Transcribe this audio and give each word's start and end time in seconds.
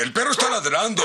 El 0.00 0.12
perro 0.12 0.32
está 0.32 0.48
ladrando. 0.48 1.02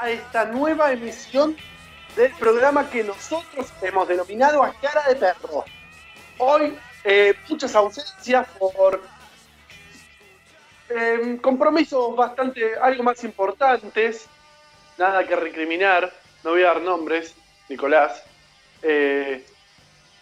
A 0.00 0.10
esta 0.10 0.46
nueva 0.46 0.92
emisión 0.92 1.54
del 2.16 2.32
programa 2.32 2.88
que 2.88 3.04
nosotros 3.04 3.70
hemos 3.82 4.08
denominado 4.08 4.62
A 4.62 4.72
Cara 4.72 5.02
de 5.08 5.16
Perro. 5.16 5.64
Hoy, 6.38 6.74
eh, 7.04 7.34
muchas 7.48 7.74
ausencias 7.74 8.46
por 8.58 9.02
eh, 10.88 11.38
compromisos 11.42 12.16
bastante, 12.16 12.76
algo 12.80 13.02
más 13.02 13.22
importantes, 13.24 14.26
nada 14.96 15.26
que 15.26 15.36
recriminar, 15.36 16.10
no 16.44 16.52
voy 16.52 16.62
a 16.62 16.68
dar 16.68 16.80
nombres, 16.80 17.34
Nicolás. 17.68 18.24
Eh, 18.82 19.44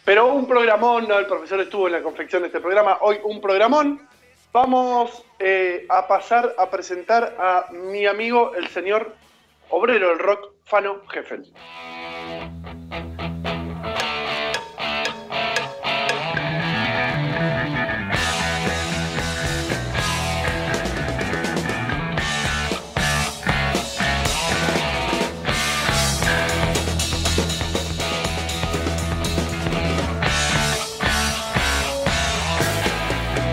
pero 0.05 0.27
un 0.35 0.49
programón, 0.49 1.07
¿no? 1.07 1.19
el 1.19 1.27
profesor 1.27 1.61
estuvo 1.61 1.87
en 1.87 1.93
la 1.93 2.03
confección 2.03 2.43
de 2.43 2.49
este 2.49 2.61
programa, 2.61 2.99
hoy 3.01 3.21
un 3.23 3.41
programón. 3.41 4.09
Vamos 4.53 5.23
eh, 5.39 5.87
a 5.89 6.09
pasar 6.09 6.55
a 6.59 6.69
presentar 6.69 7.37
a 7.39 7.71
mi 7.71 8.07
amigo, 8.07 8.55
el 8.57 8.67
señor 8.69 9.15
obrero 9.71 10.09
del 10.09 10.19
rock, 10.19 10.53
Fano 10.65 11.03
Jeffel. 11.09 11.53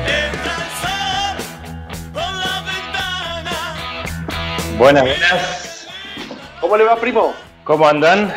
Entra 0.08 0.55
el 0.55 0.69
sol 0.81 1.36
por 2.13 2.21
la 2.21 2.63
ventana. 2.66 3.58
Buenas, 4.77 5.03
buenas. 5.03 5.55
¿Cómo 6.66 6.77
le 6.77 6.83
va, 6.83 6.95
primo? 6.95 7.31
¿Cómo 7.63 7.88
andan? 7.88 8.33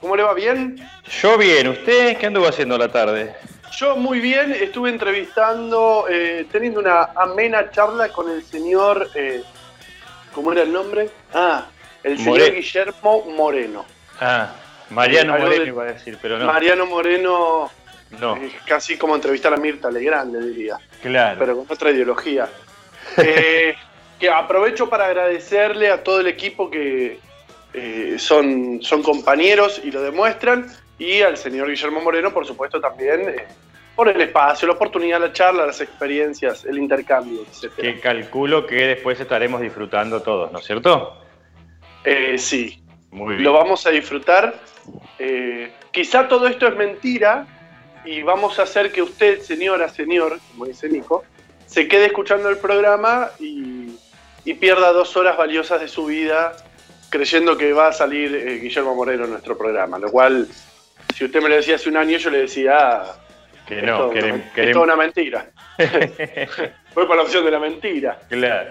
¿Cómo 0.00 0.16
le 0.16 0.24
va? 0.24 0.34
¿Bien? 0.34 0.74
Yo 1.22 1.38
bien, 1.38 1.68
¿usted 1.68 2.16
qué 2.18 2.26
anduvo 2.26 2.48
haciendo 2.48 2.76
la 2.76 2.88
tarde? 2.88 3.32
Yo 3.78 3.94
muy 3.94 4.18
bien, 4.18 4.50
estuve 4.50 4.90
entrevistando, 4.90 6.06
eh, 6.10 6.46
teniendo 6.50 6.80
una 6.80 7.10
amena 7.14 7.70
charla 7.70 8.08
con 8.08 8.28
el 8.28 8.42
señor, 8.42 9.08
eh, 9.14 9.40
¿cómo 10.34 10.50
era 10.50 10.62
el 10.62 10.72
nombre? 10.72 11.10
Ah, 11.32 11.66
el 12.02 12.18
señor 12.18 12.54
Guillermo 12.56 13.24
Moreno. 13.36 13.84
Ah, 14.20 14.48
Mariano 14.90 15.34
Algo 15.34 15.44
Moreno 15.46 15.62
de- 15.62 15.68
iba 15.68 15.82
a 15.84 15.92
decir, 15.92 16.18
pero 16.20 16.38
no. 16.40 16.46
Mariano 16.46 16.86
Moreno, 16.86 17.70
No, 18.18 18.36
eh, 18.36 18.50
casi 18.66 18.98
como 18.98 19.14
entrevistar 19.14 19.54
a 19.54 19.56
Mirta 19.58 19.92
Legrand, 19.92 20.34
le 20.34 20.44
diría. 20.44 20.76
claro. 21.00 21.38
pero 21.38 21.56
con 21.56 21.66
otra 21.70 21.92
ideología. 21.92 22.48
Eh, 23.16 23.74
que 24.20 24.28
aprovecho 24.28 24.88
para 24.88 25.06
agradecerle 25.06 25.90
a 25.90 26.04
todo 26.04 26.20
el 26.20 26.26
equipo 26.28 26.70
que 26.70 27.18
eh, 27.72 28.16
son, 28.18 28.82
son 28.82 29.02
compañeros 29.02 29.80
y 29.82 29.90
lo 29.90 30.02
demuestran, 30.02 30.66
y 30.98 31.22
al 31.22 31.38
señor 31.38 31.68
Guillermo 31.70 32.02
Moreno, 32.02 32.30
por 32.32 32.46
supuesto, 32.46 32.80
también 32.80 33.28
eh, 33.30 33.46
por 33.96 34.08
el 34.08 34.20
espacio, 34.20 34.68
la 34.68 34.74
oportunidad, 34.74 35.18
la 35.18 35.32
charla, 35.32 35.66
las 35.66 35.80
experiencias, 35.80 36.64
el 36.66 36.78
intercambio, 36.78 37.40
etc. 37.42 37.72
Que 37.74 38.00
calculo 38.00 38.66
que 38.66 38.86
después 38.86 39.18
estaremos 39.18 39.62
disfrutando 39.62 40.20
todos, 40.20 40.52
¿no 40.52 40.58
es 40.58 40.66
cierto? 40.66 41.16
Eh, 42.04 42.36
sí, 42.38 42.82
Muy 43.10 43.34
bien. 43.34 43.44
lo 43.44 43.54
vamos 43.54 43.86
a 43.86 43.90
disfrutar. 43.90 44.54
Eh, 45.18 45.72
quizá 45.90 46.28
todo 46.28 46.46
esto 46.46 46.66
es 46.66 46.76
mentira 46.76 47.46
y 48.04 48.22
vamos 48.22 48.58
a 48.58 48.62
hacer 48.64 48.92
que 48.92 49.02
usted, 49.02 49.40
señora, 49.40 49.88
señor, 49.88 50.38
como 50.50 50.66
dice 50.66 50.88
Nico, 50.88 51.24
se 51.66 51.88
quede 51.88 52.06
escuchando 52.06 52.48
el 52.48 52.58
programa 52.58 53.30
y, 53.38 53.94
y 54.44 54.54
pierda 54.54 54.92
dos 54.92 55.16
horas 55.16 55.36
valiosas 55.36 55.80
de 55.80 55.88
su 55.88 56.06
vida 56.06 56.52
creyendo 57.10 57.56
que 57.58 57.72
va 57.72 57.88
a 57.88 57.92
salir 57.92 58.34
eh, 58.34 58.58
Guillermo 58.58 58.94
Moreno 58.94 59.24
en 59.24 59.30
nuestro 59.30 59.58
programa. 59.58 59.98
Lo 59.98 60.10
cual, 60.10 60.46
si 61.14 61.24
usted 61.24 61.42
me 61.42 61.48
lo 61.48 61.56
decía 61.56 61.74
hace 61.74 61.88
un 61.88 61.96
año, 61.96 62.16
yo 62.18 62.30
le 62.30 62.38
decía, 62.42 62.76
ah, 62.78 63.16
Que 63.66 63.78
es 63.78 63.82
no, 63.84 63.98
todo 63.98 64.12
querem- 64.12 64.32
una- 64.34 64.52
es 64.64 64.72
toda 64.72 64.84
una 64.84 64.96
mentira. 64.96 65.50
Voy 66.94 67.06
por 67.06 67.16
la 67.16 67.22
opción 67.22 67.44
de 67.44 67.50
la 67.50 67.58
mentira. 67.58 68.18
claro. 68.28 68.70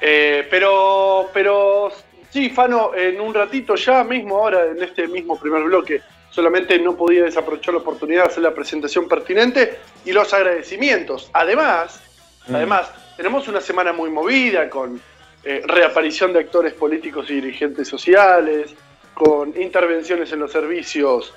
Eh, 0.00 0.46
pero, 0.50 1.30
pero 1.32 1.90
sí, 2.30 2.50
Fano, 2.50 2.94
en 2.94 3.20
un 3.20 3.32
ratito 3.32 3.74
ya 3.76 4.04
mismo, 4.04 4.36
ahora 4.38 4.66
en 4.66 4.82
este 4.82 5.06
mismo 5.08 5.38
primer 5.40 5.62
bloque, 5.62 6.02
solamente 6.30 6.78
no 6.78 6.94
podía 6.96 7.22
desaprovechar 7.24 7.72
la 7.74 7.80
oportunidad 7.80 8.24
de 8.24 8.28
hacer 8.28 8.42
la 8.42 8.52
presentación 8.52 9.08
pertinente 9.08 9.78
y 10.04 10.12
los 10.12 10.34
agradecimientos. 10.34 11.30
Además, 11.32 12.00
Mm. 12.48 12.54
además, 12.56 12.90
tenemos 13.16 13.46
una 13.48 13.60
semana 13.60 13.92
muy 13.92 14.10
movida 14.10 14.68
con 14.68 15.00
eh, 15.44 15.62
reaparición 15.66 16.32
de 16.32 16.40
actores 16.40 16.72
políticos 16.74 17.30
y 17.30 17.34
dirigentes 17.34 17.86
sociales, 17.88 18.74
con 19.12 19.54
intervenciones 19.60 20.32
en 20.32 20.40
los 20.40 20.50
servicios 20.52 21.32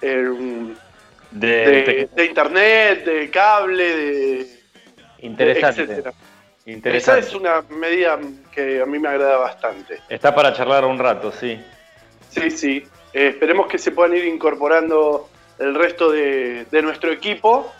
eh, 0.00 0.28
De- 1.30 1.46
de, 1.48 1.64
de- 1.82 2.08
de 2.14 2.24
internet, 2.24 3.04
de 3.04 3.30
cable, 3.30 3.96
de 3.96 4.46
interesante. 5.20 5.82
etcétera. 5.82 6.10
Esa 6.64 6.70
Interesante. 6.70 7.20
es 7.26 7.34
una 7.34 7.62
medida 7.70 8.20
que 8.52 8.80
a 8.80 8.86
mí 8.86 8.98
me 9.00 9.08
agrada 9.08 9.36
bastante. 9.38 9.98
Está 10.08 10.32
para 10.32 10.52
charlar 10.52 10.84
un 10.84 10.96
rato, 10.98 11.32
sí. 11.32 11.60
Sí, 12.28 12.50
sí. 12.52 12.84
Eh, 13.12 13.28
esperemos 13.28 13.66
que 13.66 13.78
se 13.78 13.90
puedan 13.90 14.16
ir 14.16 14.24
incorporando 14.26 15.28
el 15.58 15.74
resto 15.74 16.10
de, 16.12 16.66
de 16.70 16.82
nuestro 16.82 17.10
equipo. 17.10 17.72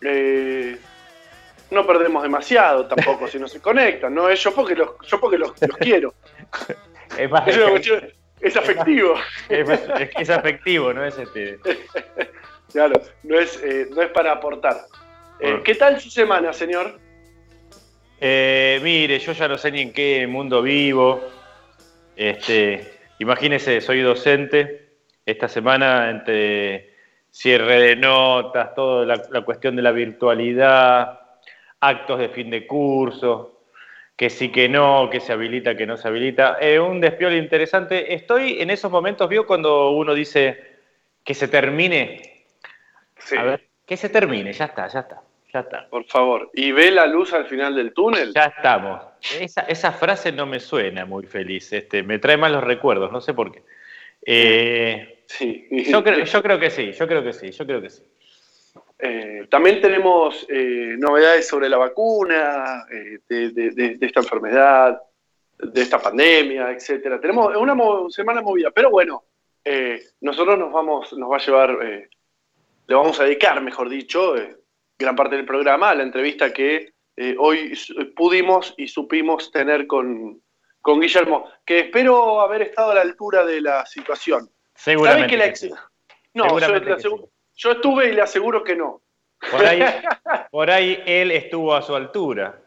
Eh, 0.00 0.78
no 1.70 1.86
perdemos 1.86 2.22
demasiado 2.22 2.86
tampoco 2.86 3.26
si 3.28 3.38
no 3.38 3.48
se 3.48 3.60
conectan, 3.60 4.14
¿no? 4.14 4.28
Eh, 4.28 4.36
Yo 4.36 4.54
porque 4.54 4.74
los, 4.74 4.90
yo 5.06 5.18
porque 5.20 5.38
los, 5.38 5.50
los 5.60 5.76
quiero. 5.78 6.14
Es, 7.18 7.30
más, 7.30 7.46
Es, 7.46 7.58
cuestión- 7.58 8.12
es 8.40 8.56
afectivo. 8.56 9.14
es, 9.48 9.68
es 9.70 10.10
es 10.18 10.30
afectivo, 10.30 10.92
¿no? 10.92 11.04
Es 11.04 11.16
este. 11.18 11.58
Claro, 12.72 13.00
no 13.22 13.38
es, 13.38 13.62
eh, 13.62 13.86
no 13.94 14.02
es 14.02 14.08
para 14.10 14.32
aportar. 14.32 14.76
Eh. 15.38 15.60
¿Qué 15.64 15.76
tal 15.76 16.00
su 16.00 16.10
semana, 16.10 16.52
señor? 16.52 16.98
Eh, 18.20 18.80
mire, 18.82 19.18
yo 19.20 19.30
ya 19.32 19.46
no 19.46 19.56
sé 19.56 19.70
ni 19.70 19.80
en 19.82 19.92
qué 19.92 20.26
mundo 20.26 20.60
vivo. 20.60 21.20
Este, 22.16 22.98
imagínese, 23.20 23.80
soy 23.80 24.00
docente. 24.00 24.96
Esta 25.24 25.46
semana, 25.48 26.10
entre 26.10 26.94
cierre 27.30 27.80
de 27.80 27.96
notas, 27.96 28.74
toda 28.74 29.06
la, 29.06 29.22
la 29.30 29.42
cuestión 29.42 29.76
de 29.76 29.82
la 29.82 29.92
virtualidad, 29.92 31.20
actos 31.88 32.18
de 32.18 32.28
fin 32.28 32.50
de 32.50 32.66
curso, 32.66 33.60
que 34.16 34.30
sí 34.30 34.50
que 34.50 34.68
no, 34.68 35.08
que 35.10 35.20
se 35.20 35.32
habilita, 35.32 35.76
que 35.76 35.86
no 35.86 35.96
se 35.96 36.08
habilita. 36.08 36.56
Eh, 36.60 36.78
un 36.78 37.00
despiole 37.00 37.36
interesante. 37.36 38.14
Estoy 38.14 38.60
en 38.60 38.70
esos 38.70 38.90
momentos, 38.90 39.28
¿vio 39.28 39.46
cuando 39.46 39.90
uno 39.90 40.14
dice 40.14 40.76
que 41.24 41.34
se 41.34 41.48
termine? 41.48 42.44
Sí, 43.18 43.36
A 43.36 43.42
ver, 43.44 43.66
que 43.86 43.96
se 43.96 44.08
termine, 44.08 44.52
ya 44.52 44.66
está, 44.66 44.86
ya 44.88 45.00
está, 45.00 45.20
ya 45.52 45.60
está. 45.60 45.88
por 45.88 46.04
favor. 46.04 46.50
¿Y 46.54 46.72
ve 46.72 46.90
la 46.90 47.06
luz 47.06 47.32
al 47.32 47.46
final 47.46 47.74
del 47.74 47.92
túnel? 47.92 48.32
Ya 48.34 48.44
estamos. 48.56 49.02
Esa, 49.40 49.62
esa 49.62 49.92
frase 49.92 50.30
no 50.32 50.46
me 50.46 50.60
suena 50.60 51.04
muy 51.06 51.26
feliz, 51.26 51.72
este, 51.72 52.02
me 52.02 52.18
trae 52.18 52.36
malos 52.36 52.62
recuerdos, 52.62 53.10
no 53.10 53.20
sé 53.20 53.34
por 53.34 53.50
qué. 53.52 53.62
Eh, 54.26 55.10
Sí. 55.26 55.66
yo, 55.90 56.04
creo, 56.04 56.24
yo 56.24 56.42
creo 56.42 56.58
que 56.58 56.70
sí, 56.70 56.92
yo 56.92 57.08
creo 57.08 57.24
que 57.24 57.32
sí, 57.32 57.50
yo 57.50 57.66
creo 57.66 57.80
que 57.80 57.90
sí. 57.90 58.02
Eh, 59.06 59.46
también 59.50 59.82
tenemos 59.82 60.46
eh, 60.48 60.96
novedades 60.98 61.46
sobre 61.46 61.68
la 61.68 61.76
vacuna, 61.76 62.86
eh, 62.90 63.18
de, 63.28 63.50
de- 63.50 63.70
de- 63.72 63.94
de 63.96 64.06
esta 64.06 64.20
enfermedad, 64.20 64.98
de 65.58 65.82
esta 65.82 65.98
pandemia, 65.98 66.70
etcétera. 66.70 67.20
Tenemos 67.20 67.54
una 67.54 67.74
mo- 67.74 68.08
semana 68.08 68.40
movida, 68.40 68.70
pero 68.70 68.88
bueno, 68.90 69.24
nosotros 70.22 70.58
nos 70.58 70.72
vamos, 70.72 71.12
nos 71.14 71.30
va 71.30 71.36
a 71.36 71.40
llevar, 71.40 71.78
le 72.86 72.94
vamos 72.94 73.18
a 73.20 73.24
dedicar, 73.24 73.60
mejor 73.62 73.88
dicho, 73.90 74.34
gran 74.98 75.14
parte 75.16 75.36
del 75.36 75.44
programa 75.46 75.90
a 75.90 75.94
la 75.94 76.02
entrevista 76.02 76.52
que 76.52 76.92
hoy 77.38 77.72
pudimos 78.16 78.74
y 78.76 78.88
supimos 78.88 79.50
tener 79.50 79.86
con, 79.86 80.40
con 80.80 81.00
Guillermo, 81.00 81.50
que 81.64 81.80
espero 81.80 82.40
haber 82.40 82.62
estado 82.62 82.90
a 82.92 82.94
la 82.96 83.00
altura 83.02 83.44
de 83.44 83.60
la 83.60 83.84
situación. 83.86 84.46
¿Sabe 84.74 84.96
Seguramente. 84.96 85.28
que 85.30 85.36
la 85.36 85.48
que 85.50 85.56
sí. 85.56 85.70
No, 86.34 86.58
yo, 86.58 86.80
que 86.82 86.92
aseguro- 86.92 87.24
sí. 87.26 87.30
Yo 87.56 87.72
estuve 87.72 88.08
y 88.08 88.12
le 88.12 88.22
aseguro 88.22 88.62
que 88.64 88.76
no. 88.76 89.00
Por 89.50 89.64
ahí, 89.64 89.80
por 90.50 90.70
ahí 90.70 91.02
él 91.06 91.30
estuvo 91.30 91.74
a 91.74 91.82
su 91.82 91.94
altura. 91.94 92.58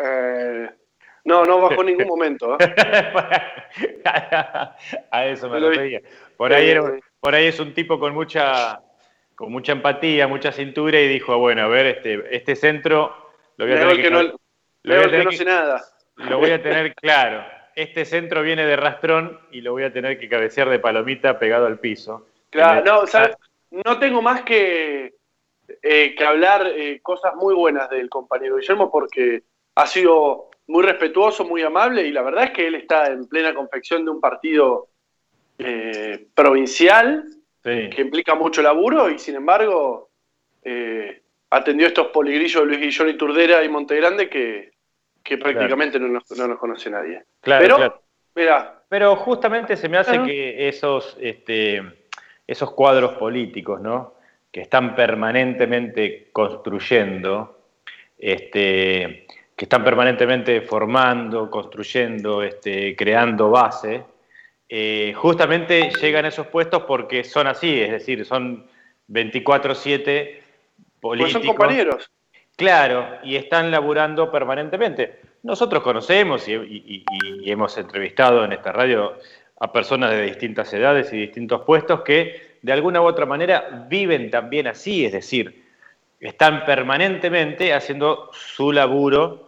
Eh, 0.00 0.70
no, 1.24 1.44
no 1.44 1.60
bajó 1.60 1.80
en 1.82 1.86
ningún 1.88 2.06
momento. 2.08 2.56
¿eh? 2.58 2.74
a 5.10 5.26
eso 5.26 5.48
me 5.48 5.60
lo 5.60 5.70
refería. 5.70 6.00
Por 6.36 6.52
ahí, 6.52 6.70
era- 6.70 6.98
por 7.20 7.34
ahí 7.34 7.46
es 7.46 7.58
un 7.60 7.74
tipo 7.74 7.98
con 7.98 8.14
mucha, 8.14 8.80
con 9.34 9.50
mucha 9.52 9.72
empatía, 9.72 10.26
mucha 10.28 10.52
cintura 10.52 11.00
y 11.00 11.08
dijo, 11.08 11.36
bueno, 11.38 11.62
a 11.62 11.68
ver, 11.68 11.86
este, 11.86 12.34
este 12.36 12.56
centro 12.56 13.32
lo 13.56 13.66
voy 13.66 13.74
a 13.74 13.78
tener 13.78 13.90
el 13.92 13.96
que, 13.96 14.02
que 14.04 14.10
no, 14.10 14.22
lo 14.22 14.28
voy 14.30 14.38
Leo 14.84 15.00
a 15.00 15.04
el 15.04 15.10
que 15.10 15.10
tener 15.10 15.24
no 15.24 15.30
que- 15.30 15.36
sé 15.36 15.44
nada. 15.44 15.82
lo 16.16 16.38
voy 16.38 16.50
a 16.52 16.62
tener 16.62 16.94
claro. 16.94 17.44
Este 17.74 18.04
centro 18.04 18.42
viene 18.42 18.64
de 18.66 18.76
rastrón 18.76 19.40
y 19.52 19.60
lo 19.60 19.72
voy 19.72 19.84
a 19.84 19.92
tener 19.92 20.18
que 20.18 20.28
cabecear 20.28 20.68
de 20.68 20.78
palomita 20.78 21.38
pegado 21.38 21.66
al 21.66 21.78
piso. 21.78 22.26
Claro, 22.50 22.84
no, 22.84 23.06
¿sabes? 23.06 23.36
no 23.70 23.98
tengo 23.98 24.22
más 24.22 24.42
que, 24.42 25.14
eh, 25.82 26.14
que 26.16 26.24
hablar 26.24 26.66
eh, 26.66 27.00
cosas 27.02 27.34
muy 27.36 27.54
buenas 27.54 27.90
del 27.90 28.08
compañero 28.08 28.56
Guillermo 28.56 28.90
porque 28.90 29.42
ha 29.74 29.86
sido 29.86 30.50
muy 30.66 30.82
respetuoso, 30.82 31.44
muy 31.44 31.62
amable 31.62 32.02
y 32.06 32.12
la 32.12 32.22
verdad 32.22 32.44
es 32.44 32.50
que 32.50 32.66
él 32.66 32.74
está 32.74 33.06
en 33.06 33.26
plena 33.26 33.54
confección 33.54 34.04
de 34.04 34.10
un 34.10 34.20
partido 34.20 34.88
eh, 35.58 36.26
provincial 36.34 37.24
Sí. 37.64 37.90
que 37.90 38.02
implica 38.02 38.36
mucho 38.36 38.62
laburo 38.62 39.10
y 39.10 39.18
sin 39.18 39.34
embargo 39.34 40.10
eh, 40.62 41.22
atendió 41.50 41.88
estos 41.88 42.06
poligrillos 42.08 42.62
de 42.62 42.66
Luis 42.66 42.80
Guillón 42.80 43.08
y 43.08 43.16
Turdera 43.16 43.64
y 43.64 43.68
Montegrande 43.68 44.30
que, 44.30 44.70
que 45.24 45.38
prácticamente 45.38 45.98
no, 45.98 46.06
nos, 46.06 46.30
no 46.38 46.46
nos 46.46 46.58
conoce 46.58 46.88
nadie. 46.88 47.24
Claro, 47.40 47.62
Pero, 47.62 47.76
claro. 47.76 48.02
mira, 48.36 48.82
Pero 48.88 49.16
justamente 49.16 49.76
se 49.76 49.88
me 49.88 49.98
hace 49.98 50.22
que 50.22 50.68
esos, 50.68 51.16
este, 51.20 51.82
esos 52.48 52.72
cuadros 52.72 53.12
políticos, 53.12 53.80
¿no? 53.80 54.14
Que 54.50 54.62
están 54.62 54.96
permanentemente 54.96 56.30
construyendo, 56.32 57.58
este, 58.18 59.26
que 59.54 59.64
están 59.64 59.84
permanentemente 59.84 60.60
formando, 60.62 61.50
construyendo, 61.50 62.42
este, 62.42 62.96
creando 62.96 63.50
base, 63.50 64.02
eh, 64.68 65.12
justamente 65.14 65.90
llegan 66.00 66.24
a 66.24 66.28
esos 66.28 66.46
puestos 66.48 66.82
porque 66.82 67.22
son 67.24 67.46
así, 67.46 67.80
es 67.80 67.90
decir, 67.90 68.24
son 68.24 68.66
24-7 69.08 69.44
pues 69.54 70.42
políticos. 71.00 71.32
son 71.32 71.46
compañeros. 71.46 72.10
Claro, 72.56 73.06
y 73.22 73.36
están 73.36 73.70
laburando 73.70 74.32
permanentemente. 74.32 75.20
Nosotros 75.44 75.82
conocemos 75.82 76.48
y, 76.48 76.54
y- 76.54 77.04
y- 77.08 77.44
y 77.44 77.50
hemos 77.52 77.78
entrevistado 77.78 78.44
en 78.44 78.52
esta 78.52 78.72
radio 78.72 79.14
a 79.60 79.72
personas 79.72 80.10
de 80.12 80.22
distintas 80.22 80.72
edades 80.72 81.12
y 81.12 81.16
distintos 81.18 81.62
puestos 81.62 82.02
que 82.02 82.58
de 82.62 82.72
alguna 82.72 83.00
u 83.00 83.04
otra 83.04 83.26
manera 83.26 83.86
viven 83.88 84.30
también 84.30 84.66
así, 84.66 85.04
es 85.04 85.12
decir, 85.12 85.64
están 86.20 86.64
permanentemente 86.64 87.72
haciendo 87.72 88.30
su 88.32 88.72
laburo, 88.72 89.46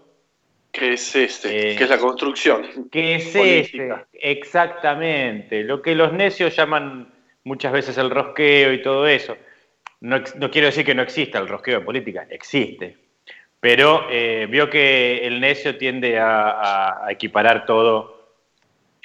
Que 0.72 0.92
es 0.92 1.16
este, 1.16 1.72
Eh, 1.72 1.76
que 1.76 1.84
es 1.84 1.90
la 1.90 1.98
construcción. 1.98 2.88
que 2.92 3.16
es 3.16 3.36
Política. 3.36 4.06
ese, 4.12 4.30
exactamente, 4.30 5.64
lo 5.64 5.82
que 5.82 5.94
los 5.96 6.12
necios 6.12 6.54
llaman 6.54 7.12
muchas 7.42 7.72
veces 7.72 7.98
el 7.98 8.10
rosqueo 8.10 8.72
y 8.72 8.80
todo 8.82 9.06
eso. 9.08 9.36
No, 10.00 10.22
quiero 10.22 10.66
decir 10.66 10.84
que 10.84 10.94
no 10.94 11.02
exista 11.02 11.38
el 11.38 11.48
rosqueo 11.48 11.78
en 11.78 11.84
política, 11.84 12.26
existe. 12.30 12.96
Pero 13.58 14.06
eh, 14.10 14.46
vio 14.48 14.70
que 14.70 15.26
el 15.26 15.40
necio 15.40 15.76
tiende 15.76 16.18
a 16.18 17.04
equiparar 17.10 17.66
todo 17.66 18.19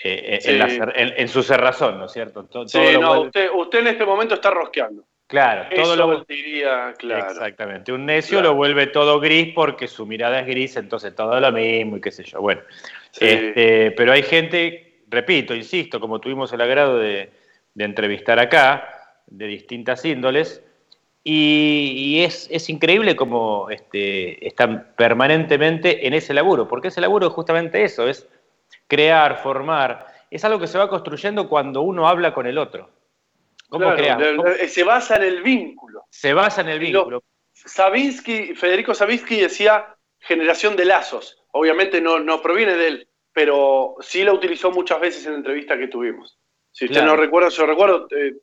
eh, 0.03 0.35
en, 0.35 0.41
Sí. 0.41 0.51
la 0.57 0.67
cer- 0.67 0.93
en- 0.95 1.13
en 1.17 1.27
su 1.27 1.41
cerrazón, 1.43 1.97
¿no 1.99 2.05
es 2.05 2.11
cierto? 2.11 2.43
To- 2.45 2.67
Sí, 2.67 2.77
todo 2.77 2.91
lo 2.93 2.99
no, 3.01 3.21
usted, 3.21 3.49
usted 3.55 3.79
en 3.79 3.87
este 3.87 4.05
momento 4.05 4.35
está 4.35 4.51
rosqueando. 4.51 5.03
claro, 5.27 5.67
todo 5.73 5.93
Eso 5.93 5.95
lo 5.95 6.23
diría, 6.25 6.93
claro. 6.97 7.31
Exactamente. 7.31 7.91
Un 7.91 8.05
necio 8.05 8.39
Claro. 8.39 8.49
lo 8.49 8.55
vuelve 8.55 8.87
todo 8.87 9.19
gris 9.19 9.53
porque 9.55 9.87
su 9.87 10.05
mirada 10.05 10.39
es 10.41 10.47
gris, 10.47 10.75
entonces 10.77 11.15
todo 11.15 11.39
lo 11.39 11.51
mismo 11.51 11.97
y 11.97 12.01
qué 12.01 12.11
sé 12.11 12.23
yo. 12.23 12.41
Bueno, 12.41 12.61
Sí. 13.11 13.25
este, 13.25 13.91
pero 13.91 14.11
hay 14.11 14.23
gente, 14.23 15.01
repito, 15.09 15.55
insisto, 15.55 15.99
como 15.99 16.19
tuvimos 16.19 16.51
el 16.53 16.61
agrado 16.61 16.99
de, 16.99 17.31
de 17.73 17.83
entrevistar 17.85 18.37
acá, 18.39 18.89
de 19.27 19.47
distintas 19.47 20.03
índoles, 20.05 20.61
y, 21.23 21.93
y 21.95 22.23
es, 22.23 22.47
es 22.51 22.69
increíble 22.69 23.15
como 23.15 23.69
este, 23.71 24.45
están 24.47 24.89
permanentemente 24.95 26.05
en 26.05 26.13
ese 26.13 26.33
laburo, 26.35 26.67
porque 26.67 26.89
ese 26.89 27.01
laburo 27.01 27.27
es 27.27 27.33
justamente 27.33 27.83
eso, 27.83 28.07
es 28.07 28.27
crear, 28.87 29.37
formar, 29.41 30.07
es 30.29 30.43
algo 30.45 30.59
que 30.59 30.67
se 30.67 30.77
va 30.77 30.89
construyendo 30.89 31.47
cuando 31.49 31.81
uno 31.81 32.07
habla 32.07 32.33
con 32.33 32.45
el 32.47 32.57
otro. 32.57 32.89
¿Cómo 33.69 33.93
Claro, 33.95 34.43
le- 34.43 34.67
se 34.67 34.83
basa 34.83 35.15
en 35.15 35.23
el 35.23 35.41
vínculo. 35.41 36.03
Se 36.09 36.33
basa 36.33 36.61
en 36.61 36.69
el 36.69 36.79
vínculo. 36.79 37.23
Savinsky, 37.53 38.53
Federico 38.55 38.93
Savinsky 38.93 39.37
decía 39.41 39.95
generación 40.19 40.75
de 40.75 40.85
lazos. 40.85 41.41
Obviamente 41.51 42.01
no, 42.01 42.19
no 42.19 42.41
proviene 42.41 42.75
de 42.75 42.87
él, 42.87 43.07
pero 43.33 43.95
sí 44.01 44.23
lo 44.23 44.33
utilizó 44.33 44.71
muchas 44.71 44.99
veces 44.99 45.25
en 45.25 45.31
la 45.33 45.37
entrevista 45.39 45.77
que 45.77 45.87
tuvimos. 45.87 46.37
Si 46.71 46.85
usted 46.85 46.97
Claro. 47.01 47.11
no 47.15 47.17
recuerda, 47.21 47.49
yo 47.49 47.65
recuerdo, 47.65 48.07
eh, 48.11 48.33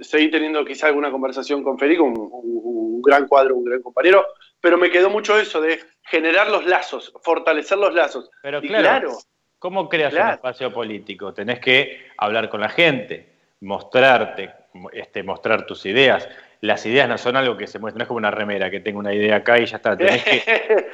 seguí 0.00 0.30
teniendo 0.30 0.64
quizá 0.64 0.86
alguna 0.88 1.10
conversación 1.10 1.64
con 1.64 1.78
Federico, 1.78 2.04
un, 2.04 2.16
un- 2.18 2.60
un 2.96 3.02
gran 3.02 3.26
cuadro, 3.26 3.56
un 3.56 3.64
gran 3.64 3.82
compañero, 3.82 4.26
pero 4.60 4.76
me 4.76 4.90
quedó 4.90 5.08
mucho 5.10 5.38
eso 5.38 5.60
de 5.60 5.80
generar 6.02 6.48
los 6.50 6.66
lazos, 6.66 7.12
fortalecer 7.22 7.78
los 7.78 7.94
lazos. 7.94 8.30
Pero 8.42 8.58
y 8.62 8.68
claro, 8.68 8.82
claro, 8.82 9.18
¿cómo 9.60 9.88
creas 9.88 10.18
un 10.18 10.28
espacio 10.28 10.72
político? 10.72 11.32
Tenés 11.32 11.60
que 11.60 12.08
hablar 12.16 12.48
con 12.50 12.60
la 12.60 12.68
gente, 12.70 13.28
mostrarte, 13.60 14.50
mo- 14.74 14.90
este, 14.90 15.22
mostrar 15.22 15.66
tus 15.66 15.86
ideas. 15.86 16.28
Las 16.62 16.84
ideas 16.86 17.08
no 17.08 17.16
son 17.18 17.36
algo 17.36 17.56
que 17.56 17.68
se 17.68 17.78
muestra, 17.78 17.98
no 17.98 18.02
es 18.02 18.08
como 18.08 18.18
una 18.18 18.32
remera 18.32 18.70
que 18.70 18.80
tengo 18.80 18.98
una 18.98 19.14
idea 19.14 19.36
acá 19.36 19.58
y 19.58 19.66
ya 19.66 19.76
está. 19.76 19.96
Tenés 19.96 20.24
que, 20.24 20.42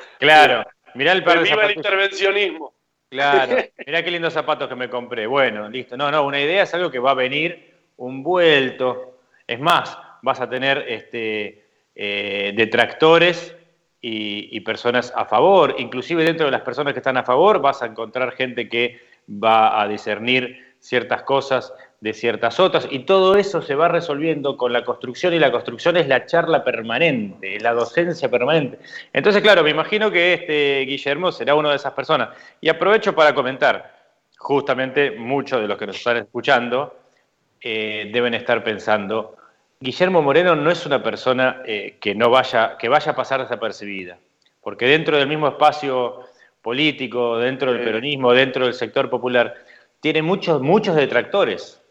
claro, 0.18 0.64
mirá 0.94 1.12
el 1.12 1.24
par 1.24 1.38
de 1.38 1.44
viva 1.44 1.64
el 1.64 1.72
intervencionismo. 1.72 2.74
Claro, 3.08 3.56
mirá 3.86 4.02
qué 4.02 4.10
lindos 4.10 4.34
zapatos 4.34 4.68
que 4.68 4.74
me 4.76 4.90
compré. 4.90 5.26
Bueno, 5.26 5.68
listo. 5.68 5.96
No, 5.96 6.10
no, 6.10 6.24
una 6.24 6.40
idea 6.40 6.64
es 6.64 6.74
algo 6.74 6.90
que 6.90 6.98
va 6.98 7.12
a 7.12 7.14
venir 7.14 7.74
un 7.96 8.22
vuelto. 8.22 9.20
Es 9.46 9.60
más, 9.60 9.96
vas 10.22 10.40
a 10.40 10.48
tener 10.50 10.84
este, 10.88 11.64
eh, 11.94 12.52
detractores 12.56 13.56
y, 14.00 14.60
personas 14.60 15.12
a 15.16 15.24
favor. 15.24 15.74
Inclusive 15.78 16.24
dentro 16.24 16.46
de 16.46 16.52
las 16.52 16.62
personas 16.62 16.92
que 16.92 17.00
están 17.00 17.16
a 17.16 17.24
favor 17.24 17.60
vas 17.60 17.82
a 17.82 17.86
encontrar 17.86 18.32
gente 18.32 18.68
que 18.68 19.00
va 19.28 19.80
a 19.80 19.88
discernir 19.88 20.76
ciertas 20.80 21.22
cosas 21.22 21.72
de 22.00 22.12
ciertas 22.12 22.60
otras 22.60 22.86
y 22.90 23.00
todo 23.00 23.36
eso 23.36 23.62
se 23.62 23.74
va 23.74 23.88
resolviendo 23.88 24.56
con 24.56 24.72
la 24.72 24.84
construcción 24.84 25.32
y 25.32 25.38
la 25.38 25.50
construcción 25.50 25.96
es 25.96 26.06
la 26.06 26.26
charla 26.26 26.62
permanente, 26.62 27.58
la 27.60 27.72
docencia 27.72 28.30
permanente. 28.30 28.78
Entonces, 29.12 29.42
claro, 29.42 29.64
me 29.64 29.70
imagino 29.70 30.10
que 30.10 30.34
este 30.34 30.80
Guillermo 30.80 31.32
será 31.32 31.54
una 31.54 31.70
de 31.70 31.76
esas 31.76 31.94
personas. 31.94 32.28
Y 32.60 32.68
aprovecho 32.68 33.14
para 33.14 33.34
comentar, 33.34 33.96
justamente 34.36 35.12
muchos 35.12 35.60
de 35.60 35.68
los 35.68 35.78
que 35.78 35.86
nos 35.86 35.96
están 35.96 36.18
escuchando 36.18 36.94
eh, 37.60 38.10
deben 38.12 38.34
estar 38.34 38.62
pensando, 38.62 39.36
Guillermo 39.80 40.22
Moreno 40.22 40.56
no 40.56 40.70
es 40.70 40.86
una 40.86 41.02
persona 41.02 41.62
eh, 41.66 41.96
que 42.00 42.14
no 42.14 42.30
vaya, 42.30 42.76
que 42.78 42.88
vaya 42.88 43.12
a 43.12 43.16
pasar 43.16 43.40
desapercibida, 43.42 44.18
porque 44.62 44.86
dentro 44.86 45.18
del 45.18 45.28
mismo 45.28 45.48
espacio 45.48 46.20
político, 46.62 47.38
dentro 47.38 47.72
del 47.72 47.84
peronismo, 47.84 48.32
dentro 48.32 48.64
del 48.64 48.74
sector 48.74 49.10
popular, 49.10 49.54
tiene 50.00 50.22
muchos, 50.22 50.62
muchos 50.62 50.96
detractores. 50.96 51.82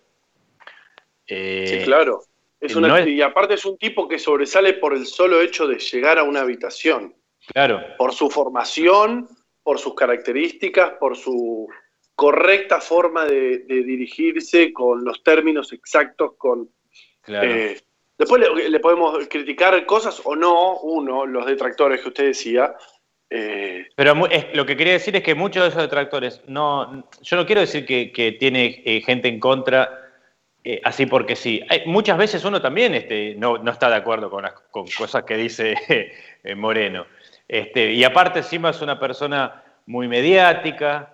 Eh, 1.28 1.66
Sí, 1.68 1.86
claro. 1.86 2.22
Es 2.60 2.76
una- 2.76 2.88
no 2.88 2.98
es- 2.98 3.08
Y 3.08 3.22
aparte 3.22 3.54
es 3.54 3.66
un 3.66 3.78
tipo 3.78 4.08
que 4.08 4.18
sobresale 4.18 4.74
por 4.74 4.94
el 4.96 5.06
solo 5.06 5.40
hecho 5.42 5.68
de 5.68 5.78
llegar 5.78 6.18
a 6.18 6.24
una 6.24 6.42
habitación. 6.42 7.14
Claro, 7.54 7.82
por 7.98 8.14
su 8.14 8.30
formación, 8.30 9.28
por 9.62 9.78
sus 9.78 9.94
características, 9.94 10.94
por 11.00 11.16
su 11.16 11.68
correcta 12.16 12.82
forma 12.82 13.26
de, 13.26 13.60
de 13.60 13.84
dirigirse, 13.84 14.74
con 14.74 15.04
los 15.04 15.22
términos 15.22 15.72
exactos, 15.74 16.34
con... 16.38 16.70
claro. 17.26 17.50
eh, 17.50 17.82
después 18.18 18.42
le, 18.42 18.70
le 18.70 18.80
podemos 18.80 19.28
criticar 19.28 19.86
cosas 19.86 20.22
o 20.24 20.36
no, 20.36 20.78
uno, 20.80 21.26
los 21.26 21.46
detractores 21.46 22.02
que 22.02 22.08
usted 22.10 22.26
decía. 22.28 22.76
eh, 23.30 23.88
Pero 23.96 24.28
es- 24.28 24.56
lo 24.56 24.66
que 24.66 24.78
quería 24.78 24.94
decir 24.94 25.16
es 25.16 25.24
que 25.24 25.36
muchos 25.36 25.64
de 25.64 25.70
esos 25.70 25.82
detractores, 25.82 26.42
no, 26.48 27.08
yo 27.22 27.38
no 27.38 27.46
quiero 27.46 27.62
decir 27.62 27.86
que, 27.86 28.12
que 28.12 28.34
tiene 28.34 28.82
eh, 28.86 29.02
gente 29.02 29.28
en 29.28 29.40
contra 29.40 30.02
así 30.84 31.06
porque 31.06 31.36
sí. 31.36 31.62
Hay- 31.70 31.84
muchas 31.86 32.18
veces 32.18 32.44
uno 32.44 32.60
también 32.60 32.96
este, 32.96 33.36
no, 33.38 33.60
no 33.60 33.70
está 33.72 33.88
de 33.90 33.98
acuerdo 33.98 34.32
con, 34.32 34.44
las, 34.44 34.54
con 34.72 34.86
cosas 34.98 35.24
que 35.24 35.38
dice 35.38 35.76
Moreno. 36.56 37.06
Este, 37.48 37.92
y 37.94 38.04
aparte 38.04 38.40
encima 38.40 38.72
es 38.72 38.82
una 38.82 39.00
persona 39.00 39.64
muy 39.86 40.08
mediática, 40.08 41.14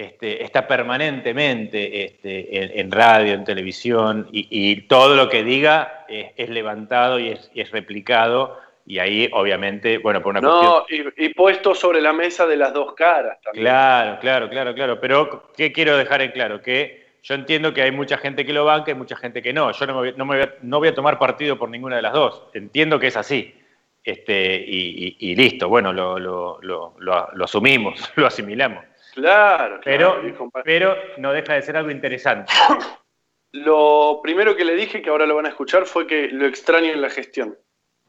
este, 0.00 0.42
está 0.44 0.66
permanentemente 0.68 2.04
este, 2.04 2.62
en, 2.64 2.78
en 2.80 2.90
radio, 2.92 3.34
en 3.34 3.44
televisión, 3.44 4.28
y, 4.32 4.46
y 4.50 4.82
todo 4.82 5.16
lo 5.16 5.28
que 5.28 5.42
diga 5.42 6.04
es, 6.08 6.32
es 6.36 6.48
levantado 6.50 7.18
y 7.18 7.28
es, 7.30 7.50
y 7.54 7.60
es 7.60 7.70
replicado, 7.70 8.58
y 8.86 9.00
ahí 9.00 9.28
obviamente, 9.32 9.98
bueno, 9.98 10.22
por 10.22 10.30
una 10.30 10.40
cuestión... 10.40 11.04
no, 11.08 11.12
y, 11.16 11.26
y 11.26 11.34
puesto 11.34 11.74
sobre 11.74 12.00
la 12.00 12.12
mesa 12.12 12.46
de 12.46 12.56
las 12.56 12.72
dos 12.72 12.94
caras 12.94 13.38
también. 13.42 13.64
Claro, 13.64 14.18
claro, 14.20 14.48
claro, 14.48 14.74
claro. 14.74 15.00
Pero, 15.00 15.50
¿qué 15.56 15.72
quiero 15.72 15.96
dejar 15.96 16.22
en 16.22 16.30
claro? 16.30 16.62
Que 16.62 17.06
yo 17.22 17.34
entiendo 17.34 17.74
que 17.74 17.82
hay 17.82 17.90
mucha 17.90 18.16
gente 18.16 18.46
que 18.46 18.52
lo 18.54 18.64
banca 18.64 18.90
y 18.90 18.94
mucha 18.94 19.16
gente 19.16 19.42
que 19.42 19.52
no. 19.52 19.72
Yo 19.72 19.86
no, 19.86 19.92
me 19.94 19.98
voy, 20.00 20.14
no, 20.16 20.24
me 20.24 20.36
voy 20.36 20.44
a, 20.44 20.54
no 20.62 20.78
voy 20.78 20.88
a 20.88 20.94
tomar 20.94 21.18
partido 21.18 21.58
por 21.58 21.68
ninguna 21.68 21.96
de 21.96 22.02
las 22.02 22.14
dos. 22.14 22.44
Entiendo 22.54 22.98
que 22.98 23.08
es 23.08 23.16
así. 23.18 23.54
Este, 24.02 24.56
y, 24.66 25.34
listo, 25.34 25.68
bueno, 25.68 25.92
lo, 25.92 26.18
lo- 26.18 26.58
lo- 26.62 26.94
lo- 26.98 27.28
lo 27.34 27.44
asumimos, 27.44 28.10
lo 28.16 28.26
asimilamos. 28.26 28.84
Claro, 29.18 29.80
Pero, 29.82 30.20
claro, 30.20 30.50
pero 30.64 30.96
no 31.16 31.32
deja 31.32 31.54
de 31.54 31.62
ser 31.62 31.76
algo 31.76 31.90
interesante. 31.90 32.52
Lo 33.52 34.20
primero 34.22 34.54
que 34.54 34.64
le 34.64 34.76
dije, 34.76 35.02
que 35.02 35.10
ahora 35.10 35.26
lo 35.26 35.34
van 35.34 35.46
a 35.46 35.48
escuchar, 35.48 35.86
fue 35.86 36.06
que 36.06 36.28
lo 36.28 36.46
extraño 36.46 36.92
en 36.92 37.00
la 37.00 37.10
gestión. 37.10 37.56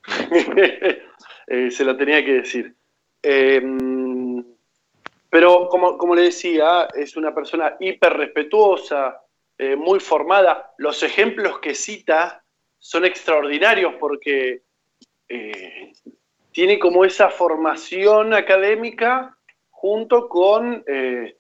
Eh, 1.52 1.72
se 1.72 1.84
lo 1.84 1.98
tenía 1.98 2.24
que 2.24 2.34
decir. 2.34 2.76
Eh, 3.24 3.60
pero 5.32 5.68
como, 5.68 5.98
como 5.98 6.14
le 6.14 6.22
decía, 6.22 6.88
es 6.94 7.18
una 7.18 7.34
persona 7.34 7.76
hiper 7.80 8.14
respetuosa, 8.14 9.20
eh, 9.58 9.76
muy 9.76 10.00
formada. 10.00 10.74
Los 10.78 11.02
ejemplos 11.02 11.58
que 11.58 11.74
cita 11.74 12.44
son 12.78 13.04
extraordinarios 13.06 13.96
porque 14.00 14.62
eh, 15.28 15.92
tiene 16.52 16.78
como 16.78 17.04
esa 17.04 17.30
formación 17.30 18.36
académica 18.36 19.39
junto 19.82 20.28
con 20.28 20.84
eh, 20.88 21.38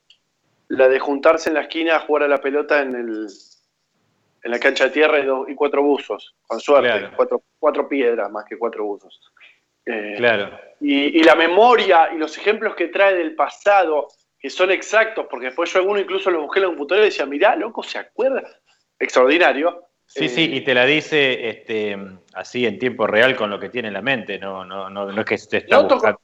la 0.69 0.87
de 0.87 0.97
juntarse 0.99 1.49
en 1.49 1.55
la 1.55 1.61
esquina 1.61 1.97
a 1.97 1.99
jugar 1.99 2.23
a 2.23 2.27
la 2.29 2.37
pelota 2.37 2.81
en 2.81 2.95
el, 2.95 3.27
en 4.43 4.51
la 4.51 4.59
cancha 4.59 4.85
de 4.85 4.91
tierra 4.91 5.19
y, 5.19 5.25
dos- 5.25 5.49
y 5.49 5.55
cuatro 5.55 5.83
buzos, 5.83 6.35
con 6.47 6.59
suerte, 6.61 6.87
Claro. 6.87 7.11
cuatro, 7.17 7.43
cuatro 7.59 7.89
piedras 7.89 8.31
más 8.31 8.45
que 8.45 8.57
cuatro 8.57 8.85
buzos. 8.85 9.19
Eh, 9.85 10.13
Claro. 10.17 10.57
y, 10.79 11.19
y 11.19 11.23
la 11.23 11.35
memoria 11.35 12.09
y 12.13 12.17
los 12.17 12.37
ejemplos 12.37 12.75
que 12.75 12.87
trae 12.87 13.13
del 13.15 13.35
pasado, 13.35 14.07
que 14.39 14.49
son 14.49 14.71
exactos, 14.71 15.27
porque 15.29 15.47
después 15.47 15.73
yo 15.73 15.79
alguno 15.79 15.99
incluso 15.99 16.31
lo 16.31 16.41
busqué 16.43 16.59
en 16.59 16.63
la 16.63 16.69
computadora 16.69 17.05
y 17.05 17.09
decía, 17.09 17.25
mirá, 17.25 17.55
loco, 17.57 17.83
¿se 17.83 17.97
acuerda? 17.99 18.43
Extraordinario. 18.97 19.83
Sí, 20.05 20.25
Eh, 20.25 20.29
sí, 20.29 20.55
y 20.55 20.61
te 20.61 20.73
la 20.73 20.85
dice 20.85 21.49
este, 21.49 21.97
así 22.33 22.65
en 22.65 22.79
tiempo 22.79 23.05
real 23.05 23.35
con 23.35 23.49
lo 23.49 23.59
que 23.59 23.69
tiene 23.69 23.89
en 23.89 23.93
la 23.95 24.01
mente, 24.01 24.39
no, 24.39 24.63
no, 24.63 24.89
no, 24.89 25.11
no 25.11 25.19
es 25.21 25.25
que 25.27 25.37
te 25.37 25.57
está 25.57 25.79
buscando. 25.79 26.19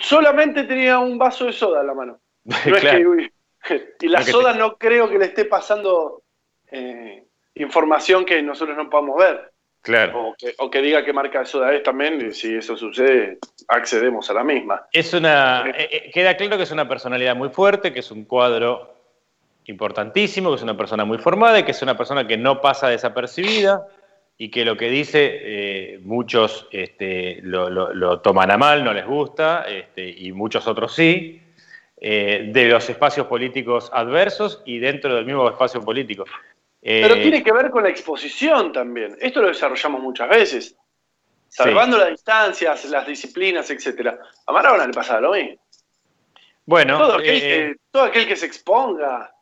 Solamente 0.00 0.64
tenía 0.64 0.98
un 0.98 1.18
vaso 1.18 1.44
de 1.46 1.52
soda 1.52 1.80
en 1.80 1.86
la 1.86 1.94
mano. 1.94 2.18
No 2.44 2.56
es 2.76 2.80
Claro. 2.80 2.98
que, 2.98 3.06
uy, 3.06 3.32
y 4.00 4.08
la 4.08 4.20
No 4.20 4.24
que 4.26 4.30
soda 4.32 4.52
te- 4.52 4.58
no 4.58 4.76
creo 4.76 5.08
que 5.08 5.18
le 5.18 5.26
esté 5.26 5.44
pasando 5.46 6.22
eh, 6.70 7.24
información 7.54 8.24
que 8.24 8.42
nosotros 8.42 8.76
no 8.76 8.88
podamos 8.90 9.16
ver. 9.18 9.50
Claro. 9.82 10.28
O 10.28 10.34
que, 10.38 10.54
o 10.58 10.70
que 10.70 10.80
diga 10.80 11.04
qué 11.04 11.12
marca 11.12 11.40
de 11.40 11.44
soda 11.46 11.72
es 11.74 11.82
también, 11.82 12.18
y 12.26 12.32
si 12.32 12.54
eso 12.56 12.74
sucede, 12.74 13.38
accedemos 13.68 14.30
a 14.30 14.32
la 14.34 14.42
misma. 14.42 14.86
Es 14.92 15.12
una, 15.12 15.64
eh, 15.68 15.88
eh, 15.90 16.10
queda 16.12 16.36
claro 16.38 16.56
que 16.56 16.62
es 16.62 16.70
una 16.70 16.88
personalidad 16.88 17.36
muy 17.36 17.50
fuerte, 17.50 17.92
que 17.92 18.00
es 18.00 18.10
un 18.10 18.24
cuadro 18.24 18.94
importantísimo, 19.66 20.50
que 20.50 20.56
es 20.56 20.62
una 20.62 20.76
persona 20.76 21.04
muy 21.04 21.18
formada 21.18 21.58
y 21.58 21.64
que 21.64 21.72
es 21.72 21.82
una 21.82 21.96
persona 21.96 22.26
que 22.26 22.36
no 22.38 22.60
pasa 22.62 22.88
desapercibida 22.88 23.86
y 24.36 24.50
que 24.50 24.64
lo 24.64 24.76
que 24.76 24.90
dice 24.90 25.40
eh, 25.42 25.98
muchos 26.02 26.66
este, 26.72 27.40
lo, 27.42 27.70
lo- 27.70 27.94
lo 27.94 28.20
toman 28.20 28.50
a 28.50 28.56
mal, 28.58 28.82
no 28.84 28.92
les 28.92 29.06
gusta, 29.06 29.64
este, 29.68 30.08
y 30.08 30.32
muchos 30.32 30.66
otros 30.66 30.94
sí, 30.94 31.40
eh, 32.00 32.50
de 32.52 32.64
los 32.68 32.88
espacios 32.90 33.26
políticos 33.28 33.90
adversos 33.92 34.62
y 34.66 34.78
dentro 34.78 35.14
del 35.14 35.24
mismo 35.24 35.48
espacio 35.48 35.80
político. 35.80 36.24
Eh, 36.82 37.00
Pero 37.02 37.14
tiene 37.14 37.42
que 37.42 37.52
ver 37.52 37.70
con 37.70 37.82
la 37.84 37.88
exposición 37.90 38.72
también. 38.72 39.16
Esto 39.20 39.40
lo 39.40 39.48
desarrollamos 39.48 40.02
muchas 40.02 40.28
veces. 40.28 40.76
Salvando 41.48 41.96
las 41.96 42.10
distancias, 42.10 42.84
las 42.86 43.06
disciplinas, 43.06 43.70
etcétera. 43.70 44.18
A 44.46 44.52
Maradona 44.52 44.86
le 44.88 44.92
pasaba 44.92 45.20
lo 45.20 45.32
mismo. 45.32 45.56
bueno, 46.66 46.98
todo, 46.98 47.14
aquel 47.18 47.36
eh, 47.36 47.40
que, 47.40 47.74
todo 47.92 48.02
aquel 48.02 48.26
que 48.26 48.36
se 48.36 48.46
exponga 48.46 49.32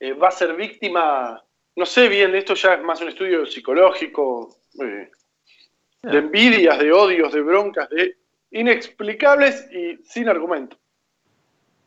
eh, 0.00 0.12
va 0.14 0.28
a 0.28 0.32
ser 0.32 0.54
víctima, 0.56 1.44
no 1.78 1.86
sé 1.86 2.08
bien, 2.08 2.34
esto 2.34 2.54
ya 2.54 2.74
es 2.74 2.82
más 2.82 3.00
un 3.00 3.08
estudio 3.08 3.46
psicológico, 3.46 4.56
eh, 4.82 5.08
de 6.02 6.18
envidias, 6.18 6.76
de 6.76 6.92
odios, 6.92 7.32
de 7.32 7.40
broncas, 7.40 7.88
de 7.90 8.16
inexplicables 8.50 9.68
y 9.72 9.96
sin 10.04 10.28
argumento. 10.28 10.76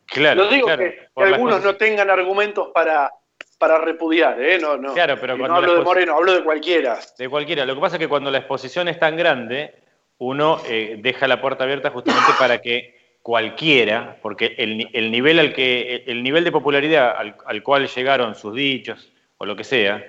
claro, 0.06 0.46
no 0.46 0.50
digo 0.50 0.68
claro, 0.68 0.84
que, 0.84 1.10
algunos 1.18 1.56
cosas- 1.58 1.66
no 1.66 1.76
tengan 1.76 2.10
argumentos 2.10 2.70
para, 2.74 3.12
para 3.58 3.80
repudiar, 3.80 4.42
¿eh? 4.42 4.60
No, 4.60 4.78
no. 4.78 4.94
Claro, 4.94 5.18
pero 5.20 5.34
no 5.36 5.40
cuando 5.40 5.58
hablo 5.58 5.76
de 5.76 5.82
Moreno, 5.84 6.16
hablo 6.16 6.34
de 6.36 6.44
cualquiera. 6.44 6.98
De 7.18 7.28
cualquiera. 7.28 7.66
Lo 7.66 7.76
que 7.76 7.82
pasa 7.82 7.98
es 7.98 8.00
que 8.00 8.08
cuando 8.08 8.32
la 8.32 8.38
exposición 8.38 8.88
es 8.88 8.98
tan 8.98 9.18
grande, 9.18 9.76
uno 10.20 10.62
eh, 10.70 11.00
deja 11.00 11.28
la 11.28 11.42
puerta 11.42 11.66
abierta 11.66 11.90
justamente 11.90 12.32
para 12.40 12.62
que 12.62 13.18
cualquiera, 13.22 14.18
porque 14.22 14.56
el, 14.58 14.88
el 14.94 15.12
nivel 15.12 15.38
al 15.38 15.54
que, 15.54 16.06
el 16.08 16.24
nivel 16.24 16.46
de 16.46 16.52
popularidad 16.54 17.14
al, 17.18 17.36
al 17.46 17.62
cual 17.62 17.88
llegaron 17.90 18.36
sus 18.36 18.56
dichos 18.56 19.11
o 19.42 19.46
lo 19.46 19.56
que 19.56 19.64
sea, 19.64 20.06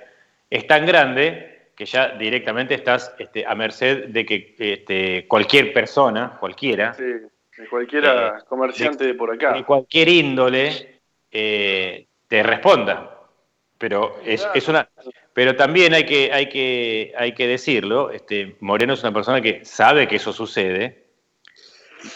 es 0.47 0.67
tan 0.67 0.85
grande 0.85 1.69
que 1.75 1.85
ya 1.85 2.09
directamente 2.09 2.75
estás 2.75 3.15
este, 3.17 3.43
a 3.47 3.55
merced 3.55 4.05
de 4.09 4.23
que 4.27 4.55
este, 4.59 5.25
cualquier 5.27 5.73
persona, 5.73 6.37
cualquiera, 6.39 6.93
Sí, 6.93 7.01
de 7.03 7.67
cualquiera 7.67 8.37
Eh, 8.37 8.43
comerciante 8.47 9.05
de, 9.05 9.15
por 9.15 9.33
acá. 9.33 9.53
de 9.53 9.63
cualquier 9.63 10.07
índole, 10.09 10.99
eh, 11.31 12.05
te 12.27 12.43
responda. 12.43 13.09
Pero 13.79 14.19
es, 14.23 14.41
Claro. 14.41 14.53
es 14.55 14.67
una. 14.67 14.89
Pero 15.33 15.55
también 15.55 15.95
hay 15.95 16.05
que, 16.05 16.31
hay 16.31 16.47
que, 16.47 17.11
hay 17.17 17.31
que 17.33 17.47
decirlo, 17.47 18.11
este, 18.11 18.55
Moreno 18.59 18.93
es 18.93 19.01
una 19.01 19.11
persona 19.11 19.41
que 19.41 19.65
sabe 19.65 20.07
que 20.07 20.17
eso 20.17 20.31
sucede 20.31 21.05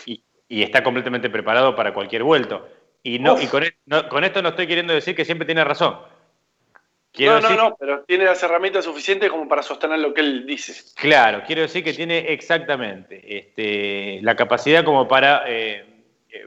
y, 0.05 0.21
y 0.47 0.62
está 0.62 0.83
completamente 0.83 1.31
preparado 1.31 1.75
para 1.75 1.93
cualquier 1.95 2.21
vuelto. 2.21 2.69
Y, 3.01 3.17
no, 3.17 3.33
Uf. 3.33 3.43
y 3.43 3.47
con, 3.47 3.63
e- 3.63 3.74
no- 3.88 4.07
con 4.07 4.24
esto 4.24 4.43
no 4.43 4.50
estoy 4.50 4.67
queriendo 4.67 4.93
decir 4.93 5.15
que 5.15 5.25
siempre 5.25 5.47
tiene 5.47 5.63
razón. 5.63 5.97
Quiero 7.17 7.33
no, 7.33 7.41
no, 7.41 7.47
decir- 7.50 7.57
no, 7.57 7.75
pero 7.79 8.03
tiene 8.03 8.25
las 8.25 8.43
herramientas 8.43 8.86
suficientes 8.86 9.31
como 9.31 9.47
para 9.47 9.63
sostener 9.63 9.97
lo 9.97 10.13
que 10.13 10.21
él 10.21 10.45
dice. 10.45 10.74
Claro, 10.95 11.41
quiero 11.47 11.63
decir 11.63 11.83
que 11.83 11.93
tiene 11.93 12.31
exactamente 12.31 13.21
este, 13.39 14.19
la 14.21 14.36
capacidad 14.36 14.86
como 14.86 15.07
para 15.07 15.43
eh, 15.47 15.83
eh, 16.29 16.45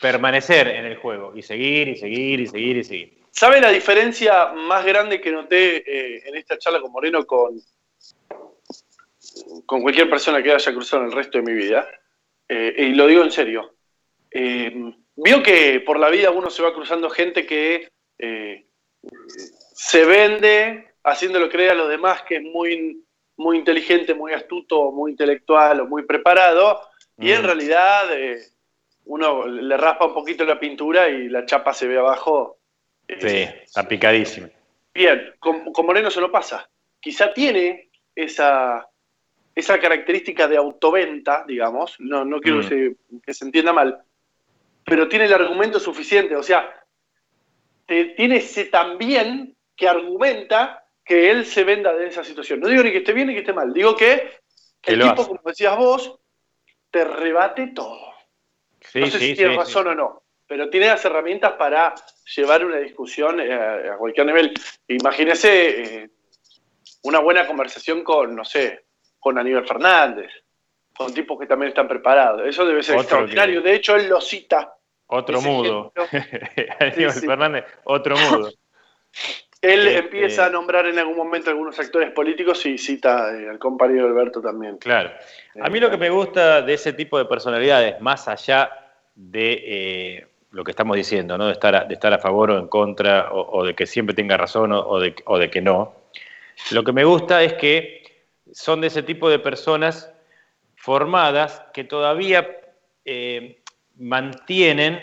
permanecer 0.00 0.66
en 0.66 0.84
el 0.86 0.96
juego 0.96 1.32
y 1.36 1.42
seguir 1.42 1.86
y 1.86 1.96
seguir 1.96 2.40
y 2.40 2.46
seguir 2.48 2.76
y 2.78 2.82
seguir. 2.84 3.18
¿Sabe 3.30 3.60
la 3.60 3.70
diferencia 3.70 4.46
más 4.46 4.84
grande 4.84 5.20
que 5.20 5.30
noté 5.30 5.76
eh, 5.76 6.22
en 6.26 6.34
esta 6.34 6.58
charla 6.58 6.80
con 6.80 6.90
Moreno 6.90 7.24
con, 7.24 7.60
con 9.64 9.82
cualquier 9.82 10.10
persona 10.10 10.42
que 10.42 10.52
haya 10.52 10.72
cruzado 10.72 11.04
en 11.04 11.10
el 11.10 11.14
resto 11.14 11.38
de 11.38 11.44
mi 11.44 11.52
vida? 11.52 11.86
Y 12.48 12.94
lo 12.94 13.06
digo 13.06 13.22
en 13.22 13.30
serio. 13.30 13.76
Vio 14.32 15.42
que 15.44 15.78
por 15.86 16.00
la 16.00 16.08
vida 16.10 16.32
uno 16.32 16.50
se 16.50 16.64
va 16.64 16.74
cruzando 16.74 17.08
gente 17.08 17.46
que 17.46 17.88
se 19.82 20.04
vende 20.04 20.92
haciéndolo 21.04 21.48
creer 21.48 21.70
a 21.70 21.74
los 21.74 21.88
demás 21.88 22.20
que 22.24 22.36
es 22.36 22.42
muy, 22.42 23.02
muy 23.38 23.56
inteligente, 23.56 24.12
muy 24.12 24.34
astuto, 24.34 24.92
muy 24.92 25.12
intelectual 25.12 25.80
o 25.80 25.86
muy 25.86 26.02
preparado, 26.04 26.82
y 27.18 27.32
en 27.32 27.40
Mm. 27.40 27.46
realidad 27.46 28.12
eh, 28.14 28.40
uno 29.06 29.46
le 29.46 29.74
raspa 29.78 30.04
un 30.04 30.12
poquito 30.12 30.44
la 30.44 30.60
pintura 30.60 31.08
y 31.08 31.30
la 31.30 31.46
chapa 31.46 31.72
se 31.72 31.88
ve 31.88 31.98
abajo. 31.98 32.58
eh, 33.08 33.16
Sí, 33.20 33.62
está 33.64 33.88
picadísimo. 33.88 34.48
Bien, 34.92 35.34
con, 35.38 35.72
con 35.72 35.86
Moreno 35.86 36.08
eso 36.08 36.20
no 36.20 36.30
pasa. 36.30 36.68
Quizá 37.00 37.32
tiene 37.32 37.88
esa, 38.14 38.86
esa 39.54 39.80
característica 39.80 40.46
de 40.46 40.58
autoventa, 40.58 41.42
digamos, 41.48 41.96
no, 42.00 42.26
no 42.26 42.38
quiero 42.38 42.58
Mm. 42.58 42.60
que, 42.60 42.68
se, 42.68 42.96
que 43.24 43.32
se 43.34 43.44
entienda 43.46 43.72
mal, 43.72 44.02
pero 44.84 45.08
tiene 45.08 45.24
el 45.24 45.32
argumento 45.32 45.80
suficiente, 45.80 46.36
o 46.36 46.42
sea, 46.42 46.84
tiene 47.86 48.36
ese 48.36 48.66
también 48.66 49.56
que 49.80 49.88
argumenta 49.88 50.84
que 51.02 51.30
él 51.30 51.46
se 51.46 51.64
venda 51.64 51.94
de 51.94 52.06
esa 52.08 52.22
situación. 52.22 52.60
No 52.60 52.68
digo 52.68 52.82
ni 52.82 52.92
que 52.92 52.98
esté 52.98 53.14
bien 53.14 53.28
ni 53.28 53.32
que 53.32 53.40
esté 53.40 53.54
mal, 53.54 53.72
digo 53.72 53.96
que 53.96 54.30
Que 54.82 54.92
el 54.92 55.00
tipo, 55.00 55.22
hace. 55.22 55.28
como 55.28 55.40
decías 55.46 55.74
vos, 55.78 56.18
te 56.90 57.02
rebate 57.02 57.68
todo. 57.74 57.98
Sí, 58.82 59.00
no 59.00 59.06
sé 59.06 59.18
sí, 59.18 59.26
si 59.28 59.34
tiene 59.36 59.52
sí, 59.52 59.58
razón 59.58 59.86
o 59.88 59.94
no, 59.94 60.22
pero 60.46 60.68
tiene 60.68 60.88
las 60.88 61.02
herramientas 61.02 61.52
para 61.54 61.94
llevar 62.36 62.62
una 62.66 62.76
discusión 62.76 63.40
eh, 63.40 63.52
a 63.90 63.96
cualquier 63.96 64.26
nivel. 64.26 64.52
Imagínese 64.88 66.02
eh, 66.02 66.10
una 67.04 67.20
buena 67.20 67.46
conversación 67.46 68.04
con, 68.04 68.36
no 68.36 68.44
sé, 68.44 68.84
con 69.18 69.38
Aníbal 69.38 69.66
Fernández, 69.66 70.30
con 70.94 71.14
tipos 71.14 71.40
que 71.40 71.46
también 71.46 71.70
están 71.70 71.88
preparados. 71.88 72.42
Eso 72.46 72.66
debe 72.66 72.82
ser 72.82 72.96
Otro 72.96 73.02
extraordinario. 73.04 73.62
que- 73.62 73.68
De 73.70 73.74
hecho, 73.76 73.96
él 73.96 74.08
lo 74.10 74.20
cita. 74.20 74.74
Otro 75.06 75.40
mudo. 75.40 75.92
Aníbal. 76.80 77.12
Fernández, 77.14 77.64
otro 77.84 78.14
mudo. 78.18 78.50
Él 79.62 79.86
Este- 79.86 79.98
empieza 79.98 80.46
a 80.46 80.50
nombrar 80.50 80.86
en 80.86 80.98
algún 80.98 81.16
momento 81.16 81.50
algunos 81.50 81.78
actores 81.78 82.10
políticos 82.12 82.64
y 82.64 82.78
cita 82.78 83.30
eh, 83.36 83.48
al 83.48 83.58
compañero 83.58 84.06
Alberto 84.06 84.40
también. 84.40 84.78
Claro. 84.78 85.10
A 85.60 85.68
mí 85.68 85.78
lo 85.80 85.90
que 85.90 85.98
me 85.98 86.08
gusta 86.08 86.62
de 86.62 86.74
ese 86.74 86.94
tipo 86.94 87.18
de 87.18 87.26
personalidades, 87.26 88.00
más 88.00 88.26
allá 88.26 88.70
de 89.14 89.62
eh, 89.66 90.26
lo 90.52 90.64
que 90.64 90.70
estamos 90.70 90.96
diciendo, 90.96 91.36
¿no? 91.36 91.46
de, 91.46 91.52
estar 91.52 91.74
a, 91.74 91.84
de 91.84 91.92
estar 91.94 92.12
a 92.12 92.18
favor 92.18 92.50
o 92.52 92.58
en 92.58 92.68
contra, 92.68 93.30
o, 93.32 93.58
o 93.58 93.64
de 93.66 93.74
que 93.74 93.86
siempre 93.86 94.14
tenga 94.14 94.38
razón 94.38 94.72
o, 94.72 94.80
o 94.80 94.98
de, 94.98 95.14
o 95.26 95.38
de 95.38 95.50
que 95.50 95.60
no, 95.60 95.94
lo 96.70 96.82
que 96.82 96.92
me 96.92 97.04
gusta 97.04 97.42
es 97.42 97.54
que 97.54 98.02
son 98.52 98.80
de 98.80 98.86
ese 98.86 99.02
tipo 99.02 99.28
de 99.28 99.38
personas 99.38 100.10
formadas 100.76 101.62
que 101.74 101.84
todavía 101.84 102.58
eh, 103.04 103.60
mantienen 103.96 105.02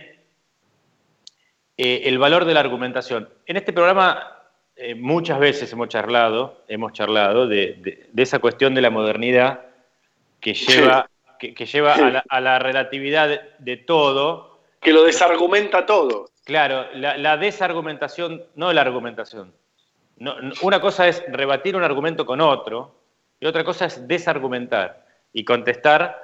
eh, 1.77 2.01
el 2.05 2.17
valor 2.17 2.45
de 2.45 2.53
la 2.55 2.59
argumentación. 2.61 3.29
En 3.45 3.57
este 3.57 3.71
programa 3.71 4.36
eh, 4.77 4.95
muchas 4.95 5.39
veces 5.39 5.71
hemos 5.73 5.89
charlado, 5.89 6.63
hemos 6.67 6.93
charlado 6.93 7.47
de, 7.47 7.73
de- 7.79 8.07
de 8.11 8.23
esa 8.23 8.39
cuestión 8.39 8.73
de 8.75 8.81
la 8.81 8.89
modernidad 8.89 9.61
que 10.39 10.53
lleva, 10.53 11.09
que, 11.39 11.53
que 11.53 11.65
lleva 11.65 11.93
a, 11.95 12.09
la, 12.11 12.23
a 12.29 12.41
la 12.41 12.59
relatividad 12.59 13.27
de, 13.27 13.41
de 13.59 13.77
todo. 13.77 14.59
Que 14.81 14.93
lo 14.93 15.03
desargumenta 15.03 15.85
todo. 15.85 16.29
Claro, 16.43 16.85
la, 16.93 17.17
la 17.17 17.37
desargumentación, 17.37 18.43
no 18.55 18.71
la 18.71 18.81
argumentación. 18.81 19.53
No- 20.17 20.39
no- 20.41 20.53
una 20.61 20.79
cosa 20.79 21.07
es 21.07 21.23
rebatir 21.29 21.75
un 21.75 21.83
argumento 21.83 22.25
con 22.25 22.39
otro 22.41 22.95
y 23.39 23.45
otra 23.45 23.63
cosa 23.63 23.85
es 23.85 24.07
desargumentar 24.07 25.05
y 25.33 25.43
contestar, 25.43 26.19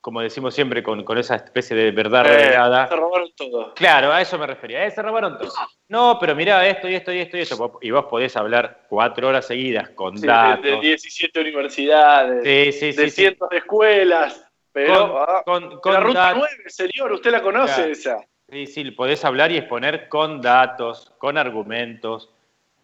como 0.00 0.20
decimos 0.20 0.54
siempre, 0.54 0.82
con, 0.82 1.04
con 1.04 1.18
esa 1.18 1.36
especie 1.36 1.76
de 1.76 1.90
verdad 1.90 2.24
Eh, 2.26 2.36
revelada. 2.36 2.88
se 2.88 2.96
robaron 2.96 3.30
todo. 3.36 3.74
Claro, 3.74 4.12
a 4.12 4.20
eso 4.20 4.38
me 4.38 4.46
refería. 4.46 4.84
Eh, 4.86 4.90
se 4.90 5.02
robaron 5.02 5.36
todo. 5.38 5.52
No, 5.88 6.18
pero 6.20 6.34
mirá 6.34 6.66
esto 6.66 6.88
y 6.88 6.94
esto 6.94 7.12
y 7.12 7.20
esto 7.20 7.36
y 7.36 7.40
esto. 7.40 7.78
Y 7.82 7.90
vos 7.90 8.06
podés 8.06 8.36
hablar 8.36 8.84
cuatro 8.88 9.28
horas 9.28 9.46
seguidas 9.46 9.90
con 9.90 10.16
Sí, 10.16 10.22
de, 10.22 10.26
datos. 10.28 10.62
de 10.62 10.80
17 10.80 11.40
universidades, 11.40 12.72
Sí, 12.74 12.92
sí, 12.92 13.00
de 13.00 13.10
cientos 13.10 13.48
de 13.50 13.56
escuelas. 13.58 14.44
Pero 14.72 15.12
Con- 15.12 15.22
ah, 15.28 15.42
con- 15.44 15.80
con 15.80 15.92
la 15.94 16.00
ruta 16.00 16.20
datos. 16.20 16.38
9, 16.38 16.62
señor, 16.68 17.12
usted 17.12 17.30
la 17.32 17.42
conoce 17.42 17.74
Claro. 17.74 17.92
esa. 17.92 18.18
Sí, 18.50 18.66
sí, 18.66 18.90
podés 18.92 19.24
hablar 19.24 19.50
y 19.52 19.56
exponer 19.58 20.08
con 20.08 20.40
datos, 20.40 21.12
con 21.18 21.36
argumentos. 21.36 22.30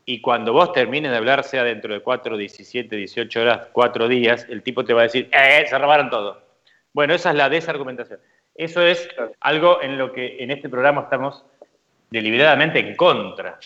Y 0.07 0.21
cuando 0.21 0.53
vos 0.53 0.73
termines 0.73 1.11
de 1.11 1.17
hablar, 1.17 1.45
sea 1.45 1.65
dentro 1.65 1.95
de 1.95 2.01
4, 2.01 2.37
17, 2.37 2.95
18 2.97 3.41
horas, 3.41 3.69
4 3.73 4.07
días, 4.09 4.47
el 4.51 4.63
tipo 4.63 4.85
te 4.85 4.93
va 4.93 5.01
a 5.01 5.05
decir, 5.05 5.31
¡eh, 5.33 5.65
se 5.67 5.79
robaron 5.79 6.11
todo! 6.11 6.43
Bueno, 6.95 7.13
esa 7.15 7.31
es 7.31 7.37
la 7.37 7.51
desargumentación. 7.51 8.21
Eso 8.55 8.81
es 8.83 9.09
algo 9.41 9.83
en 9.83 9.99
lo 9.99 10.13
que 10.13 10.37
en 10.43 10.51
este 10.53 10.69
programa 10.71 11.03
estamos 11.03 11.45
deliberadamente 12.09 12.79
en 12.79 12.95
contra. 12.97 13.59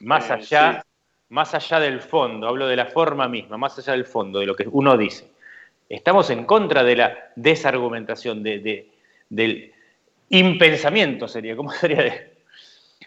Más 0.00 0.30
Eh, 0.30 0.32
allá, 0.32 0.80
sí. 0.82 0.88
más 1.28 1.54
allá 1.54 1.78
del 1.78 2.00
fondo, 2.00 2.48
hablo 2.48 2.66
de 2.66 2.74
la 2.76 2.86
forma 2.86 3.28
misma, 3.28 3.58
más 3.58 3.78
allá 3.78 3.92
del 3.92 4.06
fondo, 4.06 4.40
de 4.40 4.46
lo 4.46 4.56
que 4.56 4.66
uno 4.70 4.96
dice. 4.96 5.30
Estamos 5.88 6.30
en 6.30 6.44
contra 6.44 6.82
de 6.82 6.96
la 6.96 7.30
desargumentación, 7.36 8.42
de, 8.42 8.58
de- 8.60 8.90
del 9.28 9.72
impensamiento 10.30 11.28
sería, 11.28 11.54
¿cómo 11.54 11.70
sería? 11.72 12.02
De, 12.02 12.38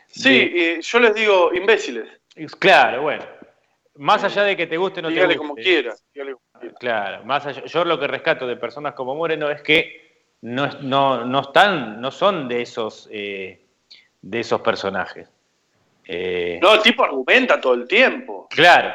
Sí, 0.08 0.80
yo 0.82 1.00
les 1.00 1.14
digo 1.16 1.52
imbéciles. 1.54 2.06
Claro, 2.60 3.04
bueno. 3.04 3.24
Más 3.96 4.24
allá 4.24 4.44
de 4.44 4.56
que 4.56 4.68
te 4.68 4.78
guste 4.78 5.00
o 5.00 5.04
no 5.04 5.10
dígale 5.10 5.34
te 5.34 5.38
como 5.38 5.50
guste. 5.54 5.64
quiera. 5.64 5.94
dígale 6.14 6.34
como 6.34 6.60
quiera. 6.62 6.76
Claro, 6.80 7.26
más 7.26 7.46
allá, 7.46 7.66
yo 7.66 7.84
lo 7.86 8.00
que 8.00 8.08
rescato 8.08 8.48
de 8.48 8.56
personas 8.56 8.94
como 8.94 9.16
Moreno 9.16 9.50
es 9.50 9.62
que 9.62 10.26
no, 10.42 10.68
no, 10.82 11.26
no 11.26 11.42
están, 11.42 12.00
no 12.02 12.10
son 12.12 12.48
de 12.48 12.62
esos, 12.62 13.08
eh, 13.12 13.66
de 14.22 14.40
esos 14.40 14.62
personajes. 14.62 15.30
Eh, 16.06 16.60
No, 16.62 16.74
el 16.74 16.82
tipo 16.82 17.04
argumenta 17.04 17.60
todo 17.62 17.74
el 17.76 17.88
tiempo. 17.88 18.48
Claro, 18.50 18.92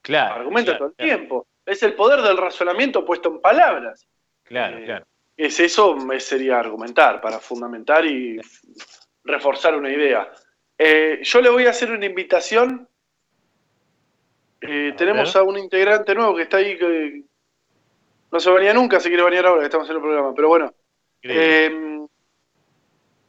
claro. 0.00 0.34
Argumenta 0.36 0.72
claro, 0.72 0.78
todo 0.78 0.88
el 0.88 0.94
claro, 0.94 1.16
tiempo. 1.18 1.46
Es 1.66 1.82
el 1.82 1.94
poder 1.94 2.22
del 2.22 2.36
razonamiento 2.38 3.04
puesto 3.04 3.28
en 3.28 3.40
palabras. 3.40 4.06
Claro, 4.44 4.78
Eh, 4.78 4.84
claro. 4.84 5.06
Es 5.36 5.58
eso, 5.60 5.96
me 5.96 6.20
sería 6.20 6.58
argumentar, 6.60 7.20
para 7.20 7.38
fundamentar 7.38 8.04
y 8.04 8.38
reforzar 9.24 9.74
una 9.74 9.90
idea. 9.90 10.30
Eh, 10.76 11.20
yo 11.22 11.40
le 11.40 11.48
voy 11.50 11.66
a 11.66 11.70
hacer 11.70 11.90
una 11.92 12.04
invitación. 12.06 12.86
Eh, 14.60 14.94
tenemos 14.96 15.34
a 15.36 15.42
un 15.42 15.58
integrante 15.58 16.14
nuevo 16.14 16.36
que 16.36 16.42
está 16.42 16.58
ahí 16.58 16.76
que 16.78 17.22
no 18.30 18.38
se 18.40 18.50
baña 18.50 18.72
nunca, 18.74 19.00
se 19.00 19.08
quiere 19.08 19.22
bañar 19.22 19.46
ahora 19.46 19.60
que 19.60 19.66
estamos 19.66 19.88
en 19.88 19.96
el 19.96 20.02
programa. 20.02 20.34
Pero 20.34 20.48
bueno, 20.48 20.72
eh, 21.22 22.06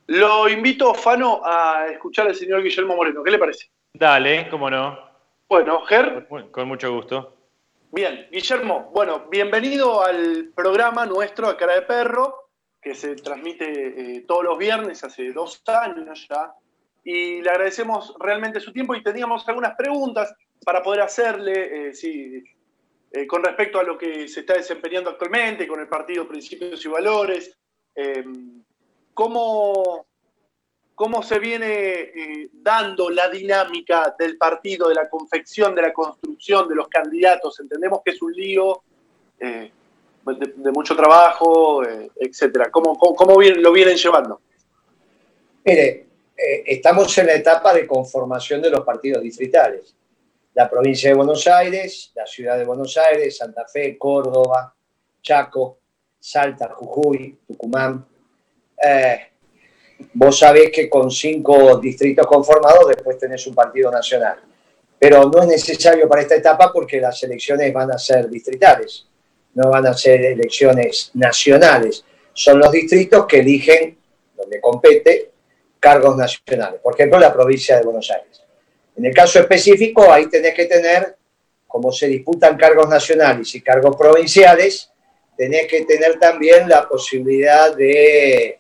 lo 0.08 0.50
invito, 0.50 0.94
Fano, 0.94 1.42
a 1.44 1.88
escuchar 1.88 2.28
al 2.28 2.36
señor 2.36 2.62
Guillermo 2.62 2.96
Moreno. 2.96 3.24
¿Qué 3.24 3.32
le 3.32 3.40
parece? 3.40 3.70
Dale, 3.94 4.48
cómo 4.50 4.70
no. 4.70 4.98
Bueno, 5.48 5.82
Ger, 5.86 6.28
Con- 6.28 6.50
Con 6.52 6.68
mucho 6.68 6.94
gusto. 6.94 7.38
Bien, 7.92 8.28
Guillermo, 8.32 8.90
bueno, 8.94 9.26
bienvenido 9.30 10.02
al 10.04 10.52
programa 10.56 11.06
nuestro 11.06 11.48
a 11.50 11.58
Cara 11.58 11.76
de 11.76 11.82
Perro, 11.82 12.50
que 12.82 12.96
se 12.96 13.16
transmite 13.16 14.16
eh, 14.18 14.22
todos 14.22 14.44
los 14.46 14.58
viernes 14.58 15.04
hace 15.04 15.32
dos 15.34 15.62
años 15.68 16.26
ya. 16.30 16.54
Y 17.04 17.42
le 17.42 17.50
agradecemos 17.50 18.14
realmente 18.20 18.60
su 18.60 18.72
tiempo 18.72 18.96
y 18.96 19.04
teníamos 19.04 19.48
algunas 19.50 19.76
preguntas 19.76 20.34
para 20.64 20.84
poder 20.84 21.02
hacerle, 21.02 21.90
eh, 21.90 21.94
sí, 21.94 22.44
eh, 23.12 23.28
con 23.28 23.44
respecto 23.44 23.80
a 23.80 23.84
lo 23.84 23.98
que 23.98 24.28
se 24.28 24.42
está 24.42 24.54
desempeñando 24.54 25.10
actualmente 25.10 25.68
con 25.68 25.80
el 25.80 25.88
partido 25.88 26.28
Principios 26.28 26.84
y 26.86 26.88
Valores. 26.88 27.58
eh, 27.96 28.24
¿cómo, 29.14 30.06
¿Cómo 30.96 31.24
se 31.24 31.40
viene 31.40 32.50
dando 32.54 33.10
la 33.10 33.28
dinámica 33.28 34.16
del 34.18 34.38
partido, 34.38 34.88
de 34.88 34.96
la 34.96 35.10
confección, 35.10 35.74
de 35.74 35.82
la 35.82 35.94
construcción 35.94 36.70
de 36.70 36.76
los 36.76 36.88
candidatos? 36.88 37.60
Entendemos 37.60 38.02
que 38.06 38.12
es 38.12 38.22
un 38.22 38.32
lío 38.32 38.84
de, 39.40 39.72
mucho 40.72 40.96
trabajo, 40.96 41.82
etcétera. 42.16 42.70
¿Cómo, 42.70 42.96
cómo, 42.98 43.42
lo 43.42 43.72
vienen 43.72 43.98
llevando? 43.98 44.42
Mire, 45.66 46.06
estamos 46.38 47.18
en 47.18 47.26
la 47.26 47.34
etapa 47.34 47.74
de 47.74 47.88
conformación 47.88 48.62
de 48.62 48.70
los 48.70 48.86
partidos 48.86 49.24
distritales. 49.24 49.96
La 50.54 50.70
provincia 50.70 51.10
de 51.10 51.16
Buenos 51.16 51.48
Aires, 51.48 52.12
la 52.14 52.26
ciudad 52.26 52.58
de 52.58 52.66
Buenos 52.66 52.98
Aires, 52.98 53.38
Santa 53.38 53.66
Fe, 53.68 53.98
Córdoba, 53.98 54.74
Chaco, 55.22 55.78
Salta, 56.20 56.70
Jujuy, 56.74 57.40
Tucumán. 57.48 58.06
Eh, 58.84 59.20
vos 60.14 60.38
sabés 60.38 60.72
que 60.72 60.90
con 60.90 61.10
cinco 61.10 61.78
distritos 61.78 62.28
conformados 62.28 62.88
después 62.90 63.18
tenés 63.18 63.46
un 63.48 63.56
partido 63.56 63.90
nacional. 63.92 64.40
Pero 65.00 65.24
no 65.30 65.42
es 65.42 65.48
necesario 65.48 66.08
para 66.08 66.22
esta 66.22 66.36
etapa 66.36 66.72
porque 66.72 67.00
las 67.00 67.24
elecciones 67.24 67.74
van 67.74 67.92
a 67.92 67.98
ser 67.98 68.30
distritales, 68.30 69.08
no 69.56 69.70
van 69.70 69.88
a 69.88 69.94
ser 69.94 70.24
elecciones 70.24 71.12
nacionales. 71.14 72.06
Son 72.34 72.60
los 72.60 72.72
distritos 72.72 73.26
que 73.26 73.40
eligen, 73.40 73.98
donde 74.36 74.62
compete, 74.62 75.32
cargos 75.80 76.16
nacionales. 76.16 76.80
Por 76.82 76.94
ejemplo, 76.94 77.20
la 77.20 77.34
provincia 77.34 77.78
de 77.78 77.84
Buenos 77.84 78.12
Aires. 78.12 78.41
En 79.02 79.08
el 79.08 79.16
caso 79.16 79.40
específico, 79.40 80.12
ahí 80.14 80.28
tenés 80.28 80.54
que 80.54 80.66
tener, 80.66 81.18
como 81.66 81.92
se 81.92 82.06
disputan 82.06 82.56
cargos 82.56 82.88
nacionales 82.88 83.56
y 83.56 83.62
cargos 83.62 83.96
provinciales, 83.96 84.92
tenés 85.36 85.66
que 85.66 85.86
tener 85.86 86.20
también 86.20 86.70
la 86.70 86.88
posibilidad 86.88 87.76
de 87.76 88.60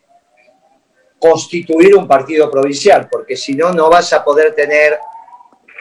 constituir 1.19 1.95
un 1.95 2.07
partido 2.07 2.49
provincial, 2.49 3.07
porque 3.07 3.37
si 3.37 3.53
no, 3.53 3.71
no 3.71 3.87
vas 3.87 4.13
a 4.13 4.23
poder 4.23 4.55
tener 4.55 4.97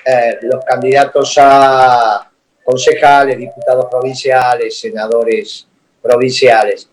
eh, 0.05 0.37
los 0.43 0.63
candidatos 0.63 1.39
a 1.39 2.31
concejales, 2.63 3.39
diputados 3.39 3.87
provinciales, 3.91 4.79
senadores 4.79 5.67
provinciales 6.03 6.87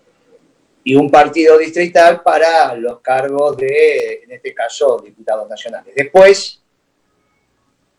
y 0.86 0.96
un 0.96 1.12
partido 1.12 1.58
distrital 1.58 2.22
para 2.24 2.74
los 2.76 3.02
cargos 3.02 3.58
de, 3.58 4.22
en 4.24 4.32
este 4.32 4.54
caso, 4.54 5.02
diputados 5.04 5.50
nacionales. 5.50 5.94
Después, 5.94 6.62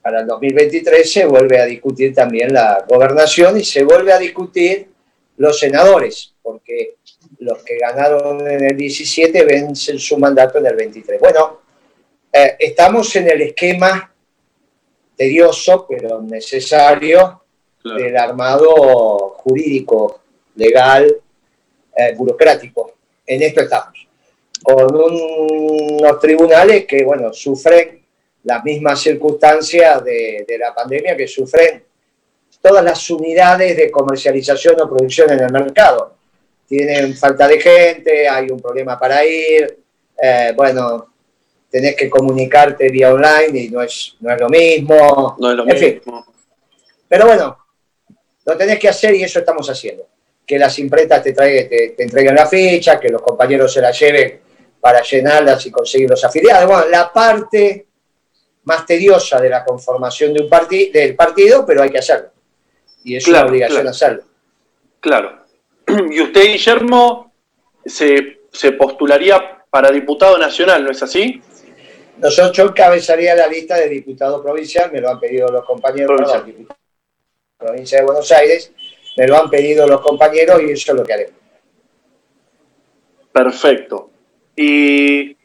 para 0.09 0.23
el 0.23 0.27
2023 0.27 1.13
se 1.13 1.27
vuelve 1.27 1.61
a 1.61 1.67
discutir 1.67 2.15
también 2.15 2.51
la 2.51 2.83
gobernación 2.89 3.61
y 3.61 3.65
se 3.65 3.85
vuelve 3.85 4.11
a 4.11 4.19
discutir 4.19 4.89
los 5.37 5.61
senadores, 5.61 6.33
porque 6.41 6.95
los 7.41 7.59
que 7.59 7.77
ganaron 7.77 8.41
en 8.49 8.65
el 8.65 8.75
17 8.75 9.45
vencen 9.45 9.99
su 9.99 10.17
mandato 10.17 10.61
en 10.61 10.67
el 10.67 10.77
23. 10.77 11.21
Bueno, 11.21 11.61
eh, 12.33 12.57
estamos 12.59 13.15
en 13.17 13.31
el 13.31 13.43
esquema 13.43 14.11
tedioso, 15.15 15.85
pero 15.87 16.23
necesario, 16.23 17.43
del 17.85 18.17
armado 18.17 19.35
jurídico, 19.37 20.23
legal, 20.55 21.15
eh, 21.95 22.15
burocrático. 22.17 22.95
En 23.27 23.43
esto 23.43 23.61
estamos. 23.61 24.09
Con 24.63 24.87
unos 24.91 26.19
tribunales 26.19 26.87
que, 26.87 27.05
bueno, 27.05 27.31
sufren 27.35 28.08
las 28.45 28.65
mismas 28.65 29.01
circunstancias 29.01 30.03
de, 30.05 30.45
de 30.47 30.59
la 30.59 30.75
pandemia 30.75 31.17
que 31.17 31.27
sufren 31.27 31.85
todas 32.61 32.85
las 32.85 33.09
unidades 33.11 33.77
de 33.77 33.91
comercialización 33.91 34.81
o 34.81 34.89
producción 34.89 35.31
en 35.31 35.41
el 35.41 35.53
mercado. 35.53 36.15
Tienen 36.67 37.15
falta 37.17 37.47
de 37.49 37.61
gente, 37.61 38.29
hay 38.29 38.51
un 38.51 38.61
problema 38.61 38.99
para 38.99 39.25
ir, 39.25 39.79
eh, 40.21 40.53
bueno, 40.57 41.13
tenés 41.71 41.95
que 41.97 42.09
comunicarte 42.11 42.89
vía 42.89 43.13
online 43.13 43.59
y 43.59 43.69
no 43.71 43.83
es, 43.83 44.17
no 44.21 44.33
es 44.35 44.41
lo 44.41 44.49
mismo. 44.49 45.37
No 45.39 45.51
es 45.51 45.57
lo 45.57 45.69
En 45.69 45.77
fin. 45.79 45.95
mismo. 45.95 46.27
Pero 47.09 47.27
bueno, 47.27 47.59
lo 48.45 48.57
tenés 48.57 48.79
que 48.79 48.89
hacer 48.89 49.15
y 49.15 49.23
eso 49.23 49.39
estamos 49.39 49.69
haciendo. 49.69 50.07
Que 50.47 50.59
las 50.59 50.79
impretas 50.79 51.23
te, 51.23 51.33
traigan- 51.35 51.69
te, 51.69 51.89
te 51.91 52.03
entreguen 52.03 52.35
la 52.35 52.47
ficha, 52.47 52.99
que 52.99 53.09
los 53.11 53.21
compañeros 53.23 53.73
se 53.73 53.81
la 53.81 53.91
lleven 53.91 54.41
para 54.81 55.03
llenarlas 55.03 55.65
y 55.67 55.71
conseguir 55.71 56.09
los 56.09 56.25
afiliados. 56.25 56.67
Bueno, 56.67 56.89
la 56.89 57.13
parte 57.13 57.88
más 58.69 58.85
tediosa 58.87 59.41
de 59.41 59.49
la 59.49 59.65
conformación 59.65 60.33
de 60.35 60.43
un 60.43 60.49
parti- 60.49 60.91
del 60.93 61.17
partido, 61.17 61.65
pero 61.67 61.83
hay 61.83 61.91
que 61.91 61.99
hacerlo. 61.99 62.29
Y 63.03 63.17
es 63.17 63.25
Claro, 63.25 63.47
una 63.47 63.51
obligación 63.51 63.77
claro. 63.81 63.91
hacerlo. 63.91 64.23
Claro. 65.01 65.39
Y 66.13 66.21
usted, 66.21 66.43
Guillermo, 66.43 67.33
se, 67.85 68.41
se 68.53 68.73
postularía 68.73 69.65
para 69.71 69.91
diputado 69.91 70.37
nacional, 70.39 70.85
¿no 70.85 70.91
es 70.91 71.03
así? 71.03 71.41
Nosotros 72.19 72.57
yo 72.57 72.65
encabezaría 72.65 73.35
la 73.35 73.47
lista 73.47 73.77
de 73.77 73.89
diputado 73.89 74.43
provincial, 74.43 74.91
me 74.93 75.01
lo 75.01 75.09
han 75.09 75.19
pedido 75.21 75.49
los 75.49 75.65
compañeros, 75.65 76.09
Provincial. 76.17 76.43
perdón, 76.43 76.57
diputado 76.59 76.79
de 76.79 77.65
la 77.65 77.67
provincia 77.67 77.99
de 77.99 78.05
Buenos 78.05 78.33
Aires, 78.33 78.73
me 79.17 79.27
lo 79.29 79.37
han 79.39 79.49
pedido 79.51 79.87
los 79.87 80.01
compañeros 80.01 80.61
y 80.63 80.73
eso 80.73 80.93
es 80.93 80.99
lo 80.99 81.05
que 81.05 81.13
haremos. 81.15 81.35
Perfecto. 83.33 84.11
Y 84.57 85.37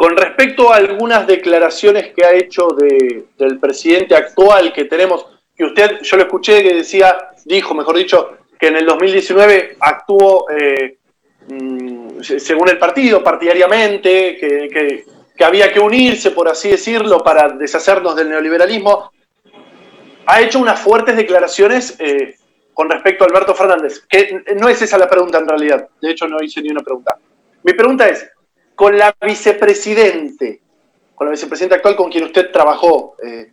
con 0.00 0.16
respecto 0.16 0.72
a 0.72 0.76
algunas 0.76 1.26
declaraciones 1.26 2.14
que 2.14 2.24
ha 2.24 2.32
hecho 2.32 2.68
de- 2.68 3.24
del 3.36 3.58
presidente 3.58 4.14
actual 4.16 4.72
que 4.72 4.86
tenemos, 4.86 5.26
que 5.54 5.64
usted, 5.64 6.00
yo 6.00 6.16
lo 6.16 6.22
escuché 6.22 6.62
que 6.62 6.72
decía, 6.72 7.28
dijo, 7.44 7.74
mejor 7.74 7.96
dicho, 7.98 8.30
que 8.58 8.68
en 8.68 8.76
el 8.76 8.86
2019 8.86 9.76
actuó 9.78 10.46
eh, 10.50 10.96
mm, 11.48 12.22
se- 12.22 12.40
según 12.40 12.70
el 12.70 12.78
partido, 12.78 13.22
partidariamente, 13.22 14.38
que, 14.38 14.68
que- 14.72 15.04
que 15.36 15.44
había 15.44 15.70
que 15.70 15.80
unirse, 15.80 16.30
por 16.30 16.48
así 16.48 16.70
decirlo, 16.70 17.18
para 17.22 17.50
deshacernos 17.50 18.16
del 18.16 18.30
neoliberalismo. 18.30 19.10
Ha 20.24 20.40
hecho 20.40 20.60
unas 20.60 20.80
fuertes 20.80 21.14
declaraciones 21.14 21.96
eh, 21.98 22.36
con 22.72 22.88
respecto 22.88 23.24
a 23.24 23.26
Alberto 23.26 23.54
Fernández, 23.54 24.00
que 24.08 24.42
no 24.58 24.66
es 24.70 24.80
esa 24.80 24.96
la 24.96 25.10
pregunta 25.10 25.36
en 25.36 25.46
realidad, 25.46 25.86
de 26.00 26.10
hecho 26.10 26.26
no 26.26 26.42
hice 26.42 26.62
ni 26.62 26.70
una 26.70 26.80
pregunta. 26.80 27.18
Mi 27.64 27.74
pregunta 27.74 28.08
es, 28.08 28.26
con 28.74 28.96
la 28.96 29.14
vicepresidente, 29.20 30.60
con 31.14 31.26
la 31.26 31.32
vicepresidenta 31.32 31.76
actual 31.76 31.96
con 31.96 32.10
quien 32.10 32.24
usted 32.24 32.50
trabajó, 32.50 33.16
eh, 33.22 33.50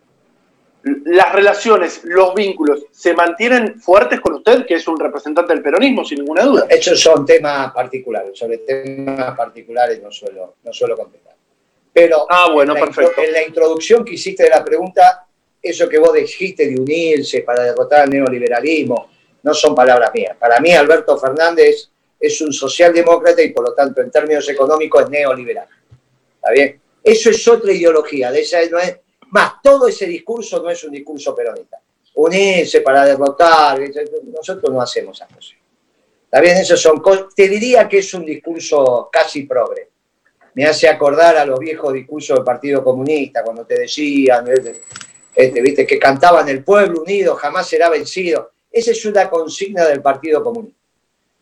las 1.04 1.32
relaciones, 1.34 2.00
los 2.04 2.34
vínculos, 2.34 2.86
¿se 2.92 3.12
mantienen 3.12 3.80
fuertes 3.80 4.20
con 4.20 4.34
usted, 4.34 4.64
que 4.64 4.74
es 4.74 4.86
un 4.88 4.98
representante 4.98 5.52
del 5.52 5.62
peronismo, 5.62 6.04
sin 6.04 6.20
ninguna 6.20 6.44
duda? 6.44 6.66
Esos 6.68 7.00
son 7.00 7.26
temas 7.26 7.72
particulares, 7.72 8.38
sobre 8.38 8.58
temas 8.58 9.36
particulares 9.36 10.00
no 10.02 10.10
suelo, 10.10 10.54
no 10.62 10.72
suelo 10.72 10.96
contestar. 10.96 11.34
Pero 11.92 12.26
Ah, 12.30 12.48
bueno, 12.52 12.74
en, 12.74 12.80
la 12.80 12.86
perfecto. 12.86 13.20
en 13.20 13.32
la 13.32 13.42
introducción 13.42 14.04
que 14.04 14.14
hiciste 14.14 14.44
de 14.44 14.50
la 14.50 14.64
pregunta, 14.64 15.26
eso 15.60 15.88
que 15.88 15.98
vos 15.98 16.12
dijiste 16.12 16.68
de 16.68 16.80
unirse 16.80 17.40
para 17.40 17.64
derrotar 17.64 18.02
al 18.02 18.10
neoliberalismo, 18.10 19.10
no 19.42 19.52
son 19.54 19.74
palabras 19.74 20.10
mías. 20.14 20.36
Para 20.38 20.60
mí, 20.60 20.72
Alberto 20.72 21.18
Fernández 21.18 21.90
es 22.18 22.40
un 22.40 22.52
socialdemócrata 22.52 23.42
y 23.42 23.52
por 23.52 23.64
lo 23.64 23.74
tanto, 23.74 24.00
en 24.00 24.10
términos 24.10 24.48
económicos, 24.48 25.04
es 25.04 25.10
neoliberal. 25.10 25.68
¿Está 26.36 26.50
bien? 26.50 26.80
Eso 27.02 27.30
es 27.30 27.48
otra 27.48 27.72
ideología. 27.72 28.30
De 28.30 28.40
esa 28.40 28.60
es, 28.60 28.70
más, 29.30 29.54
todo 29.62 29.88
ese 29.88 30.06
discurso 30.06 30.62
no 30.62 30.70
es 30.70 30.82
un 30.84 30.92
discurso 30.92 31.34
peronista. 31.34 31.80
Unirse 32.14 32.80
para 32.80 33.04
derrotar, 33.04 33.78
nosotros 34.24 34.72
no 34.72 34.80
hacemos 34.80 35.16
esas 35.16 35.32
cosas. 35.32 35.54
¿Está 36.24 36.40
bien? 36.40 36.56
Eso 36.56 36.76
son. 36.76 37.02
Te 37.34 37.48
diría 37.48 37.88
que 37.88 37.98
es 37.98 38.12
un 38.14 38.26
discurso 38.26 39.08
casi 39.10 39.44
progre. 39.44 39.88
Me 40.54 40.66
hace 40.66 40.88
acordar 40.88 41.36
a 41.36 41.46
los 41.46 41.58
viejos 41.58 41.92
discursos 41.92 42.36
del 42.36 42.44
Partido 42.44 42.82
Comunista, 42.82 43.44
cuando 43.44 43.64
te 43.64 43.78
decían, 43.78 44.46
este, 44.48 44.82
este, 45.34 45.62
viste, 45.62 45.86
que 45.86 45.98
cantaban 45.98 46.48
el 46.48 46.64
pueblo 46.64 47.02
unido 47.02 47.36
jamás 47.36 47.68
será 47.68 47.88
vencido. 47.88 48.50
Esa 48.70 48.90
es 48.90 49.04
una 49.06 49.30
consigna 49.30 49.86
del 49.86 50.02
Partido 50.02 50.42
Comunista. 50.42 50.77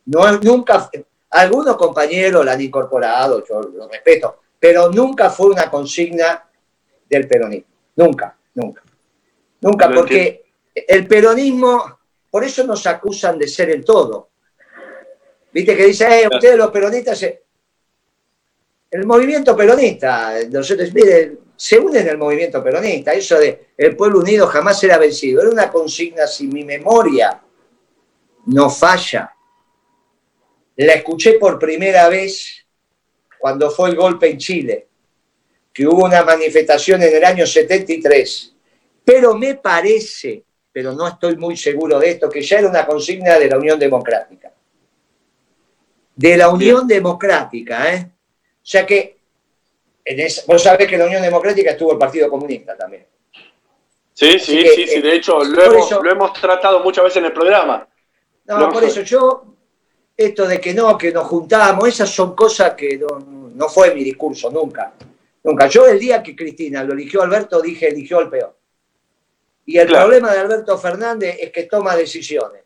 No, 0.06 0.32
nunca, 0.38 0.88
algunos 1.30 1.76
compañeros 1.76 2.44
la 2.44 2.52
han 2.52 2.60
incorporado, 2.60 3.44
yo 3.44 3.60
lo 3.60 3.88
respeto, 3.88 4.40
pero 4.58 4.90
nunca 4.90 5.30
fue 5.30 5.48
una 5.48 5.70
consigna 5.70 6.48
del 7.08 7.26
peronismo. 7.26 7.68
Nunca, 7.96 8.36
nunca. 8.54 8.82
Nunca, 9.60 9.86
porque 9.92 10.44
el 10.74 11.06
peronismo, 11.06 11.98
por 12.30 12.44
eso 12.44 12.64
nos 12.64 12.86
acusan 12.86 13.38
de 13.38 13.48
ser 13.48 13.70
el 13.70 13.84
todo. 13.84 14.28
Viste 15.52 15.76
que 15.76 15.86
dice, 15.86 16.22
eh, 16.22 16.28
ustedes 16.32 16.56
los 16.56 16.70
peronistas, 16.70 17.18
se- 17.18 17.42
el 18.90 19.06
movimiento 19.06 19.56
peronista, 19.56 20.34
nosotros, 20.50 20.92
miren, 20.92 21.40
se 21.56 21.78
une 21.78 22.00
en 22.00 22.08
el 22.08 22.18
movimiento 22.18 22.62
peronista, 22.62 23.12
eso 23.12 23.38
de 23.38 23.68
el 23.76 23.96
pueblo 23.96 24.20
unido 24.20 24.46
jamás 24.46 24.78
será 24.78 24.98
vencido, 24.98 25.40
era 25.40 25.50
una 25.50 25.70
consigna, 25.70 26.26
si 26.26 26.46
mi 26.46 26.62
memoria 26.64 27.40
no 28.46 28.70
falla, 28.70 29.34
la 30.84 30.92
escuché 30.94 31.34
por 31.34 31.58
primera 31.58 32.08
vez 32.08 32.66
cuando 33.38 33.70
fue 33.70 33.90
el 33.90 33.96
golpe 33.96 34.28
en 34.30 34.38
Chile, 34.38 34.86
que 35.72 35.86
hubo 35.86 36.04
una 36.06 36.22
manifestación 36.24 37.02
en 37.02 37.14
el 37.16 37.24
año 37.24 37.46
73, 37.46 38.54
pero 39.04 39.34
me 39.34 39.54
parece, 39.56 40.42
pero 40.72 40.92
no 40.92 41.06
estoy 41.06 41.36
muy 41.36 41.56
seguro 41.56 41.98
de 41.98 42.10
esto, 42.12 42.28
que 42.28 42.42
ya 42.42 42.58
era 42.58 42.68
una 42.68 42.86
consigna 42.86 43.38
de 43.38 43.48
la 43.48 43.58
Unión 43.58 43.78
Democrática. 43.78 44.52
De 46.14 46.36
la 46.36 46.48
Unión 46.48 46.86
Democrática, 46.88 47.92
¿eh? 47.94 48.10
O 48.10 48.68
sea 48.68 48.86
que, 48.86 49.18
en 50.04 50.20
esa- 50.20 50.42
vos 50.46 50.62
sabés 50.62 50.88
que 50.88 50.94
en 50.94 51.00
la 51.00 51.06
Unión 51.06 51.22
Democrática 51.22 51.70
estuvo 51.72 51.92
el 51.92 51.98
Partido 51.98 52.28
Comunista 52.30 52.76
también. 52.76 53.06
Sí, 54.14 54.38
sí, 54.38 54.62
que, 54.62 54.68
sí, 54.70 54.86
sí, 54.86 54.94
eh, 54.98 55.02
de 55.02 55.14
hecho 55.14 55.44
lo 55.44 55.62
hemos, 55.62 55.86
eso- 55.86 56.02
lo 56.02 56.10
hemos 56.10 56.32
tratado 56.32 56.80
muchas 56.80 57.04
veces 57.04 57.18
en 57.18 57.26
el 57.26 57.32
programa. 57.32 57.86
No, 58.46 58.70
por 58.70 58.82
eso 58.82 59.02
yo, 59.02 59.55
esto 60.16 60.46
de 60.46 60.60
que 60.60 60.72
no, 60.72 60.96
que 60.96 61.12
nos 61.12 61.26
juntamos, 61.26 61.88
esas 61.88 62.08
son 62.08 62.34
cosas 62.34 62.74
que 62.74 62.96
no, 62.98 63.50
no 63.54 63.68
fue 63.68 63.94
mi 63.94 64.02
discurso, 64.02 64.50
nunca. 64.50 64.94
Nunca. 65.44 65.66
Yo 65.68 65.86
el 65.86 65.98
día 65.98 66.22
que 66.22 66.34
Cristina 66.34 66.82
lo 66.82 66.92
eligió 66.94 67.22
Alberto, 67.22 67.60
dije 67.60 67.88
eligió 67.88 68.18
al 68.18 68.30
peor. 68.30 68.56
Y 69.66 69.78
el 69.78 69.86
Claro. 69.88 70.06
problema 70.06 70.32
de 70.32 70.40
Alberto 70.40 70.78
Fernández 70.78 71.36
es 71.40 71.50
que 71.52 71.64
toma 71.64 71.96
decisiones. 71.96 72.62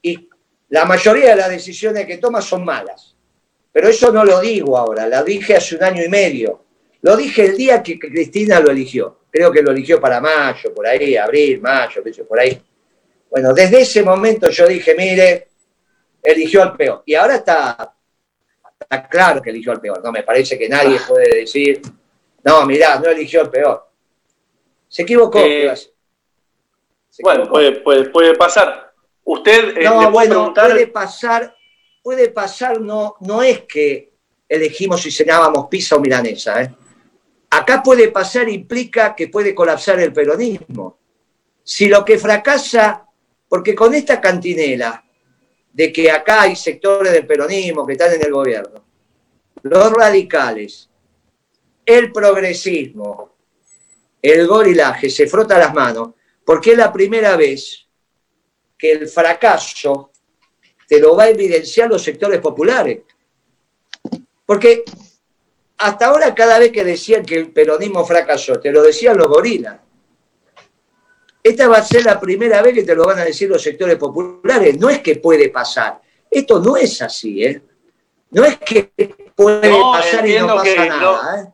Y 0.00 0.28
la 0.70 0.84
mayoría 0.84 1.30
de 1.30 1.36
las 1.36 1.50
decisiones 1.50 2.06
que 2.06 2.18
toma 2.18 2.40
son 2.40 2.64
malas. 2.64 3.14
Pero 3.72 3.88
eso 3.88 4.12
no 4.12 4.24
lo 4.24 4.40
digo 4.40 4.76
ahora, 4.76 5.06
la 5.06 5.22
dije 5.22 5.56
hace 5.56 5.76
un 5.76 5.84
año 5.84 6.04
y 6.04 6.08
medio. 6.08 6.62
Lo 7.02 7.16
dije 7.16 7.46
el 7.46 7.56
día 7.56 7.82
que 7.82 7.98
Cristina 7.98 8.60
lo 8.60 8.70
eligió. 8.70 9.20
Creo 9.30 9.50
que 9.50 9.62
lo 9.62 9.70
eligió 9.72 10.00
para 10.00 10.20
mayo, 10.20 10.74
por 10.74 10.86
ahí, 10.86 11.16
abril, 11.16 11.60
mayo, 11.60 12.02
por 12.28 12.38
ahí. 12.38 12.60
Bueno, 13.30 13.54
desde 13.54 13.80
ese 13.80 14.02
momento 14.02 14.50
yo 14.50 14.66
dije, 14.66 14.94
mire, 14.94 15.48
eligió 16.22 16.62
al 16.62 16.76
peor. 16.76 17.02
Y 17.06 17.14
ahora 17.14 17.36
está, 17.36 17.94
está 18.80 19.08
claro 19.08 19.42
que 19.42 19.50
eligió 19.50 19.72
al 19.72 19.80
peor. 19.80 20.02
No 20.02 20.12
me 20.12 20.22
parece 20.22 20.58
que 20.58 20.68
nadie 20.68 20.98
puede 21.06 21.40
decir, 21.40 21.82
no, 22.44 22.64
mirá, 22.66 22.98
no 22.98 23.08
eligió 23.08 23.40
al 23.42 23.50
peor. 23.50 23.88
Se 24.88 25.02
equivocó. 25.02 25.38
Eh. 25.40 25.74
Se 27.08 27.22
Bueno, 27.22 27.40
equivocó. 27.42 27.52
puede, 27.52 27.72
puede, 27.80 28.04
puede 28.10 28.34
pasar. 28.36 28.92
Usted 29.24 29.76
eh, 29.78 29.84
No, 29.84 30.10
bueno, 30.10 30.34
preguntar. 30.34 30.70
puede 30.70 30.86
pasar, 30.88 31.56
puede 32.02 32.28
pasar, 32.30 32.80
no, 32.80 33.16
no 33.20 33.42
es 33.42 33.60
que 33.62 34.12
elegimos 34.48 35.00
si 35.02 35.10
cenábamos 35.10 35.66
pizza 35.68 35.96
o 35.96 36.00
milanesa. 36.00 36.62
¿eh? 36.62 36.74
Acá 37.50 37.82
puede 37.82 38.08
pasar 38.08 38.48
implica 38.48 39.14
que 39.14 39.28
puede 39.28 39.54
colapsar 39.54 40.00
el 40.00 40.12
peronismo. 40.12 40.98
Si 41.62 41.88
lo 41.88 42.04
que 42.04 42.18
fracasa, 42.18 43.06
porque 43.48 43.74
con 43.74 43.94
esta 43.94 44.20
cantinela 44.20 45.04
de 45.72 45.92
que 45.92 46.10
acá 46.10 46.42
hay 46.42 46.56
sectores 46.56 47.12
del 47.12 47.26
peronismo 47.26 47.86
que 47.86 47.92
están 47.92 48.12
en 48.12 48.24
el 48.24 48.32
gobierno, 48.32 48.84
los 49.62 49.92
radicales, 49.92 50.88
el 51.84 52.12
progresismo, 52.12 53.36
el 54.20 54.46
gorilaje, 54.46 55.10
se 55.10 55.26
frota 55.26 55.58
las 55.58 55.74
manos, 55.74 56.10
porque 56.44 56.72
es 56.72 56.78
la 56.78 56.92
primera 56.92 57.36
vez 57.36 57.86
que 58.78 58.92
el 58.92 59.08
fracaso 59.08 60.10
te 60.86 61.00
lo 61.00 61.16
va 61.16 61.24
a 61.24 61.30
evidenciar 61.30 61.88
los 61.88 62.02
sectores 62.02 62.40
populares. 62.40 63.00
Porque 64.44 64.84
hasta 65.78 66.06
ahora 66.06 66.34
cada 66.34 66.58
vez 66.58 66.70
que 66.70 66.84
decían 66.84 67.24
que 67.24 67.36
el 67.36 67.50
peronismo 67.50 68.04
fracasó, 68.04 68.60
te 68.60 68.70
lo 68.70 68.82
decían 68.82 69.16
los 69.16 69.28
gorilas. 69.28 69.80
Esta 71.42 71.66
va 71.68 71.78
a 71.78 71.82
ser 71.82 72.04
la 72.04 72.20
primera 72.20 72.62
vez 72.62 72.74
que 72.74 72.84
te 72.84 72.94
lo 72.94 73.04
van 73.06 73.18
a 73.18 73.24
decir 73.24 73.48
los 73.48 73.60
sectores 73.62 73.96
populares. 73.96 74.78
No 74.78 74.88
es 74.88 75.00
que 75.00 75.16
puede 75.16 75.48
pasar. 75.48 76.00
Esto 76.30 76.60
no 76.60 76.76
es 76.76 77.02
así, 77.02 77.44
¿eh? 77.44 77.60
No 78.30 78.44
es 78.44 78.58
que 78.58 78.90
puede 79.34 79.68
No, 79.68 79.92
pasar 79.92 80.26
y 80.26 80.38
no 80.38 80.46
pasa 80.54 80.86
nada, 80.86 81.40
¿eh? 81.42 81.46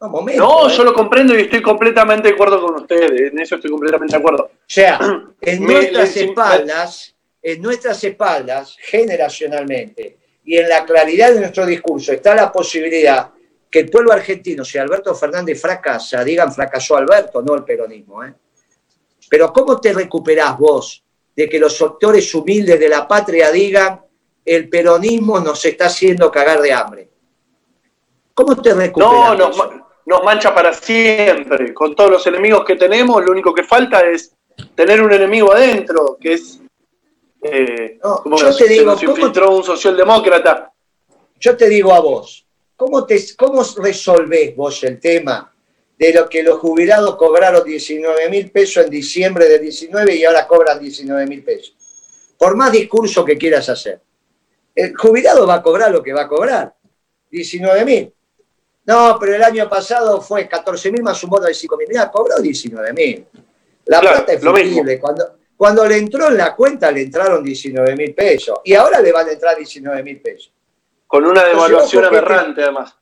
No, 0.00 0.08
momento, 0.08 0.42
No, 0.42 0.68
¿eh? 0.68 0.72
yo 0.76 0.84
lo 0.84 0.92
comprendo 0.94 1.34
y 1.38 1.42
estoy 1.42 1.62
completamente 1.62 2.28
de 2.28 2.34
acuerdo 2.34 2.60
con 2.60 2.74
usted. 2.76 3.12
En 3.32 3.38
eso 3.38 3.54
estoy 3.56 3.70
completamente 3.70 4.12
de 4.16 4.18
acuerdo. 4.18 4.44
O 4.44 4.50
sea, 4.66 4.98
en 5.40 5.62
Me- 5.64 5.74
nuestras 5.74 6.16
espaldas, 6.16 7.14
en 7.42 7.62
nuestras 7.62 8.02
espaldas, 8.04 8.76
generacionalmente, 8.80 10.16
y 10.44 10.56
en 10.58 10.68
la 10.68 10.84
claridad 10.84 11.32
de 11.32 11.40
nuestro 11.40 11.66
discurso, 11.66 12.12
está 12.12 12.34
la 12.34 12.50
posibilidad 12.52 13.30
que 13.70 13.80
el 13.80 13.90
pueblo 13.90 14.12
argentino, 14.12 14.64
si 14.64 14.78
Alberto 14.78 15.14
Fernández 15.14 15.60
fracasa, 15.60 16.22
digan 16.24 16.52
fracasó 16.52 16.96
Alberto, 16.96 17.42
no 17.42 17.54
el 17.54 17.64
peronismo. 17.64 18.22
¿eh? 18.24 18.32
Pero 19.28 19.52
¿cómo 19.52 19.80
te 19.80 19.92
recuperás 19.92 20.58
vos 20.58 21.02
de 21.34 21.48
que 21.48 21.58
los 21.58 21.76
sectores 21.76 22.32
humildes 22.34 22.78
de 22.80 22.88
la 22.88 23.06
patria 23.06 23.50
digan 23.50 24.00
el 24.44 24.68
peronismo 24.68 25.40
nos 25.40 25.64
está 25.64 25.86
haciendo 25.86 26.30
cagar 26.30 26.60
de 26.60 26.72
hambre? 26.72 27.10
¿Cómo 28.34 28.60
te 28.60 28.74
recuperás? 28.74 29.38
No, 29.38 29.50
nos, 30.06 30.24
mancha 30.24 30.54
para 30.54 30.72
siempre. 30.72 31.72
Con 31.74 31.94
todos 31.96 32.10
los 32.10 32.26
enemigos 32.26 32.64
que 32.64 32.76
tenemos, 32.76 33.24
lo 33.24 33.32
único 33.32 33.52
que 33.52 33.64
falta 33.64 34.06
es 34.06 34.32
tener 34.74 35.02
un 35.02 35.12
enemigo 35.12 35.52
adentro, 35.52 36.16
que 36.20 36.34
es. 36.34 36.60
Eh, 37.42 37.98
No, 38.02 38.22
como 38.22 38.36
yo 38.38 38.46
nos- 38.46 38.56
te 38.56 38.64
se 38.66 38.72
digo, 38.72 38.86
nos 38.92 39.00
¿cómo- 39.00 39.12
infiltró 39.16 39.56
un 39.56 39.64
socialdemócrata. 39.64 40.72
Yo 41.40 41.56
te 41.56 41.68
digo 41.68 41.92
a 41.92 42.00
vos, 42.00 42.46
¿cómo, 42.76 43.04
te, 43.04 43.18
¿cómo 43.36 43.62
resolvés 43.78 44.54
vos 44.56 44.82
el 44.84 44.98
tema 45.00 45.52
de 45.98 46.12
lo 46.12 46.28
que 46.28 46.42
los 46.42 46.58
jubilados 46.58 47.16
cobraron 47.16 47.64
19 47.64 48.28
mil 48.28 48.50
pesos 48.50 48.84
en 48.84 48.90
diciembre 48.90 49.48
de 49.48 49.58
19 49.58 50.14
y 50.14 50.24
ahora 50.24 50.46
cobran 50.46 50.78
19 50.78 51.26
mil 51.26 51.42
pesos? 51.42 51.74
Por 52.38 52.56
más 52.56 52.72
discurso 52.72 53.24
que 53.24 53.38
quieras 53.38 53.68
hacer. 53.68 54.00
El 54.74 54.94
jubilado 54.94 55.46
va 55.46 55.54
a 55.54 55.62
cobrar 55.62 55.90
lo 55.90 56.02
que 56.02 56.12
va 56.12 56.22
a 56.22 56.28
cobrar, 56.28 56.74
19 57.30 57.84
mil. 57.84 58.12
No, 58.84 59.16
pero 59.18 59.34
el 59.34 59.42
año 59.42 59.68
pasado 59.68 60.20
fue 60.20 60.46
14 60.46 60.92
mil 60.92 61.02
más 61.02 61.22
un 61.24 61.30
bono 61.30 61.46
de 61.46 61.54
5 61.54 61.76
mil. 61.76 61.88
Mira, 61.88 62.10
cobró 62.10 62.38
19 62.38 62.92
mil. 62.92 63.26
La 63.86 64.00
Claro, 64.00 64.16
plata 64.18 64.32
es 64.34 64.40
flexible. 64.40 65.00
Cuando, 65.00 65.38
cuando 65.56 65.86
le 65.86 65.96
entró 65.96 66.28
en 66.28 66.36
la 66.36 66.54
cuenta 66.54 66.90
le 66.90 67.02
entraron 67.02 67.42
19 67.42 67.96
mil 67.96 68.14
pesos 68.14 68.60
y 68.64 68.74
ahora 68.74 69.00
le 69.00 69.10
van 69.10 69.28
a 69.28 69.32
entrar 69.32 69.56
19 69.56 70.02
mil 70.02 70.20
pesos. 70.20 70.52
Con 71.06 71.24
una 71.24 71.44
devaluación 71.44 72.04
aberrante, 72.04 72.62
además. 72.62 72.94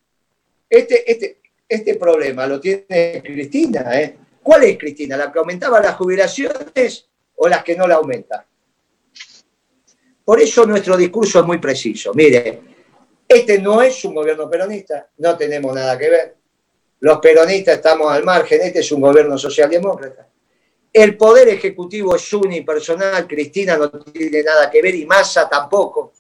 Este, 0.69 1.11
este, 1.11 1.39
este 1.69 1.95
problema 1.97 2.47
lo 2.47 2.61
tiene 2.61 3.23
Cristina. 3.25 4.01
¿eh? 4.01 4.17
¿Cuál 4.43 4.65
es 4.65 4.79
Cristina? 4.79 5.17
¿La 5.17 5.33
que 5.33 5.39
aumentaba 5.39 5.81
las 5.81 5.95
jubilaciones 5.97 7.09
o 7.37 7.49
las 7.49 7.65
que 7.65 7.77
no 7.77 7.87
la 7.87 7.97
aumenta? 7.97 8.47
Por 10.25 10.41
eso 10.41 10.65
nuestro 10.67 10.97
discurso 10.97 11.41
es 11.41 11.47
muy 11.47 11.59
preciso. 11.59 12.13
Mire, 12.15 12.61
este 13.29 13.59
no 13.59 13.83
es 13.83 14.05
un 14.05 14.15
gobierno 14.15 14.49
peronista, 14.49 15.09
no 15.19 15.37
tenemos 15.37 15.75
nada 15.75 15.99
que 15.99 16.09
ver. 16.09 16.37
Los 17.01 17.19
peronistas 17.19 17.77
estamos 17.77 18.11
al 18.11 18.25
margen, 18.25 18.61
este 18.63 18.81
es 18.81 18.93
un 18.93 19.01
gobierno 19.01 19.37
socialdemócrata. 19.37 20.29
El 20.93 21.17
poder 21.17 21.49
ejecutivo 21.49 22.15
es 22.15 22.33
unipersonal, 22.33 23.27
Cristina 23.27 23.77
no 23.77 23.91
tiene 23.91 24.43
nada 24.43 24.71
que 24.71 24.81
ver 24.81 24.95
y 24.95 25.05
Massa 25.05 25.49
tampoco. 25.49 26.13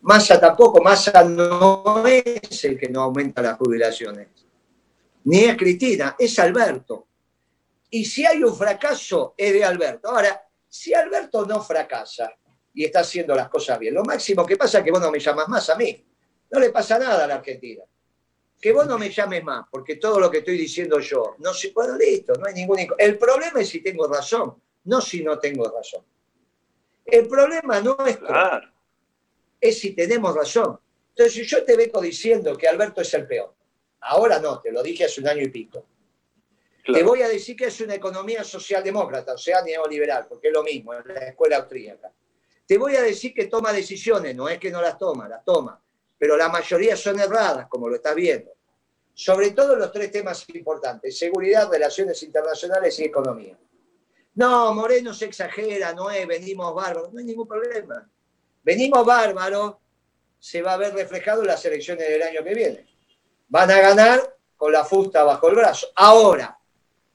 Massa 0.00 0.40
tampoco, 0.40 0.82
Massa 0.82 1.22
no 1.24 2.04
es 2.06 2.64
el 2.64 2.78
que 2.78 2.88
no 2.88 3.02
aumenta 3.02 3.42
las 3.42 3.56
jubilaciones. 3.58 4.28
Ni 5.26 5.44
es 5.44 5.56
Cristina, 5.56 6.14
es 6.18 6.38
Alberto. 6.38 7.08
Y 7.90 8.04
si 8.04 8.24
hay 8.24 8.42
un 8.42 8.54
fracaso, 8.56 9.34
es 9.36 9.52
de 9.52 9.64
Alberto. 9.64 10.08
Ahora, 10.08 10.40
si 10.68 10.94
Alberto 10.94 11.44
no 11.44 11.62
fracasa 11.62 12.32
y 12.72 12.84
está 12.84 13.00
haciendo 13.00 13.34
las 13.34 13.48
cosas 13.48 13.78
bien, 13.78 13.94
lo 13.94 14.04
máximo 14.04 14.46
que 14.46 14.56
pasa 14.56 14.78
es 14.78 14.84
que 14.84 14.90
vos 14.90 15.00
no 15.00 15.10
me 15.10 15.18
llamas 15.18 15.48
más 15.48 15.68
a 15.70 15.74
mí. 15.76 16.04
No 16.50 16.60
le 16.60 16.70
pasa 16.70 16.98
nada 16.98 17.24
a 17.24 17.26
la 17.26 17.34
Argentina. 17.36 17.82
Que 18.60 18.72
vos 18.72 18.86
no 18.86 18.98
me 18.98 19.10
llames 19.10 19.42
más, 19.42 19.66
porque 19.70 19.96
todo 19.96 20.20
lo 20.20 20.30
que 20.30 20.38
estoy 20.38 20.56
diciendo 20.56 21.00
yo, 21.00 21.34
no 21.38 21.52
sé, 21.52 21.72
bueno, 21.74 21.96
listo, 21.96 22.34
no 22.34 22.46
hay 22.46 22.54
ningún... 22.54 22.78
El 22.96 23.18
problema 23.18 23.60
es 23.60 23.68
si 23.68 23.82
tengo 23.82 24.06
razón, 24.06 24.62
no 24.84 25.00
si 25.00 25.24
no 25.24 25.38
tengo 25.40 25.68
razón. 25.70 26.04
El 27.04 27.26
problema 27.26 27.80
no 27.80 27.96
es 28.06 28.16
Claro. 28.18 28.72
es 29.60 29.80
si 29.80 29.90
tenemos 29.90 30.34
razón. 30.34 30.78
Entonces, 31.10 31.34
si 31.34 31.44
yo 31.44 31.64
te 31.64 31.76
vengo 31.76 32.00
diciendo 32.00 32.56
que 32.56 32.68
Alberto 32.68 33.00
es 33.00 33.12
el 33.14 33.26
peor, 33.26 33.55
ahora 34.06 34.38
no, 34.38 34.60
te 34.60 34.72
lo 34.72 34.82
dije 34.82 35.04
hace 35.04 35.20
un 35.20 35.28
año 35.28 35.42
y 35.42 35.48
pico. 35.48 35.84
Te 36.84 37.02
voy 37.02 37.22
a 37.22 37.28
decir 37.28 37.56
que 37.56 37.66
es 37.66 37.80
una 37.80 37.94
economía 37.94 38.44
socialdemócrata, 38.44 39.34
o 39.34 39.38
sea, 39.38 39.60
neoliberal, 39.62 40.26
porque 40.28 40.48
es 40.48 40.54
lo 40.54 40.62
mismo 40.62 40.94
en 40.94 41.02
la 41.06 41.28
escuela 41.28 41.56
austríaca. 41.56 42.12
Te 42.64 42.78
voy 42.78 42.94
a 42.94 43.02
decir 43.02 43.34
que 43.34 43.46
toma 43.46 43.72
decisiones, 43.72 44.36
no 44.36 44.48
es 44.48 44.58
que 44.58 44.70
no 44.70 44.80
las 44.80 44.96
toma, 44.96 45.28
las 45.28 45.44
toma, 45.44 45.80
pero 46.16 46.36
la 46.36 46.48
mayoría 46.48 46.96
son 46.96 47.18
erradas, 47.18 47.66
como 47.68 47.88
lo 47.88 47.96
estás 47.96 48.14
viendo. 48.14 48.52
Sobre 49.14 49.50
todo 49.50 49.74
los 49.74 49.90
tres 49.90 50.12
temas 50.12 50.46
importantes, 50.50 51.18
seguridad, 51.18 51.68
relaciones 51.70 52.22
internacionales 52.22 52.98
y 53.00 53.04
economía. 53.04 53.58
No, 54.34 54.74
Moreno 54.74 55.14
se 55.14 55.24
exagera, 55.24 55.92
no 55.92 56.10
es, 56.10 56.26
venimos 56.26 56.74
bárbaros, 56.74 57.12
no 57.12 57.18
hay 57.18 57.24
ningún 57.24 57.48
problema. 57.48 58.08
Venimos 58.62 59.04
bárbaros, 59.04 59.76
se 60.38 60.62
va 60.62 60.74
a 60.74 60.76
ver 60.76 60.94
reflejado 60.94 61.40
en 61.40 61.48
las 61.48 61.64
elecciones 61.64 62.08
del 62.08 62.22
año 62.22 62.44
que 62.44 62.54
viene. 62.54 62.95
Van 63.48 63.70
a 63.70 63.80
ganar 63.80 64.36
con 64.56 64.72
la 64.72 64.84
fusta 64.84 65.22
bajo 65.22 65.48
el 65.48 65.54
brazo. 65.56 65.88
Ahora, 65.94 66.58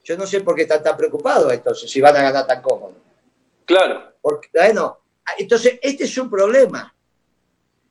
yo 0.04 0.17
no 0.17 0.26
sé 0.26 0.41
por 0.41 0.56
qué 0.56 0.63
están 0.63 0.84
tan 0.84 0.98
preocupados 0.98 1.52
entonces, 1.52 1.89
si 1.89 2.02
van 2.02 2.15
a 2.15 2.22
ganar 2.22 2.48
tan 2.48 2.62
cómodo. 2.62 2.96
Claro. 3.65 4.13
Porque, 4.22 4.50
bueno, 4.54 5.00
entonces 5.38 5.80
este 5.82 6.06
es 6.06 6.17
un 6.17 6.30
problema. 6.30 6.94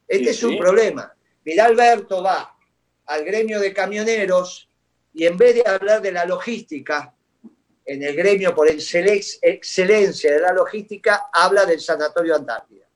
Este 0.07 0.25
Sí, 0.25 0.31
es 0.31 0.43
un 0.43 0.51
sí. 0.53 0.57
problema. 0.59 1.15
Mirá, 1.45 1.67
Alberto 1.67 2.23
va 2.23 2.57
al 3.07 3.25
gremio 3.25 3.61
de 3.61 3.73
camioneros 3.73 4.69
y 5.13 5.27
en 5.27 5.37
vez 5.37 5.55
de 5.57 5.69
hablar 5.69 6.01
de 6.01 6.13
la 6.13 6.25
logística, 6.25 7.15
en 7.85 8.03
el 8.03 8.15
gremio 8.15 8.55
por 8.55 8.69
excelencia 8.69 10.33
de 10.33 10.41
la 10.41 10.53
logística, 10.53 11.29
habla 11.33 11.65
del 11.65 11.81
Sanatorio 11.81 12.37
Antártida. 12.37 12.87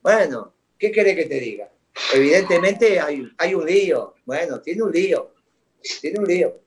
Bueno, 0.00 0.54
¿qué 0.78 0.90
querés 0.90 1.16
que 1.16 1.26
te 1.26 1.40
diga? 1.40 1.68
Evidentemente 2.14 3.00
hay, 3.00 3.30
hay 3.36 3.54
un 3.54 3.66
lío. 3.66 4.14
Bueno, 4.24 4.60
tiene 4.60 4.82
un 4.82 4.92
lío. 4.92 5.34
Tiene 6.00 6.18
un 6.18 6.26
lío. 6.26 6.60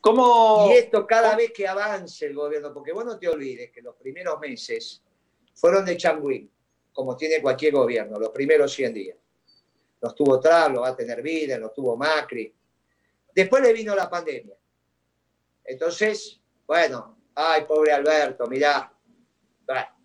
¿Cómo? 0.00 0.68
Y 0.70 0.76
esto 0.76 1.06
cada 1.06 1.36
vez 1.36 1.52
que 1.52 1.66
avance 1.66 2.26
el 2.26 2.34
gobierno, 2.34 2.72
porque 2.72 2.92
vos 2.92 3.04
no 3.04 3.18
te 3.18 3.28
olvides 3.28 3.70
que 3.70 3.82
los 3.82 3.96
primeros 3.96 4.38
meses 4.38 5.02
fueron 5.54 5.84
de 5.84 5.96
Changuín, 5.96 6.50
como 6.92 7.16
tiene 7.16 7.42
cualquier 7.42 7.74
gobierno, 7.74 8.18
los 8.18 8.30
primeros 8.30 8.72
100 8.72 8.94
días. 8.94 9.18
Los 10.00 10.14
tuvo 10.14 10.38
Trump, 10.38 10.74
los 10.74 10.84
va 10.84 10.88
a 10.88 10.96
tener 10.96 11.20
Biden, 11.20 11.60
los 11.60 11.74
tuvo 11.74 11.96
Macri. 11.96 12.54
Después 13.34 13.62
le 13.62 13.72
vino 13.72 13.94
la 13.94 14.08
pandemia. 14.08 14.56
Entonces, 15.64 16.40
bueno, 16.66 17.18
ay, 17.34 17.64
pobre 17.64 17.92
Alberto, 17.92 18.46
mirá. 18.46 18.92
Bueno. 19.66 19.97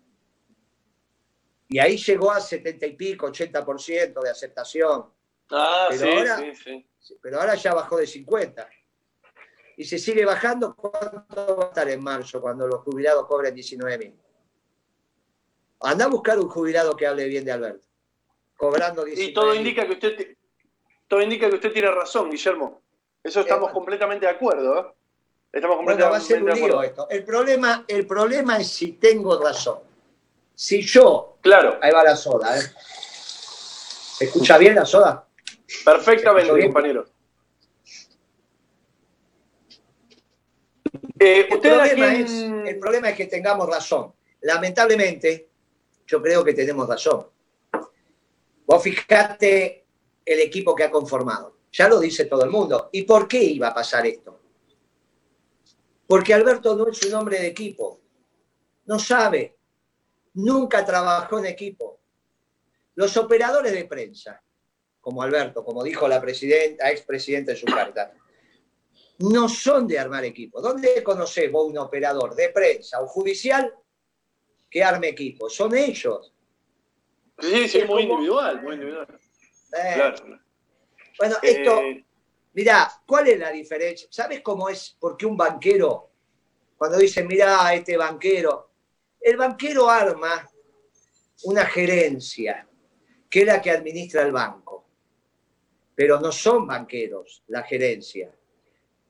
Y 1.74 1.80
ahí 1.80 1.96
llegó 1.96 2.30
a 2.30 2.40
70 2.40 2.86
y 2.86 2.92
pico, 2.92 3.26
80% 3.26 4.20
de 4.22 4.30
aceptación. 4.30 5.06
Ah, 5.50 5.88
Pero 5.90 6.02
sí, 6.04 6.08
ahora- 6.18 6.36
sí, 6.38 6.86
sí. 7.00 7.18
Pero 7.20 7.40
ahora 7.40 7.56
ya 7.56 7.74
bajó 7.74 7.96
de 7.96 8.06
50. 8.06 8.68
Y 9.76 9.82
se 9.84 9.98
sigue 9.98 10.24
bajando, 10.24 10.76
¿cuánto 10.76 11.56
va 11.56 11.64
a 11.64 11.68
estar 11.70 11.88
en 11.88 12.00
marzo 12.00 12.40
cuando 12.40 12.68
los 12.68 12.80
jubilados 12.82 13.26
cobren 13.26 13.52
19 13.56 13.98
mil? 13.98 14.14
Anda 15.80 16.04
a 16.04 16.08
buscar 16.08 16.38
un 16.38 16.48
jubilado 16.48 16.94
que 16.96 17.08
hable 17.08 17.26
bien 17.26 17.44
de 17.44 17.50
Alberto. 17.50 17.88
Cobrando 18.56 19.02
19 19.04 19.30
Y 19.30 19.34
todo 19.34 19.52
indica 19.52 19.84
que 19.84 19.92
usted 19.94 20.36
todo 21.08 21.22
indica 21.22 21.48
que 21.48 21.56
usted 21.56 21.72
tiene 21.72 21.90
razón, 21.90 22.30
Guillermo. 22.30 22.82
Eso 23.20 23.40
estamos 23.40 23.70
Eh, 23.70 23.74
completamente 23.74 24.26
de 24.26 24.30
acuerdo, 24.32 24.78
¿eh? 24.78 24.94
Estamos 25.52 25.78
Bueno, 25.82 25.88
va 26.08 26.18
a 26.18 26.20
completamente 26.20 26.26
ser 26.28 26.38
un 26.40 26.46
de 26.50 26.54
lío 26.54 26.64
acuerdo. 26.66 26.82
esto. 26.84 27.08
El 27.10 27.24
problema, 27.24 27.84
el 27.88 28.06
problema 28.06 28.58
es 28.58 28.68
si 28.68 28.92
tengo 28.92 29.42
razón. 29.42 29.80
Si 30.54 30.82
yo, 30.82 31.38
Claro, 31.40 31.78
ahí 31.82 31.90
va 31.92 32.02
la 32.04 32.16
soda, 32.16 32.58
¿eh? 32.58 32.62
¿Se 34.18 34.24
escucha 34.26 34.56
bien 34.58 34.74
la 34.74 34.86
soda? 34.86 35.26
perfectamente, 35.84 36.62
compañero. 36.66 37.04
Eh, 41.18 41.46
El 41.48 41.54
¿Usted 41.54 41.70
a 41.72 41.84
problema, 41.84 42.08
quién- 42.14 42.26
es, 42.26 42.68
el 42.74 42.78
problema 42.78 43.10
es 43.10 43.16
que 43.16 43.26
tengamos 43.26 43.68
razón. 43.68 44.14
Lamentablemente, 44.42 45.48
yo 46.06 46.22
creo 46.22 46.44
que 46.44 46.52
tenemos 46.54 46.88
razón. 46.88 47.26
Vos 48.66 48.82
fijate 48.82 49.84
el 50.24 50.40
equipo 50.40 50.74
que 50.74 50.84
ha 50.84 50.90
conformado. 50.90 51.56
Ya 51.72 51.88
lo 51.88 51.98
dice 51.98 52.26
todo 52.26 52.44
el 52.44 52.50
mundo. 52.50 52.88
¿Y 52.92 53.02
por 53.02 53.26
qué 53.26 53.42
iba 53.42 53.68
a 53.68 53.74
pasar 53.74 54.06
esto? 54.06 54.38
Porque 56.06 56.32
Alberto 56.34 56.76
no 56.76 56.88
es 56.88 57.02
un 57.04 57.14
hombre 57.14 57.40
de 57.40 57.48
equipo. 57.48 58.00
No 58.86 58.98
sabe. 58.98 59.53
Nunca 60.34 60.84
trabajó 60.84 61.38
en 61.38 61.46
equipo. 61.46 62.00
Los 62.96 63.16
operadores 63.16 63.72
de 63.72 63.84
prensa, 63.84 64.42
como 65.00 65.22
Alberto, 65.22 65.64
como 65.64 65.82
dijo 65.82 66.06
la 66.08 66.20
presidenta, 66.20 66.90
expresidenta 66.90 67.52
en 67.52 67.58
su 67.58 67.66
carta, 67.66 68.12
no 69.18 69.48
son 69.48 69.86
de 69.86 69.98
armar 69.98 70.24
equipo. 70.24 70.60
¿Dónde 70.60 71.02
conocés 71.02 71.50
vos 71.50 71.66
un 71.70 71.78
operador 71.78 72.34
de 72.34 72.48
prensa 72.50 73.00
o 73.00 73.06
judicial 73.06 73.72
que 74.70 74.82
arme 74.82 75.08
equipo? 75.08 75.48
Son 75.48 75.74
ellos. 75.76 76.32
Sí, 77.40 77.68
sí, 77.68 77.78
es 77.78 77.86
muy 77.88 78.02
como- 78.06 78.14
individual, 78.20 78.62
muy 78.62 78.74
individual. 78.74 79.06
Eh, 79.76 79.92
Claro. 79.94 80.40
Bueno, 81.18 81.36
esto, 81.42 81.80
Eh, 81.80 82.04
mirá, 82.54 82.90
¿cuál 83.06 83.28
es 83.28 83.38
la 83.38 83.50
diferencia? 83.50 84.08
¿Sabes 84.10 84.40
cómo 84.40 84.68
es? 84.68 84.96
Porque 84.98 85.26
un 85.26 85.36
banquero, 85.36 86.10
cuando 86.76 86.98
dicen, 86.98 87.26
mirá, 87.28 87.72
este 87.74 87.96
banquero, 87.96 88.70
el 89.24 89.38
banquero 89.38 89.88
arma 89.88 90.46
una 91.44 91.64
gerencia, 91.64 92.68
que 93.30 93.40
es 93.40 93.46
la 93.46 93.60
que 93.62 93.70
administra 93.70 94.22
el 94.22 94.32
banco. 94.32 94.84
Pero 95.94 96.20
no 96.20 96.30
son 96.30 96.66
banqueros 96.66 97.42
la 97.48 97.62
gerencia. 97.62 98.30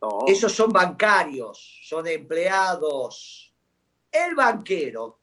no. 0.01 0.25
Esos 0.27 0.53
son 0.53 0.71
bancarios, 0.71 1.81
son 1.85 2.07
empleados. 2.07 3.53
El 4.13 4.35
banquero 4.35 5.19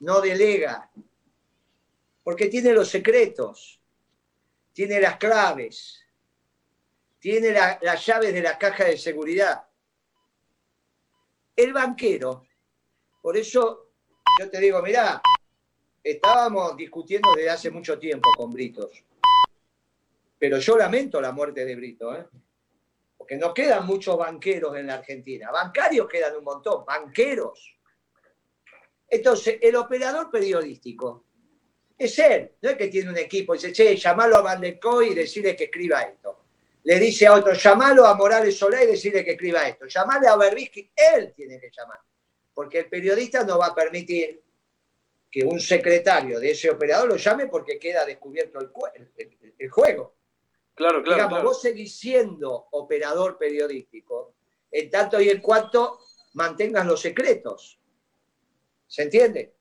no 0.00 0.20
delega, 0.20 0.90
porque 2.22 2.46
tiene 2.48 2.72
los 2.72 2.88
secretos, 2.88 3.80
tiene 4.74 5.00
las 5.00 5.16
claves, 5.16 6.04
tiene 7.18 7.50
la- 7.52 7.78
las 7.80 8.04
llaves 8.04 8.34
de 8.34 8.42
la 8.42 8.58
caja 8.58 8.84
de 8.84 8.98
seguridad. 8.98 9.66
El 11.56 11.72
banquero, 11.72 12.46
por 13.22 13.36
eso 13.38 13.85
yo 14.38 14.50
te 14.50 14.60
digo, 14.60 14.82
mirá, 14.82 15.20
estábamos 16.02 16.76
discutiendo 16.76 17.30
desde 17.34 17.50
hace 17.50 17.70
mucho 17.70 17.98
tiempo 17.98 18.30
con 18.36 18.52
Britos. 18.52 19.04
pero 20.38 20.58
yo 20.58 20.76
lamento 20.76 21.20
la 21.20 21.32
muerte 21.32 21.64
de 21.64 21.74
Brito, 21.74 22.14
¿eh? 22.14 22.26
porque 23.16 23.36
no 23.36 23.52
quedan 23.52 23.86
muchos 23.86 24.16
banqueros 24.16 24.76
en 24.76 24.86
la 24.86 24.94
Argentina. 24.94 25.50
Bancarios 25.50 26.06
quedan 26.08 26.36
un 26.36 26.44
montón, 26.44 26.84
banqueros. 26.84 27.76
Entonces, 29.08 29.58
el 29.62 29.76
operador 29.76 30.30
periodístico 30.30 31.24
es 31.98 32.18
él, 32.18 32.52
no 32.60 32.70
es 32.70 32.76
que 32.76 32.88
tiene 32.88 33.10
un 33.10 33.16
equipo 33.16 33.54
dice, 33.54 33.72
che, 33.72 33.96
llamalo 33.96 34.36
a 34.36 34.42
Van 34.42 34.60
der 34.60 34.78
Koy 34.78 35.08
y 35.08 35.14
decirle 35.14 35.56
que 35.56 35.64
escriba 35.64 36.02
esto. 36.02 36.44
Le 36.84 37.00
dice 37.00 37.26
a 37.26 37.34
otro, 37.34 37.52
llamalo 37.52 38.06
a 38.06 38.14
Morales 38.14 38.56
Solá 38.56 38.84
y 38.84 38.86
decirle 38.86 39.24
que 39.24 39.32
escriba 39.32 39.66
esto. 39.66 39.86
Llamale 39.86 40.28
a 40.28 40.36
Berbisky, 40.36 40.92
él 40.94 41.32
tiene 41.34 41.58
que 41.58 41.70
llamar. 41.76 41.98
Porque 42.56 42.78
el 42.78 42.88
periodista 42.88 43.44
no 43.44 43.58
va 43.58 43.66
a 43.66 43.74
permitir 43.74 44.42
que 45.30 45.44
un 45.44 45.60
secretario 45.60 46.40
de 46.40 46.52
ese 46.52 46.70
operador 46.70 47.06
lo 47.06 47.16
llame 47.16 47.48
porque 47.48 47.78
queda 47.78 48.06
descubierto 48.06 48.58
el, 48.94 49.10
el, 49.18 49.54
el 49.58 49.70
juego. 49.70 50.14
Claro, 50.74 51.02
claro. 51.02 51.16
Digamos, 51.16 51.32
claro. 51.34 51.48
vos 51.48 51.60
seguís 51.60 51.98
siendo 51.98 52.68
operador 52.70 53.36
periodístico, 53.36 54.36
en 54.70 54.88
tanto 54.90 55.20
y 55.20 55.28
en 55.28 55.42
cuanto 55.42 55.98
mantengas 56.32 56.86
los 56.86 56.98
secretos. 56.98 57.78
¿Se 58.86 59.02
entiende? 59.02 59.52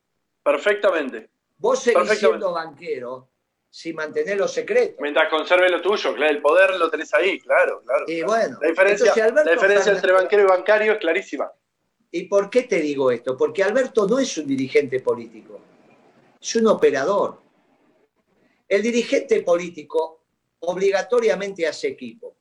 Perfectamente. 0.41 1.29
Vos 1.57 1.79
seguís 1.83 1.97
Perfectamente. 1.99 2.27
siendo 2.45 2.53
banquero 2.53 3.29
sin 3.69 3.95
mantener 3.97 4.37
los 4.37 4.53
secretos. 4.53 4.95
Mientras 5.01 5.29
conserve 5.29 5.69
lo 5.69 5.81
tuyo, 5.81 6.15
claro, 6.15 6.31
el 6.31 6.41
poder 6.41 6.75
lo 6.77 6.89
tenés 6.89 7.13
ahí, 7.13 7.41
claro, 7.41 7.81
claro. 7.85 8.05
Y 8.07 8.19
claro. 8.21 8.27
bueno, 8.31 8.57
la 8.61 8.67
diferencia, 8.69 9.07
entonces 9.13 9.33
la 9.45 9.51
diferencia 9.51 9.91
Fernández- 9.91 9.95
entre 9.97 10.11
banquero 10.13 10.43
y 10.43 10.45
bancario 10.45 10.93
es 10.93 10.99
clarísima. 10.99 11.51
¿Y 12.15 12.29
por 12.29 12.49
qué 12.49 12.63
te 12.63 12.79
digo 12.79 13.11
esto? 13.11 13.35
Porque 13.35 13.61
Alberto 13.61 14.07
no 14.07 14.19
es 14.19 14.37
un 14.37 14.47
dirigente 14.47 15.01
político, 15.01 15.59
es 16.39 16.55
un 16.55 16.67
operador. 16.67 17.41
El 18.69 18.81
dirigente 18.81 19.41
político 19.41 20.21
obligatoriamente 20.59 21.67
hace 21.67 21.89
equipo. 21.89 22.37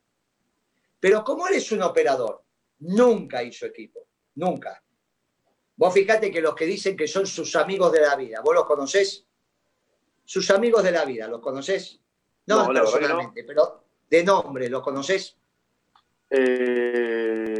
Pero 1.00 1.24
como 1.24 1.48
él 1.48 1.54
es 1.54 1.72
un 1.72 1.82
operador, 1.82 2.44
nunca 2.78 3.42
hizo 3.42 3.66
equipo, 3.66 4.06
nunca. 4.36 4.80
Vos 5.74 5.92
fíjate 5.92 6.30
que 6.30 6.40
los 6.40 6.54
que 6.54 6.66
dicen 6.66 6.96
que 6.96 7.08
son 7.08 7.26
sus 7.26 7.56
amigos 7.56 7.90
de 7.90 8.02
la 8.02 8.14
vida, 8.14 8.42
¿vos 8.44 8.54
los 8.54 8.66
conocés? 8.66 9.26
Sus 10.24 10.48
amigos 10.52 10.84
de 10.84 10.92
la 10.92 11.04
vida, 11.04 11.26
¿los 11.26 11.40
conocés? 11.40 11.98
No. 12.46 12.68
personalmente, 12.68 13.42
pero 13.42 13.82
de 14.08 14.22
nombre, 14.22 14.68
¿los 14.68 14.84
conocés? 14.84 15.36
Eh, 16.30 17.53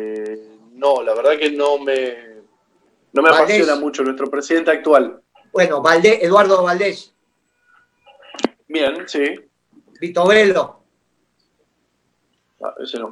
no, 0.85 1.03
la 1.03 1.15
verdad 1.15 1.39
que 1.39 1.51
no 1.51 1.79
me, 1.79 2.43
no 3.13 3.23
me 3.23 3.31
Valdés. 3.31 3.61
apasiona 3.63 3.77
mucho 3.77 4.03
nuestro 4.03 4.31
presidente 4.31 4.71
actual. 4.71 5.23
Bueno, 5.53 5.81
Valdés, 5.81 6.23
Eduardo 6.23 6.63
Valdés, 6.63 7.11
Bien, 8.67 9.09
sí. 9.09 9.25
Vito 10.01 10.27
Velo, 10.27 10.81
Ah, 12.63 12.75
ese 12.83 12.99
no. 12.99 13.11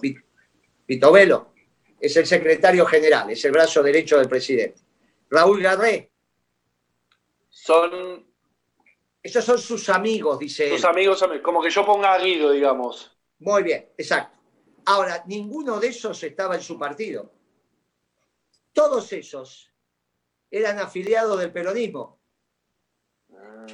Vito 0.88 1.12
Velo 1.12 1.52
es 2.00 2.16
el 2.16 2.26
secretario 2.26 2.84
general, 2.86 3.30
es 3.30 3.44
el 3.44 3.52
brazo 3.52 3.82
derecho 3.82 4.18
del 4.18 4.28
presidente. 4.28 4.80
Raúl 5.30 5.62
Garré, 5.62 6.10
Son 7.48 8.26
esos 9.22 9.44
son 9.44 9.58
sus 9.58 9.88
amigos, 9.88 10.38
dice 10.40 10.66
él. 10.66 10.72
tus 10.72 10.84
amigos, 10.84 11.24
como 11.42 11.62
que 11.62 11.70
yo 11.70 11.86
ponga 11.86 12.12
a 12.14 12.18
Guido, 12.18 12.50
digamos. 12.50 13.16
Muy 13.38 13.62
bien, 13.62 13.88
exacto. 13.96 14.36
Ahora, 14.86 15.22
ninguno 15.26 15.78
de 15.78 15.88
esos 15.88 16.20
estaba 16.24 16.56
en 16.56 16.62
su 16.62 16.76
partido. 16.76 17.30
Todos 18.72 19.12
esos 19.12 19.70
eran 20.50 20.78
afiliados 20.78 21.38
del 21.38 21.52
peronismo. 21.52 22.20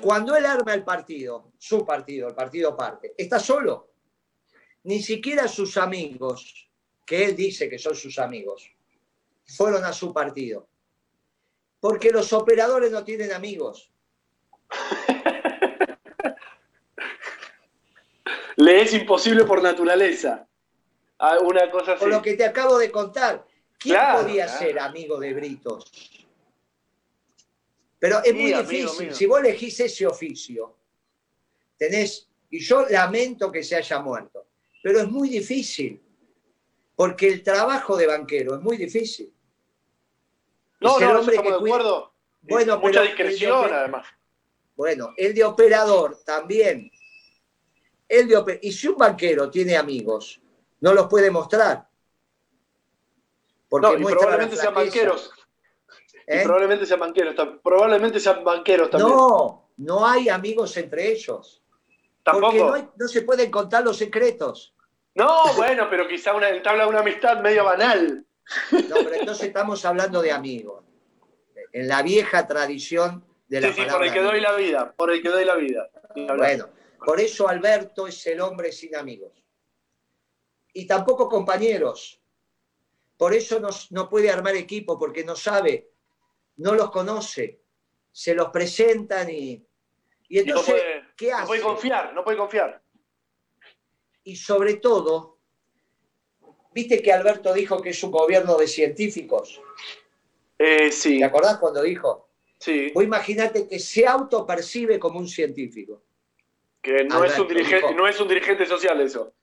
Cuando 0.00 0.36
él 0.36 0.46
arma 0.46 0.74
el 0.74 0.84
partido, 0.84 1.52
su 1.58 1.84
partido, 1.84 2.28
el 2.28 2.34
partido 2.34 2.76
parte, 2.76 3.14
está 3.16 3.38
solo. 3.40 3.92
Ni 4.84 5.02
siquiera 5.02 5.48
sus 5.48 5.76
amigos, 5.76 6.70
que 7.04 7.24
él 7.24 7.34
dice 7.36 7.68
que 7.68 7.78
son 7.78 7.94
sus 7.94 8.18
amigos, 8.18 8.70
fueron 9.46 9.84
a 9.84 9.92
su 9.92 10.12
partido. 10.12 10.68
Porque 11.80 12.10
los 12.10 12.32
operadores 12.32 12.90
no 12.90 13.04
tienen 13.04 13.32
amigos. 13.32 13.90
Le 18.56 18.82
es 18.82 18.92
imposible 18.92 19.44
por 19.44 19.62
naturaleza. 19.62 20.48
Ah, 21.18 21.38
Una 21.40 21.70
cosa 21.70 21.92
así. 21.92 22.00
Por 22.00 22.10
lo 22.10 22.20
que 22.20 22.34
te 22.34 22.44
acabo 22.44 22.76
de 22.78 22.90
contar, 22.90 23.46
¿quién 23.78 23.94
Claro, 23.94 24.22
podía 24.22 24.44
claro. 24.46 24.58
ser 24.58 24.78
amigo 24.78 25.18
de 25.18 25.34
Britos? 25.34 25.90
Pero 27.98 28.18
es 28.18 28.24
Sí, 28.30 28.32
muy 28.34 28.52
difícil. 28.52 29.06
mío. 29.06 29.14
Si 29.14 29.26
vos 29.26 29.40
elegís 29.40 29.80
ese 29.80 30.06
oficio, 30.06 30.76
tenés, 31.76 32.28
y 32.50 32.60
yo 32.60 32.86
lamento 32.88 33.50
que 33.50 33.62
se 33.62 33.76
haya 33.76 34.00
muerto, 34.00 34.46
pero 34.82 35.00
es 35.00 35.08
muy 35.08 35.28
difícil, 35.28 36.00
porque 36.94 37.28
el 37.28 37.42
trabajo 37.42 37.96
de 37.96 38.06
banquero 38.06 38.54
es 38.54 38.60
muy 38.60 38.76
difícil. 38.76 39.32
No, 40.80 40.98
no, 41.00 41.18
hombre 41.18 41.34
estamos 41.36 41.42
que 41.42 41.48
de 41.64 41.70
acuerdo. 41.70 42.14
Bueno, 42.42 42.78
Mucha 42.78 43.02
discreción, 43.02 43.66
de- 43.68 43.74
además. 43.74 44.06
Bueno, 44.76 45.12
el 45.16 45.34
de 45.34 45.42
operador 45.44 46.20
también. 46.24 46.90
El 48.08 48.28
de 48.28 48.36
ope- 48.38 48.60
y 48.62 48.70
si 48.72 48.86
un 48.86 48.96
banquero 48.96 49.50
tiene 49.50 49.76
amigos, 49.76 50.40
no 50.80 50.94
los 50.94 51.08
puede 51.08 51.32
mostrar. 51.32 51.87
Porque 53.68 53.86
No, 53.86 53.94
y 53.98 54.02
la 54.04 54.10
probablemente 54.10 54.56
sean 54.56 54.74
banqueros. 54.74 55.30
¿eh? 56.26 56.40
Y 56.40 56.44
probablemente 56.44 56.86
sean 56.86 57.00
banqueros. 57.00 57.34
Probablemente 57.62 58.20
sean 58.20 58.42
banqueros 58.44 58.90
también. 58.90 59.16
No, 59.16 59.70
no 59.76 60.06
hay 60.06 60.28
amigos 60.28 60.76
entre 60.76 61.10
ellos. 61.12 61.62
Tampoco. 62.22 62.46
Porque 62.46 62.58
no, 62.60 62.68
No, 62.68 62.74
hay- 62.74 62.88
no 62.96 63.08
se 63.08 63.22
pueden 63.22 63.50
contar 63.50 63.84
los 63.84 63.96
secretos. 63.96 64.74
bueno, 65.56 65.88
pero 65.90 66.06
quizá 66.08 66.34
una, 66.34 66.48
entabla 66.50 66.86
una 66.86 67.00
amistad 67.00 67.40
medio 67.40 67.64
banal. 67.64 68.24
No, 68.70 68.96
pero 68.96 69.14
entonces 69.14 69.46
estamos 69.48 69.84
hablando 69.84 70.22
de 70.22 70.32
amigos. 70.32 70.84
En 71.72 71.86
la 71.88 72.02
vieja 72.02 72.46
tradición 72.46 73.24
de 73.48 73.60
la 73.60 73.68
Sí, 73.68 73.74
sí, 73.74 73.80
por 73.80 73.86
palabra 73.88 74.06
el 74.06 74.12
que 74.14 74.20
doy 74.20 74.30
amigo. 74.38 74.50
la 74.50 74.56
vida. 74.56 74.94
Por 74.96 75.10
el 75.10 75.22
que 75.22 75.28
doy 75.28 75.44
la 75.44 75.54
vida. 75.56 75.90
Bueno, 76.36 76.68
por 77.04 77.20
eso 77.20 77.48
Alberto 77.48 78.06
es 78.06 78.26
el 78.26 78.40
hombre 78.40 78.72
sin 78.72 78.96
amigos. 78.96 79.32
Y 80.72 80.86
tampoco 80.86 81.28
compañeros. 81.28 82.17
Por 83.18 83.34
eso 83.34 83.60
no, 83.60 83.68
no 83.90 84.08
puede 84.08 84.30
armar 84.30 84.56
equipo, 84.56 84.98
porque 84.98 85.24
no 85.24 85.36
sabe, 85.36 85.90
no 86.56 86.74
los 86.74 86.90
conoce. 86.90 87.60
Se 88.12 88.32
los 88.34 88.48
presentan 88.50 89.28
y, 89.28 89.66
y 90.28 90.36
no 90.36 90.40
entonces, 90.40 90.74
puede, 90.74 91.04
¿qué 91.16 91.30
no 91.30 91.36
hace? 91.38 91.46
puede 91.48 91.60
confiar, 91.62 92.14
no 92.14 92.24
puede 92.24 92.38
confiar. 92.38 92.80
y 94.24 94.36
sobre 94.36 94.74
todo, 94.74 95.38
viste 96.72 97.02
que 97.02 97.12
Alberto 97.12 97.52
dijo 97.52 97.82
que 97.82 97.90
es 97.90 98.02
un 98.04 98.12
gobierno 98.12 98.56
de 98.56 98.68
científicos. 98.68 99.60
Eh, 100.56 100.90
sí, 100.92 101.18
¿Te 101.18 101.24
acordás 101.24 101.58
cuando 101.58 101.82
dijo? 101.82 102.28
sí. 102.58 102.90
Vos 102.94 103.04
imaginate 103.04 103.66
que 103.68 103.78
se 103.80 104.06
autopercibe 104.06 104.98
como 104.98 105.18
un 105.18 105.28
científico. 105.28 106.04
Que 106.80 107.02
no, 107.04 107.16
Alberto 107.16 107.34
es 107.34 107.40
un 107.40 107.48
dirigente, 107.48 107.86
dijo. 107.88 107.94
no 107.94 108.06
es 108.06 108.20
un 108.20 108.28
dirigente 108.28 108.64
social 108.64 109.00
eso. 109.00 109.34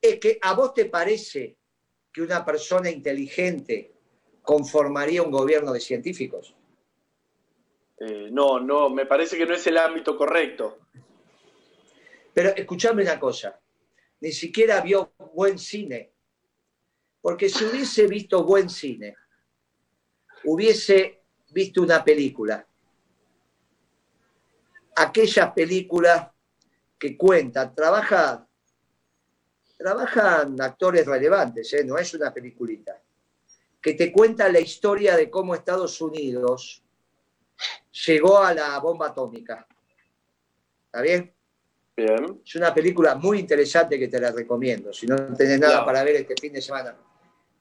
Es 0.00 0.18
que 0.18 0.38
a 0.40 0.54
vos 0.54 0.72
te 0.72 0.86
parece 0.86 1.57
que 2.12 2.22
una 2.22 2.44
persona 2.44 2.90
inteligente 2.90 3.92
conformaría 4.42 5.22
un 5.22 5.30
gobierno 5.30 5.72
de 5.72 5.80
científicos. 5.80 6.54
Eh, 8.00 8.28
no, 8.30 8.60
no, 8.60 8.88
me 8.88 9.06
parece 9.06 9.36
que 9.36 9.44
no 9.44 9.54
es 9.54 9.66
el 9.66 9.76
ámbito 9.76 10.16
correcto. 10.16 10.78
Pero 12.32 12.50
escuchame 12.50 13.02
una 13.02 13.18
cosa, 13.18 13.60
ni 14.20 14.32
siquiera 14.32 14.80
vio 14.80 15.12
buen 15.34 15.58
cine. 15.58 16.12
Porque 17.20 17.48
si 17.48 17.64
hubiese 17.64 18.06
visto 18.06 18.44
buen 18.44 18.70
cine, 18.70 19.16
hubiese 20.44 21.22
visto 21.50 21.82
una 21.82 22.02
película. 22.02 22.66
Aquellas 24.96 25.52
películas 25.52 26.28
que 26.98 27.16
cuentan, 27.16 27.74
trabaja, 27.74 28.47
trabajan 29.78 30.60
actores 30.60 31.06
relevantes, 31.06 31.72
¿eh? 31.72 31.84
no 31.84 31.96
es 31.96 32.12
una 32.12 32.34
peliculita, 32.34 33.00
que 33.80 33.94
te 33.94 34.10
cuenta 34.12 34.48
la 34.50 34.58
historia 34.58 35.16
de 35.16 35.30
cómo 35.30 35.54
Estados 35.54 36.00
Unidos 36.00 36.82
llegó 38.06 38.38
a 38.38 38.52
la 38.52 38.78
bomba 38.80 39.08
atómica. 39.08 39.66
¿Está 40.86 41.00
bien? 41.00 41.32
Bien. 41.96 42.40
Es 42.44 42.54
una 42.56 42.74
película 42.74 43.14
muy 43.14 43.38
interesante 43.38 43.98
que 43.98 44.08
te 44.08 44.20
la 44.20 44.32
recomiendo. 44.32 44.92
Si 44.92 45.06
no 45.06 45.16
tenés 45.34 45.60
nada 45.60 45.84
para 45.84 46.02
ver 46.02 46.16
este 46.16 46.34
fin 46.40 46.52
de 46.52 46.60
semana. 46.60 46.96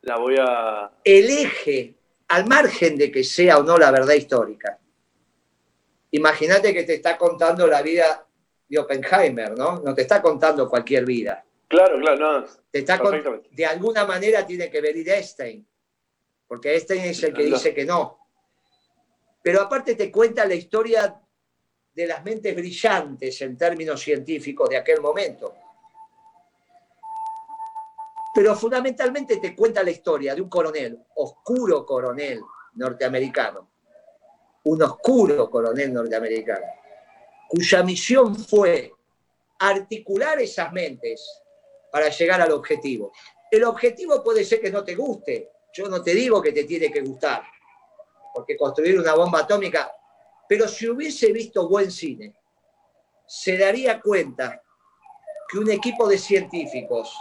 La 0.02 0.18
voy 0.18 0.36
a. 0.40 0.92
El 1.04 1.30
eje, 1.30 1.96
al 2.30 2.48
margen 2.48 2.98
de 2.98 3.12
que 3.12 3.24
sea 3.24 3.60
o 3.60 3.64
no 3.64 3.78
la 3.78 3.92
verdad 3.92 4.14
histórica, 4.14 4.80
imagínate 6.12 6.74
que 6.74 6.84
te 6.84 6.96
está 6.96 7.18
contando 7.18 7.68
la 7.68 7.82
vida 7.82 8.26
de 8.70 8.80
Oppenheimer, 8.80 9.58
¿no? 9.58 9.82
No 9.82 9.94
te 9.94 10.04
está 10.04 10.22
contando 10.22 10.70
cualquier 10.70 11.06
vida. 11.06 11.44
Claro, 11.68 12.00
claro, 12.00 12.42
no. 12.42 12.48
Te 12.72 12.80
está 12.80 12.98
con- 12.98 13.12
Perfectamente. 13.12 13.50
de 13.52 13.66
alguna 13.66 14.06
manera 14.06 14.46
tiene 14.46 14.70
que 14.70 14.80
venir 14.82 15.10
Einstein, 15.10 15.68
porque 16.48 16.74
Einstein 16.74 17.02
es 17.06 17.22
el 17.24 17.34
que 17.34 17.44
dice 17.44 17.74
que 17.74 17.86
no. 17.86 18.20
Pero 19.44 19.62
aparte 19.62 19.96
te 19.96 20.12
cuenta 20.12 20.46
la 20.46 20.56
historia 20.56 21.22
de 21.94 22.08
las 22.08 22.24
mentes 22.24 22.56
brillantes 22.56 23.42
en 23.42 23.58
términos 23.58 24.00
científicos 24.02 24.70
de 24.70 24.78
aquel 24.78 25.02
momento. 25.02 25.56
Pero 28.34 28.56
fundamentalmente 28.56 29.38
te 29.38 29.56
cuenta 29.56 29.84
la 29.84 29.90
historia 29.90 30.36
de 30.36 30.42
un 30.42 30.50
coronel, 30.50 31.04
oscuro 31.16 31.86
coronel 31.86 32.40
norteamericano, 32.76 33.72
un 34.66 34.84
oscuro 34.84 35.50
coronel 35.50 35.92
norteamericano, 35.92 36.66
cuya 37.50 37.82
misión 37.84 38.36
fue 38.36 38.94
articular 39.60 40.40
esas 40.40 40.72
mentes 40.72 41.42
para 41.92 42.10
llegar 42.10 42.42
al 42.42 42.52
objetivo. 42.52 43.12
El 43.50 43.64
objetivo 43.64 44.24
puede 44.24 44.44
ser 44.44 44.62
que 44.62 44.72
no 44.72 44.84
te 44.84 44.96
guste, 44.96 45.52
yo 45.74 45.88
no 45.88 46.02
te 46.02 46.14
digo 46.14 46.42
que 46.42 46.52
te 46.52 46.64
tiene 46.64 46.92
que 46.92 47.02
gustar, 47.02 47.44
porque 48.34 48.58
construir 48.58 49.00
una 49.00 49.14
bomba 49.14 49.40
atómica, 49.40 49.92
pero 50.48 50.68
si 50.68 50.88
hubiese 50.90 51.32
visto 51.32 51.68
buen 51.68 51.92
cine, 51.92 52.36
se 53.26 53.58
daría 53.58 54.02
cuenta 54.02 54.62
que 55.50 55.60
un 55.60 55.70
equipo 55.70 56.08
de 56.08 56.18
científicos 56.18 57.14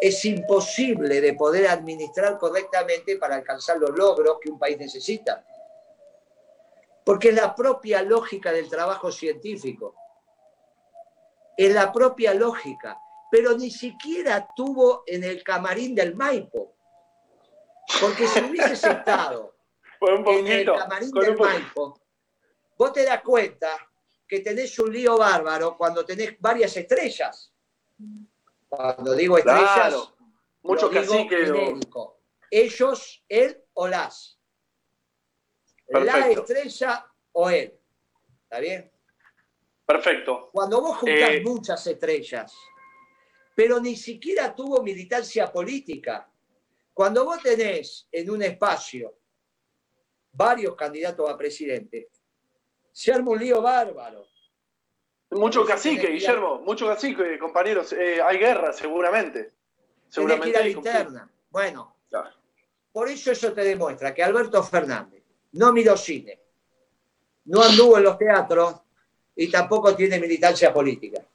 es 0.00 0.24
imposible 0.24 1.20
de 1.20 1.34
poder 1.34 1.68
administrar 1.68 2.38
correctamente 2.38 3.16
para 3.16 3.36
alcanzar 3.36 3.78
los 3.78 3.90
logros 3.90 4.38
que 4.40 4.50
un 4.50 4.58
país 4.58 4.78
necesita. 4.78 5.44
Porque 7.04 7.30
es 7.30 7.34
la 7.34 7.54
propia 7.54 8.02
lógica 8.02 8.52
del 8.52 8.68
trabajo 8.68 9.10
científico. 9.10 9.94
Es 11.56 11.72
la 11.74 11.92
propia 11.92 12.34
lógica. 12.34 13.00
Pero 13.30 13.56
ni 13.56 13.70
siquiera 13.70 14.48
tuvo 14.56 15.02
en 15.06 15.24
el 15.24 15.42
camarín 15.42 15.94
del 15.94 16.14
Maipo. 16.14 16.76
Porque 18.00 18.26
si 18.26 18.40
hubieses 18.40 18.82
estado 18.84 19.56
en 20.00 20.46
el 20.46 20.66
camarín 20.66 21.10
del 21.10 21.36
Maipo, 21.36 22.00
vos 22.76 22.92
te 22.92 23.04
das 23.04 23.22
cuenta 23.22 23.68
que 24.26 24.40
tenés 24.40 24.78
un 24.78 24.92
lío 24.92 25.16
bárbaro 25.16 25.76
cuando 25.76 26.04
tenés 26.04 26.38
varias 26.40 26.76
estrellas. 26.76 27.52
Cuando 28.68 29.14
digo 29.14 29.38
estrellas, 29.38 29.74
Claro. 29.74 30.14
Mucho 30.62 30.88
digo. 30.90 32.20
Ellos, 32.50 33.24
él 33.28 33.64
o 33.74 33.88
las. 33.88 34.38
La 35.88 36.28
estrella 36.28 37.06
o 37.32 37.48
él. 37.48 37.78
¿Está 38.42 38.60
bien? 38.60 38.92
Perfecto. 39.86 40.50
Cuando 40.52 40.82
vos 40.82 40.98
juntás 40.98 41.30
Eh. 41.30 41.42
muchas 41.42 41.86
estrellas, 41.86 42.52
pero 43.58 43.80
ni 43.80 43.96
siquiera 43.96 44.54
tuvo 44.54 44.84
militancia 44.84 45.50
política. 45.50 46.30
Cuando 46.94 47.24
vos 47.24 47.42
tenés 47.42 48.06
en 48.12 48.30
un 48.30 48.40
espacio 48.44 49.18
varios 50.30 50.76
candidatos 50.76 51.28
a 51.28 51.36
presidente, 51.36 52.08
se 52.92 53.12
arma 53.12 53.32
un 53.32 53.40
lío 53.40 53.60
bárbaro. 53.60 54.28
Mucho 55.32 55.66
cacique, 55.66 56.02
que 56.02 56.12
Guillermo. 56.12 56.60
Mucho 56.60 56.86
cacique, 56.86 57.36
compañeros. 57.36 57.92
Eh, 57.94 58.22
hay 58.22 58.38
guerra, 58.38 58.72
seguramente. 58.72 59.46
Que 59.46 59.52
Seguramente 60.08 60.50
ir 60.50 60.56
a 60.56 60.60
la 60.60 60.68
interna. 60.68 61.32
Bueno, 61.50 61.96
Claro. 62.08 62.30
Por 62.92 63.08
eso 63.08 63.32
eso 63.32 63.52
te 63.52 63.64
demuestra 63.64 64.14
que 64.14 64.22
Alberto 64.22 64.62
Fernández 64.62 65.24
no 65.50 65.72
miró 65.72 65.96
cine, 65.96 66.40
no 67.46 67.60
anduvo 67.60 67.98
en 67.98 68.04
los 68.04 68.16
teatros 68.18 68.82
y 69.34 69.50
tampoco 69.50 69.96
tiene 69.96 70.20
militancia 70.20 70.72
política. 70.72 71.26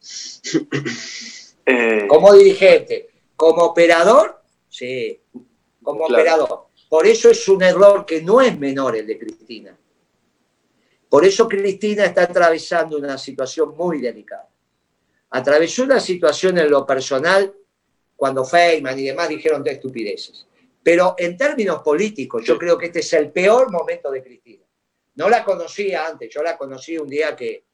Eh, 1.66 2.06
Como 2.08 2.32
dirigente, 2.34 3.08
como 3.36 3.62
operador, 3.62 4.40
sí, 4.68 5.20
como 5.82 6.06
Claro. 6.06 6.22
operador. 6.22 6.66
Por 6.88 7.06
eso 7.06 7.30
es 7.30 7.48
un 7.48 7.62
error 7.62 8.04
que 8.04 8.20
no 8.22 8.40
es 8.40 8.58
menor 8.58 8.96
el 8.96 9.06
de 9.06 9.18
Cristina. 9.18 9.78
Por 11.08 11.24
eso 11.24 11.48
Cristina 11.48 12.04
está 12.06 12.22
atravesando 12.22 12.96
una 12.96 13.18
situación 13.18 13.76
muy 13.76 14.00
delicada. 14.00 14.48
Atravesó 15.30 15.84
una 15.84 16.00
situación 16.00 16.58
en 16.58 16.70
lo 16.70 16.86
personal 16.86 17.54
cuando 18.16 18.44
Feynman 18.44 18.98
y 18.98 19.04
demás 19.04 19.28
dijeron 19.28 19.62
de 19.62 19.72
estupideces. 19.72 20.46
Pero 20.82 21.14
en 21.18 21.36
términos 21.36 21.82
políticos, 21.82 22.44
yo 22.44 22.58
creo 22.58 22.76
que 22.76 22.86
este 22.86 23.00
es 23.00 23.12
el 23.12 23.30
peor 23.30 23.70
momento 23.70 24.10
de 24.10 24.22
Cristina. 24.22 24.64
No 25.14 25.28
la 25.28 25.44
conocía 25.44 26.06
antes, 26.06 26.32
yo 26.32 26.42
la 26.42 26.56
conocí 26.56 26.96
un 26.98 27.08
día 27.08 27.36
que, 27.36 27.64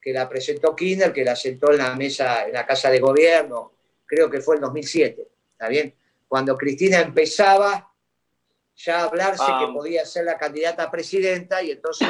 que 0.00 0.12
la 0.12 0.28
presentó 0.28 0.74
Kirchner, 0.74 1.12
que 1.12 1.24
la 1.24 1.36
sentó 1.36 1.70
en 1.72 1.78
la 1.78 1.94
mesa, 1.94 2.46
en 2.46 2.52
la 2.54 2.64
casa 2.66 2.90
de 2.90 3.00
gobierno, 3.00 3.72
creo 4.06 4.30
que 4.30 4.40
fue 4.40 4.56
en 4.56 4.62
2007, 4.62 5.28
¿está 5.52 5.68
bien? 5.68 5.94
Cuando 6.26 6.56
Cristina 6.56 7.00
empezaba 7.00 7.92
ya 8.76 9.00
a 9.00 9.04
hablarse 9.04 9.44
Ah. 9.46 9.64
que 9.66 9.72
podía 9.72 10.04
ser 10.06 10.24
la 10.24 10.38
candidata 10.38 10.84
a 10.84 10.90
presidenta 10.90 11.62
y 11.62 11.70
entonces 11.72 12.08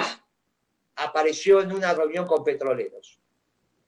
apareció 0.97 1.61
en 1.63 1.73
una 1.73 1.93
reunión 1.95 2.27
con 2.27 2.45
petroleros, 2.45 3.19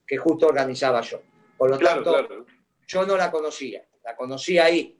que 0.07 0.17
justo 0.17 0.47
organizaba 0.47 1.01
yo. 1.03 1.21
Por 1.57 1.71
lo 1.71 1.79
claro, 1.79 2.03
tanto, 2.03 2.27
claro. 2.27 2.47
yo 2.89 3.07
no 3.07 3.17
la 3.17 3.31
conocía, 3.31 3.85
la 4.03 4.17
conocí 4.17 4.59
ahí. 4.59 4.99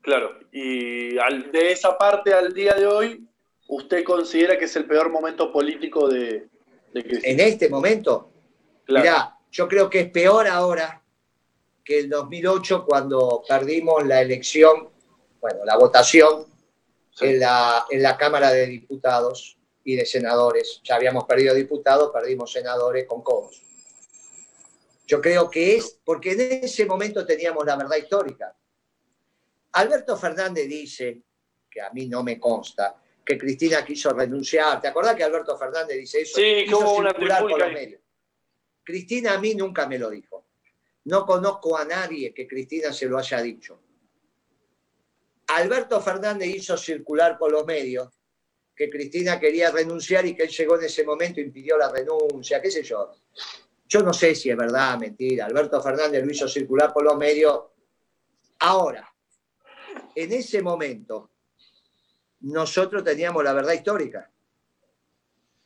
Claro. 0.00 0.38
Y 0.52 1.18
al- 1.18 1.50
de 1.50 1.72
esa 1.72 1.96
parte 1.98 2.32
al 2.32 2.52
día 2.54 2.74
de 2.74 2.86
hoy, 2.86 3.26
¿usted 3.68 4.04
considera 4.04 4.58
que 4.58 4.64
es 4.66 4.76
el 4.76 4.86
peor 4.86 5.10
momento 5.10 5.52
político 5.52 6.08
de? 6.08 6.48
En 6.94 7.40
este 7.40 7.68
momento, 7.68 8.30
Claro. 8.84 9.02
Mirá, 9.02 9.38
yo 9.50 9.66
creo 9.66 9.88
que 9.88 10.00
es 10.00 10.10
peor 10.10 10.46
ahora 10.46 11.02
que 11.82 12.00
el 12.00 12.08
2008 12.10 12.84
cuando 12.86 13.42
perdimos 13.48 14.06
la 14.06 14.20
elección, 14.20 14.90
bueno, 15.40 15.64
la 15.64 15.76
votación 15.76 16.46
Sí. 17.12 17.26
en, 17.26 17.40
la, 17.40 17.86
en 17.90 18.02
la 18.02 18.16
Cámara 18.16 18.50
de 18.50 18.66
Diputados 18.66 19.56
y 19.84 19.94
de 19.94 20.04
Senadores. 20.04 20.80
Ya 20.82 20.96
habíamos 20.96 21.24
perdido 21.24 21.54
diputados, 21.54 22.10
perdimos 22.12 22.50
senadores 22.52 23.06
con 23.06 23.22
codos. 23.22 23.62
Yo 25.06 25.20
creo 25.20 25.48
que 25.48 25.76
es 25.76 26.00
porque 26.04 26.32
en 26.32 26.64
ese 26.64 26.84
momento 26.86 27.24
teníamos 27.24 27.64
la 27.66 27.76
verdad 27.76 27.96
histórica. 27.96 28.56
Alberto 29.72 30.16
Fernández 30.16 30.68
dice, 30.68 31.22
que 31.70 31.80
a 31.80 31.90
mí 31.90 32.06
no 32.06 32.22
me 32.22 32.38
consta, 32.40 32.96
que 33.24 33.38
Cristina 33.38 33.84
quiso 33.84 34.10
renunciar. 34.10 34.80
¿Te 34.80 34.88
acordás 34.88 35.16
que 35.16 35.24
Alberto 35.24 35.56
Fernández 35.56 35.96
dice 35.96 36.20
eso? 36.20 36.36
Sí, 36.36 36.64
Quiso 36.64 36.78
hubo 36.80 36.96
una 36.96 37.12
medios. 37.68 38.00
Cristina 38.82 39.34
a 39.34 39.38
mí 39.38 39.54
nunca 39.54 39.86
me 39.86 39.98
lo 39.98 40.10
dijo. 40.10 40.46
No 41.04 41.24
conozco 41.24 41.76
a 41.76 41.84
nadie 41.84 42.34
que 42.34 42.46
Cristina 42.46 42.92
se 42.92 43.06
lo 43.06 43.18
haya 43.18 43.40
dicho. 43.40 43.80
Alberto 45.48 46.00
Fernández 46.00 46.48
hizo 46.48 46.76
circular 46.76 47.38
por 47.38 47.52
los 47.52 47.64
medios 47.66 48.08
que 48.74 48.90
Cristina 48.90 49.38
quería 49.38 49.70
renunciar 49.70 50.26
y 50.26 50.34
que 50.34 50.44
él 50.44 50.48
llegó 50.48 50.78
en 50.78 50.84
ese 50.84 51.04
momento 51.04 51.40
y 51.40 51.44
impidió 51.44 51.78
la 51.78 51.90
renuncia, 51.90 52.60
qué 52.60 52.70
sé 52.70 52.82
yo. 52.82 53.12
Yo 53.86 54.02
no 54.02 54.12
sé 54.12 54.34
si 54.34 54.50
es 54.50 54.56
verdad, 54.56 54.98
mentira. 54.98 55.46
Alberto 55.46 55.80
Fernández 55.80 56.24
lo 56.24 56.32
hizo 56.32 56.48
circular 56.48 56.92
por 56.92 57.04
los 57.04 57.16
medios. 57.16 57.60
Ahora, 58.60 59.08
en 60.14 60.32
ese 60.32 60.62
momento, 60.62 61.30
nosotros 62.44 63.02
teníamos 63.04 63.42
la 63.44 63.52
verdad 63.52 63.72
histórica. 63.72 64.30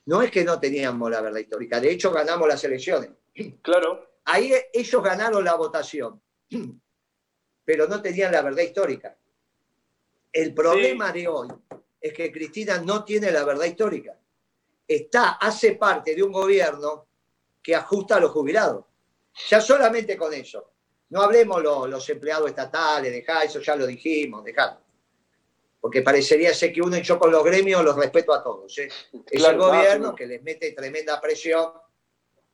No 0.06 0.22
es 0.22 0.30
que 0.30 0.44
no 0.44 0.58
teníamos 0.58 1.10
la 1.10 1.20
verdad 1.20 1.40
histórica, 1.40 1.80
de 1.80 1.90
hecho 1.90 2.10
ganamos 2.10 2.48
las 2.48 2.62
elecciones. 2.64 3.10
Claro. 3.62 4.06
Ahí 4.24 4.52
ellos 4.72 5.02
ganaron 5.02 5.44
la 5.44 5.54
votación, 5.54 6.20
pero 7.64 7.86
no 7.86 8.00
tenían 8.02 8.32
la 8.32 8.42
verdad 8.42 8.62
histórica. 8.62 9.16
El 10.32 10.54
problema 10.54 11.12
de 11.12 11.28
hoy 11.28 11.48
es 12.00 12.12
que 12.12 12.30
Cristina 12.32 12.78
no 12.80 13.04
tiene 13.04 13.30
la 13.30 13.44
verdad 13.44 13.64
histórica. 13.66 14.18
Está, 14.86 15.32
hace 15.32 15.72
parte 15.72 16.14
de 16.14 16.22
un 16.22 16.32
gobierno 16.32 17.06
que 17.62 17.74
ajusta 17.74 18.16
a 18.16 18.20
los 18.20 18.30
jubilados. 18.30 18.84
Ya 19.50 19.60
solamente 19.60 20.16
con 20.16 20.32
eso. 20.32 20.72
No 21.10 21.22
hablemos 21.22 21.62
lo- 21.62 21.86
los 21.86 22.08
empleados 22.10 22.48
estatales, 22.50 23.12
dejá, 23.12 23.42
eso 23.42 23.60
ya 23.60 23.76
lo 23.76 23.86
dijimos, 23.86 24.44
dejá. 24.44 24.78
Porque 25.80 26.02
parecería 26.02 26.52
ser 26.54 26.72
que 26.72 26.82
uno 26.82 26.96
y 26.96 27.02
yo 27.02 27.18
con 27.18 27.30
los 27.30 27.44
gremios 27.44 27.84
los 27.84 27.96
respeto 27.96 28.34
a 28.34 28.42
todos. 28.42 28.76
¿eh? 28.78 28.88
Es 29.30 29.40
Claro, 29.40 29.52
el 29.52 29.58
no, 29.58 29.66
gobierno 29.66 30.14
que 30.14 30.26
les 30.26 30.42
mete 30.42 30.72
tremenda 30.72 31.20
presión, 31.20 31.70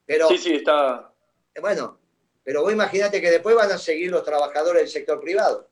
pero 0.05 0.29
Sí, 0.29 0.39
sí, 0.39 0.55
está. 0.57 1.11
bueno, 1.61 1.99
pero 2.43 2.63
vos 2.63 2.73
imagínate 2.73 3.21
que 3.23 3.31
después 3.31 3.57
van 3.57 3.73
a 3.73 3.79
seguir 3.79 4.11
los 4.11 4.23
trabajadores 4.25 4.83
del 4.83 4.91
sector 4.91 5.21
privado. 5.21 5.69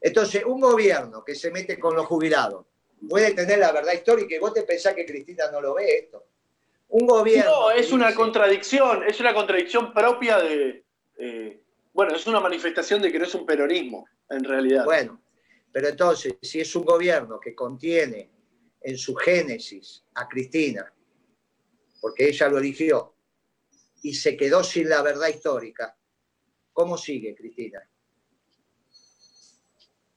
Entonces, 0.00 0.44
un 0.44 0.60
gobierno 0.60 1.24
que 1.24 1.34
se 1.34 1.50
mete 1.50 1.78
con 1.78 1.94
los 1.94 2.06
jubilados 2.06 2.66
puede 3.08 3.32
tener 3.32 3.58
la 3.60 3.70
verdad 3.72 3.92
histórica 3.92 4.34
y 4.34 4.38
vos 4.38 4.52
te 4.52 4.62
pensás 4.62 4.94
que 4.94 5.06
Cristina 5.06 5.50
no 5.52 5.60
lo 5.60 5.74
ve 5.74 5.98
esto. 5.98 6.24
Un 6.88 7.06
gobierno. 7.06 7.50
No, 7.50 7.70
es 7.70 7.92
una 7.92 8.06
dice- 8.08 8.16
contradicción, 8.16 9.04
es 9.04 9.20
una 9.20 9.32
contradicción 9.34 9.92
propia 9.94 10.38
de. 10.38 10.84
eh, 11.18 11.60
bueno, 11.92 12.14
es 12.14 12.26
una 12.26 12.40
manifestación 12.40 13.00
de 13.00 13.10
que 13.10 13.18
no 13.18 13.24
es 13.24 13.34
un 13.34 13.46
peronismo, 13.46 14.06
en 14.28 14.44
realidad. 14.44 14.84
Bueno, 14.84 15.20
pero 15.76 15.88
entonces, 15.88 16.36
si 16.40 16.58
es 16.58 16.74
un 16.74 16.86
gobierno 16.86 17.38
que 17.38 17.54
contiene 17.54 18.30
en 18.80 18.96
su 18.96 19.14
génesis 19.14 20.02
a 20.14 20.26
Cristina, 20.26 20.90
porque 22.00 22.28
ella 22.30 22.48
lo 22.48 22.56
eligió, 22.56 23.14
y 24.02 24.14
se 24.14 24.38
quedó 24.38 24.64
sin 24.64 24.88
la 24.88 25.02
verdad 25.02 25.28
histórica, 25.28 25.94
¿cómo 26.72 26.96
sigue 26.96 27.34
Cristina? 27.34 27.86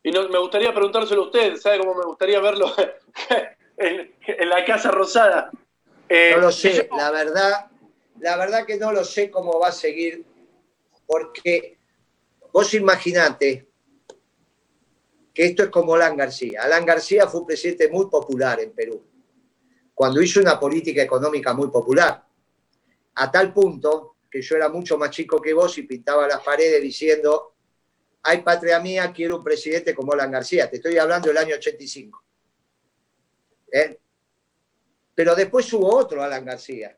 Y 0.01 0.11
no- 0.11 0.29
me 0.29 0.39
gustaría 0.39 0.73
preguntárselo 0.73 1.23
a 1.23 1.25
usted, 1.25 1.57
¿sabe 1.57 1.79
cómo 1.79 1.93
me 1.93 2.05
gustaría 2.05 2.39
verlo 2.39 2.73
en, 3.77 4.15
en 4.25 4.49
la 4.49 4.63
Casa 4.63 4.91
Rosada? 4.91 5.51
Eh, 6.07 6.31
No 6.35 6.41
lo 6.43 6.51
sé, 6.53 6.87
la 6.95 7.11
verdad, 7.11 7.69
la 8.21 8.37
verdad 8.37 8.65
que 8.65 8.77
no 8.77 8.93
lo 8.93 9.03
sé 9.03 9.29
cómo 9.29 9.59
va 9.59 9.67
a 9.67 9.73
seguir, 9.73 10.25
porque 11.05 11.77
vos 12.53 12.73
imaginate 12.73 13.68
esto 15.45 15.63
es 15.63 15.69
como 15.69 15.95
Alan 15.95 16.17
García. 16.17 16.63
Alan 16.63 16.85
García 16.85 17.25
fue 17.25 17.39
un 17.39 17.47
presidente 17.47 17.87
muy 17.87 18.07
popular 18.09 18.59
en 18.59 18.71
Perú, 18.73 19.01
cuando 19.93 20.21
hizo 20.21 20.41
una 20.41 20.59
política 20.59 21.01
económica 21.01 21.53
muy 21.53 21.69
popular, 21.69 22.25
a 23.15 23.31
tal 23.31 23.53
punto 23.53 24.17
que 24.29 24.41
yo 24.41 24.57
era 24.57 24.67
mucho 24.67 24.97
más 24.97 25.11
chico 25.11 25.41
que 25.41 25.53
vos 25.53 25.77
y 25.77 25.83
pintaba 25.83 26.27
las 26.27 26.41
paredes 26.41 26.81
diciendo, 26.81 27.55
ay 28.23 28.41
patria 28.41 28.81
mía, 28.81 29.13
quiero 29.15 29.37
un 29.37 29.43
presidente 29.45 29.95
como 29.95 30.11
Alan 30.11 30.29
García. 30.29 30.69
Te 30.69 30.75
estoy 30.75 30.97
hablando 30.97 31.29
del 31.29 31.37
año 31.37 31.55
85. 31.55 32.23
¿Eh? 33.71 33.97
Pero 35.15 35.35
después 35.35 35.71
hubo 35.71 35.95
otro 35.95 36.21
Alan 36.21 36.43
García, 36.43 36.97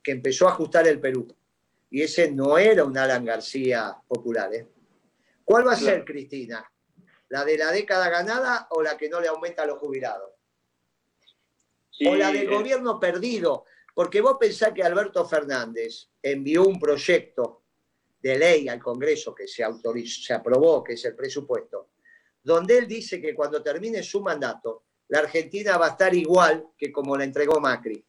que 0.00 0.12
empezó 0.12 0.46
a 0.46 0.52
ajustar 0.52 0.86
el 0.86 1.00
Perú. 1.00 1.26
Y 1.90 2.02
ese 2.02 2.30
no 2.30 2.56
era 2.56 2.84
un 2.84 2.96
Alan 2.96 3.24
García 3.24 3.96
popular. 4.06 4.54
¿eh? 4.54 4.68
¿Cuál 5.52 5.68
va 5.68 5.72
a 5.72 5.76
ser, 5.76 6.02
Cristina? 6.02 6.64
¿La 7.28 7.44
de 7.44 7.58
la 7.58 7.70
década 7.70 8.08
ganada 8.08 8.68
o 8.70 8.80
la 8.80 8.96
que 8.96 9.10
no 9.10 9.20
le 9.20 9.28
aumenta 9.28 9.64
a 9.64 9.66
los 9.66 9.78
jubilados? 9.78 10.30
O 12.06 12.14
la 12.14 12.32
del 12.32 12.44
eh, 12.44 12.56
gobierno 12.56 12.98
perdido. 12.98 13.66
Porque 13.94 14.22
vos 14.22 14.38
pensás 14.40 14.72
que 14.72 14.82
Alberto 14.82 15.28
Fernández 15.28 16.08
envió 16.22 16.64
un 16.64 16.80
proyecto 16.80 17.64
de 18.22 18.38
ley 18.38 18.66
al 18.70 18.80
Congreso 18.80 19.34
que 19.34 19.46
se 19.46 19.62
autorizó, 19.62 20.22
se 20.22 20.32
aprobó, 20.32 20.82
que 20.82 20.94
es 20.94 21.04
el 21.04 21.14
presupuesto, 21.14 21.90
donde 22.42 22.78
él 22.78 22.88
dice 22.88 23.20
que 23.20 23.34
cuando 23.34 23.62
termine 23.62 24.02
su 24.02 24.22
mandato, 24.22 24.84
la 25.08 25.18
Argentina 25.18 25.76
va 25.76 25.88
a 25.88 25.90
estar 25.90 26.14
igual 26.14 26.68
que 26.78 26.90
como 26.90 27.14
la 27.14 27.24
entregó 27.24 27.60
Macri. 27.60 28.02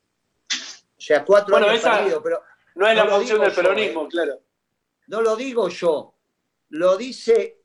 O 0.98 1.02
sea, 1.02 1.26
cuatro 1.26 1.56
Bueno, 1.56 1.68
años 1.68 1.84
perdidos, 1.84 2.22
pero 2.24 2.42
no 2.76 2.88
es 2.88 2.96
no 2.96 3.04
la 3.04 3.12
función 3.12 3.42
del 3.42 3.52
peronismo, 3.52 4.06
eh. 4.06 4.08
claro. 4.10 4.42
no 5.08 5.22
lo 5.22 5.36
digo 5.36 5.68
yo, 5.68 6.13
lo 6.74 6.98
dice 6.98 7.60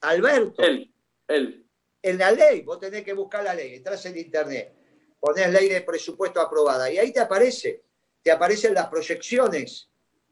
Alberto. 0.00 0.62
Él, 0.62 0.92
él. 1.28 1.66
en 2.02 2.18
la 2.18 2.30
ley, 2.30 2.62
vos 2.62 2.78
tenés 2.78 3.02
que 3.02 3.12
buscar 3.12 3.42
la 3.42 3.54
ley, 3.54 3.74
entras 3.74 4.04
en 4.06 4.16
internet, 4.16 4.72
ponés 5.18 5.50
ley 5.52 5.68
de 5.68 5.80
presupuesto 5.80 6.40
aprobada 6.40 6.90
y 6.90 6.98
ahí 6.98 7.12
te 7.12 7.20
aparece, 7.20 7.82
te 8.22 8.30
aparecen 8.30 8.74
las 8.74 8.86
proyecciones, 8.86 9.88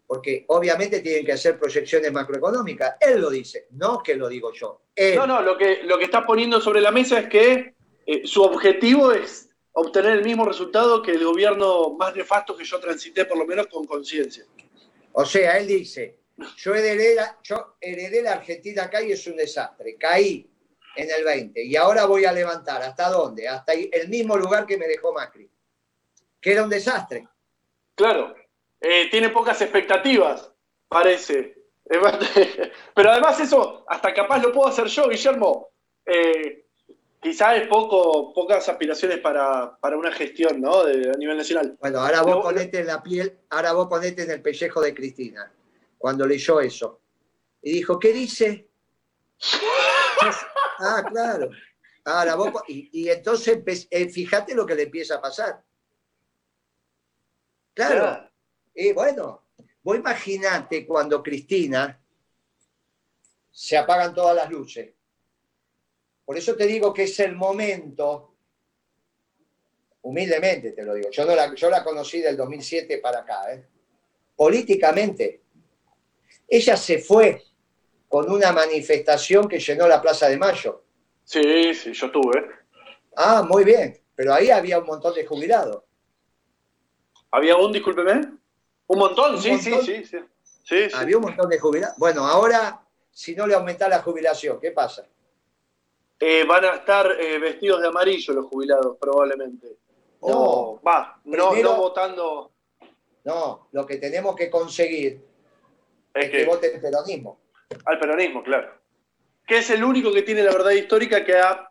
porque 0.06 0.44
obviamente 0.48 1.00
tienen 1.00 1.24
que 1.24 1.32
hacer 1.32 1.58
proyecciones 1.58 2.12
macroeconómicas. 2.12 2.94
Él 3.00 3.20
lo 3.20 3.30
dice, 3.30 3.66
no 3.70 4.02
que 4.02 4.14
lo 4.14 4.28
digo 4.28 4.52
yo. 4.52 4.82
Él. 4.94 5.16
No, 5.16 5.26
no, 5.26 5.42
lo 5.42 5.58
que, 5.58 5.82
lo 5.82 5.98
que 5.98 6.04
está 6.04 6.24
poniendo 6.24 6.60
sobre 6.60 6.80
la 6.80 6.92
mesa 6.92 7.18
es 7.18 7.28
que 7.28 7.74
eh, 8.06 8.22
su 8.24 8.42
objetivo 8.42 9.10
es 9.10 9.48
obtener 9.72 10.12
el 10.12 10.24
mismo 10.24 10.44
resultado 10.44 11.02
que 11.02 11.12
el 11.12 11.24
gobierno 11.24 11.94
más 11.94 12.14
nefasto 12.14 12.56
que 12.56 12.64
yo 12.64 12.78
transité, 12.78 13.24
por 13.24 13.38
lo 13.38 13.46
menos 13.46 13.66
con 13.66 13.84
conciencia. 13.84 14.44
O 15.12 15.24
sea, 15.24 15.58
él 15.58 15.66
dice, 15.66 16.21
yo 16.56 16.74
heredé, 16.74 17.14
la, 17.14 17.38
yo 17.42 17.76
heredé 17.80 18.22
la 18.22 18.32
Argentina 18.34 18.84
acá 18.84 19.02
y 19.02 19.12
es 19.12 19.26
un 19.26 19.36
desastre, 19.36 19.96
caí 19.96 20.48
en 20.96 21.10
el 21.10 21.24
20 21.24 21.62
y 21.64 21.76
ahora 21.76 22.04
voy 22.04 22.24
a 22.24 22.32
levantar, 22.32 22.82
¿hasta 22.82 23.08
dónde? 23.08 23.48
Hasta 23.48 23.72
el 23.72 24.08
mismo 24.08 24.36
lugar 24.36 24.66
que 24.66 24.76
me 24.76 24.86
dejó 24.86 25.12
Macri, 25.12 25.50
que 26.40 26.52
era 26.52 26.62
un 26.64 26.70
desastre. 26.70 27.26
Claro, 27.94 28.34
eh, 28.80 29.08
tiene 29.10 29.28
pocas 29.30 29.60
expectativas, 29.62 30.50
parece. 30.88 31.56
Pero 32.94 33.10
además 33.10 33.38
eso, 33.40 33.84
hasta 33.88 34.14
capaz 34.14 34.38
lo 34.38 34.52
puedo 34.52 34.68
hacer 34.68 34.86
yo, 34.86 35.08
Guillermo. 35.08 35.68
Eh, 36.06 36.64
quizás 37.20 37.58
es 37.58 37.68
poco, 37.68 38.32
pocas 38.32 38.66
aspiraciones 38.68 39.18
para, 39.18 39.76
para 39.78 39.96
una 39.96 40.10
gestión, 40.12 40.60
¿no? 40.60 40.84
De, 40.84 41.10
a 41.10 41.14
nivel 41.14 41.36
nacional. 41.36 41.76
Bueno, 41.80 42.00
ahora 42.00 42.22
vos 42.22 42.36
Lo- 42.36 42.42
ponete 42.42 42.80
en 42.80 42.86
la 42.86 43.02
piel, 43.02 43.38
ahora 43.50 43.72
vos 43.72 43.88
ponete 43.88 44.22
en 44.22 44.30
el 44.30 44.40
pellejo 44.42 44.80
de 44.80 44.94
Cristina, 44.94 45.52
cuando 46.02 46.26
leyó 46.26 46.60
eso. 46.60 47.00
Y 47.62 47.74
dijo, 47.74 47.96
¿qué 47.96 48.12
dice? 48.12 48.68
ah, 50.80 51.04
claro. 51.08 51.48
Ahora 52.04 52.34
vos, 52.34 52.52
y, 52.66 53.04
y 53.04 53.08
entonces 53.08 53.62
eh, 53.88 54.08
fíjate 54.08 54.52
lo 54.52 54.66
que 54.66 54.74
le 54.74 54.82
empieza 54.82 55.14
a 55.14 55.20
pasar. 55.20 55.62
Claro. 57.72 58.28
Y 58.74 58.92
bueno, 58.92 59.44
vos 59.84 59.96
imaginate 59.96 60.84
cuando 60.84 61.22
Cristina 61.22 62.02
se 63.52 63.78
apagan 63.78 64.12
todas 64.12 64.34
las 64.34 64.50
luces. 64.50 64.92
Por 66.24 66.36
eso 66.36 66.56
te 66.56 66.66
digo 66.66 66.92
que 66.92 67.04
es 67.04 67.20
el 67.20 67.36
momento, 67.36 68.34
humildemente 70.02 70.72
te 70.72 70.82
lo 70.82 70.94
digo, 70.94 71.10
yo, 71.12 71.24
no 71.24 71.36
la, 71.36 71.54
yo 71.54 71.70
la 71.70 71.84
conocí 71.84 72.20
del 72.20 72.36
2007 72.36 72.98
para 72.98 73.20
acá, 73.20 73.54
¿eh? 73.54 73.68
políticamente, 74.34 75.41
ella 76.52 76.76
se 76.76 76.98
fue 76.98 77.42
con 78.08 78.30
una 78.30 78.52
manifestación 78.52 79.48
que 79.48 79.58
llenó 79.58 79.88
la 79.88 80.02
Plaza 80.02 80.28
de 80.28 80.36
Mayo. 80.36 80.82
Sí, 81.24 81.72
sí, 81.72 81.94
yo 81.94 82.10
tuve. 82.10 82.46
Ah, 83.16 83.42
muy 83.42 83.64
bien, 83.64 83.98
pero 84.14 84.34
ahí 84.34 84.50
había 84.50 84.78
un 84.78 84.84
montón 84.84 85.14
de 85.14 85.24
jubilados. 85.24 85.82
¿Había 87.30 87.56
un, 87.56 87.72
discúlpeme? 87.72 88.34
¿Un 88.86 88.98
montón? 88.98 89.36
Un 89.36 89.40
sí, 89.40 89.50
montón. 89.52 89.82
sí, 89.82 90.04
sí, 90.04 90.04
sí. 90.04 90.18
Sí. 90.62 90.94
Había 90.94 91.16
un 91.16 91.22
montón 91.22 91.48
de 91.48 91.58
jubilados. 91.58 91.96
Bueno, 91.96 92.26
ahora, 92.26 92.82
si 93.10 93.34
no 93.34 93.46
le 93.46 93.54
aumenta 93.54 93.88
la 93.88 94.02
jubilación, 94.02 94.60
¿qué 94.60 94.72
pasa? 94.72 95.06
Eh, 96.20 96.44
van 96.44 96.66
a 96.66 96.74
estar 96.74 97.10
eh, 97.18 97.38
vestidos 97.38 97.80
de 97.80 97.88
amarillo 97.88 98.34
los 98.34 98.46
jubilados, 98.48 98.98
probablemente. 99.00 99.78
O, 100.20 100.78
va, 100.86 101.18
no, 101.24 101.54
no 101.54 101.76
votando. 101.76 102.52
No, 103.24 103.68
lo 103.72 103.86
que 103.86 103.96
tenemos 103.96 104.36
que 104.36 104.50
conseguir 104.50 105.31
Es 106.14 106.24
es 106.24 106.30
que 106.30 106.36
que, 106.38 106.44
voten 106.44 106.80
peronismo. 106.80 107.40
al 107.84 107.98
peronismo, 107.98 108.42
claro. 108.42 108.80
Que 109.46 109.58
es 109.58 109.70
el 109.70 109.82
único 109.82 110.12
que 110.12 110.22
tiene 110.22 110.42
la 110.42 110.52
verdad 110.52 110.70
histórica 110.70 111.24
que 111.24 111.36
ha 111.36 111.70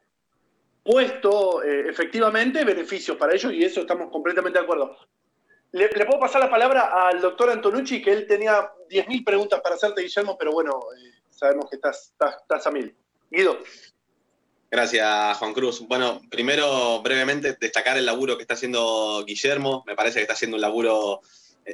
puesto 0.84 1.64
eh, 1.64 1.90
efectivamente 1.90 2.66
beneficios 2.66 3.18
para 3.18 3.34
ellos 3.34 3.54
y 3.54 3.64
eso 3.64 3.82
estamos 3.82 4.10
completamente 4.12 4.60
de 4.60 4.64
acuerdo. 4.64 4.98
Le, 5.72 5.88
le 5.90 6.06
puedo 6.06 6.20
pasar 6.20 6.42
la 6.42 6.50
palabra 6.50 7.08
al 7.08 7.22
doctor 7.22 7.50
Antonucci, 7.50 8.02
que 8.02 8.12
él 8.12 8.28
tenía 8.28 8.72
10.000 8.90 9.24
preguntas 9.24 9.62
para 9.62 9.76
hacerte, 9.76 10.02
Guillermo, 10.02 10.38
pero 10.38 10.52
bueno, 10.52 10.80
eh, 10.98 11.22
sabemos 11.30 11.70
que 11.70 11.78
estás, 11.78 12.10
estás, 12.12 12.42
estás 12.42 12.68
a 12.68 12.72
mil. 12.72 12.96
Guido. 13.30 13.58
Gracias, 14.70 15.38
Juan 15.38 15.54
Cruz. 15.54 15.86
Bueno, 15.88 16.22
primero, 16.30 17.02
brevemente, 17.02 17.58
destacar 17.60 17.98
el 17.98 18.06
laburo 18.06 18.38
que 18.38 18.44
está 18.44 18.54
haciendo 18.54 19.24
Guillermo. 19.26 19.84
Me 19.86 19.96
parece 19.96 20.20
que 20.20 20.22
está 20.22 20.34
haciendo 20.34 20.56
un 20.56 20.62
laburo 20.62 21.22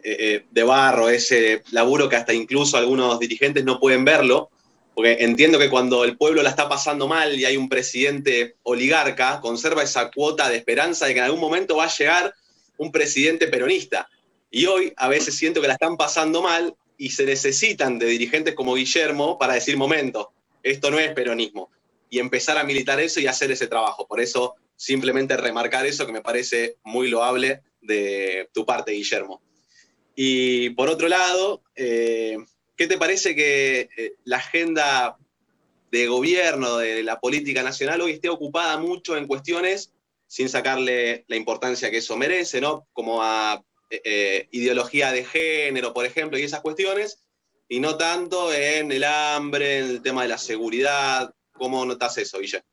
eh, 0.04 0.18
eh, 0.20 0.46
de 0.50 0.64
barro, 0.64 1.10
ese 1.10 1.64
laburo 1.72 2.10
que 2.10 2.16
hasta 2.16 2.34
incluso 2.34 2.78
algunos 2.78 3.20
dirigentes 3.20 3.64
no 3.64 3.80
pueden 3.80 4.06
verlo, 4.06 4.50
porque 4.94 5.18
entiendo 5.20 5.60
que 5.60 5.70
cuando 5.70 6.04
el 6.04 6.18
pueblo 6.18 6.42
la 6.42 6.50
está 6.50 6.68
pasando 6.68 7.08
mal 7.08 7.40
y 7.40 7.46
hay 7.46 7.56
un 7.56 7.70
presidente 7.70 8.56
oligarca, 8.64 9.40
conserva 9.42 9.84
esa 9.84 10.10
cuota 10.10 10.50
de 10.50 10.58
esperanza 10.58 11.06
de 11.06 11.14
que 11.14 11.20
en 11.20 11.26
algún 11.26 11.40
momento 11.40 11.76
va 11.76 11.86
a 11.86 11.96
llegar 11.96 12.34
un 12.78 12.92
presidente 12.92 13.48
peronista. 13.48 14.10
Y 14.50 14.66
hoy 14.66 14.94
a 14.98 15.08
veces 15.08 15.36
siento 15.38 15.62
que 15.62 15.68
la 15.68 15.74
están 15.74 15.98
pasando 15.98 16.42
mal 16.42 16.76
y 16.98 17.12
se 17.12 17.26
necesitan 17.26 18.00
de 18.00 18.08
dirigentes 18.08 18.56
como 18.56 18.74
Guillermo 18.74 19.38
para 19.38 19.54
decir, 19.54 19.78
momento, 19.78 20.32
esto 20.64 20.90
no 20.90 21.00
es 21.00 21.12
peronismo 21.12 21.70
y 22.10 22.20
empezar 22.20 22.58
a 22.58 22.64
militar 22.64 23.00
eso 23.00 23.20
y 23.20 23.28
hacer 23.28 23.52
ese 23.52 23.68
trabajo. 23.68 24.08
Por 24.08 24.20
eso, 24.20 24.56
simplemente 24.76 25.38
remarcar 25.38 25.86
eso 25.86 26.06
que 26.06 26.14
me 26.14 26.22
parece 26.22 26.78
muy 26.84 27.10
loable 27.10 27.62
de 27.82 28.50
tu 28.54 28.66
parte, 28.66 28.92
Guillermo. 28.92 29.42
Y 30.20 30.72
por 30.72 30.90
otro 30.90 31.08
lado, 31.08 31.62
eh, 31.76 32.40
¿qué 32.76 32.88
te 32.88 32.98
parece 32.98 33.36
que 33.36 33.88
eh, 33.96 34.16
la 34.24 34.38
agenda 34.38 35.16
de 35.92 36.08
gobierno, 36.08 36.78
de 36.78 37.04
la 37.04 37.20
política 37.20 37.62
nacional, 37.62 38.02
hoy 38.02 38.14
esté 38.14 38.28
ocupada 38.28 38.78
mucho 38.78 39.16
en 39.16 39.28
cuestiones 39.28 39.94
sin 40.26 40.50
sacarle 40.50 41.24
la 41.28 41.36
importancia 41.36 41.92
que 41.92 41.98
eso 41.98 42.18
merece, 42.18 42.60
¿no? 42.60 42.88
Como 42.94 43.22
a 43.22 43.64
eh, 43.92 44.48
ideología 44.52 45.12
de 45.12 45.24
género, 45.24 45.94
por 45.94 46.06
ejemplo, 46.06 46.40
y 46.40 46.44
esas 46.44 46.62
cuestiones, 46.62 47.24
y 47.70 47.80
no 47.80 47.96
tanto 47.96 48.52
en 48.52 48.92
el 48.92 49.04
hambre, 49.04 49.78
en 49.78 49.86
el 49.86 50.02
tema 50.02 50.24
de 50.24 50.30
la 50.30 50.40
seguridad, 50.40 51.32
¿Cómo 51.58 51.86
notas 51.86 52.18
eso, 52.18 52.40
Guille? 52.40 52.64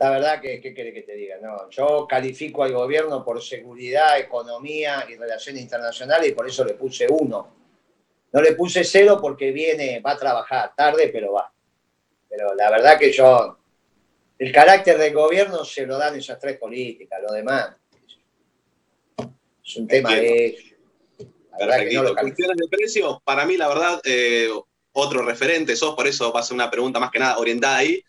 La 0.00 0.08
verdad 0.08 0.40
que, 0.40 0.62
¿qué 0.62 0.72
querés 0.72 0.94
que 0.94 1.02
te 1.02 1.14
diga? 1.14 1.36
No, 1.42 1.68
yo 1.68 2.06
califico 2.08 2.62
al 2.62 2.72
gobierno 2.72 3.22
por 3.22 3.42
seguridad, 3.42 4.18
economía 4.18 5.04
y 5.06 5.16
relaciones 5.16 5.60
internacionales 5.60 6.30
y 6.30 6.32
por 6.32 6.48
eso 6.48 6.64
le 6.64 6.72
puse 6.72 7.06
uno. 7.06 7.54
No 8.32 8.40
le 8.40 8.52
puse 8.52 8.82
cero 8.82 9.18
porque 9.20 9.52
viene, 9.52 10.00
va 10.00 10.12
a 10.12 10.16
trabajar 10.16 10.74
tarde, 10.74 11.10
pero 11.12 11.34
va. 11.34 11.52
Pero 12.30 12.54
la 12.54 12.70
verdad 12.70 12.98
que 12.98 13.12
yo, 13.12 13.58
el 14.38 14.50
carácter 14.50 14.96
del 14.96 15.12
gobierno 15.12 15.66
se 15.66 15.84
lo 15.84 15.98
dan 15.98 16.16
esas 16.16 16.38
tres 16.38 16.56
políticas, 16.56 17.20
lo 17.20 17.34
demás. 17.34 17.76
Es 19.62 19.76
un 19.76 19.86
tema 19.86 20.14
de... 20.14 20.78
La 21.58 21.66
verdad 21.66 21.78
que 21.86 21.94
no 21.94 22.02
lo. 22.04 22.14
Cuestiones 22.16 22.56
de 22.56 22.68
precio, 22.68 23.20
para 23.22 23.44
mí, 23.44 23.58
la 23.58 23.68
verdad, 23.68 24.00
eh, 24.04 24.48
otro 24.92 25.22
referente 25.22 25.76
sos, 25.76 25.94
por 25.94 26.06
eso 26.06 26.32
va 26.32 26.40
a 26.40 26.42
ser 26.42 26.54
una 26.54 26.70
pregunta 26.70 26.98
más 26.98 27.10
que 27.10 27.18
nada 27.18 27.38
orientada 27.38 27.76
ahí. 27.76 28.02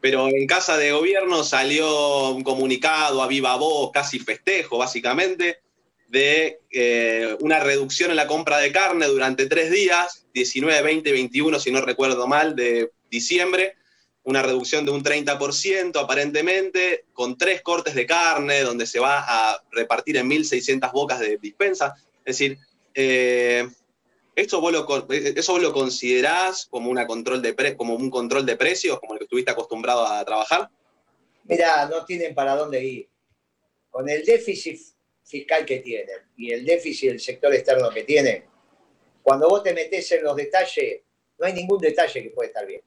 pero 0.00 0.28
en 0.28 0.46
casa 0.46 0.76
de 0.76 0.92
gobierno 0.92 1.44
salió 1.44 2.30
un 2.30 2.42
comunicado 2.42 3.22
a 3.22 3.26
viva 3.26 3.56
voz, 3.56 3.90
casi 3.92 4.18
festejo 4.18 4.78
básicamente, 4.78 5.60
de 6.08 6.60
eh, 6.70 7.36
una 7.40 7.60
reducción 7.60 8.10
en 8.10 8.16
la 8.16 8.26
compra 8.26 8.58
de 8.58 8.70
carne 8.70 9.06
durante 9.06 9.46
tres 9.46 9.70
días, 9.70 10.26
19, 10.34 10.82
20, 10.82 11.10
21, 11.10 11.58
si 11.58 11.70
no 11.70 11.80
recuerdo 11.80 12.26
mal, 12.26 12.54
de 12.54 12.90
diciembre, 13.10 13.76
una 14.24 14.42
reducción 14.42 14.84
de 14.84 14.92
un 14.92 15.02
30% 15.02 15.98
aparentemente, 15.98 17.06
con 17.14 17.38
tres 17.38 17.62
cortes 17.62 17.94
de 17.94 18.06
carne, 18.06 18.60
donde 18.60 18.86
se 18.86 19.00
va 19.00 19.24
a 19.26 19.62
repartir 19.70 20.18
en 20.18 20.28
1.600 20.28 20.92
bocas 20.92 21.18
de 21.18 21.38
dispensa. 21.38 21.94
Es 22.24 22.38
decir, 22.38 22.58
eh, 22.94 23.66
¿esto 24.34 24.60
vos 24.60 24.72
lo, 24.72 24.86
¿eso 25.10 25.52
vos 25.52 25.62
lo 25.62 25.72
considerás 25.72 26.66
como, 26.66 26.90
una 26.90 27.06
control 27.06 27.42
de 27.42 27.54
pre, 27.54 27.76
como 27.76 27.94
un 27.94 28.10
control 28.10 28.46
de 28.46 28.56
precios, 28.56 28.98
como 29.00 29.14
el 29.14 29.18
que 29.18 29.24
estuviste 29.24 29.50
acostumbrado 29.50 30.06
a 30.06 30.24
trabajar? 30.24 30.70
Mira, 31.44 31.86
no 31.86 32.04
tienen 32.04 32.34
para 32.34 32.56
dónde 32.56 32.82
ir. 32.82 33.08
Con 33.90 34.08
el 34.08 34.24
déficit 34.24 34.80
fiscal 35.24 35.64
que 35.64 35.78
tienen 35.78 36.16
y 36.36 36.52
el 36.52 36.64
déficit 36.64 37.10
del 37.10 37.20
sector 37.20 37.54
externo 37.54 37.90
que 37.90 38.04
tienen, 38.04 38.44
cuando 39.22 39.48
vos 39.48 39.62
te 39.62 39.72
metés 39.72 40.10
en 40.12 40.24
los 40.24 40.34
detalles, 40.34 41.02
no 41.38 41.46
hay 41.46 41.52
ningún 41.52 41.78
detalle 41.78 42.22
que 42.22 42.30
pueda 42.30 42.48
estar 42.48 42.66
bien. 42.66 42.82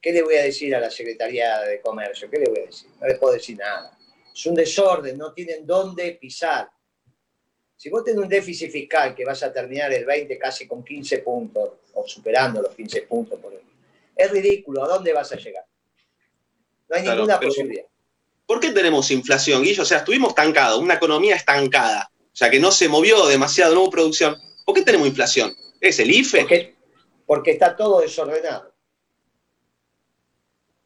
¿Qué 0.00 0.12
le 0.12 0.22
voy 0.22 0.36
a 0.36 0.42
decir 0.42 0.74
a 0.74 0.80
la 0.80 0.90
Secretaría 0.90 1.60
de 1.60 1.80
Comercio? 1.80 2.30
¿Qué 2.30 2.38
le 2.38 2.48
voy 2.48 2.60
a 2.60 2.66
decir? 2.66 2.88
No 3.00 3.06
le 3.06 3.14
puedo 3.16 3.34
decir 3.34 3.56
nada. 3.56 3.96
Es 4.32 4.46
un 4.46 4.54
desorden, 4.54 5.18
no 5.18 5.32
tienen 5.32 5.66
dónde 5.66 6.12
pisar. 6.12 6.70
Si 7.78 7.88
vos 7.90 8.02
tenés 8.02 8.20
un 8.20 8.28
déficit 8.28 8.72
fiscal 8.72 9.14
que 9.14 9.24
vas 9.24 9.40
a 9.44 9.52
terminar 9.52 9.92
el 9.92 10.04
20 10.04 10.36
casi 10.36 10.66
con 10.66 10.84
15 10.84 11.18
puntos, 11.18 11.70
o 11.94 12.04
superando 12.04 12.60
los 12.60 12.74
15 12.74 13.02
puntos, 13.02 13.38
por 13.38 13.52
ejemplo, 13.52 13.72
es 14.16 14.30
ridículo. 14.32 14.84
¿A 14.84 14.88
dónde 14.88 15.12
vas 15.12 15.30
a 15.30 15.36
llegar? 15.36 15.64
No 16.88 16.96
hay 16.96 17.02
Claro, 17.02 17.18
ninguna 17.18 17.38
posibilidad. 17.38 17.84
¿Por 18.46 18.58
qué 18.58 18.72
tenemos 18.72 19.08
inflación, 19.12 19.62
Guillo? 19.62 19.84
O 19.84 19.86
sea, 19.86 19.98
estuvimos 19.98 20.30
estancados, 20.30 20.80
una 20.80 20.94
economía 20.94 21.36
estancada, 21.36 22.10
o 22.12 22.36
sea, 22.36 22.50
que 22.50 22.58
no 22.58 22.72
se 22.72 22.88
movió 22.88 23.26
demasiado, 23.26 23.76
no 23.76 23.82
hubo 23.82 23.90
producción. 23.90 24.36
¿Por 24.64 24.74
qué 24.74 24.82
tenemos 24.82 25.06
inflación? 25.06 25.54
¿Es 25.80 26.00
el 26.00 26.10
IFE? 26.10 26.40
Porque, 26.40 26.74
porque 27.26 27.50
está 27.52 27.76
todo 27.76 28.00
desordenado. 28.00 28.74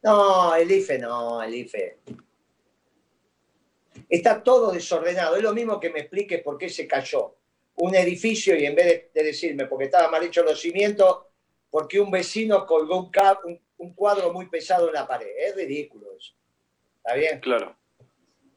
No, 0.03 0.55
el 0.55 0.70
IFE 0.70 0.99
no, 0.99 1.43
el 1.43 1.55
IFE. 1.55 2.01
Está 4.12 4.42
todo 4.42 4.70
desordenado. 4.72 5.36
Es 5.36 5.42
lo 5.42 5.54
mismo 5.54 5.80
que 5.80 5.88
me 5.88 6.00
expliques 6.00 6.42
por 6.42 6.58
qué 6.58 6.68
se 6.68 6.86
cayó 6.86 7.34
un 7.76 7.94
edificio 7.94 8.54
y 8.54 8.66
en 8.66 8.74
vez 8.74 8.86
de, 8.86 9.10
de 9.14 9.22
decirme 9.24 9.64
porque 9.66 9.86
estaba 9.86 10.10
mal 10.10 10.22
hecho 10.22 10.42
los 10.42 10.60
cimientos, 10.60 11.22
porque 11.70 11.98
un 11.98 12.10
vecino 12.10 12.66
colgó 12.66 12.98
un, 12.98 13.10
un- 13.44 13.60
un 13.78 13.94
cuadro 13.94 14.30
muy 14.32 14.48
pesado 14.50 14.88
en 14.88 14.94
la 14.94 15.06
pared. 15.08 15.28
Es 15.38 15.56
ridículo 15.56 16.14
eso. 16.16 16.34
¿Está 16.98 17.14
bien? 17.14 17.40
Claro. 17.40 17.74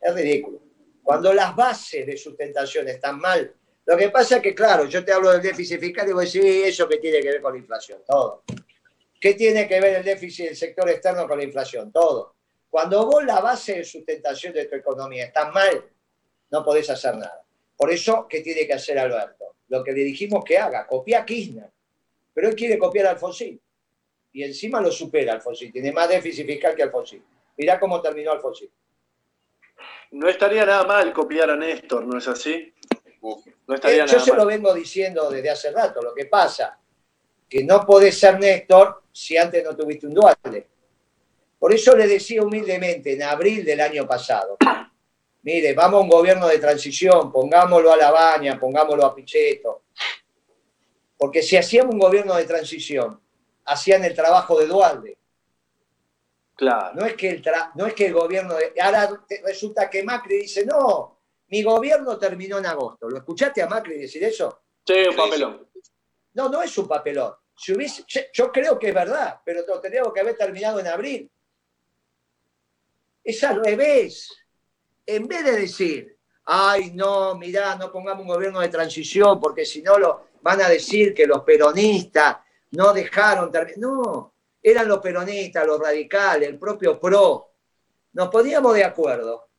Es 0.02 0.14
ridículo. 0.14 0.62
Cuando 1.02 1.34
las 1.34 1.56
bases 1.56 2.06
de 2.06 2.18
sustentación 2.18 2.88
están 2.90 3.18
mal, 3.20 3.56
lo 3.86 3.96
que 3.96 4.10
pasa 4.10 4.38
es 4.38 4.42
que, 4.42 4.54
claro, 4.54 4.86
yo 4.86 5.06
te 5.06 5.14
hablo 5.14 5.32
del 5.32 5.42
déficit 5.42 5.80
fiscal 5.80 6.10
y 6.10 6.12
voy 6.14 6.24
a 6.24 6.26
decir, 6.26 6.42
"Sí, 6.44 6.64
eso 6.64 6.90
que 6.90 6.98
tiene 6.98 7.22
que 7.22 7.30
ver 7.30 7.42
con 7.42 7.54
la 7.54 7.60
inflación, 7.60 8.02
todo. 8.06 8.44
¿Qué 9.22 9.34
tiene 9.36 9.68
que 9.70 9.80
ver 9.80 9.96
el 9.98 10.04
déficit 10.04 10.48
del 10.48 10.56
sector 10.58 10.90
externo 10.90 11.28
con 11.28 11.38
la 11.38 11.44
inflación? 11.46 11.92
Todo. 11.94 12.35
Cuando 12.76 13.06
vos 13.06 13.24
la 13.24 13.40
base 13.40 13.76
de 13.76 13.86
sustentación 13.86 14.52
de 14.52 14.66
tu 14.66 14.76
economía 14.76 15.28
está 15.28 15.50
mal, 15.50 15.82
no 16.52 16.62
podés 16.62 16.90
hacer 16.90 17.16
nada. 17.16 17.42
Por 17.78 17.90
eso, 17.90 18.28
¿qué 18.28 18.42
tiene 18.42 18.68
que 18.68 18.74
hacer 18.74 19.00
Alberto? 19.00 19.46
Lo 19.70 19.82
que 19.82 19.94
le 19.94 20.04
dijimos 20.04 20.44
que 20.44 20.58
haga, 20.58 20.86
copia 20.86 21.20
a 21.20 21.26
Kirchner. 21.26 21.72
Pero 22.34 22.50
él 22.50 22.54
quiere 22.54 22.78
copiar 22.78 23.06
a 23.06 23.12
Alfonsín. 23.12 23.62
Y 24.34 24.44
encima 24.44 24.82
lo 24.82 24.92
supera 24.92 25.32
Alfonsín. 25.32 25.72
Tiene 25.72 25.94
más 25.94 26.10
déficit 26.10 26.46
fiscal 26.46 26.76
que 26.76 26.84
Alfonsín. 26.84 27.24
Mirá 27.56 27.80
cómo 27.80 28.02
terminó 28.02 28.34
Alfonsín. 28.34 28.70
No 30.12 30.28
estaría 30.28 30.66
nada 30.66 30.84
mal 30.84 31.14
copiar 31.14 31.52
a 31.52 31.56
Néstor, 31.56 32.06
¿no 32.06 32.18
es 32.18 32.28
así? 32.28 32.74
No 33.68 33.74
estaría 33.74 34.04
Eh, 34.04 34.08
yo 34.08 34.18
nada 34.18 34.20
se 34.20 34.36
lo 34.36 34.46
vengo 34.46 34.74
diciendo 34.74 35.30
desde 35.30 35.50
hace 35.50 35.72
rato. 35.72 36.02
Lo 36.02 36.14
que 36.14 36.26
pasa 36.26 36.78
que 37.48 37.64
no 37.64 37.86
podés 37.86 38.20
ser 38.20 38.38
Néstor 38.38 39.04
si 39.14 39.38
antes 39.38 39.64
no 39.64 39.78
tuviste 39.78 40.08
un 40.08 40.14
dualde. 40.14 40.75
Por 41.60 41.74
eso 41.74 41.96
le 41.96 42.08
decía 42.08 42.42
humildemente 42.44 43.14
en 43.14 43.24
abril 43.24 43.64
del 43.66 43.82
año 43.82 44.06
pasado, 44.08 44.58
mire, 45.42 45.74
vamos 45.74 46.00
a 46.00 46.04
un 46.04 46.10
gobierno 46.10 46.48
de 46.48 46.60
transición, 46.60 47.32
pongámoslo 47.32 47.92
a 47.92 47.98
la 47.98 48.12
baña, 48.12 48.60
pongámoslo 48.60 49.06
a 49.06 49.16
Pichetto. 49.16 49.84
Porque 51.18 51.42
si 51.42 51.56
hacíamos 51.58 51.94
un 51.94 52.00
gobierno 52.00 52.36
de 52.36 52.44
transición, 52.46 53.20
hacían 53.66 54.04
el 54.04 54.14
trabajo 54.14 54.60
de 54.60 54.68
Dualde. 54.68 55.18
Claro. 56.56 56.94
No 56.96 57.06
es 57.06 57.16
que 57.16 57.30
el, 57.30 57.42
tra- 57.44 57.72
no 57.76 57.86
es 57.86 57.94
que 57.94 58.06
el 58.08 58.14
gobierno 58.14 58.54
de... 58.56 58.74
Ahora 58.82 59.10
resulta 59.44 59.90
que 59.90 60.04
Macri 60.04 60.38
dice, 60.42 60.66
no, 60.66 61.20
mi 61.48 61.64
gobierno 61.64 62.18
terminó 62.18 62.58
en 62.60 62.66
agosto. 62.66 63.10
¿Lo 63.10 63.18
escuchaste 63.18 63.62
a 63.62 63.68
Macri 63.68 63.98
decir 63.98 64.24
eso? 64.24 64.62
Sí, 64.86 64.94
un 65.10 65.16
papelón. 65.16 65.68
No, 66.34 66.50
no 66.50 66.62
es 66.62 66.78
un 66.78 66.88
papelón. 66.88 67.34
Si 67.58 67.74
hubiese, 67.74 68.04
yo- 68.08 68.22
yo 68.34 68.52
creo 68.52 68.78
que 68.78 68.90
es 68.90 68.94
verdad, 68.94 69.40
pero 69.44 69.62
lo 69.68 69.80
tendríamos 69.80 70.14
que 70.14 70.20
haber 70.20 70.38
terminado 70.38 70.80
en 70.80 70.88
abril. 70.88 71.32
Es 73.26 73.44
al 73.44 73.62
revés. 73.62 74.32
En 75.06 75.28
vez 75.28 75.44
de 75.44 75.52
decir, 75.52 76.18
ay, 76.46 76.92
no, 76.94 77.36
mirá, 77.36 77.76
no 77.76 77.92
pongamos 77.92 78.22
un 78.22 78.30
gobierno 78.30 78.62
de 78.62 78.70
transición, 78.70 79.40
porque 79.40 79.66
si 79.66 79.82
no 79.82 79.98
lo 79.98 80.28
van 80.42 80.62
a 80.62 80.70
decir 80.70 81.14
que 81.14 81.26
los 81.26 81.42
peronistas 81.42 82.38
no 82.72 82.94
dejaron. 82.94 83.52
No, 83.78 84.34
eran 84.62 84.88
los 84.88 85.00
peronistas, 85.00 85.66
los 85.66 85.80
radicales, 85.80 86.48
el 86.48 86.60
propio 86.60 87.00
PRO. 87.00 87.52
Nos 88.14 88.30
poníamos 88.30 88.76
de 88.76 88.84
acuerdo 88.84 89.50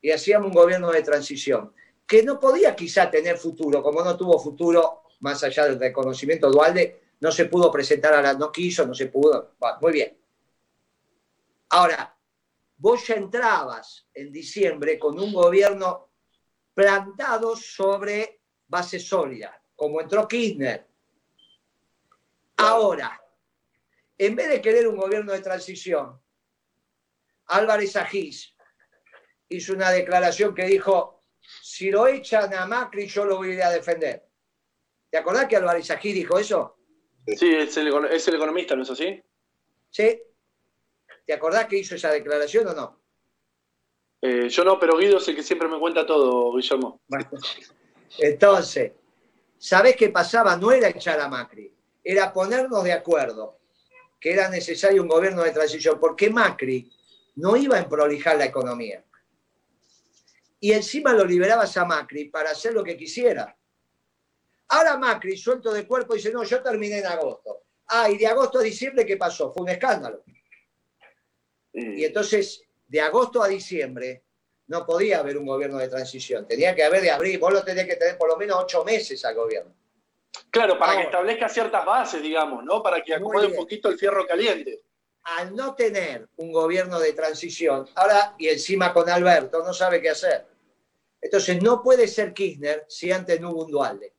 y 0.00 0.10
hacíamos 0.10 0.48
un 0.48 0.54
gobierno 0.54 0.90
de 0.90 1.02
transición 1.02 1.72
que 2.06 2.22
no 2.22 2.38
podía 2.38 2.76
quizá 2.76 3.10
tener 3.10 3.38
futuro, 3.38 3.82
como 3.82 4.02
no 4.02 4.16
tuvo 4.16 4.38
futuro, 4.38 5.04
más 5.20 5.42
allá 5.42 5.64
del 5.64 5.78
reconocimiento 5.78 6.50
Dualde, 6.50 7.00
no 7.20 7.32
se 7.32 7.46
pudo 7.46 7.70
presentar 7.70 8.12
a 8.12 8.20
la, 8.20 8.34
no 8.34 8.52
quiso, 8.52 8.86
no 8.86 8.94
se 8.94 9.06
pudo. 9.06 9.54
Bueno, 9.58 9.78
muy 9.80 9.92
bien. 9.92 10.18
Ahora, 11.70 12.13
vos 12.84 13.06
ya 13.06 13.14
entrabas 13.14 14.06
en 14.12 14.30
diciembre 14.30 14.98
con 14.98 15.18
un 15.18 15.32
gobierno 15.32 16.10
plantado 16.74 17.56
sobre 17.56 18.42
base 18.66 18.98
sólida, 18.98 19.58
como 19.74 20.02
entró 20.02 20.28
Kirchner. 20.28 20.86
Ahora, 22.58 23.18
en 24.18 24.36
vez 24.36 24.50
de 24.50 24.60
querer 24.60 24.86
un 24.86 24.98
gobierno 24.98 25.32
de 25.32 25.40
transición, 25.40 26.20
Álvarez 27.46 27.96
Agís 27.96 28.54
hizo 29.48 29.72
una 29.72 29.90
declaración 29.90 30.54
que 30.54 30.66
dijo, 30.66 31.24
si 31.62 31.90
lo 31.90 32.06
echan 32.06 32.52
a 32.52 32.66
Macri, 32.66 33.06
yo 33.06 33.24
lo 33.24 33.38
voy 33.38 33.52
a 33.52 33.54
ir 33.54 33.62
a 33.62 33.70
defender. 33.70 34.28
¿Te 35.08 35.16
acordás 35.16 35.46
que 35.48 35.56
Álvarez 35.56 35.90
Agís 35.90 36.14
dijo 36.14 36.38
eso? 36.38 36.76
Sí, 37.26 37.48
es 37.54 37.74
el, 37.78 37.88
econo- 37.88 38.10
es 38.10 38.28
el 38.28 38.34
economista, 38.34 38.76
¿no 38.76 38.82
es 38.82 38.90
así? 38.90 39.22
¿Sí? 39.88 40.20
¿Te 41.26 41.32
acordás 41.32 41.66
que 41.66 41.78
hizo 41.78 41.94
esa 41.94 42.10
declaración 42.10 42.68
o 42.68 42.74
no? 42.74 43.00
Eh, 44.20 44.48
yo 44.48 44.64
no, 44.64 44.78
pero 44.78 44.96
Guido 44.96 45.18
es 45.18 45.28
el 45.28 45.36
que 45.36 45.42
siempre 45.42 45.68
me 45.68 45.78
cuenta 45.78 46.06
todo, 46.06 46.54
Guillermo. 46.54 47.00
Bueno, 47.08 47.28
entonces, 48.18 48.92
¿sabés 49.58 49.96
qué 49.96 50.08
pasaba? 50.10 50.56
No 50.56 50.72
era 50.72 50.88
echar 50.88 51.20
a 51.20 51.28
Macri, 51.28 51.72
era 52.02 52.32
ponernos 52.32 52.84
de 52.84 52.92
acuerdo 52.92 53.58
que 54.20 54.32
era 54.32 54.48
necesario 54.48 55.02
un 55.02 55.08
gobierno 55.08 55.42
de 55.42 55.50
transición, 55.50 55.98
porque 56.00 56.30
Macri 56.30 56.90
no 57.36 57.56
iba 57.56 57.76
a 57.76 57.80
emprolijar 57.80 58.38
la 58.38 58.46
economía. 58.46 59.04
Y 60.60 60.72
encima 60.72 61.12
lo 61.12 61.26
liberabas 61.26 61.76
a 61.76 61.84
Macri 61.84 62.30
para 62.30 62.52
hacer 62.52 62.72
lo 62.72 62.82
que 62.82 62.96
quisiera. 62.96 63.54
Ahora 64.68 64.96
Macri, 64.96 65.36
suelto 65.36 65.70
de 65.72 65.86
cuerpo, 65.86 66.14
dice, 66.14 66.32
no, 66.32 66.42
yo 66.42 66.62
terminé 66.62 67.00
en 67.00 67.06
agosto. 67.06 67.64
Ah, 67.88 68.08
y 68.08 68.16
de 68.16 68.26
agosto 68.26 68.60
a 68.60 68.62
diciembre, 68.62 69.04
¿qué 69.04 69.18
pasó? 69.18 69.52
Fue 69.52 69.62
un 69.62 69.68
escándalo. 69.68 70.24
Y- 71.74 72.02
Y 72.02 72.04
entonces, 72.06 72.62
de 72.88 73.00
agosto 73.00 73.42
a 73.42 73.48
diciembre, 73.48 74.22
no 74.68 74.86
podía 74.86 75.18
haber 75.18 75.36
un 75.36 75.44
gobierno 75.46 75.76
de 75.78 75.88
transición. 75.88 76.46
Tenía 76.48 76.74
que 76.74 76.82
haber 76.84 77.02
de 77.02 77.10
abril. 77.10 77.38
Vos 77.38 77.52
lo 77.52 77.62
tenés 77.62 77.86
que 77.86 77.96
tener 77.96 78.16
por 78.16 78.28
lo 78.30 78.36
menos 78.38 78.56
ocho 78.62 78.82
meses 78.84 79.22
al 79.24 79.34
gobierno. 79.34 79.74
claro, 80.50 80.78
para 80.78 80.96
que 80.96 81.02
establezca 81.04 81.48
ciertas 81.48 81.84
bases, 81.84 82.22
digamos, 82.22 82.64
¿no? 82.64 82.82
Para 82.82 83.02
que 83.02 83.14
acomode 83.14 83.46
un 83.48 83.54
poquito 83.56 83.88
el 83.88 83.98
fierro 83.98 84.26
caliente. 84.26 84.80
Al 85.24 85.54
no 85.54 85.74
tener 85.74 86.28
un 86.36 86.52
gobierno 86.52 86.98
de 87.00 87.12
transición, 87.12 87.88
ahora 87.94 88.34
y 88.38 88.48
encima 88.48 88.92
con 88.92 89.08
Alberto, 89.08 89.62
no 89.64 89.72
sabe 89.72 90.00
qué 90.02 90.10
hacer. 90.10 90.44
Entonces, 91.20 91.62
no 91.62 91.82
puede 91.82 92.06
ser 92.08 92.32
Kirchner 92.34 92.84
si 92.88 93.10
antes 93.12 93.40
no 93.40 93.50
hubo 93.52 93.64
un 93.64 93.70
Dualde. 93.70 94.12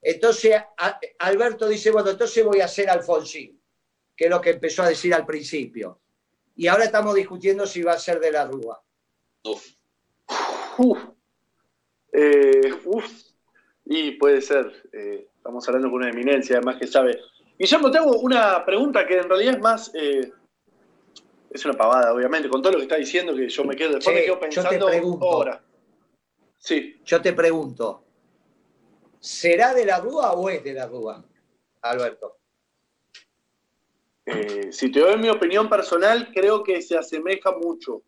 Entonces, 0.00 0.54
a- 0.56 1.00
Alberto 1.18 1.68
dice, 1.68 1.90
bueno, 1.90 2.10
entonces 2.10 2.44
voy 2.44 2.60
a 2.60 2.68
ser 2.68 2.88
Alfonsín, 2.88 3.60
que 4.16 4.24
es 4.26 4.30
lo 4.30 4.40
que 4.40 4.50
empezó 4.50 4.82
a 4.84 4.88
decir 4.88 5.12
al 5.14 5.26
principio. 5.26 6.00
Y 6.56 6.66
ahora 6.68 6.84
estamos 6.84 7.14
discutiendo 7.14 7.66
si 7.66 7.82
va 7.82 7.92
a 7.92 7.98
ser 7.98 8.18
de 8.18 8.32
la 8.32 8.46
Rúa. 8.46 8.82
Uf. 9.44 9.66
Uf. 10.78 10.98
Eh, 12.12 12.72
uf. 12.84 13.04
Y 13.84 14.12
puede 14.12 14.40
ser. 14.40 14.88
eh, 14.92 15.28
estamos 15.36 15.66
hablando 15.68 15.90
con 15.90 15.98
una 16.00 16.10
eminencia, 16.10 16.56
además 16.56 16.76
que 16.78 16.86
sabe. 16.86 17.20
Guillermo, 17.58 17.90
te 17.90 17.98
hago 17.98 18.18
una 18.18 18.64
pregunta 18.64 19.06
que 19.06 19.18
en 19.18 19.28
realidad 19.28 19.54
es 19.54 19.60
más. 19.60 19.90
eh, 19.94 20.32
es 21.50 21.64
una 21.64 21.74
pavada, 21.74 22.12
obviamente, 22.12 22.48
con 22.48 22.60
todo 22.60 22.72
lo 22.72 22.78
que 22.78 22.84
está 22.84 22.96
diciendo, 22.96 23.34
que 23.34 23.48
yo 23.48 23.64
me 23.64 23.76
quedo, 23.76 23.94
después 23.94 24.14
Che, 24.14 24.20
me 24.20 24.26
quedo 24.26 24.34
yo 24.34 24.40
te 24.40 24.46
pensando 24.46 24.86
pregunto. 24.86 25.24
ahora. 25.26 25.62
Sí, 26.58 27.00
Yo 27.04 27.22
te 27.22 27.32
pregunto, 27.32 28.02
¿será 29.20 29.72
de 29.72 29.86
la 29.86 30.00
Rúa 30.00 30.32
o 30.32 30.50
es 30.50 30.62
de 30.64 30.72
la 30.74 30.86
Rúa, 30.86 31.24
Alberto? 31.82 32.38
Eh, 34.26 34.72
si 34.72 34.90
te 34.90 35.00
doy 35.00 35.16
mi 35.16 35.28
opinión 35.28 35.68
personal, 35.68 36.32
creo 36.34 36.64
que 36.64 36.82
se 36.82 36.98
asemeja 36.98 37.52
mucho. 37.52 38.02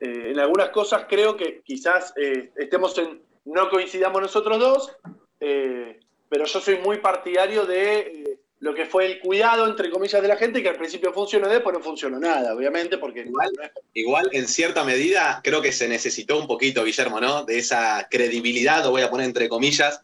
Eh, 0.00 0.30
en 0.30 0.38
algunas 0.38 0.70
cosas 0.70 1.06
creo 1.08 1.36
que 1.36 1.60
quizás 1.64 2.12
eh, 2.16 2.52
estemos 2.56 2.96
en, 2.98 3.20
no 3.44 3.68
coincidamos 3.68 4.22
nosotros 4.22 4.58
dos, 4.60 4.96
pero 5.40 6.44
yo 6.44 6.60
soy 6.60 6.78
muy 6.78 6.98
partidario 6.98 7.64
de 7.64 8.38
lo 8.60 8.74
que 8.74 8.86
fue 8.86 9.06
el 9.06 9.20
cuidado, 9.20 9.66
entre 9.66 9.90
comillas, 9.90 10.20
de 10.20 10.28
la 10.28 10.36
gente, 10.36 10.62
que 10.62 10.68
al 10.68 10.76
principio 10.76 11.12
funcionó, 11.12 11.48
después 11.48 11.76
no 11.76 11.82
funcionó 11.82 12.18
nada, 12.18 12.54
obviamente, 12.54 12.98
porque 12.98 13.20
Igual. 13.20 13.50
Igual, 13.94 14.30
en 14.32 14.48
cierta 14.48 14.84
medida, 14.84 15.40
creo 15.42 15.62
que 15.62 15.72
se 15.72 15.88
necesitó 15.88 16.38
un 16.38 16.46
poquito, 16.46 16.84
Guillermo, 16.84 17.20
¿no? 17.20 17.44
De 17.44 17.58
esa 17.58 18.08
credibilidad, 18.10 18.84
lo 18.84 18.90
voy 18.90 19.02
a 19.02 19.10
poner 19.10 19.26
entre 19.26 19.48
comillas, 19.48 20.02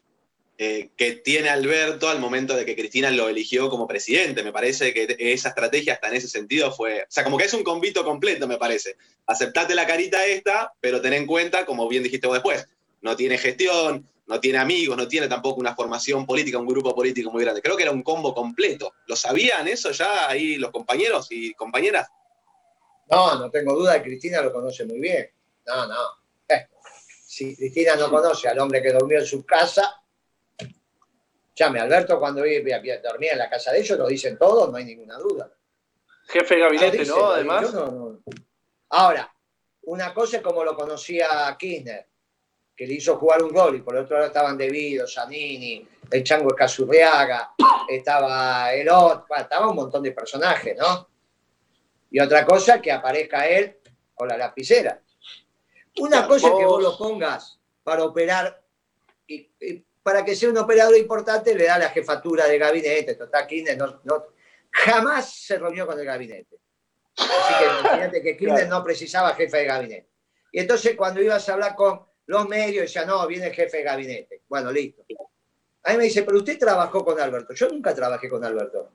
eh, 0.57 0.90
que 0.96 1.12
tiene 1.16 1.48
Alberto 1.48 2.09
al 2.09 2.20
momento 2.20 2.55
de 2.55 2.64
que 2.64 2.76
Cristina 2.76 3.11
lo 3.11 3.28
eligió 3.28 3.68
como 3.68 3.88
presidente. 3.88 4.44
Me 4.44 4.52
parece 4.52 4.94
que 4.94 5.16
esa 5.18 5.48
estrategia 5.48 5.94
hasta 5.94 6.09
en 6.09 6.14
ese 6.14 6.28
sentido 6.28 6.70
fue, 6.70 7.02
o 7.02 7.07
sea, 7.09 7.24
como 7.24 7.36
que 7.36 7.44
es 7.44 7.55
un 7.55 7.64
convito 7.64 8.05
completo, 8.05 8.46
me 8.46 8.57
parece. 8.57 8.96
Aceptate 9.26 9.74
la 9.74 9.86
carita 9.86 10.24
esta, 10.24 10.72
pero 10.80 11.00
ten 11.00 11.12
en 11.12 11.26
cuenta, 11.26 11.66
como 11.66 11.88
bien 11.88 12.05
dijiste 12.05 12.28
vos 12.28 12.36
después, 12.36 12.68
no 13.02 13.16
tiene 13.16 13.36
gestión, 13.36 14.09
no 14.26 14.40
tiene 14.40 14.59
amigos, 14.59 14.96
no 14.96 15.09
tiene 15.09 15.26
tampoco 15.26 15.61
una 15.61 15.74
formación 15.74 16.24
política, 16.24 16.59
un 16.59 16.66
grupo 16.66 16.94
político 16.94 17.32
muy 17.32 17.42
grande. 17.42 17.61
Creo 17.61 17.76
que 17.76 17.82
era 17.82 17.92
un 17.92 18.02
combo 18.02 18.32
completo. 18.32 18.94
¿Lo 19.07 19.16
sabían 19.16 19.66
eso 19.66 19.90
ya 19.90 20.28
ahí 20.28 20.57
los 20.57 20.70
compañeros 20.70 21.26
y 21.30 21.52
compañeras? 21.55 22.09
No, 23.11 23.38
no 23.38 23.50
tengo 23.50 23.74
duda, 23.74 24.00
Cristina 24.02 24.40
lo 24.40 24.52
conoce 24.52 24.84
muy 24.86 25.00
bien. 25.00 25.28
No, 25.66 25.86
no. 25.86 26.00
Eh, 26.48 26.68
si 27.26 27.57
Cristina 27.57 27.96
no 27.96 28.09
conoce 28.09 28.48
al 28.48 28.59
hombre 28.61 28.80
que 28.80 28.92
durmió 28.92 29.18
en 29.18 29.26
su 29.26 29.44
casa, 29.44 30.00
llame 31.55 31.80
Alberto 31.80 32.18
cuando 32.18 32.42
dormía 32.42 33.32
en 33.32 33.38
la 33.38 33.48
casa 33.50 33.72
de 33.72 33.80
ellos, 33.80 33.98
lo 33.98 34.07
dicen 34.07 34.36
todos, 34.38 34.70
no 34.70 34.76
hay 34.76 34.84
ninguna 34.84 35.16
duda. 35.18 35.50
jefe 36.26 36.55
de 36.55 36.61
Lo 36.61 36.66
gabinete, 36.66 36.98
dicen, 36.98 37.14
¿no? 37.16 37.26
Además. 37.26 37.72
no- 37.74 37.90
no. 37.90 38.18
Ahora, 38.90 39.32
una 39.82 40.14
cosa 40.14 40.38
es 40.38 40.42
como 40.42 40.64
lo 40.64 40.74
conocía 40.74 41.55
Kirchner, 41.59 42.07
que 42.76 42.86
le 42.86 42.94
hizo 42.94 43.16
jugar 43.16 43.42
un 43.42 43.52
gol 43.52 43.76
y 43.76 43.80
por 43.82 43.94
el 43.96 44.02
otro 44.05 44.16
lado 44.16 44.28
estaban 44.28 44.57
Debido, 44.59 45.07
Zanini, 45.07 45.86
el 46.11 46.24
Chango 46.24 46.50
Escazurriaga, 46.50 47.55
estaba 47.88 48.72
el 48.72 48.88
otro, 48.88 49.26
bueno, 49.28 49.42
estaba 49.44 49.68
un 49.68 49.76
montón 49.76 50.02
de 50.02 50.12
personajes, 50.12 50.76
¿no? 50.76 51.09
Y 52.11 52.20
otra 52.20 52.44
cosa 52.44 52.80
que 52.80 52.90
aparezca 52.92 53.46
él 53.46 53.78
con 54.14 54.28
la 54.28 54.36
lapicera. 54.36 55.00
Una 55.98 56.26
cosa 56.26 56.48
es 56.48 56.55
que 56.55 56.64
vos 56.64 56.82
vos- 56.82 56.82
lo 56.82 56.98
pongas 56.98 57.59
para 57.82 58.05
operar 58.05 58.61
y, 59.26 59.50
y 59.61 59.84
para 60.05 60.22
que 60.24 60.36
sea 60.36 60.50
un 60.50 60.59
operador 60.59 60.96
importante 60.96 61.55
le 61.55 61.64
da 61.64 61.78
la 61.78 61.88
jefatura 61.88 62.46
de 62.46 62.59
gabinete. 62.59 63.14
Total, 63.16 63.46
Kirchner 63.46 63.76
no, 63.78 64.00
no- 64.05 64.26
jamás 64.70 65.34
se 65.34 65.59
reunió 65.59 65.86
con 65.86 65.98
el 65.98 66.05
gabinete. 66.05 66.59
Así 67.16 67.55
que 67.59 67.64
imagínate 67.80 68.22
que 68.22 68.36
Kirchner 68.36 68.66
Claro. 68.66 68.78
no 68.78 68.84
precisaba 68.84 69.34
jefe 69.34 69.57
de 69.57 69.64
gabinete. 69.64 70.09
Y 70.52 70.61
entonces 70.61 70.94
cuando 70.94 71.22
ibas 71.22 71.48
a 71.48 71.55
hablar 71.55 71.74
con 71.74 72.02
los 72.26 72.46
medios, 72.48 72.82
decía, 72.82 73.05
no, 73.07 73.26
viene 73.26 73.46
el 73.46 73.55
jefe 73.55 73.78
de 73.78 73.82
gabinete. 73.82 74.42
Bueno, 74.48 74.70
listo. 74.70 75.05
A 75.84 75.92
mí 75.92 75.96
me 75.98 76.05
dice, 76.05 76.22
pero 76.22 76.38
usted 76.38 76.59
trabajó 76.59 77.05
con 77.05 77.18
Alberto. 77.18 77.55
Yo 77.55 77.68
nunca 77.68 77.94
trabajé 77.94 78.28
con 78.28 78.44
Alberto. 78.44 78.90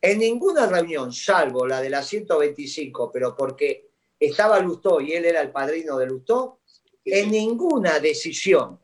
En 0.00 0.18
ninguna 0.18 0.66
reunión, 0.66 1.12
salvo 1.12 1.66
la 1.66 1.80
de 1.80 1.90
la 1.90 2.02
125, 2.02 3.10
pero 3.12 3.34
porque 3.36 3.88
estaba 4.18 4.58
Lustó 4.60 5.00
y 5.00 5.12
él 5.12 5.24
era 5.24 5.40
el 5.40 5.50
padrino 5.50 5.96
de 5.98 6.06
Lustó, 6.06 6.60
en 7.04 7.30
ninguna 7.30 7.98
decisión 8.00 8.80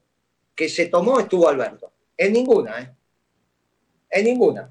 que 0.60 0.68
se 0.68 0.88
tomó 0.88 1.18
estuvo 1.18 1.48
Alberto. 1.48 1.90
En 2.18 2.34
ninguna, 2.34 2.82
¿eh? 2.82 2.90
En 4.10 4.24
ninguna. 4.26 4.70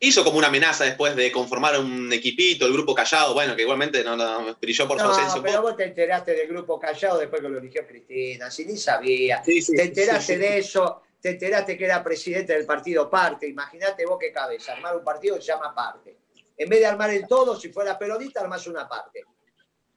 Hizo 0.00 0.24
como 0.24 0.36
una 0.38 0.48
amenaza 0.48 0.82
después 0.82 1.14
de 1.14 1.30
conformar 1.30 1.78
un 1.78 2.12
equipito, 2.12 2.66
el 2.66 2.72
grupo 2.72 2.92
callado, 2.92 3.32
bueno, 3.34 3.54
que 3.54 3.62
igualmente 3.62 4.02
no, 4.02 4.16
no- 4.16 4.56
brilló 4.60 4.88
por 4.88 4.98
su 4.98 5.04
ausencia 5.04 5.36
No, 5.36 5.42
pero 5.42 5.58
poco. 5.58 5.68
vos 5.68 5.76
te 5.76 5.84
enteraste 5.84 6.34
del 6.34 6.48
grupo 6.48 6.80
callado 6.80 7.18
después 7.20 7.40
que 7.40 7.48
lo 7.48 7.58
eligió 7.58 7.86
Cristina, 7.86 8.50
si 8.50 8.64
ni 8.66 8.76
sabía. 8.76 9.44
Sí, 9.44 9.62
sí, 9.62 9.76
Te 9.76 9.84
enteraste 9.84 10.32
sí, 10.34 10.40
de 10.40 10.58
eso, 10.58 11.02
te 11.20 11.30
enteraste 11.30 11.78
que 11.78 11.84
era 11.84 12.02
presidente 12.02 12.52
del 12.54 12.66
partido 12.66 13.08
Parte. 13.08 13.46
Imagínate 13.46 14.04
vos 14.04 14.18
qué 14.18 14.32
cabeza, 14.32 14.72
armar 14.72 14.96
un 14.96 15.04
partido 15.04 15.36
que 15.36 15.42
se 15.42 15.52
llama 15.52 15.72
Parte. 15.72 16.16
En 16.56 16.68
vez 16.68 16.80
de 16.80 16.86
armar 16.86 17.10
el 17.10 17.28
todo, 17.28 17.54
si 17.60 17.68
fuera 17.68 17.96
peronista, 17.96 18.40
armás 18.40 18.66
una 18.66 18.88
parte. 18.88 19.22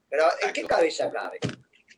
Pero 0.08 0.22
¿en 0.40 0.52
qué 0.52 0.62
cabeza 0.62 1.10
cabe? 1.10 1.40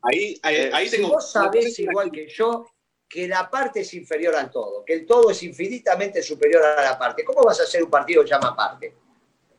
Ahí, 0.01 0.39
ahí, 0.43 0.71
ahí 0.73 0.89
Si 0.89 0.97
tengo. 0.97 1.11
vos 1.11 1.31
sabés 1.31 1.79
igual 1.79 2.11
que 2.11 2.27
yo 2.27 2.65
que 3.09 3.27
la 3.27 3.49
parte 3.49 3.81
es 3.81 3.95
inferior 3.95 4.35
al 4.37 4.51
todo, 4.51 4.85
que 4.85 4.93
el 4.95 5.07
todo 5.07 5.31
es 5.31 5.43
infinitamente 5.43 6.23
superior 6.23 6.63
a 6.65 6.83
la 6.83 6.99
parte, 6.99 7.25
¿cómo 7.25 7.43
vas 7.43 7.59
a 7.61 7.63
hacer 7.65 7.83
un 7.83 7.91
partido 7.91 8.23
que 8.23 8.31
llama 8.31 8.55
parte? 8.55 8.95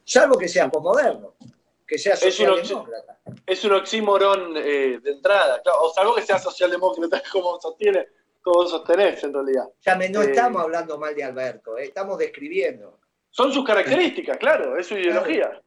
Salvo 0.03 0.37
que 0.37 0.47
sea 0.47 0.69
posmoderno, 0.69 1.35
que 1.87 1.97
sea 1.97 2.13
Es 2.13 2.23
un 2.23 2.31
socialdemócrata. 2.31 3.19
Es 3.45 3.63
un 3.63 3.73
oxímoron 3.73 4.53
eh, 4.57 4.99
de 5.01 5.11
entrada, 5.11 5.61
claro, 5.61 5.79
o 5.81 5.93
salvo 5.93 6.15
que 6.15 6.21
sea 6.21 6.37
socialdemócrata, 6.39 7.21
como 7.31 7.59
sostiene, 7.59 8.07
como 8.41 8.67
sostenés 8.67 9.23
en 9.23 9.33
realidad. 9.33 9.65
Ya 9.81 9.95
me- 9.95 10.09
no 10.09 10.21
Eh. 10.21 10.25
estamos 10.29 10.61
hablando 10.61 10.97
mal 10.97 11.15
de 11.15 11.23
Alberto, 11.23 11.77
eh, 11.77 11.85
estamos 11.85 12.17
describiendo. 12.19 12.99
Son 13.31 13.51
sus 13.53 13.63
características, 13.65 14.37
claro, 14.37 14.77
es 14.77 14.87
su 14.87 14.95
ideología. 14.97 15.61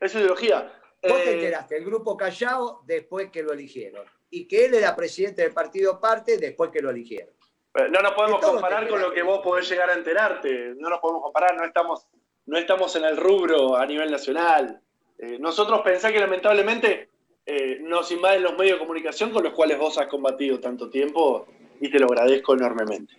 Es 0.00 0.12
su 0.12 0.18
ideología. 0.18 0.72
Vos 1.02 1.22
te 1.22 1.34
enteraste, 1.34 1.76
el 1.76 1.84
grupo 1.84 2.16
Callao 2.16 2.82
después 2.86 3.30
que 3.30 3.42
lo 3.42 3.52
eligieron. 3.52 4.04
Y 4.34 4.46
que 4.48 4.66
él 4.66 4.74
era 4.74 4.96
presidente 4.96 5.42
del 5.42 5.52
partido 5.52 6.00
Parte 6.00 6.38
después 6.38 6.70
que 6.70 6.82
lo 6.82 6.90
eligieron. 6.90 7.30
Eh, 7.74 7.88
No 7.88 8.00
nos 8.00 8.12
podemos 8.12 8.44
comparar 8.44 8.88
con 8.88 9.00
lo 9.00 9.12
que 9.12 9.22
vos 9.22 9.40
podés 9.42 9.68
llegar 9.68 9.90
a 9.90 9.94
enterarte. 9.94 10.74
No 10.76 10.90
nos 10.90 10.98
podemos 10.98 11.22
comparar, 11.22 11.56
no 11.56 11.64
estamos, 11.64 12.06
no 12.46 12.58
estamos 12.58 12.96
en 12.96 13.04
el 13.04 13.16
rubro 13.16 13.76
a 13.76 13.86
nivel 13.86 14.10
nacional. 14.10 14.80
Eh, 15.18 15.38
nosotros 15.38 15.82
pensá 15.82 16.10
que 16.12 16.18
lamentablemente 16.18 17.10
eh, 17.46 17.78
nos 17.80 18.10
invaden 18.10 18.42
los 18.42 18.58
medios 18.58 18.78
de 18.78 18.86
comunicación 18.86 19.30
con 19.30 19.44
los 19.44 19.52
cuales 19.52 19.78
vos 19.78 19.98
has 19.98 20.08
combatido 20.08 20.58
tanto 20.58 20.90
tiempo 20.90 21.46
y 21.80 21.88
te 21.88 22.00
lo 22.00 22.06
agradezco 22.06 22.54
enormemente. 22.54 23.14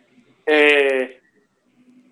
Eh, 0.45 1.21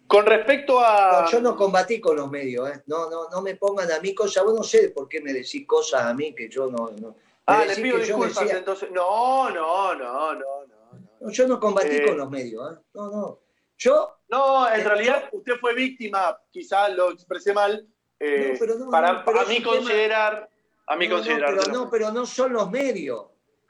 con 0.07 0.25
respecto 0.25 0.79
a... 0.79 1.23
No, 1.23 1.31
yo 1.31 1.41
no 1.41 1.57
combatí 1.57 1.99
con 1.99 2.15
los 2.15 2.31
medios, 2.31 2.69
¿eh? 2.69 2.83
no, 2.85 3.09
no, 3.09 3.29
no 3.29 3.41
me 3.41 3.55
pongan 3.55 3.91
a 3.91 3.99
mí 3.99 4.15
cosas, 4.15 4.45
vos 4.45 4.53
no 4.53 4.63
sé 4.63 4.89
por 4.89 5.09
qué 5.09 5.19
me 5.19 5.33
decís 5.33 5.67
cosas 5.67 6.03
a 6.03 6.13
mí 6.13 6.33
que 6.33 6.47
yo 6.47 6.71
no... 6.71 6.91
no. 7.01 7.15
Ah, 7.45 7.65
le 7.65 7.75
pido 7.75 7.97
disculpas 7.97 8.39
decía- 8.43 8.57
entonces. 8.59 8.89
No, 8.91 9.49
no, 9.49 9.95
no, 9.95 10.33
no, 10.35 10.65
no. 10.65 11.29
yo 11.29 11.47
no 11.47 11.59
combatí 11.59 11.95
Eh. 11.97 12.05
con 12.07 12.17
los 12.17 12.29
medios, 12.29 12.73
¿eh? 12.73 12.79
no, 12.93 13.09
no. 13.11 13.39
Yo, 13.77 14.17
No, 14.29 14.67
en 14.67 14.79
Eh, 14.79 14.83
realidad 14.83 15.29
usted 15.31 15.53
fue 15.61 15.75
víctima, 15.75 16.35
quizá 16.49 16.89
lo 16.89 17.11
expresé 17.11 17.53
mal, 17.53 17.85
eh, 18.19 18.51
No, 18.53 18.59
pero 18.59 18.75
no, 18.79 18.89
para 18.89 19.13
no, 19.13 19.25
pero 19.25 19.45
mí 19.45 19.61
considerar, 19.61 20.49
a 20.87 20.95
mí 20.95 21.07
considerar. 21.07 21.55
pero 21.55 21.71
no, 21.71 21.89
pero 21.89 22.11
no 22.11 22.25
son 22.25 22.51
los 22.53 22.67
medios. 22.71 23.27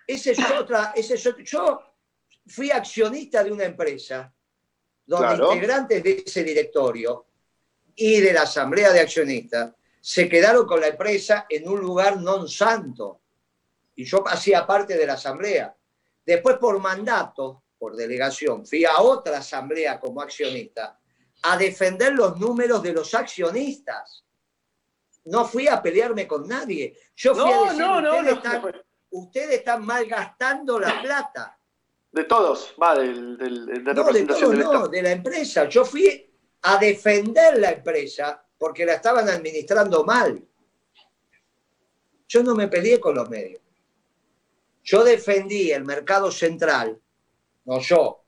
Ese 0.07 0.31
es 0.31 0.39
otra, 0.51 0.93
ese 0.95 1.15
es 1.15 1.27
otro- 1.27 1.43
Yo 1.43 1.81
fui 2.47 2.71
accionista 2.71 3.43
de 3.43 3.51
una 3.51 3.65
empresa 3.65 4.31
donde 5.05 5.27
Claro. 5.35 5.53
integrantes 5.53 6.01
de 6.01 6.23
ese 6.25 6.43
directorio 6.45 7.25
y 7.95 8.21
de 8.21 8.31
la 8.31 8.43
asamblea 8.43 8.91
de 8.93 9.01
accionistas 9.01 9.73
se 9.99 10.29
quedaron 10.29 10.65
con 10.65 10.79
la 10.79 10.87
empresa 10.87 11.45
en 11.49 11.67
un 11.67 11.81
lugar 11.81 12.21
non 12.21 12.47
santo. 12.47 13.19
Y 13.95 14.05
yo 14.05 14.23
hacía 14.27 14.65
parte 14.65 14.95
de 14.97 15.05
la 15.05 15.13
asamblea. 15.13 15.75
Después, 16.25 16.57
por 16.57 16.79
mandato, 16.79 17.63
por 17.77 17.95
delegación, 17.95 18.65
fui 18.65 18.85
a 18.85 18.99
otra 19.01 19.37
asamblea 19.39 19.99
como 19.99 20.21
accionista 20.21 20.97
a 21.43 21.57
defender 21.57 22.13
los 22.13 22.39
números 22.39 22.81
de 22.81 22.93
los 22.93 23.13
accionistas. 23.13 24.23
No 25.25 25.45
fui 25.45 25.67
a 25.67 25.81
pelearme 25.81 26.27
con 26.27 26.47
nadie. 26.47 26.97
Yo 27.15 27.33
fui 27.35 27.43
a 27.51 27.55
No, 27.55 27.63
decir, 27.65 27.79
no, 27.79 28.01
no, 28.01 28.09
ustedes, 28.17 28.33
están, 28.37 28.61
no, 28.61 28.71
ustedes 29.11 29.51
están 29.59 29.85
malgastando 29.85 30.79
la 30.79 31.01
plata. 31.01 31.57
de 32.11 32.23
todos, 32.25 32.73
va, 32.81 32.95
del, 32.95 33.37
del- 33.37 33.65
de 33.65 33.73
la 33.81 33.93
No, 33.93 33.93
de 33.93 33.93
representación 34.03 34.51
todo, 34.51 34.71
del 34.71 34.79
no, 34.81 34.87
de 34.87 35.01
la 35.01 35.11
empresa. 35.11 35.67
Yo 35.67 35.83
fui 35.85 36.29
a 36.61 36.77
defender 36.77 37.57
la 37.59 37.71
empresa 37.71 38.45
porque 38.57 38.85
la 38.85 38.93
estaban 38.93 39.27
administrando 39.27 40.03
mal. 40.05 40.41
Yo 42.27 42.43
no 42.43 42.55
me 42.55 42.67
peleé 42.67 42.99
con 42.99 43.15
los 43.15 43.29
medios. 43.29 43.61
Yo 44.83 45.03
defendí 45.03 45.71
el 45.71 45.85
mercado 45.85 46.31
central, 46.31 46.99
no 47.65 47.79
yo, 47.79 48.23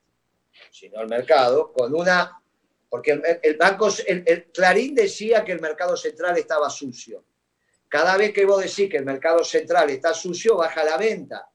sino 0.70 1.00
el 1.02 1.08
mercado, 1.08 1.72
con 1.72 1.94
una. 1.94 2.40
Porque 2.88 3.10
el, 3.12 3.22
el 3.42 3.56
banco, 3.56 3.88
el, 4.06 4.22
el 4.26 4.44
Clarín 4.52 4.94
decía 4.94 5.44
que 5.44 5.52
el 5.52 5.60
mercado 5.60 5.96
central 5.96 6.38
estaba 6.38 6.70
sucio. 6.70 7.24
Cada 7.88 8.16
vez 8.16 8.32
que 8.32 8.44
vos 8.46 8.62
decís 8.62 8.88
que 8.90 8.96
el 8.96 9.04
mercado 9.04 9.44
central 9.44 9.90
está 9.90 10.14
sucio, 10.14 10.56
baja 10.56 10.82
la 10.84 10.96
venta. 10.96 11.48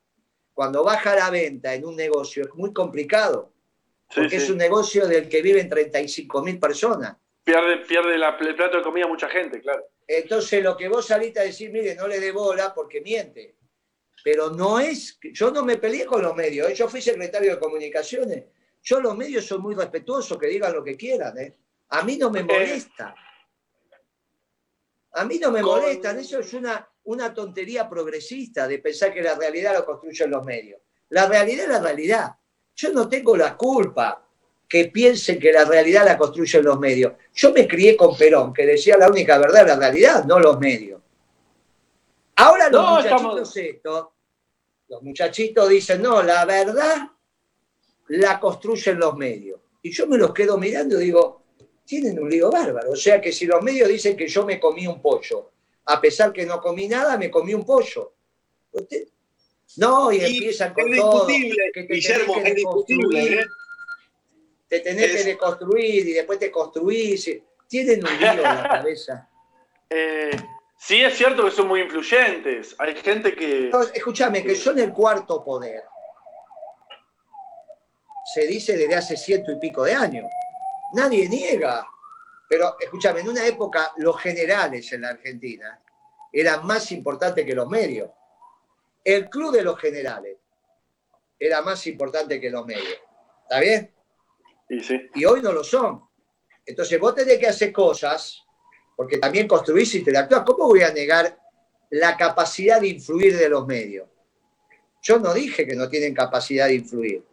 Cuando 0.54 0.84
baja 0.84 1.16
la 1.16 1.30
venta 1.30 1.74
en 1.74 1.86
un 1.86 1.95
negocio 1.95 2.43
es 2.43 2.54
muy 2.56 2.74
complicado 2.74 3.54
Sí, 4.10 4.20
porque 4.22 4.38
sí. 4.39 4.43
es 4.43 4.49
un 4.49 4.58
negocio 4.58 5.08
del 5.08 5.30
que 5.30 5.41
viven 5.41 5.70
35 5.70 6.41
mil 6.43 6.60
personas. 6.60 7.16
Pierde, 7.43 7.78
pierde 7.78 8.18
la- 8.18 8.38
el 8.39 8.56
plato 8.56 8.78
de 8.78 8.84
comida 8.84 9.08
mucha 9.08 9.30
gente, 9.30 9.62
claro. 9.62 9.84
Entonces, 10.06 10.62
lo 10.62 10.76
que 10.76 10.89
vos 10.89 11.06
saliste 11.08 11.39
a 11.39 11.43
decir, 11.43 11.72
mire, 11.72 11.95
no 11.95 12.08
le 12.08 12.20
dé 12.20 12.32
bola 12.34 12.74
porque 12.74 12.99
miente. 12.99 13.56
Pero 14.24 14.51
no 14.51 14.80
es, 14.80 15.19
yo 15.34 15.51
no 15.51 15.63
me 15.63 15.78
peleé 15.78 16.05
con 16.05 16.22
los 16.22 16.36
medios, 16.36 16.69
¿eh? 16.69 16.76
yo 16.76 16.88
fui 16.88 17.01
secretario 17.01 17.51
de 17.51 17.59
comunicaciones. 17.59 18.45
Yo 18.84 18.99
los 18.99 19.15
medios 19.15 19.45
son 19.45 19.61
muy 19.61 19.76
respetuosos, 19.76 20.38
que 20.38 20.47
digan 20.47 20.74
lo 20.74 20.84
que 20.84 20.95
quieran. 20.95 21.38
¿eh? 21.38 21.55
A 21.89 22.03
mí 22.03 22.17
no 22.17 22.30
me 22.30 22.43
molesta. 22.43 23.15
A 25.13 25.26
mí 25.26 25.39
no 25.39 25.51
me 25.51 25.61
molestan, 25.61 26.19
eso 26.19 26.39
es 26.39 26.53
una, 26.53 26.88
una 27.03 27.34
tontería 27.34 27.89
progresista 27.89 28.67
de 28.67 28.80
pensar 28.80 29.13
que 29.13 29.22
la 29.22 29.36
realidad 29.36 29.74
la 29.74 29.86
construyen 29.86 30.32
los 30.32 30.43
medios. 30.43 30.80
La 31.09 31.28
realidad 31.28 31.65
es 31.65 31.69
la 31.69 31.82
realidad. 31.82 32.32
Yo 32.76 32.93
no 32.93 33.09
tengo 33.09 33.36
la 33.36 33.57
culpa 33.57 34.26
que 34.67 34.86
piensen 34.86 35.38
que 35.38 35.51
la 35.51 35.65
realidad 35.65 36.05
la 36.05 36.17
construyen 36.17 36.63
los 36.63 36.80
medios. 36.80 37.13
Yo 37.34 37.51
me 37.51 37.67
crié 37.67 37.97
con 37.97 38.17
Perón, 38.17 38.53
que 38.53 38.65
decía 38.65 38.97
la 38.97 39.09
única 39.09 39.38
verdad, 39.38 39.67
la 39.67 39.76
realidad, 39.76 40.24
no 40.24 40.39
los 40.39 40.57
medios. 40.59 41.01
Ahora 42.42 42.70
los 42.70 42.82
No, 42.82 42.89
muchachitos 42.96 43.22
estamos- 43.22 43.58
estos, 43.58 44.08
los 44.89 45.04
muchachitos 45.04 45.70
dicen, 45.70 46.02
no, 46.02 46.24
la 46.24 46.44
verdad 46.46 47.08
la 48.10 48.39
construyen 48.39 49.00
los 49.00 49.16
medios. 49.16 49.60
Y 49.84 49.92
yo 49.92 50.08
me 50.08 50.18
los 50.18 50.34
quedo 50.34 50.58
mirando 50.58 51.00
y 51.00 51.06
digo, 51.06 51.44
tienen 51.86 52.20
un 52.20 52.30
lío 52.30 52.50
bárbaro. 52.52 52.92
O 52.92 52.96
sea 52.96 53.20
que 53.22 53.32
si 53.32 53.46
los 53.46 53.62
medios 53.62 53.88
dicen 53.89 54.16
que 54.18 54.28
yo 54.28 54.46
me 54.46 54.60
comí 54.60 54.86
un 54.88 55.02
pollo, 55.02 55.52
a 55.86 56.00
pesar 56.02 56.32
que 56.34 56.46
no 56.46 56.60
comí 56.62 56.88
nada, 56.88 57.18
me 57.18 57.30
comí 57.32 57.54
un 57.54 57.66
pollo. 57.66 58.14
Usted- 58.72 59.08
No, 59.78 60.12
y, 60.12 60.18
Y 60.18 60.26
empiezan 60.26 60.74
con 60.74 60.94
todo. 60.96 61.28
que 61.28 61.52
te 61.74 61.94
Guillermo, 61.94 62.34
tenés 62.34 62.50
que 62.50 62.56
discutible. 62.56 63.34
¿eh? 63.39 63.46
Te 64.68 64.80
tenés 64.82 65.16
que 65.16 65.24
deconstruir 65.24 66.08
y 66.08 66.14
después 66.14 66.39
te 66.39 66.52
construís. 66.52 67.30
Tienen 67.68 68.06
un 68.06 68.20
lío 68.20 68.32
en 68.32 68.42
la 68.42 68.68
cabeza. 68.70 69.28
Eh, 69.94 70.32
sí 70.82 71.04
es 71.04 71.16
cierto 71.16 71.46
que 71.46 71.52
son 71.52 71.68
muy 71.68 71.82
influyentes. 71.82 72.76
Hay 72.80 72.96
gente 72.96 73.36
que... 73.36 73.70
No, 73.72 73.82
escúchame, 73.82 74.44
que 74.44 74.56
son 74.56 74.80
el 74.80 74.92
cuarto 74.92 75.44
poder. 75.44 75.84
Se 78.34 78.48
dice 78.48 78.76
desde 78.76 78.96
hace 78.96 79.18
ciento 79.18 79.52
y 79.52 79.60
pico 79.60 79.84
de 79.84 79.94
años. 79.94 80.26
Nadie 80.94 81.30
niega. 81.30 81.88
Pero 82.50 82.76
escúchame, 82.80 83.22
en 83.22 83.30
una 83.30 83.46
época 83.46 83.94
los 83.98 84.20
generales 84.20 84.92
en 84.92 85.02
la 85.02 85.10
Argentina 85.10 85.82
eran 86.34 86.66
más 86.66 86.92
importantes 86.92 87.46
que 87.46 87.56
los 87.56 87.68
medios. 87.68 88.10
El 89.04 89.30
club 89.30 89.54
de 89.54 89.64
los 89.64 89.80
generales 89.80 90.38
era 91.40 91.62
más 91.62 91.86
importante 91.88 92.40
que 92.40 92.50
los 92.50 92.66
medios. 92.66 93.00
¿Está 93.44 93.60
bien? 93.60 93.94
Y 94.70 94.80
sí. 94.82 95.10
y 95.16 95.26
hoy 95.26 95.42
no 95.42 95.52
lo 95.52 95.64
son. 95.64 96.08
Entonces 96.66 97.00
vos 97.00 97.16
tenés 97.16 97.38
que 97.38 97.48
hacer 97.48 97.72
cosas, 97.72 98.42
porque 99.02 99.18
también 99.18 99.47
construís 99.47 99.95
y 99.95 99.97
interactuás. 99.97 100.43
¿Cómo 100.45 100.68
voy 100.68 100.84
a 100.84 100.93
negar 100.93 101.36
la 101.89 102.16
capacidad 102.16 102.80
de 102.80 102.89
influir 102.89 103.36
de 103.36 103.49
los 103.49 103.66
medios? 103.66 104.08
Yo 105.02 105.18
no 105.18 105.34
dije 105.34 105.66
que 105.66 105.76
no 105.76 105.89
tienen 105.89 106.14
capacidad 106.14 106.68
de 106.68 106.76
influir. 106.76 107.26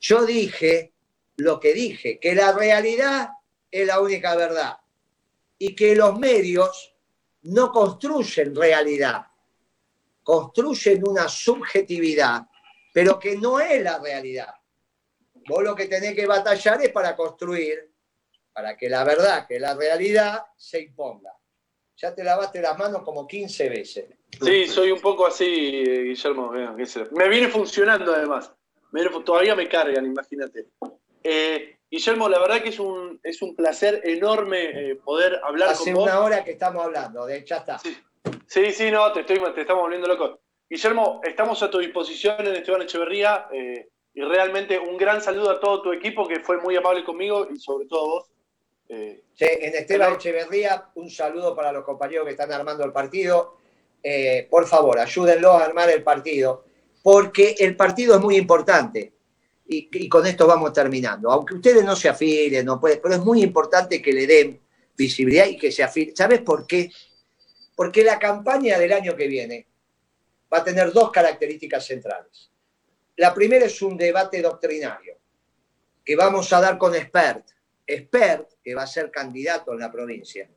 Yo 0.00 0.26
dije 0.26 0.92
lo 1.36 1.60
que 1.60 1.74
dije, 1.74 2.18
que 2.18 2.34
la 2.34 2.50
realidad 2.50 3.28
es 3.70 3.86
la 3.86 4.00
única 4.00 4.34
verdad 4.34 4.78
y 5.58 5.76
que 5.76 5.94
los 5.94 6.18
medios 6.18 6.92
no 7.42 7.70
construyen 7.70 8.56
realidad, 8.56 9.24
construyen 10.24 11.06
una 11.06 11.28
subjetividad, 11.28 12.48
pero 12.92 13.16
que 13.20 13.36
no 13.36 13.60
es 13.60 13.80
la 13.80 14.00
realidad. 14.00 14.52
Vos 15.46 15.62
lo 15.62 15.76
que 15.76 15.86
tenés 15.86 16.16
que 16.16 16.26
batallar 16.26 16.82
es 16.82 16.90
para 16.90 17.14
construir, 17.14 17.91
para 18.52 18.76
que 18.76 18.88
la 18.88 19.04
verdad, 19.04 19.46
que 19.46 19.58
la 19.58 19.74
realidad 19.74 20.44
se 20.56 20.82
imponga. 20.82 21.32
Ya 21.96 22.14
te 22.14 22.24
lavaste 22.24 22.60
las 22.60 22.76
manos 22.78 23.02
como 23.02 23.26
15 23.26 23.68
veces. 23.68 24.06
Sí, 24.40 24.66
soy 24.66 24.90
un 24.90 25.00
poco 25.00 25.26
así, 25.26 25.44
Guillermo. 25.44 26.52
Me 27.12 27.28
viene 27.28 27.48
funcionando 27.48 28.14
además. 28.14 28.52
Todavía 29.24 29.54
me 29.54 29.68
cargan, 29.68 30.06
imagínate. 30.06 30.66
Eh, 31.22 31.78
Guillermo, 31.90 32.28
la 32.28 32.38
verdad 32.40 32.62
que 32.62 32.70
es 32.70 32.78
un, 32.78 33.20
es 33.22 33.42
un 33.42 33.54
placer 33.54 34.00
enorme 34.04 34.90
eh, 34.90 34.96
poder 34.96 35.40
hablar 35.44 35.70
Hace 35.70 35.92
con 35.92 35.94
vos. 35.94 36.04
una 36.04 36.20
hora 36.20 36.42
que 36.42 36.52
estamos 36.52 36.84
hablando, 36.84 37.26
de 37.26 37.44
ya 37.44 37.58
está. 37.58 37.78
Sí. 37.78 37.96
Sí, 38.46 38.70
sí, 38.72 38.90
no, 38.90 39.12
te, 39.12 39.20
estoy, 39.20 39.38
te 39.54 39.60
estamos 39.60 39.82
volviendo 39.82 40.08
loco. 40.08 40.40
Guillermo, 40.68 41.20
estamos 41.22 41.62
a 41.62 41.70
tu 41.70 41.78
disposición 41.78 42.46
en 42.46 42.56
Esteban 42.56 42.82
Echeverría 42.82 43.46
eh, 43.52 43.88
y 44.14 44.22
realmente 44.22 44.78
un 44.78 44.96
gran 44.96 45.20
saludo 45.20 45.50
a 45.50 45.60
todo 45.60 45.82
tu 45.82 45.92
equipo 45.92 46.26
que 46.26 46.40
fue 46.40 46.58
muy 46.58 46.76
amable 46.76 47.04
conmigo 47.04 47.48
y 47.50 47.58
sobre 47.58 47.86
todo 47.86 48.06
vos. 48.06 48.31
Eh, 48.92 49.22
Sí, 49.34 49.46
en 49.48 49.74
Esteban 49.74 50.12
Echeverría, 50.12 50.90
un 50.96 51.10
saludo 51.10 51.56
para 51.56 51.72
los 51.72 51.84
compañeros 51.84 52.26
que 52.26 52.32
están 52.32 52.52
armando 52.52 52.84
el 52.84 52.92
partido. 52.92 53.56
Eh, 54.02 54.46
por 54.50 54.66
favor, 54.66 54.98
ayúdenlos 54.98 55.52
a 55.52 55.64
armar 55.64 55.88
el 55.88 56.02
partido, 56.02 56.66
porque 57.02 57.56
el 57.58 57.74
partido 57.74 58.14
es 58.14 58.20
muy 58.20 58.36
importante. 58.36 59.14
Y, 59.66 59.88
y 59.90 60.08
con 60.08 60.26
esto 60.26 60.46
vamos 60.46 60.72
terminando. 60.74 61.30
Aunque 61.30 61.54
ustedes 61.54 61.82
no 61.82 61.96
se 61.96 62.10
afilien, 62.10 62.66
no 62.66 62.78
pueden, 62.78 63.00
pero 63.02 63.14
es 63.14 63.20
muy 63.20 63.42
importante 63.42 64.02
que 64.02 64.12
le 64.12 64.26
den 64.26 64.60
visibilidad 64.94 65.46
y 65.46 65.56
que 65.56 65.72
se 65.72 65.82
afilen. 65.82 66.14
¿Sabes 66.14 66.40
por 66.40 66.66
qué? 66.66 66.90
Porque 67.74 68.04
la 68.04 68.18
campaña 68.18 68.78
del 68.78 68.92
año 68.92 69.16
que 69.16 69.26
viene 69.26 69.66
va 70.52 70.58
a 70.58 70.64
tener 70.64 70.92
dos 70.92 71.10
características 71.10 71.86
centrales. 71.86 72.50
La 73.16 73.32
primera 73.32 73.64
es 73.64 73.80
un 73.80 73.96
debate 73.96 74.42
doctrinario 74.42 75.16
que 76.04 76.16
vamos 76.16 76.52
a 76.52 76.60
dar 76.60 76.76
con 76.76 76.94
expert. 76.94 77.46
Expert, 77.94 78.54
que 78.62 78.74
va 78.74 78.82
a 78.82 78.86
ser 78.86 79.10
candidato 79.10 79.72
en 79.72 79.80
la 79.80 79.90
provincia, 79.90 80.48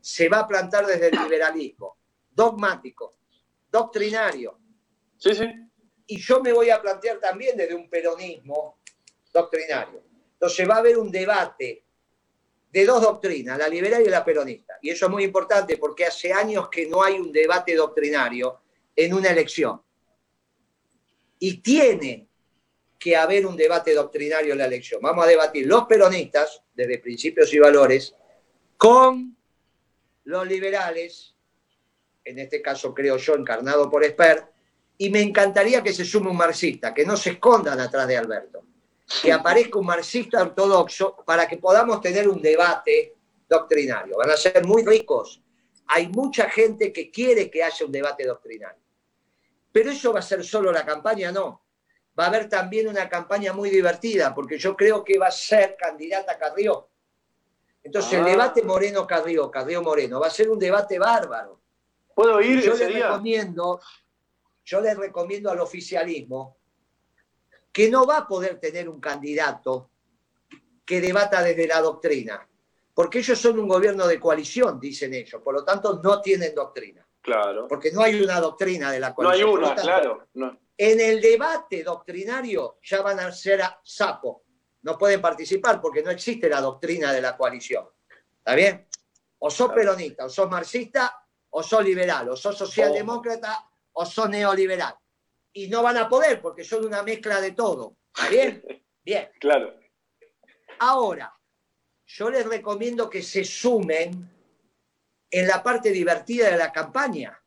se 0.00 0.28
va 0.28 0.40
a 0.40 0.48
plantar 0.48 0.86
desde 0.86 1.08
el 1.08 1.18
liberalismo, 1.22 1.96
dogmático, 2.30 3.16
doctrinario. 3.70 4.58
sí, 5.16 5.34
sí. 5.34 5.44
Y 6.06 6.18
yo 6.18 6.40
me 6.40 6.52
voy 6.52 6.70
a 6.70 6.82
plantear 6.82 7.20
también 7.20 7.56
desde 7.56 7.72
un 7.72 7.88
peronismo 7.88 8.78
doctrinario. 9.32 10.02
Entonces 10.32 10.68
va 10.68 10.74
a 10.74 10.78
haber 10.78 10.98
un 10.98 11.08
debate 11.08 11.84
de 12.72 12.86
dos 12.86 13.02
doctrinas, 13.02 13.58
la 13.58 13.68
liberal 13.68 14.02
y 14.02 14.08
la 14.08 14.24
peronista. 14.24 14.78
Y 14.82 14.90
eso 14.90 15.06
es 15.06 15.12
muy 15.12 15.24
importante 15.24 15.76
porque 15.76 16.06
hace 16.06 16.32
años 16.32 16.68
que 16.68 16.86
no 16.88 17.02
hay 17.02 17.14
un 17.18 17.30
debate 17.30 17.76
doctrinario 17.76 18.60
en 18.96 19.14
una 19.14 19.28
elección. 19.28 19.80
Y 21.38 21.58
tiene 21.58 22.29
que 23.00 23.16
haber 23.16 23.46
un 23.46 23.56
debate 23.56 23.94
doctrinario 23.94 24.52
en 24.52 24.58
la 24.58 24.66
elección. 24.66 25.00
Vamos 25.00 25.24
a 25.24 25.28
debatir 25.28 25.66
los 25.66 25.86
peronistas, 25.86 26.62
desde 26.74 26.98
principios 26.98 27.52
y 27.54 27.58
valores, 27.58 28.14
con 28.76 29.34
los 30.24 30.46
liberales, 30.46 31.34
en 32.22 32.38
este 32.38 32.60
caso 32.60 32.94
creo 32.94 33.16
yo, 33.16 33.34
encarnado 33.34 33.90
por 33.90 34.04
Esper, 34.04 34.44
y 34.98 35.08
me 35.08 35.22
encantaría 35.22 35.82
que 35.82 35.94
se 35.94 36.04
sume 36.04 36.28
un 36.28 36.36
marxista, 36.36 36.92
que 36.92 37.06
no 37.06 37.16
se 37.16 37.30
escondan 37.30 37.80
atrás 37.80 38.06
de 38.06 38.18
Alberto, 38.18 38.64
que 39.22 39.32
aparezca 39.32 39.78
un 39.78 39.86
marxista 39.86 40.42
ortodoxo 40.42 41.24
para 41.24 41.48
que 41.48 41.56
podamos 41.56 42.02
tener 42.02 42.28
un 42.28 42.42
debate 42.42 43.14
doctrinario. 43.48 44.18
Van 44.18 44.30
a 44.30 44.36
ser 44.36 44.62
muy 44.66 44.84
ricos. 44.84 45.40
Hay 45.86 46.08
mucha 46.08 46.50
gente 46.50 46.92
que 46.92 47.10
quiere 47.10 47.50
que 47.50 47.64
haya 47.64 47.86
un 47.86 47.92
debate 47.92 48.26
doctrinario. 48.26 48.82
Pero 49.72 49.90
eso 49.90 50.12
va 50.12 50.18
a 50.18 50.22
ser 50.22 50.44
solo 50.44 50.70
la 50.70 50.84
campaña, 50.84 51.32
no. 51.32 51.62
Va 52.18 52.24
a 52.24 52.28
haber 52.28 52.48
también 52.48 52.88
una 52.88 53.08
campaña 53.08 53.52
muy 53.52 53.70
divertida, 53.70 54.34
porque 54.34 54.58
yo 54.58 54.76
creo 54.76 55.02
que 55.04 55.18
va 55.18 55.28
a 55.28 55.32
ser 55.32 55.76
candidata 55.78 56.36
Carrió. 56.38 56.88
Entonces, 57.82 58.12
el 58.14 58.20
Ah. 58.22 58.30
debate 58.30 58.62
Moreno-Carrió, 58.62 59.50
Carrió-Moreno, 59.50 60.20
va 60.20 60.26
a 60.26 60.30
ser 60.30 60.50
un 60.50 60.58
debate 60.58 60.98
bárbaro. 60.98 61.60
¿Puedo 62.14 62.40
ir 62.42 62.60
Yo 62.60 62.74
ese 62.74 62.84
les 62.86 62.94
día? 62.96 63.08
recomiendo, 63.08 63.80
yo 64.64 64.80
les 64.82 64.96
recomiendo 64.98 65.50
al 65.50 65.60
oficialismo 65.60 66.58
que 67.72 67.88
no 67.90 68.04
va 68.04 68.18
a 68.18 68.26
poder 68.28 68.58
tener 68.58 68.88
un 68.88 69.00
candidato 69.00 69.88
que 70.84 71.00
debata 71.00 71.42
desde 71.42 71.66
la 71.68 71.80
doctrina, 71.80 72.46
porque 72.92 73.20
ellos 73.20 73.38
son 73.38 73.58
un 73.60 73.68
gobierno 73.68 74.06
de 74.06 74.18
coalición, 74.20 74.78
dicen 74.80 75.14
ellos, 75.14 75.40
por 75.40 75.54
lo 75.54 75.64
tanto 75.64 76.00
no 76.02 76.20
tienen 76.20 76.54
doctrina, 76.54 77.06
Claro. 77.22 77.66
porque 77.68 77.92
no 77.92 78.02
hay 78.02 78.20
una 78.22 78.40
doctrina 78.40 78.90
de 78.90 79.00
la 79.00 79.14
No 79.18 79.28
hay 79.28 79.42
una, 79.42 79.68
tanto, 79.68 79.82
claro. 79.82 80.28
No. 80.34 80.58
En 80.76 80.98
el 81.00 81.20
debate 81.20 81.82
doctrinario 81.84 82.78
ya 82.82 83.02
van 83.02 83.20
a 83.20 83.30
ser 83.30 83.60
a 83.62 83.78
sapo, 83.84 84.44
no 84.82 84.96
pueden 84.96 85.20
participar 85.20 85.80
porque 85.80 86.02
no 86.02 86.10
existe 86.10 86.48
la 86.48 86.60
doctrina 86.60 87.12
de 87.12 87.20
la 87.20 87.36
coalición. 87.36 87.86
¿Está 88.38 88.54
bien? 88.54 88.88
O 89.38 89.50
sos 89.50 89.68
Claro. 89.68 89.80
peronista, 89.94 90.24
o 90.24 90.28
sos 90.30 90.48
marxista, 90.50 91.26
o 91.50 91.62
sos 91.62 91.84
liberal, 91.84 92.30
o 92.30 92.36
sos 92.36 92.56
socialdemócrata, 92.56 93.68
o 93.92 94.06
sos 94.06 94.30
neoliberal. 94.30 94.94
Y 95.52 95.68
no 95.68 95.82
van 95.82 95.98
a 95.98 96.08
poder 96.08 96.40
porque 96.40 96.64
son 96.64 96.86
una 96.86 97.02
mezcla 97.02 97.40
de 97.40 97.52
todo. 97.52 97.96
¿Está 98.14 98.30
bien? 98.30 98.62
Bien. 99.04 99.30
Claro. 99.40 99.74
Ahora, 100.78 101.34
yo 102.06 102.30
les 102.30 102.46
recomiendo 102.46 103.08
que 103.10 103.22
se 103.22 103.44
sumen 103.44 104.30
en 105.30 105.46
la 105.46 105.62
parte 105.62 105.90
divertida 105.90 106.50
de 106.50 106.56
la 106.56 106.72
campaña, 106.72 107.40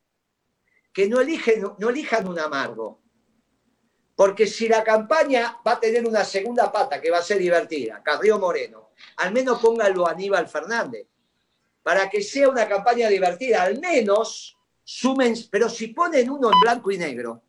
que 0.93 1.07
no, 1.07 1.19
eligen, 1.19 1.63
no 1.77 1.89
elijan 1.89 2.27
un 2.27 2.39
amargo, 2.39 3.01
Porque 4.15 4.45
si 4.45 4.67
la 4.67 4.83
campaña 4.83 5.57
va 5.65 5.73
a 5.73 5.79
tener 5.79 6.05
una 6.05 6.23
segunda 6.23 6.71
pata 6.71 7.01
que 7.01 7.09
va 7.09 7.17
a 7.17 7.23
ser 7.23 7.39
divertida, 7.39 8.01
Carrillo 8.03 8.37
Moreno, 8.37 8.91
al 9.17 9.33
menos 9.33 9.59
póngalo 9.59 10.07
a 10.07 10.11
Aníbal 10.11 10.47
Fernández, 10.47 11.07
para 11.81 12.07
que 12.09 12.21
sea 12.21 12.47
una 12.47 12.67
campaña 12.67 13.09
divertida, 13.09 13.63
al 13.63 13.79
menos 13.79 14.55
sumen, 14.83 15.33
pero 15.49 15.67
si 15.67 15.87
ponen 15.87 16.29
uno 16.29 16.51
en 16.53 16.59
blanco 16.59 16.91
y 16.91 16.97
negro, 16.99 17.43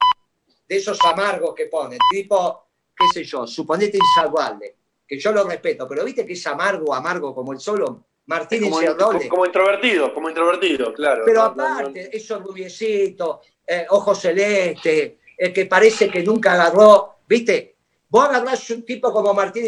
de 0.66 0.76
esos 0.76 0.98
amargos 1.04 1.54
que 1.54 1.66
ponen, 1.66 1.98
tipo, 2.10 2.66
qué 2.96 3.04
sé 3.12 3.24
yo, 3.24 3.46
suponete 3.46 3.98
insalvable, 3.98 4.76
que 5.06 5.18
yo 5.18 5.32
lo 5.32 5.44
respeto, 5.44 5.86
pero 5.86 6.02
viste 6.02 6.24
que 6.24 6.32
es 6.32 6.46
amargo, 6.46 6.94
amargo 6.94 7.34
como 7.34 7.52
el 7.52 7.60
solo 7.60 8.06
Martín 8.26 8.62
Como, 8.70 8.80
como- 9.28 9.44
introvertido, 9.46 10.14
como 10.14 10.28
introvertido, 10.28 10.94
claro. 10.94 11.24
Pero 11.26 11.42
No, 11.42 11.54
no, 11.54 11.54
no. 11.68 11.74
aparte, 11.80 12.16
esos 12.16 12.42
rubiecitos, 12.42 13.40
eh, 13.66 13.86
ojos 13.90 14.18
celestes, 14.20 15.14
el 15.36 15.52
que 15.52 15.66
parece 15.66 16.08
que 16.08 16.22
nunca 16.22 16.54
agarró, 16.54 17.16
¿viste? 17.26 17.76
Vos 18.08 18.24
agarrás 18.26 18.70
un 18.70 18.84
tipo 18.84 19.12
como 19.12 19.34
Martín 19.34 19.66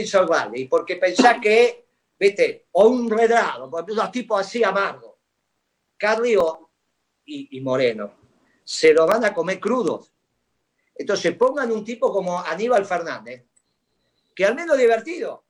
y 0.55 0.65
porque 0.67 0.97
pensás 0.97 1.39
que, 1.43 1.87
¿viste? 2.19 2.67
O 2.73 2.89
un 2.89 3.11
redrado, 3.11 3.69
unos 3.69 4.13
tipos 4.13 4.41
así 4.41 4.63
amargos. 4.65 5.17
Carrió 5.99 6.71
y, 7.25 7.59
y 7.59 7.61
Moreno 7.61 8.13
se 8.65 8.93
lo 8.93 9.07
van 9.07 9.25
a 9.25 9.33
comer 9.35 9.61
crudos. 9.61 10.13
Entonces 10.95 11.35
pongan 11.37 11.71
un 11.71 11.85
tipo 11.85 12.13
como 12.13 12.39
Aníbal 12.41 12.85
Fernández, 12.87 13.45
que 14.35 14.45
al 14.45 14.55
menos 14.55 14.77
divertido. 14.79 15.45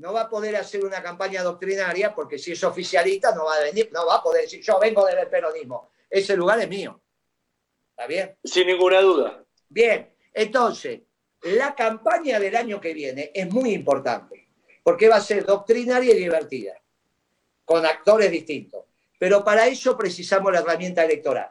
No 0.00 0.14
va 0.14 0.22
a 0.22 0.28
poder 0.30 0.56
hacer 0.56 0.82
una 0.82 1.02
campaña 1.02 1.42
doctrinaria 1.42 2.14
porque 2.14 2.38
si 2.38 2.52
es 2.52 2.64
oficialista 2.64 3.34
no 3.34 3.44
va 3.44 3.56
a 3.56 3.64
venir, 3.64 3.90
no 3.92 4.06
va 4.06 4.16
a 4.16 4.22
poder 4.22 4.44
decir, 4.44 4.62
yo 4.62 4.78
vengo 4.80 5.04
del 5.04 5.28
peronismo, 5.28 5.90
ese 6.08 6.34
lugar 6.38 6.58
es 6.58 6.68
mío. 6.70 6.98
¿Está 7.90 8.06
bien? 8.06 8.34
Sin 8.42 8.66
ninguna 8.66 9.02
duda. 9.02 9.44
Bien, 9.68 10.10
entonces, 10.32 11.00
la 11.42 11.74
campaña 11.74 12.40
del 12.40 12.56
año 12.56 12.80
que 12.80 12.94
viene 12.94 13.30
es 13.34 13.52
muy 13.52 13.74
importante, 13.74 14.48
porque 14.82 15.06
va 15.06 15.16
a 15.16 15.20
ser 15.20 15.44
doctrinaria 15.44 16.14
y 16.14 16.18
divertida, 16.18 16.80
con 17.66 17.84
actores 17.84 18.30
distintos. 18.30 18.86
Pero 19.18 19.44
para 19.44 19.66
eso 19.66 19.98
precisamos 19.98 20.50
la 20.50 20.60
herramienta 20.60 21.04
electoral. 21.04 21.50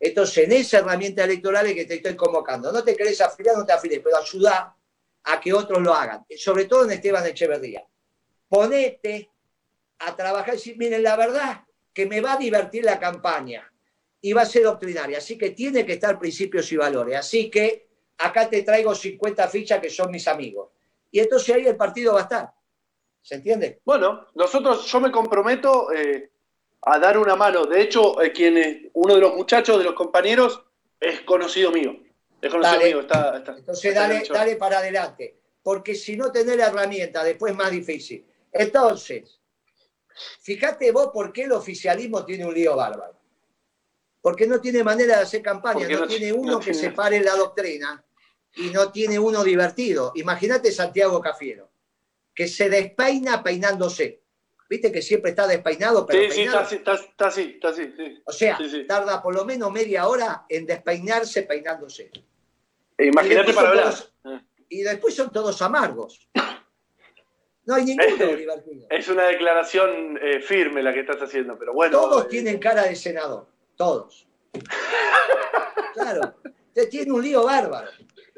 Entonces, 0.00 0.44
en 0.46 0.52
esa 0.52 0.78
herramienta 0.78 1.22
electoral 1.22 1.68
es 1.68 1.74
que 1.74 1.84
te 1.84 1.94
estoy 1.94 2.16
convocando. 2.16 2.72
No 2.72 2.82
te 2.82 2.96
querés 2.96 3.20
afiliar, 3.20 3.56
no 3.56 3.64
te 3.64 3.72
afilies, 3.72 4.00
pero 4.02 4.16
ayuda 4.16 4.76
a 5.24 5.40
que 5.40 5.52
otros 5.52 5.82
lo 5.82 5.94
hagan, 5.94 6.24
sobre 6.36 6.66
todo 6.66 6.84
en 6.84 6.92
Esteban 6.92 7.26
Echeverría. 7.26 7.84
Ponete 8.48 9.30
a 9.98 10.14
trabajar 10.14 10.54
y 10.54 10.56
decir, 10.56 10.76
miren, 10.76 11.02
la 11.02 11.16
verdad 11.16 11.64
que 11.92 12.06
me 12.06 12.20
va 12.20 12.34
a 12.34 12.36
divertir 12.36 12.84
la 12.84 12.98
campaña 12.98 13.70
y 14.20 14.32
va 14.32 14.42
a 14.42 14.46
ser 14.46 14.64
doctrinaria, 14.64 15.18
así 15.18 15.38
que 15.38 15.50
tiene 15.50 15.84
que 15.84 15.94
estar 15.94 16.18
principios 16.18 16.70
y 16.72 16.76
valores. 16.76 17.16
Así 17.16 17.50
que 17.50 17.88
acá 18.18 18.48
te 18.48 18.62
traigo 18.62 18.94
50 18.94 19.48
fichas 19.48 19.80
que 19.80 19.90
son 19.90 20.10
mis 20.10 20.26
amigos. 20.28 20.70
Y 21.10 21.20
entonces 21.20 21.54
ahí 21.54 21.66
el 21.66 21.76
partido 21.76 22.14
va 22.14 22.20
a 22.20 22.22
estar. 22.22 22.50
¿Se 23.22 23.36
entiende? 23.36 23.80
Bueno, 23.84 24.26
nosotros, 24.34 24.84
yo 24.90 25.00
me 25.00 25.10
comprometo 25.10 25.92
eh, 25.92 26.30
a 26.82 26.98
dar 26.98 27.16
una 27.16 27.36
mano. 27.36 27.64
De 27.64 27.80
hecho, 27.80 28.20
eh, 28.20 28.32
quien 28.32 28.58
es 28.58 28.76
uno 28.92 29.14
de 29.14 29.20
los 29.20 29.34
muchachos, 29.34 29.78
de 29.78 29.84
los 29.84 29.94
compañeros, 29.94 30.62
es 31.00 31.20
conocido 31.22 31.70
mío. 31.70 31.96
Dale. 32.48 32.90
Está, 33.00 33.36
está- 33.38 33.56
Entonces 33.56 33.84
está 33.84 34.00
dale, 34.08 34.22
dale 34.28 34.56
para 34.56 34.78
adelante, 34.78 35.38
porque 35.62 35.94
si 35.94 36.16
no 36.16 36.30
tenés 36.32 36.56
la 36.56 36.66
herramienta, 36.68 37.22
después 37.24 37.52
es 37.52 37.58
más 37.58 37.70
difícil. 37.70 38.26
Entonces, 38.52 39.40
fíjate 40.40 40.92
vos 40.92 41.10
por 41.12 41.32
qué 41.32 41.42
el 41.42 41.52
oficialismo 41.52 42.24
tiene 42.24 42.44
un 42.46 42.54
lío 42.54 42.76
bárbaro. 42.76 43.14
Porque 44.20 44.46
no 44.46 44.60
tiene 44.60 44.82
manera 44.82 45.16
de 45.18 45.22
hacer 45.24 45.42
campaña, 45.42 45.86
no, 45.88 46.00
no 46.00 46.06
tiene 46.06 46.32
uno 46.32 46.52
no 46.52 46.58
que 46.58 46.72
tiene- 46.72 46.78
separe 46.78 47.20
la 47.20 47.34
doctrina 47.36 48.02
y 48.56 48.70
no 48.70 48.90
tiene 48.90 49.18
uno 49.18 49.44
divertido. 49.44 50.12
Imagínate 50.14 50.72
Santiago 50.72 51.20
Cafiero, 51.20 51.70
que 52.34 52.48
se 52.48 52.70
despeina 52.70 53.42
peinándose. 53.42 54.22
Viste 54.66 54.90
que 54.90 55.02
siempre 55.02 55.30
está 55.32 55.46
despeinado, 55.46 56.06
pero 56.06 56.22
Sí, 56.22 56.30
sí, 56.36 56.42
está 56.44 56.60
así, 56.60 56.76
está, 56.76 56.94
está 56.94 57.26
así, 57.26 57.42
está 57.56 57.68
así. 57.68 57.92
sí. 57.96 58.22
O 58.24 58.32
sea, 58.32 58.56
Sí, 58.56 58.70
sí. 58.70 58.86
tarda 58.86 59.22
por 59.22 59.34
lo 59.34 59.44
menos 59.44 59.70
media 59.70 60.08
hora 60.08 60.46
en 60.48 60.64
despeinarse 60.64 61.42
peinándose. 61.42 62.10
Eh, 62.98 63.06
Imagínate 63.06 63.52
para 63.52 63.68
hablar. 63.70 63.84
todos- 63.84 64.12
y 64.68 64.82
después 64.82 65.14
son 65.14 65.30
todos 65.32 65.60
amargos. 65.62 66.28
No 67.66 67.76
hay 67.76 67.84
ninguno 67.86 68.26
divertido. 68.36 68.86
Es 68.90 69.08
una 69.08 69.24
declaración 69.24 70.18
eh, 70.20 70.38
firme 70.42 70.82
la 70.82 70.92
que 70.92 71.00
estás 71.00 71.22
haciendo, 71.22 71.58
pero 71.58 71.72
bueno. 71.72 71.98
Todos 71.98 72.24
eh, 72.26 72.28
tienen 72.28 72.58
cara 72.58 72.82
de 72.82 72.94
senador, 72.94 73.46
todos. 73.74 74.26
Claro, 75.94 76.34
te 76.72 76.88
tiene 76.88 77.12
un 77.12 77.22
lío 77.22 77.44
bárbaro. 77.44 77.88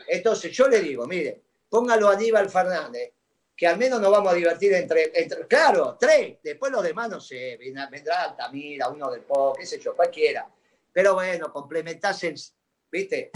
Entonces 0.07 0.53
yo 0.53 0.69
le 0.69 0.81
digo, 0.81 1.07
mire, 1.07 1.41
póngalo 1.69 2.09
a 2.09 2.13
Aníbal 2.13 2.49
Fernández, 2.51 3.15
que 3.57 3.67
al 3.67 3.79
menos 3.79 4.01
nos 4.01 4.11
vamos 4.13 4.31
a 4.33 4.37
divertir 4.37 4.73
entre, 4.75 5.11
entre 5.15 5.47
claro, 5.49 5.97
tres, 5.99 6.39
después 6.43 6.71
los 6.71 6.83
demás 6.85 7.09
no 7.09 7.19
sé, 7.21 7.59
vendrá 7.59 8.25
Altamira, 8.25 8.89
uno 8.91 9.11
del 9.11 9.23
PO, 9.23 9.55
qué 9.59 9.65
sé 9.67 9.81
yo, 9.81 9.97
cualquiera. 9.97 10.47
Pero 10.93 11.15
bueno, 11.15 11.51
complementás 11.53 12.23
el, 12.25 12.35
¿viste? 12.93 13.31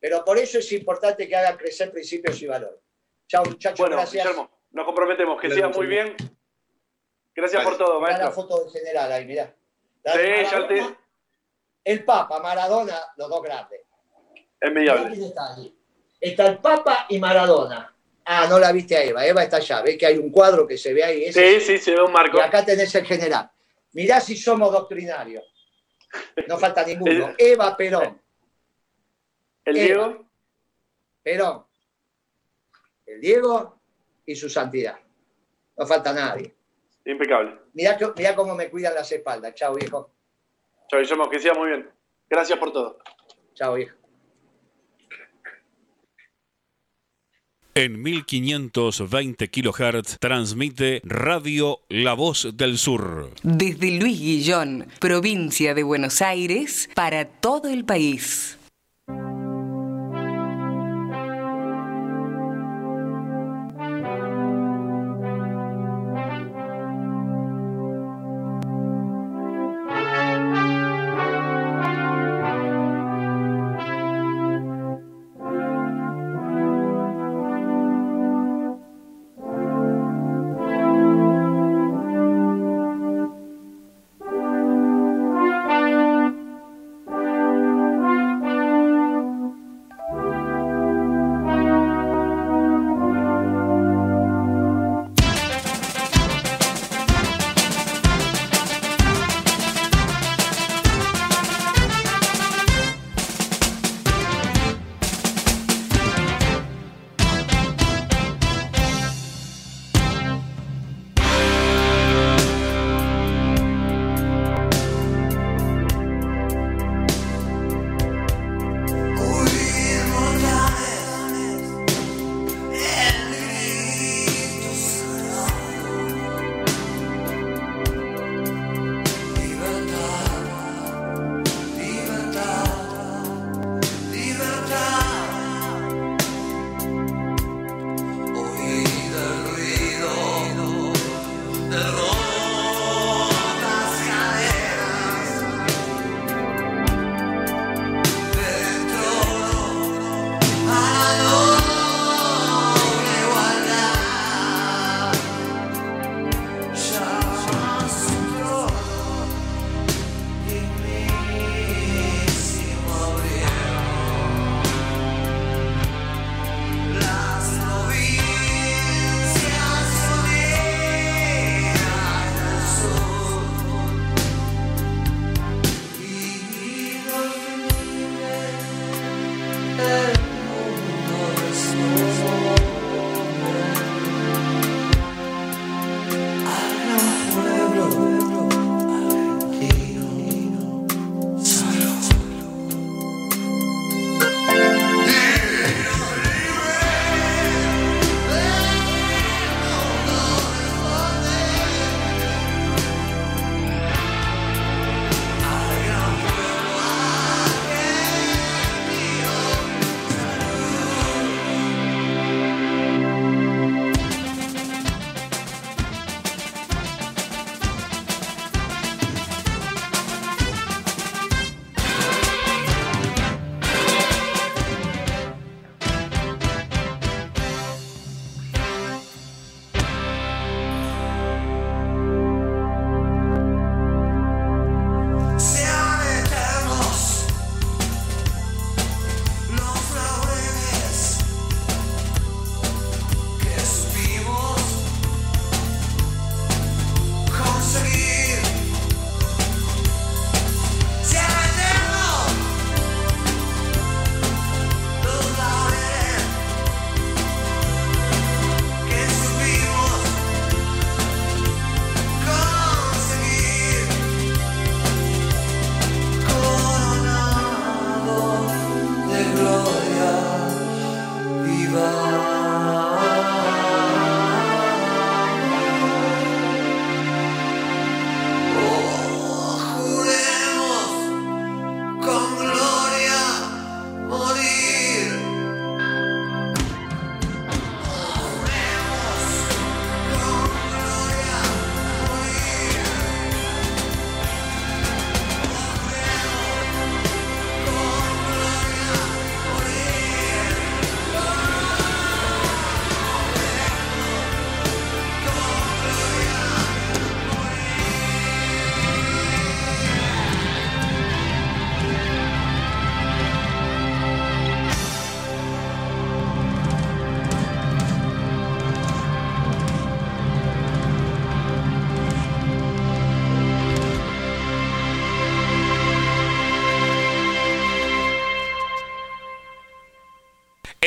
Pero 0.00 0.24
por 0.24 0.38
eso 0.38 0.58
es 0.58 0.72
importante 0.72 1.26
que 1.28 1.34
hagan 1.36 1.56
crecer 1.56 1.90
principios 1.90 2.40
y 2.42 2.46
valores. 2.46 2.80
Chao 3.26 3.44
muchachos, 3.44 3.78
Bueno, 3.78 3.96
gracias. 3.96 4.24
Guillermo, 4.24 4.50
nos 4.70 4.84
comprometemos. 4.86 5.40
Que 5.40 5.48
Gracias, 5.48 5.66
siga 5.68 5.76
muy 5.78 5.86
bien. 5.86 6.16
Gracias 7.34 7.64
Vale. 7.64 7.76
por 7.76 7.86
todo, 7.86 8.00
Mirá 8.00 8.12
la 8.12 8.18
maestro. 8.24 8.42
foto 8.42 8.64
del 8.64 8.72
general 8.72 9.12
ahí, 9.12 9.24
mirá. 9.26 9.54
La 10.04 10.12
Sí, 10.12 10.18
de 10.18 10.28
ya 10.44 10.50
Maradona, 10.60 10.68
te- 11.84 11.90
El 11.92 12.04
Papa, 12.04 12.40
Maradona, 12.40 13.00
los 13.16 13.28
dos 13.28 13.42
grandes. 13.42 13.80
Envidiable. 14.60 15.26
está. 15.26 15.56
Está 16.20 16.46
el 16.48 16.58
Papa 16.58 17.06
y 17.08 17.18
Maradona. 17.18 17.94
Ah, 18.24 18.46
no 18.48 18.58
la 18.58 18.72
viste 18.72 18.96
a 18.96 19.02
Eva. 19.04 19.24
Eva 19.26 19.42
está 19.44 19.58
allá. 19.58 19.82
Ves 19.82 19.96
que 19.96 20.04
hay 20.06 20.18
un 20.18 20.30
cuadro 20.30 20.66
que 20.66 20.76
se 20.76 20.92
ve 20.92 21.02
ahí. 21.04 21.24
Ese- 21.24 21.60
Sí, 21.60 21.66
sí, 21.66 21.78
se 21.78 21.92
ve 21.94 22.02
un 22.02 22.12
marco. 22.12 22.36
Y 22.38 22.40
acá 22.40 22.64
tenés 22.64 22.94
el 22.94 23.04
general. 23.06 23.50
Mirá 23.92 24.20
si 24.20 24.36
somos 24.36 24.70
doctrinarios. 24.72 25.44
No 26.46 26.58
falta 26.58 26.84
ninguno. 26.84 27.34
Eva 27.38 27.76
Perón. 27.76 28.20
El 29.68 29.76
Eva. 29.76 30.08
Diego. 30.08 30.30
Perón. 31.22 31.66
El 33.04 33.20
Diego 33.20 33.80
y 34.24 34.34
su 34.34 34.48
santidad. 34.48 34.98
No 35.76 35.86
falta 35.86 36.12
nadie. 36.12 36.54
Impecable. 37.04 37.58
Mirá 37.74 38.34
cómo 38.34 38.54
me 38.54 38.70
cuidan 38.70 38.94
las 38.94 39.12
espaldas. 39.12 39.54
Chao, 39.54 39.74
viejo. 39.74 40.10
Chao, 40.88 41.00
Guillermo, 41.00 41.28
que 41.28 41.38
siga 41.38 41.54
muy 41.54 41.68
bien. 41.68 41.90
Gracias 42.28 42.58
por 42.58 42.72
todo. 42.72 42.98
Chao, 43.54 43.74
viejo. 43.74 43.94
En 47.74 48.02
1520 48.02 49.50
kHz 49.50 50.18
transmite 50.18 51.00
Radio 51.04 51.78
La 51.88 52.14
Voz 52.14 52.48
del 52.54 52.76
Sur. 52.76 53.30
Desde 53.44 53.92
Luis 53.92 54.18
Guillón, 54.18 54.88
provincia 54.98 55.74
de 55.74 55.84
Buenos 55.84 56.20
Aires, 56.20 56.90
para 56.94 57.26
todo 57.26 57.68
el 57.68 57.84
país. 57.84 58.57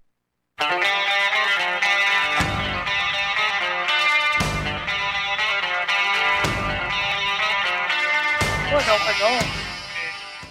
Bueno, 8.69 8.93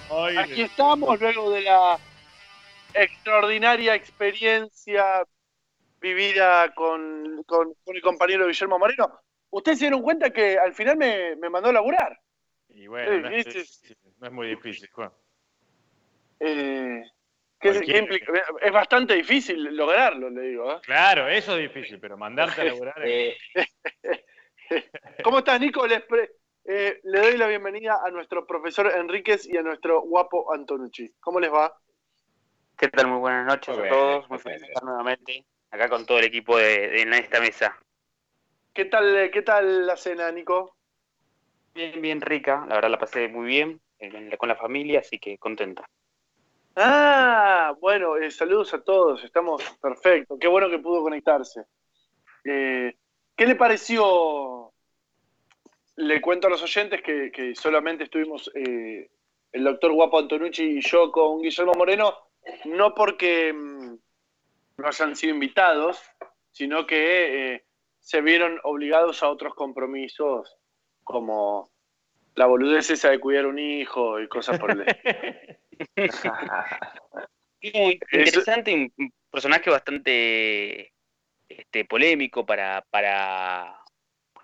bueno. 0.08 0.40
Aquí 0.40 0.62
estamos 0.62 1.20
luego 1.20 1.52
de 1.52 1.60
la 1.60 2.00
extraordinaria 2.94 3.94
experiencia 3.94 5.22
vivida 6.00 6.72
con, 6.74 7.42
con- 7.44 7.74
con 7.84 7.96
el 7.96 8.02
compañero 8.02 8.46
Guillermo 8.46 8.78
Moreno. 8.78 9.20
Ustedes 9.50 9.78
se 9.78 9.84
dieron 9.86 10.02
cuenta 10.02 10.30
que 10.30 10.58
al 10.58 10.74
final 10.74 10.96
me, 10.96 11.36
me 11.36 11.50
mandó 11.50 11.70
a 11.70 11.72
laburar. 11.72 12.18
Y 12.68 12.86
bueno, 12.86 13.18
no 13.18 13.28
es, 13.30 13.44
sí, 13.44 13.50
difícil, 13.58 13.96
no 14.18 14.26
es 14.28 14.32
muy 14.32 14.46
difícil, 14.48 14.88
Juan. 14.92 15.10
Eh, 16.38 17.02
¿qué- 17.60 17.68
Cualquier- 17.72 17.84
qué 17.84 17.98
implica? 17.98 18.32
Es 18.62 18.72
bastante 18.72 19.14
difícil 19.14 19.74
lograrlo, 19.76 20.30
le 20.30 20.42
digo. 20.42 20.72
¿eh? 20.72 20.78
Claro, 20.82 21.28
eso 21.28 21.56
es 21.58 21.62
difícil, 21.72 21.98
pero 22.00 22.16
mandarte 22.16 22.60
a 22.60 22.64
laburar 22.64 22.94
es- 23.06 23.36
¿Cómo 25.24 25.38
estás, 25.40 25.60
Nico? 25.60 25.86
Les 25.86 26.02
pre- 26.02 26.30
eh, 26.64 27.00
le 27.02 27.20
doy 27.20 27.36
la 27.36 27.48
bienvenida 27.48 27.98
a 28.04 28.10
nuestro 28.10 28.46
profesor 28.46 28.86
Enríquez 28.94 29.46
y 29.48 29.56
a 29.56 29.62
nuestro 29.62 30.02
guapo 30.02 30.52
Antonucci. 30.54 31.12
¿Cómo 31.18 31.40
les 31.40 31.52
va? 31.52 31.76
¿Qué 32.78 32.88
tal? 32.88 33.08
Muy 33.08 33.18
buenas 33.18 33.46
noches 33.46 33.76
Muy 33.76 33.78
a 33.78 33.82
bien, 33.90 33.94
todos. 33.94 34.30
Muy 34.30 34.38
feliz 34.38 34.60
de 34.60 34.66
estar 34.68 34.84
nuevamente 34.84 35.44
acá 35.70 35.88
con 35.88 36.06
todo 36.06 36.18
el 36.18 36.24
equipo 36.24 36.56
de, 36.56 36.88
de 36.88 37.02
en 37.02 37.14
esta 37.14 37.40
mesa. 37.40 37.76
¿Qué 38.72 38.84
tal, 38.84 39.16
eh, 39.16 39.30
qué 39.30 39.42
tal 39.42 39.86
la 39.86 39.96
cena, 39.96 40.30
Nico? 40.30 40.76
Bien, 41.74 42.00
bien 42.00 42.20
rica. 42.20 42.64
La 42.68 42.76
verdad 42.76 42.90
la 42.90 42.98
pasé 42.98 43.28
muy 43.28 43.46
bien 43.46 43.80
eh, 43.98 44.36
con 44.36 44.48
la- 44.48 44.56
familia, 44.56 45.00
así 45.00 45.18
que 45.18 45.38
contenta. 45.38 45.84
Ah, 46.76 47.74
bueno, 47.80 48.16
eh, 48.16 48.30
saludos 48.30 48.72
a 48.74 48.82
todos, 48.82 49.22
estamos 49.24 49.62
perfectos. 49.82 50.38
Qué 50.40 50.48
bueno 50.48 50.70
que 50.70 50.78
pudo 50.78 51.02
conectarse. 51.02 51.64
Eh, 52.44 52.94
¿Qué 53.36 53.46
le 53.46 53.56
pareció? 53.56 54.72
Le 55.96 56.20
cuento 56.20 56.46
a 56.46 56.50
los 56.50 56.62
oyentes 56.62 57.02
que, 57.02 57.30
que 57.32 57.54
solamente 57.54 58.04
estuvimos 58.04 58.50
el 58.54 59.64
doctor 59.64 59.92
Guapo 59.92 60.18
Antonucci 60.18 60.78
y 60.78 60.80
yo 60.80 61.10
con 61.10 61.42
Guillermo 61.42 61.74
Moreno, 61.74 62.14
no 62.66 62.94
porque 62.94 63.52
mm, 63.52 63.69
no 64.80 64.88
hayan 64.88 65.16
sido 65.16 65.34
invitados, 65.34 66.00
sino 66.50 66.86
que 66.86 67.54
eh, 67.54 67.64
se 67.98 68.20
vieron 68.20 68.60
obligados 68.64 69.22
a 69.22 69.28
otros 69.28 69.54
compromisos 69.54 70.56
como 71.04 71.70
la 72.34 72.46
boludez 72.46 72.90
esa 72.90 73.10
de 73.10 73.20
cuidar 73.20 73.46
un 73.46 73.58
hijo 73.58 74.20
y 74.20 74.28
cosas 74.28 74.58
por 74.58 74.70
el 74.70 74.80
interesante, 77.60 78.74
un 78.74 78.92
un 78.96 79.12
personaje 79.30 79.70
bastante 79.70 80.92
este, 81.48 81.84
polémico 81.84 82.46
para, 82.46 82.84
para 82.90 83.76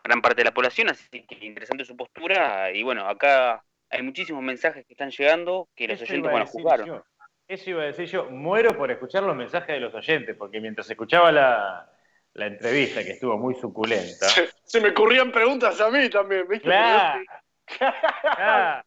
gran 0.05 0.23
parte 0.23 0.41
de 0.41 0.45
la 0.45 0.55
población, 0.55 0.91
así 0.91 1.23
que 1.23 1.45
interesante 1.45 1.85
su 1.85 1.97
postura. 1.97 2.71
Y 2.73 2.83
bueno, 2.83 3.09
acá 3.09 3.65
hay 3.91 4.03
muchísimos 4.03 4.43
mensajes 4.43 4.85
que 4.87 4.95
están 4.95 5.11
llegando 5.11 5.69
que 5.75 5.89
los 5.89 6.01
oyentes 6.03 6.33
van 6.33 6.43
a 6.43 6.47
juzgar. 6.47 7.05
Eso 7.49 7.71
iba 7.71 7.83
a 7.83 7.87
decir 7.87 8.07
yo. 8.07 8.25
Muero 8.31 8.77
por 8.77 8.91
escuchar 8.91 9.23
los 9.23 9.37
mensajes 9.37 9.69
de 9.69 9.81
los 9.81 9.95
oyentes, 9.95 10.37
porque 10.37 10.61
mientras 10.61 10.89
escuchaba 10.91 11.31
la, 11.31 11.89
la 12.35 12.47
entrevista, 12.47 13.05
que 13.05 13.13
estuvo 13.13 13.39
muy 13.39 13.55
suculenta. 13.55 14.27
Se, 14.29 14.49
se 14.65 14.81
me 14.81 14.91
ocurrían 14.91 15.31
preguntas 15.31 15.81
a 15.81 15.91
mí 15.91 16.09
también, 16.11 16.47
¿viste? 16.49 16.65
Claro. 16.67 17.21
Claro. 17.79 17.97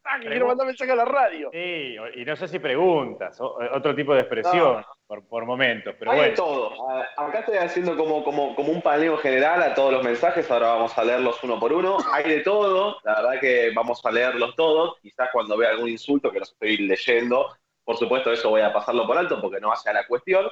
Ah, 0.05 0.19
que 0.21 0.27
quiero 0.29 0.47
mandar 0.47 0.65
mensaje 0.65 0.89
a 0.91 0.95
la 0.95 1.03
radio. 1.03 1.49
Sí, 1.51 1.97
y 2.15 2.23
no 2.25 2.35
sé 2.37 2.47
si 2.47 2.59
preguntas, 2.59 3.39
o- 3.41 3.57
otro 3.73 3.93
tipo 3.93 4.13
de 4.13 4.21
expresión 4.21 4.83
por, 5.05 5.27
por 5.27 5.45
momentos, 5.45 5.95
pero 5.99 6.11
Hay 6.11 6.17
de 6.17 6.23
bueno. 6.29 6.35
todo. 6.35 6.89
Acá 7.17 7.39
estoy 7.39 7.57
haciendo 7.57 7.97
como, 7.97 8.23
como, 8.23 8.55
como 8.55 8.71
un 8.71 8.81
paneo 8.81 9.17
general 9.17 9.61
a 9.63 9.73
todos 9.73 9.91
los 9.91 10.03
mensajes. 10.03 10.49
Ahora 10.49 10.67
vamos 10.75 10.97
a 10.97 11.03
leerlos 11.03 11.43
uno 11.43 11.59
por 11.59 11.73
uno. 11.73 11.97
Hay 12.13 12.23
de 12.29 12.39
todo. 12.39 12.97
La 13.03 13.15
verdad 13.21 13.39
que 13.41 13.71
vamos 13.75 13.99
a 14.05 14.11
leerlos 14.11 14.55
todos. 14.55 14.97
Quizás 15.01 15.29
cuando 15.33 15.57
vea 15.57 15.71
algún 15.71 15.89
insulto 15.89 16.31
que 16.31 16.39
los 16.39 16.51
estoy 16.53 16.77
leyendo, 16.77 17.47
por 17.89 17.97
supuesto, 17.97 18.31
eso 18.31 18.51
voy 18.51 18.61
a 18.61 18.71
pasarlo 18.71 19.07
por 19.07 19.17
alto 19.17 19.41
porque 19.41 19.59
no 19.59 19.71
hace 19.71 19.89
a 19.89 19.93
la 19.93 20.05
cuestión. 20.05 20.47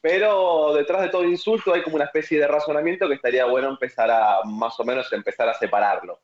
Pero 0.00 0.74
detrás 0.74 1.02
de 1.02 1.08
todo 1.08 1.22
insulto 1.22 1.72
hay 1.72 1.82
como 1.84 1.94
una 1.94 2.06
especie 2.06 2.36
de 2.40 2.48
razonamiento 2.48 3.06
que 3.06 3.14
estaría 3.14 3.44
bueno 3.44 3.68
empezar 3.68 4.10
a, 4.10 4.40
más 4.44 4.80
o 4.80 4.84
menos, 4.84 5.12
empezar 5.12 5.48
a 5.48 5.54
separarlo. 5.54 6.18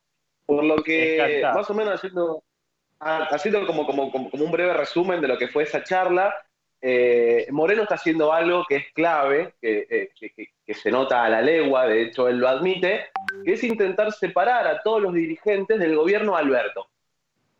Por 0.45 0.65
lo 0.65 0.83
que, 0.83 1.41
más 1.55 1.71
o 1.71 1.75
menos 1.75 1.95
haciendo, 1.95 2.43
ah, 2.99 3.29
haciendo 3.31 3.65
como, 3.65 3.87
como, 3.87 4.11
como, 4.11 4.29
como 4.29 4.45
un 4.45 4.51
breve 4.51 4.73
resumen 4.75 5.21
de 5.21 5.29
lo 5.29 5.39
que 5.39 5.47
fue 5.47 5.63
esa 5.63 5.85
charla, 5.85 6.35
eh, 6.81 7.47
Moreno 7.53 7.83
está 7.83 7.95
haciendo 7.95 8.33
algo 8.33 8.65
que 8.69 8.75
es 8.75 8.87
clave, 8.93 9.55
que, 9.61 9.87
eh, 9.89 10.11
que- 10.19 10.49
que 10.67 10.75
se 10.75 10.91
nota 10.91 11.23
a 11.23 11.29
la 11.29 11.43
legua, 11.43 11.87
de 11.87 12.03
hecho 12.03 12.27
él 12.27 12.39
lo 12.39 12.49
admite, 12.49 13.11
que 13.45 13.53
es 13.53 13.63
intentar 13.63 14.11
separar 14.11 14.67
a 14.67 14.83
todos 14.83 15.01
los 15.01 15.15
dirigentes 15.15 15.79
del 15.79 15.95
gobierno 15.95 16.37
Alberto. 16.37 16.89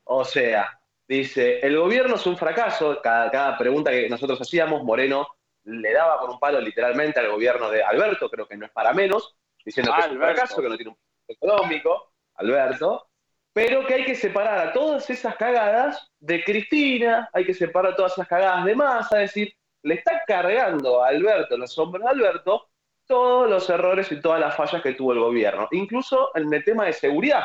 O 0.03 0.25
sea, 0.25 0.77
dice, 1.09 1.61
el 1.61 1.77
gobierno 1.77 2.17
es 2.17 2.27
un 2.27 2.37
fracaso, 2.37 3.01
cada, 3.03 3.31
cada 3.31 3.59
pregunta 3.59 3.91
que 3.91 4.09
nosotros 4.09 4.41
hacíamos, 4.41 4.83
Moreno 4.83 5.29
le 5.65 5.93
daba 5.93 6.19
con 6.19 6.31
un 6.31 6.39
palo 6.39 6.61
literalmente 6.61 7.21
al 7.21 7.31
gobierno 7.31 7.71
de 7.71 7.83
Alberto, 7.83 8.31
creo 8.31 8.47
que 8.47 8.57
no 8.57 8.67
es 8.67 8.73
para 8.73 8.93
menos, 8.93 9.37
diciendo 9.65 9.93
que 9.95 10.01
es 10.01 10.13
un 10.13 10.19
fracaso, 10.19 10.63
que 10.63 10.69
no 10.69 10.77
tiene 10.77 10.93
un 10.93 10.99
económico, 11.29 12.13
Alberto, 12.35 13.09
pero 13.53 13.87
que 13.87 13.95
hay 13.95 14.05
que 14.05 14.15
separar 14.15 14.69
a 14.69 14.73
todas 14.73 15.09
esas 15.11 15.35
cagadas 15.37 16.13
de 16.21 16.45
Cristina, 16.45 17.29
hay 17.33 17.45
que 17.45 17.55
separar 17.55 17.93
a 17.93 17.97
todas 17.97 18.13
esas 18.13 18.29
cagadas 18.29 18.65
de 18.65 18.75
Massa, 18.75 19.23
es 19.23 19.31
decir, 19.31 19.55
le 19.83 19.95
está 19.95 20.23
cargando 20.27 21.03
a 21.03 21.09
Alberto, 21.09 21.57
los 21.57 21.77
hombros 21.79 22.05
de 22.05 22.11
Alberto, 22.11 22.69
todos 23.07 23.49
los 23.49 23.71
errores 23.71 24.11
y 24.13 24.21
todas 24.21 24.41
las 24.41 24.57
fallas 24.57 24.83
que 24.83 24.95
tuvo 24.95 25.13
el 25.13 25.21
gobierno, 25.21 25.69
incluso 25.71 26.31
en 26.35 26.53
el 26.53 26.65
tema 26.65 26.87
de 26.87 26.93
seguridad. 26.93 27.45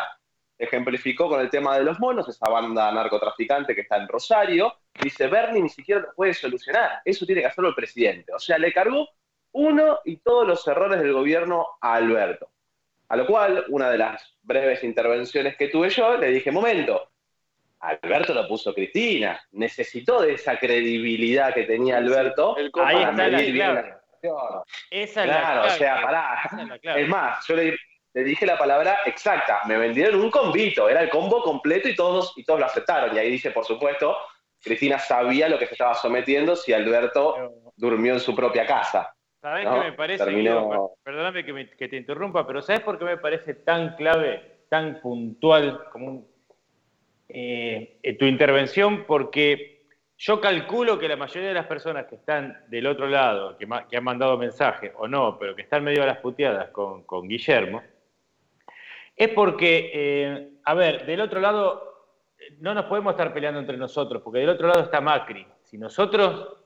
Ejemplificó 0.62 1.28
con 1.28 1.42
el 1.42 1.50
tema 1.50 1.76
de 1.76 1.84
los 1.84 2.00
monos, 2.00 2.30
esa 2.30 2.48
banda 2.48 2.92
narcotraficante 2.92 3.74
que 3.74 3.82
está 3.82 3.98
en 3.98 4.08
Rosario, 4.08 4.76
dice, 5.02 5.26
Bernie 5.26 5.64
ni 5.64 5.70
siquiera 5.70 6.02
lo 6.02 6.14
puede 6.14 6.36
solucionar, 6.36 7.02
eso 7.04 7.26
tiene 7.26 7.42
que 7.42 7.48
hacerlo 7.48 7.70
el 7.70 7.76
presidente. 7.76 8.32
O 8.32 8.38
sea, 8.38 8.60
le 8.60 8.72
cargó 8.72 9.10
uno 9.54 10.00
y 10.06 10.18
todos 10.18 10.48
los 10.48 10.68
errores 10.68 11.00
del 11.00 11.14
gobierno 11.14 11.66
a 11.82 11.96
Alberto. 11.96 12.52
A 13.10 13.16
lo 13.16 13.26
cual, 13.26 13.66
una 13.70 13.90
de 13.90 13.98
las 13.98 14.38
breves 14.44 14.84
intervenciones 14.84 15.58
que 15.58 15.70
tuve 15.70 15.90
yo, 15.90 16.16
le 16.18 16.28
dije, 16.28 16.52
momento, 16.52 17.10
Alberto 17.80 18.36
lo 18.36 18.48
puso 18.48 18.72
Cristina, 18.76 19.42
necesitó 19.54 20.22
de 20.22 20.36
esa 20.36 20.60
credibilidad 20.60 21.56
que 21.56 21.64
tenía 21.64 21.98
Alberto 21.98 22.56
El 22.56 22.72
Ahí 22.86 22.98
está 22.98 23.28
la 23.28 23.38
medir 23.38 23.54
bien 23.54 23.74
la 23.74 23.82
situación. 23.82 24.64
Esa 24.92 25.22
es 25.24 25.28
la 25.28 25.40
Claro, 25.40 25.62
o 25.62 25.64
clave. 25.64 25.78
sea, 25.80 26.02
pará. 26.04 26.40
Es 26.84 26.84
la 26.84 27.08
más, 27.08 27.48
yo 27.48 27.56
le, 27.56 27.76
le 28.14 28.24
dije 28.24 28.46
la 28.46 28.58
palabra 28.58 29.00
exacta, 29.06 29.62
me 29.68 29.78
vendieron 29.78 30.20
un 30.20 30.30
combito, 30.32 30.90
era 30.90 31.02
el 31.02 31.10
combo 31.10 31.42
completo 31.42 31.88
y 31.88 31.96
todos, 31.96 32.34
y 32.36 32.44
todos 32.44 32.60
lo 32.60 32.66
aceptaron. 32.66 33.16
Y 33.16 33.20
ahí 33.20 33.32
dice, 33.32 33.52
por 33.52 33.64
supuesto, 33.66 34.18
Cristina 34.62 35.00
sabía 35.00 35.48
lo 35.50 35.58
que 35.58 35.66
se 35.66 35.74
estaba 35.76 35.94
sometiendo 35.96 36.56
si 36.56 36.74
Alberto 36.74 37.34
Pero, 37.36 37.52
durmió 37.76 38.14
en 38.14 38.20
su 38.20 38.36
propia 38.36 38.66
casa. 38.66 39.14
¿Sabés 39.42 39.66
No, 39.66 39.74
qué 39.74 39.80
me 39.80 39.94
parece? 39.94 40.24
terminó- 40.24 40.68
Guido? 40.68 40.94
Per- 41.04 41.14
Perdóname 41.14 41.44
que, 41.46 41.54
me- 41.54 41.70
que 41.72 41.88
te 41.88 41.96
interrumpa, 41.98 42.46
pero 42.46 42.62
¿sabes 42.62 42.82
por 42.82 43.00
qué 43.00 43.06
me 43.06 43.18
parece 43.18 43.56
tan 43.56 43.96
clave, 43.96 44.66
tan 44.70 45.00
puntual 45.02 45.86
como 45.92 46.08
un- 46.08 46.28
eh, 47.30 47.98
eh, 48.04 48.18
tu 48.18 48.26
intervención? 48.26 49.06
Porque 49.06 49.86
yo 50.18 50.40
calculo 50.40 51.00
que 51.00 51.08
la 51.08 51.16
mayoría 51.16 51.48
de 51.50 51.56
las 51.56 51.66
personas 51.66 52.06
que 52.06 52.16
están 52.16 52.66
del 52.68 52.86
otro 52.86 53.08
lado, 53.08 53.58
que, 53.58 53.68
que 53.90 53.98
han 53.98 54.04
mandado 54.04 54.38
mensaje 54.38 54.92
o 54.98 55.08
no, 55.08 55.40
pero 55.40 55.56
que 55.56 55.64
están 55.64 55.84
medio 55.84 56.04
a 56.04 56.06
las 56.08 56.18
puteadas 56.18 56.70
con, 56.70 57.04
con 57.04 57.28
Guillermo, 57.28 57.82
es 59.24 59.30
porque, 59.30 59.92
eh, 59.94 60.54
a 60.64 60.74
ver, 60.74 61.06
del 61.06 61.22
otro 61.22 61.40
lado 61.40 61.88
no 62.60 62.74
nos 62.74 62.86
podemos 62.86 63.12
estar 63.12 63.34
peleando 63.34 63.60
entre 63.60 63.78
nosotros, 63.78 64.22
porque 64.24 64.40
del 64.40 64.50
otro 64.50 64.68
lado 64.68 64.82
está 64.82 65.00
Macri. 65.00 65.46
Si 65.64 65.78
nosotros 65.78 66.58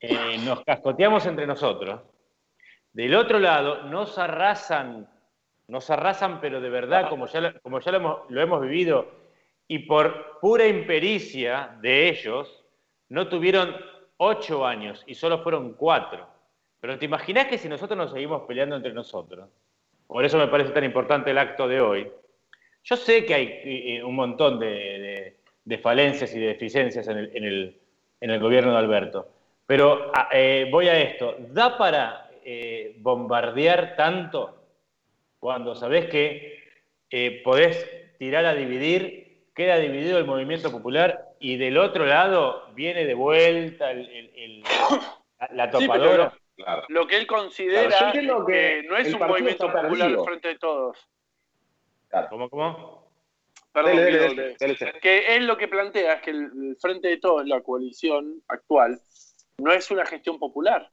eh, 0.00 0.38
nos 0.44 0.62
cascoteamos 0.62 1.26
entre 1.26 1.46
nosotros. 1.46 2.00
Del 2.92 3.14
otro 3.14 3.38
lado, 3.38 3.82
nos 3.84 4.16
arrasan, 4.18 5.08
nos 5.68 5.90
arrasan, 5.90 6.40
pero 6.40 6.60
de 6.60 6.70
verdad, 6.70 7.08
como 7.08 7.26
ya, 7.26 7.40
lo- 7.40 7.60
como 7.60 7.80
ya 7.80 7.90
lo, 7.92 7.96
hemos, 7.98 8.18
lo 8.30 8.40
hemos 8.40 8.60
vivido, 8.62 9.06
y 9.68 9.80
por 9.80 10.38
pura 10.40 10.66
impericia 10.66 11.76
de 11.80 12.08
ellos, 12.08 12.64
no 13.08 13.28
tuvieron 13.28 13.76
ocho 14.18 14.64
años 14.64 15.02
y 15.06 15.14
solo 15.14 15.42
fueron 15.42 15.74
cuatro. 15.74 16.26
Pero 16.80 16.98
te 16.98 17.04
imaginas 17.06 17.46
que 17.48 17.58
si 17.58 17.68
nosotros 17.68 17.98
nos 17.98 18.12
seguimos 18.12 18.42
peleando 18.46 18.76
entre 18.76 18.92
nosotros, 18.92 19.48
por 20.06 20.24
eso 20.24 20.38
me 20.38 20.48
parece 20.48 20.70
tan 20.70 20.84
importante 20.84 21.30
el 21.30 21.38
acto 21.38 21.66
de 21.68 21.80
hoy, 21.80 22.08
yo 22.84 22.96
sé 22.96 23.24
que 23.24 23.34
hay 23.34 23.60
eh, 23.64 24.04
un 24.04 24.14
montón 24.14 24.58
de, 24.60 24.66
de- 24.66 25.36
de 25.64 25.78
falencias 25.78 26.32
y 26.34 26.38
de 26.38 26.46
deficiencias 26.48 27.08
en 27.08 27.18
el, 27.18 27.30
en 27.36 27.44
el- 27.44 27.76
en 28.20 28.30
el 28.30 28.38
gobierno 28.40 28.70
de 28.72 28.78
Alberto, 28.78 29.28
pero 29.66 30.12
a- 30.14 30.28
eh, 30.32 30.68
voy 30.70 30.88
a 30.88 30.98
esto. 31.00 31.36
¿Da 31.50 31.76
para 31.76 32.30
eh, 32.44 32.94
bombardear 33.00 33.96
tanto 33.96 34.62
cuando 35.40 35.74
sabés 35.74 36.06
que 36.06 36.62
eh, 37.10 37.40
podés 37.44 37.88
tirar 38.18 38.44
a 38.46 38.54
dividir, 38.54 39.42
queda 39.54 39.76
dividido 39.78 40.18
el 40.18 40.24
movimiento 40.24 40.70
popular 40.70 41.24
y 41.40 41.56
del 41.56 41.76
otro 41.78 42.06
lado 42.06 42.68
viene 42.74 43.04
de 43.04 43.14
vuelta 43.14 43.90
el- 43.90 44.08
el- 44.08 44.30
el- 44.36 44.60
la- 44.62 45.48
la 45.52 45.64
Sí, 45.66 45.86
pero 45.88 46.04
topadora? 46.04 46.32
Claro. 46.56 46.84
Lo 46.88 47.06
que 47.06 47.16
él 47.18 47.26
considera 47.26 47.88
Claro, 47.88 48.44
que, 48.46 48.52
que 48.52 48.88
no 48.88 48.96
es 48.96 49.12
un 49.12 49.20
movimiento 49.20 49.66
popular 49.70 49.90
perdido. 50.08 50.24
frente 50.24 50.48
de 50.48 50.58
todos. 50.58 51.08
¿Cómo, 52.30 52.48
cómo? 52.48 53.06
Perdón, 53.72 53.96
Dele, 53.96 54.56
que 55.02 55.36
él 55.36 55.46
lo 55.46 55.58
que 55.58 55.68
plantea 55.68 56.14
es 56.14 56.22
que 56.22 56.30
el, 56.30 56.44
el 56.44 56.76
frente 56.80 57.08
de 57.08 57.18
todos, 57.18 57.46
la 57.46 57.60
coalición 57.60 58.42
actual, 58.48 58.98
no 59.58 59.70
es 59.70 59.90
una 59.90 60.06
gestión 60.06 60.38
popular. 60.38 60.90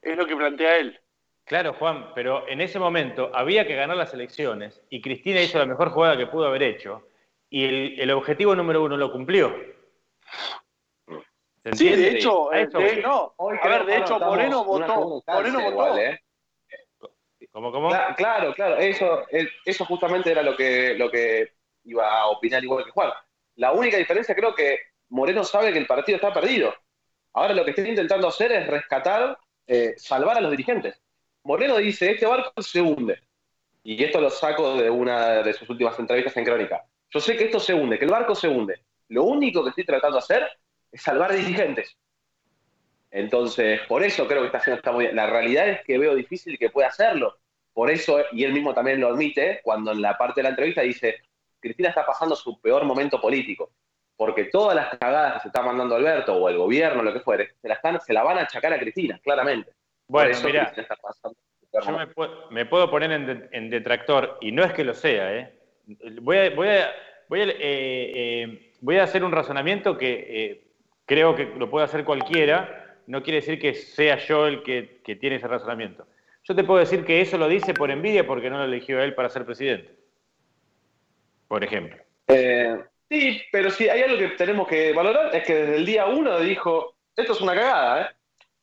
Es 0.00 0.16
lo 0.16 0.24
que 0.26 0.36
plantea 0.36 0.76
él. 0.76 1.00
Claro, 1.44 1.74
Juan, 1.74 2.12
pero 2.14 2.46
en 2.48 2.60
ese 2.60 2.78
momento 2.78 3.32
había 3.34 3.66
que 3.66 3.74
ganar 3.74 3.96
las 3.96 4.14
elecciones 4.14 4.80
y 4.88 5.00
Cristina 5.00 5.42
hizo 5.42 5.58
la 5.58 5.66
mejor 5.66 5.90
jugada 5.90 6.16
que 6.16 6.28
pudo 6.28 6.46
haber 6.46 6.62
hecho 6.62 7.08
y 7.50 7.64
el, 7.64 8.00
el 8.00 8.10
objetivo 8.12 8.54
número 8.54 8.84
uno 8.84 8.96
lo 8.96 9.10
cumplió. 9.10 9.52
¿Se 11.64 11.72
Sí, 11.76 11.88
de 11.90 12.10
hecho, 12.10 12.52
eh, 12.52 12.62
eso 12.62 12.78
de- 12.78 12.84
voy. 12.94 13.02
no. 13.02 13.34
Hoy 13.36 13.56
A 13.56 13.60
creo 13.60 13.72
ver, 13.78 13.86
de 13.86 13.96
hecho, 13.98 14.18
Moreno 14.18 14.64
votó. 14.64 15.22
Moreno 15.26 15.58
votó. 15.60 15.70
igual, 15.70 15.98
¿eh? 15.98 16.20
¿Cómo, 17.52 17.70
cómo? 17.70 17.90
Cla- 17.90 18.14
Claro, 18.16 18.54
claro, 18.54 18.76
eso, 18.78 19.24
eso 19.64 19.84
justamente 19.84 20.30
era 20.30 20.42
lo 20.42 20.56
que, 20.56 20.94
lo 20.96 21.10
que 21.10 21.52
iba 21.84 22.08
a 22.20 22.26
opinar 22.28 22.62
igual 22.64 22.84
que 22.84 22.90
Juan. 22.90 23.10
La 23.56 23.72
única 23.72 23.96
diferencia 23.96 24.34
creo 24.34 24.54
que 24.54 24.78
Moreno 25.10 25.44
sabe 25.44 25.72
que 25.72 25.78
el 25.78 25.86
partido 25.86 26.16
está 26.16 26.32
perdido. 26.32 26.74
Ahora 27.34 27.52
lo 27.54 27.64
que 27.64 27.70
está 27.70 27.86
intentando 27.86 28.28
hacer 28.28 28.52
es 28.52 28.66
rescatar, 28.66 29.38
eh, 29.66 29.94
salvar 29.96 30.38
a 30.38 30.40
los 30.40 30.50
dirigentes. 30.50 31.00
Moreno 31.44 31.76
dice, 31.76 32.12
este 32.12 32.26
barco 32.26 32.60
se 32.62 32.80
hunde. 32.80 33.20
Y 33.82 34.02
esto 34.02 34.20
lo 34.20 34.30
saco 34.30 34.76
de 34.76 34.88
una 34.88 35.42
de 35.42 35.52
sus 35.52 35.68
últimas 35.68 35.98
entrevistas 35.98 36.36
en 36.36 36.44
Crónica. 36.44 36.84
Yo 37.10 37.20
sé 37.20 37.36
que 37.36 37.44
esto 37.44 37.58
se 37.60 37.74
hunde, 37.74 37.98
que 37.98 38.04
el 38.04 38.10
barco 38.10 38.34
se 38.34 38.48
hunde. 38.48 38.84
Lo 39.08 39.24
único 39.24 39.62
que 39.62 39.70
estoy 39.70 39.84
tratando 39.84 40.16
de 40.16 40.20
hacer 40.20 40.48
salvar 40.94 41.32
dirigentes. 41.32 41.96
Entonces, 43.10 43.80
por 43.88 44.02
eso 44.02 44.26
creo 44.26 44.40
que 44.40 44.46
está 44.46 44.58
haciendo 44.58 44.78
está 44.78 44.92
muy 44.92 45.04
bien. 45.04 45.16
La 45.16 45.26
realidad 45.26 45.68
es 45.68 45.82
que 45.84 45.98
veo 45.98 46.14
difícil 46.14 46.58
que 46.58 46.70
pueda 46.70 46.88
hacerlo. 46.88 47.38
Por 47.74 47.90
eso, 47.90 48.22
y 48.32 48.44
él 48.44 48.52
mismo 48.52 48.74
también 48.74 49.00
lo 49.00 49.08
admite, 49.08 49.60
cuando 49.62 49.92
en 49.92 50.00
la 50.02 50.16
parte 50.16 50.40
de 50.40 50.44
la 50.44 50.48
entrevista 50.50 50.82
dice, 50.82 51.16
Cristina 51.60 51.90
está 51.90 52.04
pasando 52.06 52.34
su 52.36 52.60
peor 52.60 52.84
momento 52.84 53.20
político, 53.20 53.70
porque 54.16 54.44
todas 54.44 54.76
las 54.76 54.98
cagadas 54.98 55.34
que 55.34 55.40
se 55.40 55.48
está 55.48 55.62
mandando 55.62 55.94
Alberto 55.94 56.36
o 56.36 56.48
el 56.48 56.56
gobierno, 56.58 57.02
lo 57.02 57.12
que 57.12 57.20
fuere, 57.20 57.54
se 57.60 57.68
la, 57.68 57.74
están, 57.74 58.00
se 58.00 58.12
la 58.12 58.22
van 58.22 58.38
a 58.38 58.42
achacar 58.42 58.72
a 58.72 58.78
Cristina, 58.78 59.18
claramente. 59.22 59.72
Bueno, 60.06 60.30
mira, 60.52 60.72
yo 61.72 61.92
me, 62.50 62.66
puedo 62.66 62.90
poner 62.90 63.12
en, 63.12 63.26
de- 63.26 63.48
en 63.52 63.70
detractor 63.70 64.36
y 64.42 64.52
no 64.52 64.64
es 64.64 64.72
que 64.74 64.84
lo 64.84 64.92
sea, 64.94 65.34
¿eh? 65.34 65.54
Voy 66.20 66.36
a, 66.36 66.50
voy 66.50 66.68
a- 66.68 66.92
voy 67.28 67.40
a, 67.40 67.44
eh, 67.44 67.56
eh, 67.60 68.72
voy 68.80 68.98
a 68.98 69.04
hacer 69.04 69.24
un 69.24 69.32
razonamiento 69.32 69.96
que 69.96 70.26
eh, 70.28 70.64
creo 71.06 71.34
que 71.34 71.46
lo 71.46 71.70
puede 71.70 71.84
hacer 71.84 72.04
cualquiera, 72.04 72.98
no 73.06 73.22
quiere 73.22 73.40
decir 73.40 73.58
que 73.58 73.74
sea 73.74 74.18
yo 74.18 74.46
el 74.46 74.62
que, 74.62 75.02
tiene 75.20 75.36
ese 75.36 75.48
razonamiento. 75.48 76.06
Yo 76.44 76.54
te 76.54 76.64
puedo 76.64 76.80
decir 76.80 77.04
que 77.04 77.20
eso 77.20 77.38
lo 77.38 77.48
dice 77.48 77.74
por 77.74 77.90
envidia 77.90 78.26
porque 78.26 78.50
no 78.50 78.58
lo 78.58 78.64
eligió 78.64 79.00
él 79.00 79.14
para 79.14 79.28
ser 79.28 79.44
presidente. 79.44 79.94
Por 81.48 81.62
ejemplo. 81.62 82.02
Eh, 82.28 82.82
sí, 83.08 83.42
pero 83.52 83.70
sí, 83.70 83.88
hay 83.88 84.02
algo 84.02 84.18
que 84.18 84.28
tenemos 84.36 84.66
que 84.66 84.92
valorar, 84.92 85.34
es 85.34 85.44
que 85.44 85.54
desde 85.54 85.76
el 85.76 85.86
día 85.86 86.06
uno 86.06 86.40
dijo, 86.40 86.96
esto 87.16 87.32
es 87.32 87.40
una 87.40 87.54
cagada, 87.54 88.02
¿eh? 88.02 88.06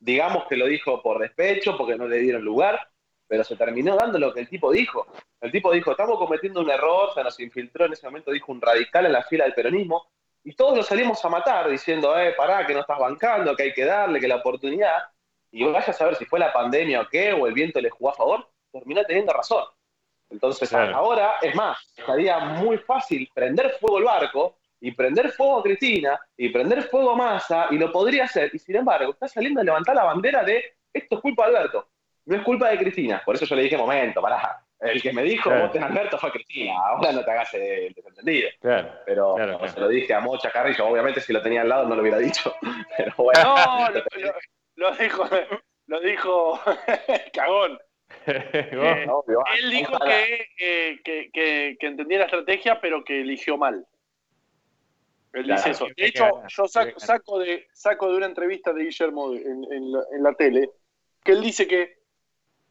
Digamos 0.01 0.45
que 0.47 0.55
lo 0.55 0.65
dijo 0.65 1.01
por 1.03 1.19
despecho, 1.19 1.77
porque 1.77 1.97
no 1.97 2.07
le 2.07 2.19
dieron 2.19 2.43
lugar, 2.43 2.89
pero 3.27 3.43
se 3.43 3.57
terminó 3.57 3.95
dando 3.97 4.17
lo 4.17 4.33
que 4.33 4.39
el 4.39 4.49
tipo 4.49 4.71
dijo. 4.71 5.05
El 5.41 5.51
tipo 5.51 5.71
dijo, 5.71 5.91
estamos 5.91 6.17
cometiendo 6.17 6.61
un 6.61 6.69
error, 6.69 7.13
se 7.13 7.23
nos 7.23 7.39
infiltró 7.39 7.85
en 7.85 7.93
ese 7.93 8.07
momento, 8.07 8.31
dijo 8.31 8.51
un 8.51 8.61
radical 8.61 9.05
en 9.05 9.11
la 9.11 9.23
fila 9.23 9.43
del 9.43 9.53
peronismo, 9.53 10.07
y 10.43 10.55
todos 10.55 10.77
lo 10.77 10.83
salimos 10.83 11.23
a 11.23 11.29
matar 11.29 11.69
diciendo, 11.69 12.17
eh, 12.17 12.33
pará, 12.33 12.65
que 12.65 12.73
no 12.73 12.81
estás 12.81 12.97
bancando, 12.97 13.55
que 13.55 13.63
hay 13.63 13.73
que 13.73 13.85
darle, 13.85 14.19
que 14.19 14.27
la 14.27 14.37
oportunidad, 14.37 15.03
y 15.51 15.63
vaya 15.63 15.87
a 15.87 15.93
saber 15.93 16.15
si 16.15 16.25
fue 16.25 16.39
la 16.39 16.53
pandemia 16.53 17.01
o 17.01 17.07
qué, 17.09 17.33
o 17.33 17.47
el 17.47 17.53
viento 17.53 17.81
le 17.81 17.89
jugó 17.89 18.11
a 18.11 18.13
favor, 18.13 18.49
terminó 18.71 19.03
teniendo 19.03 19.33
razón. 19.33 19.65
Entonces 20.29 20.69
Claro. 20.69 20.95
ahora, 20.95 21.35
es 21.41 21.55
más, 21.55 21.77
estaría 21.97 22.39
muy 22.39 22.77
fácil 22.77 23.29
prender 23.33 23.71
fuego 23.79 23.97
el 23.97 24.03
barco 24.03 24.57
y 24.79 24.91
prender 24.91 25.31
fuego 25.31 25.59
a 25.59 25.63
Cristina 25.63 26.19
y 26.37 26.49
prender 26.49 26.83
fuego 26.83 27.11
a 27.11 27.15
Massa 27.15 27.67
y 27.71 27.77
lo 27.77 27.91
podría 27.91 28.25
hacer. 28.25 28.51
Y 28.53 28.59
sin 28.59 28.75
embargo, 28.75 29.11
está 29.11 29.27
saliendo 29.27 29.61
a 29.61 29.63
levantar 29.63 29.95
la 29.95 30.03
bandera 30.03 30.43
de 30.43 30.75
esto 30.93 31.15
es 31.15 31.21
culpa 31.21 31.49
de 31.49 31.57
Alberto, 31.57 31.87
no 32.25 32.35
es 32.35 32.43
culpa 32.43 32.69
de 32.69 32.77
Cristina. 32.77 33.21
Por 33.25 33.35
eso 33.35 33.45
yo 33.45 33.55
le 33.55 33.63
dije, 33.63 33.77
momento, 33.77 34.21
pará. 34.21 34.63
El 34.81 35.01
que 35.01 35.11
me 35.11 35.23
dijo 35.23 35.49
Claro. 35.49 35.67
voten 35.67 35.83
a 35.83 35.87
Alberto 35.87 36.17
fue 36.17 36.31
Cristina, 36.31 36.73
ahora 36.87 37.11
no 37.11 37.23
te 37.23 37.31
hagas 37.31 37.53
el 37.53 37.93
desentendido. 37.93 38.49
Claro. 38.61 38.89
Pero 39.05 39.35
Claro, 39.35 39.51
como 39.53 39.59
claro. 39.65 39.73
se 39.73 39.79
lo 39.81 39.87
dije 39.89 40.13
a 40.13 40.19
Mocha 40.21 40.51
Carrillo, 40.51 40.87
obviamente 40.87 41.19
si 41.19 41.33
lo 41.33 41.41
tenía 41.41 41.61
al 41.61 41.69
lado 41.69 41.87
no 41.87 41.95
lo 41.95 42.01
hubiera 42.01 42.17
dicho. 42.17 42.55
Pero 42.97 43.13
bueno, 43.17 43.41
No, 43.43 43.89
lo, 43.89 43.99
lo- 43.99 44.33
lo 44.75 44.91
dijo, 44.95 45.29
lo 45.87 45.99
dijo 45.99 46.59
Cagón. 47.33 47.79
Eh, 48.25 49.05
obvio, 49.09 49.43
Él 49.61 49.69
dijo 49.69 49.97
que, 49.99 50.47
eh, 50.59 50.99
que, 51.03 51.29
que- 51.31 51.77
que 51.79 51.87
entendía 51.87 52.19
la 52.19 52.25
estrategia, 52.25 52.79
pero 52.81 53.03
que 53.03 53.21
eligió 53.21 53.57
mal. 53.57 53.85
Él 55.33 55.43
Claro, 55.45 55.57
dice 55.61 55.69
eso. 55.71 55.87
De 55.95 56.05
hecho, 56.05 56.41
yo 56.47 56.67
saco, 56.67 57.39
de, 57.39 57.67
saco 57.73 58.09
de 58.11 58.17
una 58.17 58.25
entrevista 58.25 58.73
de 58.73 58.83
Guillermo 58.83 59.33
en, 59.33 59.63
en 59.71 59.91
la, 59.91 59.99
en 60.15 60.23
la 60.23 60.33
tele, 60.33 60.69
que 61.23 61.33
él 61.33 61.41
dice 61.41 61.67
que 61.67 61.98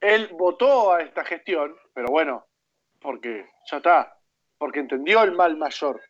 él 0.00 0.28
votó 0.32 0.92
a 0.92 1.02
esta 1.02 1.24
gestión, 1.24 1.76
pero 1.94 2.08
bueno, 2.08 2.46
porque 3.00 3.48
ya 3.70 3.78
está, 3.78 4.16
porque 4.58 4.80
entendió 4.80 5.22
el 5.22 5.32
mal 5.32 5.56
mayor. 5.56 6.00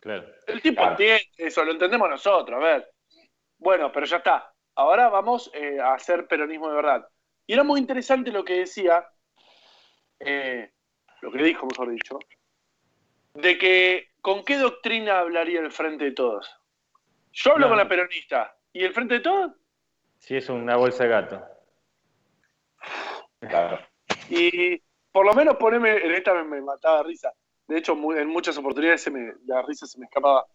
Claro. 0.00 0.26
El 0.46 0.60
tipo 0.60 0.76
Claro. 0.76 0.90
entiende 0.92 1.28
eso, 1.38 1.64
lo 1.64 1.72
entendemos 1.72 2.08
nosotros, 2.10 2.56
a 2.60 2.64
ver. 2.64 2.90
Bueno, 3.58 3.90
pero 3.90 4.04
ya 4.06 4.18
está. 4.18 4.52
Ahora 4.74 5.08
vamos 5.08 5.50
eh, 5.54 5.78
a 5.80 5.94
hacer 5.94 6.26
peronismo 6.26 6.68
de 6.68 6.74
verdad. 6.76 7.08
Y 7.46 7.54
era 7.54 7.62
muy 7.62 7.80
interesante 7.80 8.30
lo 8.30 8.44
que 8.44 8.60
decía, 8.60 9.06
eh, 10.20 10.72
lo 11.20 11.30
que 11.30 11.42
dijo, 11.42 11.66
mejor 11.66 11.90
dicho, 11.90 12.18
de 13.34 13.56
que 13.58 14.08
con 14.20 14.44
qué 14.44 14.56
doctrina 14.58 15.20
hablaría 15.20 15.60
el 15.60 15.70
Frente 15.72 16.04
de 16.06 16.12
Todos. 16.12 16.50
Yo 17.32 17.52
hablo 17.52 17.66
No. 17.66 17.70
con 17.70 17.78
la 17.78 17.88
peronista. 17.88 18.56
¿Y 18.72 18.84
el 18.84 18.92
Frente 18.92 19.14
de 19.14 19.20
Todos? 19.20 19.52
Sí, 20.18 20.36
es 20.36 20.48
una 20.48 20.76
bolsa 20.76 21.04
de 21.04 21.10
gato. 21.10 21.44
Claro. 23.48 23.78
Y 24.28 24.80
por 25.12 25.26
lo 25.26 25.34
menos 25.34 25.56
poneme, 25.56 25.96
en 25.96 26.14
esta 26.14 26.34
me, 26.34 26.44
me 26.44 26.60
mataba 26.60 27.02
risa. 27.02 27.32
De 27.66 27.78
hecho, 27.78 27.92
en 28.16 28.28
muchas 28.28 28.56
oportunidades 28.58 29.02
se 29.02 29.10
me, 29.10 29.32
la 29.46 29.62
risa 29.62 29.86
se 29.86 29.98
me 29.98 30.06
escapaba. 30.06 30.46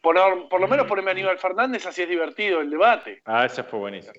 Por, 0.00 0.48
por 0.48 0.60
lo 0.60 0.68
menos 0.68 0.86
poneme 0.86 1.10
a 1.10 1.12
Aníbal 1.12 1.38
Fernández, 1.38 1.86
así 1.86 2.02
es 2.02 2.08
divertido 2.08 2.60
el 2.60 2.70
debate. 2.70 3.22
Ah, 3.24 3.44
ese 3.44 3.62
fue 3.62 3.78
buenísimo. 3.78 4.14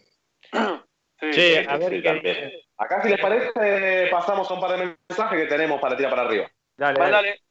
Sí. 1.17 1.31
Che, 1.31 1.65
a 1.65 1.77
ver 1.77 1.91
sí, 1.91 2.03
también. 2.03 2.51
Acá, 2.75 3.01
si 3.01 3.07
les 3.07 3.21
parece, 3.21 4.09
pasamos 4.11 4.51
a 4.51 4.53
un 4.53 4.59
par 4.59 4.77
de 4.77 4.97
mensajes 5.07 5.39
que 5.39 5.45
tenemos 5.45 5.79
para 5.79 5.95
tirar 5.95 6.11
para 6.11 6.23
arriba. 6.23 6.51
Dale, 6.75 6.99
dale. 6.99 7.41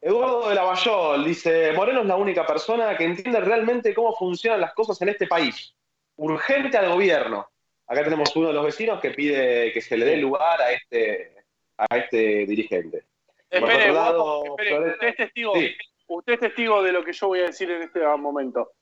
Eduardo 0.00 0.48
de 0.48 0.54
Lavallol 0.54 1.24
dice: 1.24 1.72
Moreno 1.72 2.02
es 2.02 2.06
la 2.06 2.14
única 2.14 2.46
persona 2.46 2.96
que 2.96 3.02
entiende 3.02 3.40
realmente 3.40 3.92
cómo 3.92 4.14
funcionan 4.14 4.60
las 4.60 4.72
cosas 4.72 5.02
en 5.02 5.08
este 5.08 5.26
país. 5.26 5.74
Urgente 6.14 6.78
al 6.78 6.90
gobierno. 6.90 7.48
Acá 7.88 8.02
tenemos 8.04 8.34
uno 8.36 8.48
de 8.48 8.54
los 8.54 8.64
vecinos 8.64 9.00
que 9.00 9.10
pide 9.12 9.72
que 9.72 9.80
se 9.80 9.96
le 9.96 10.04
dé 10.06 10.16
lugar 10.16 10.60
a 10.60 10.72
este, 10.72 11.34
a 11.78 11.96
este 11.96 12.44
dirigente. 12.46 13.04
Espere, 13.48 13.82
otro 13.90 13.92
lado, 13.94 14.24
guapo, 14.24 14.56
espere, 14.62 14.90
usted 14.90 15.08
es 15.08 15.16
testigo, 15.16 15.54
Sí. 15.54 15.76
usted 16.08 16.32
es 16.32 16.40
testigo 16.40 16.82
de 16.82 16.92
lo 16.92 17.04
que 17.04 17.12
yo 17.12 17.28
voy 17.28 17.40
a 17.40 17.46
decir 17.46 17.70
en 17.70 17.82
este 17.82 18.00
momento. 18.16 18.72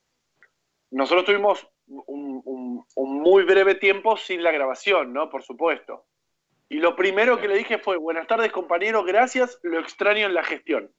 Nosotros 0.90 1.24
tuvimos 1.26 1.68
un, 1.86 2.40
un- 2.44 2.85
un 2.94 3.20
muy 3.20 3.44
breve 3.44 3.74
tiempo 3.74 4.16
sin 4.16 4.43
la 4.43 4.52
grabación, 4.52 5.12
¿no? 5.12 5.28
Por 5.28 5.43
supuesto. 5.43 6.06
Y 6.70 6.78
lo 6.78 6.97
primero 6.97 7.39
que 7.39 7.47
le 7.48 7.56
dije 7.59 7.78
fue, 7.78 7.98
buenas 7.98 8.26
tardes 8.26 8.51
compañero, 8.52 9.05
gracias, 9.05 9.59
lo 9.62 9.78
extraño 9.81 10.26
en 10.26 10.35
la 10.35 10.43
gestión. 10.43 10.90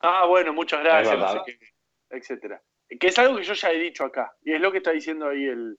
Ah, 0.00 0.26
bueno, 0.26 0.52
muchas 0.52 0.82
gracias, 0.84 1.14
Es 1.14 1.18
no 1.18 1.28
sé 1.28 1.34
verdad. 1.34 1.44
qué, 1.46 2.16
etcétera. 2.16 2.62
Que 3.00 3.08
es 3.08 3.18
algo 3.18 3.36
que 3.36 3.42
yo 3.42 3.54
ya 3.54 3.72
he 3.72 3.78
dicho 3.78 4.04
acá, 4.04 4.32
y 4.44 4.52
es 4.52 4.60
lo 4.60 4.70
que 4.70 4.78
está 4.78 4.92
diciendo 4.92 5.28
ahí 5.28 5.44
el, 5.44 5.76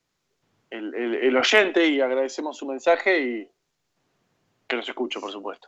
el- 0.69 1.37
oyente, 1.37 1.85
y 1.85 2.01
agradecemos 2.01 2.57
su 2.57 2.65
mensaje 2.65 3.19
y 3.19 3.51
que 4.67 4.75
nos 4.75 4.87
escucho, 4.87 5.19
por 5.19 5.31
supuesto. 5.31 5.67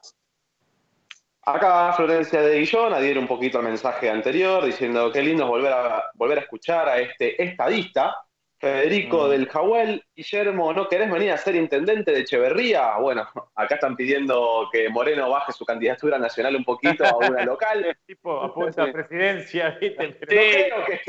Acá 1.43 1.91
Florencia 1.93 2.41
de 2.41 2.59
Guillón 2.59 2.93
adhiere 2.93 3.19
un 3.19 3.27
poquito 3.27 3.57
al 3.57 3.63
mensaje 3.63 4.09
anterior, 4.09 4.63
diciendo 4.63 5.11
qué 5.11 5.23
lindo 5.23 5.47
volver 5.47 5.73
a, 5.73 6.11
volver 6.13 6.37
a 6.37 6.41
escuchar 6.41 6.87
a 6.87 6.99
este 6.99 7.41
estadista 7.43 8.15
Federico 8.61 9.25
Mm. 9.25 9.29
del 9.31 9.49
Jahuel, 9.49 10.03
Guillermo, 10.15 10.71
¿no 10.71 10.87
querés 10.87 11.11
venir 11.11 11.31
a 11.31 11.37
ser 11.37 11.55
intendente 11.55 12.11
de 12.11 12.19
Echeverría? 12.19 12.95
Bueno, 12.97 13.27
acá 13.55 13.75
están 13.75 13.95
pidiendo 13.95 14.69
que 14.71 14.87
Moreno 14.89 15.29
baje 15.31 15.51
su 15.51 15.65
candidatura 15.65 16.19
nacional 16.19 16.55
un 16.55 16.63
poquito 16.63 17.03
a 17.03 17.17
una 17.17 17.43
local. 17.43 17.97
Tipo, 18.05 18.39
apunta 18.43 18.83
a 18.83 18.91
presidencia, 18.91 19.71
¿viste? 19.81 20.09
Pero- 20.19 20.41
Sí. 20.41 20.69
creo 20.69 20.85
que 20.85 21.01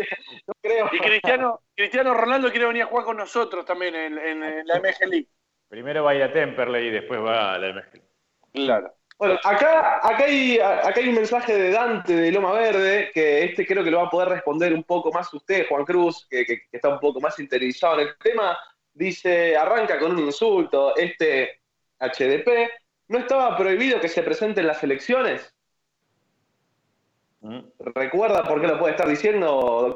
no 0.46 0.54
creo. 0.62 0.88
Y 0.92 0.98
Cristiano, 0.98 1.60
Cristiano 1.76 2.14
Ronaldo 2.14 2.50
quiere 2.50 2.66
venir 2.66 2.84
a 2.84 2.86
jugar 2.86 3.04
con 3.04 3.18
nosotros 3.18 3.66
también 3.66 3.94
en, 3.94 4.18
en- 4.18 4.42
en 4.42 4.66
la 4.66 4.76
MG 4.78 5.06
League. 5.08 5.28
Primero 5.68 6.04
va 6.04 6.12
a 6.12 6.14
ir 6.14 6.22
a 6.22 6.32
Temperley 6.32 6.86
y 6.86 6.90
después 6.90 7.20
va 7.20 7.52
a 7.54 7.58
la 7.58 7.68
MG. 7.68 8.00
Claro. 8.54 8.94
Bueno, 9.18 9.38
acá, 9.44 9.98
acá, 10.02 10.24
hay, 10.24 10.58
acá 10.58 10.94
hay 10.96 11.08
un 11.08 11.14
mensaje 11.14 11.56
de 11.56 11.70
Dante 11.70 12.14
de 12.14 12.32
Loma 12.32 12.52
Verde, 12.52 13.10
que 13.14 13.44
este 13.44 13.66
creo 13.66 13.84
que 13.84 13.90
lo 13.90 13.98
va 13.98 14.06
a 14.06 14.10
poder 14.10 14.28
responder 14.30 14.72
un 14.74 14.82
poco 14.82 15.12
más 15.12 15.32
usted, 15.32 15.66
Juan 15.68 15.84
Cruz, 15.84 16.26
que, 16.28 16.44
que- 16.44 16.62
que 16.68 16.76
está 16.76 16.88
un 16.88 16.98
poco 16.98 17.20
más 17.20 17.38
interiorizado 17.38 18.00
en 18.00 18.08
el 18.08 18.16
tema. 18.18 18.58
Dice, 18.92 19.56
arranca 19.56 19.98
con 19.98 20.12
un 20.12 20.18
insulto, 20.18 20.96
este 20.96 21.60
HDP, 22.00 22.68
¿no 23.08 23.18
estaba 23.18 23.56
prohibido 23.56 24.00
que 24.00 24.08
se 24.08 24.22
presenten 24.22 24.66
las 24.66 24.82
elecciones? 24.82 25.54
Mm. 27.40 27.60
¿Recuerda 27.78 28.42
por 28.44 28.60
qué 28.60 28.66
lo 28.66 28.78
puede 28.78 28.92
estar 28.92 29.08
diciendo, 29.08 29.46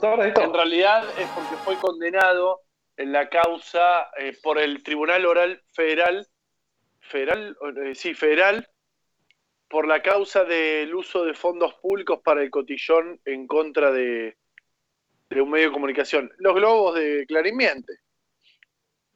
doctor? 0.01 0.21
En 0.25 0.53
realidad 0.55 1.05
es 1.19 1.29
porque 1.29 1.57
fue 1.65 1.77
condenado 1.77 2.63
en 2.97 3.13
la 3.13 3.29
causa 3.29 4.09
eh, 4.19 4.37
por 4.43 4.59
el 4.59 4.83
Tribunal 4.83 5.27
Oral 5.27 5.63
Federal, 5.73 6.27
federal, 7.01 7.57
eh, 7.85 7.95
sí, 7.95 8.15
federal, 8.15 8.67
por 9.69 9.87
la 9.87 10.03
causa 10.03 10.45
del 10.45 10.95
uso 10.95 11.25
de 11.25 11.35
fondos 11.35 11.75
públicos 11.75 12.21
para 12.23 12.43
el 12.43 12.51
cotillón 12.51 13.21
en 13.25 13.47
contra 13.47 13.91
de, 13.91 14.37
de 15.29 15.43
un 15.43 15.51
medio 15.51 15.67
de 15.69 15.73
comunicación. 15.73 16.33
Los 16.39 16.55
globos 16.55 16.95
de 16.95 17.25
Clarimiente. 17.27 17.95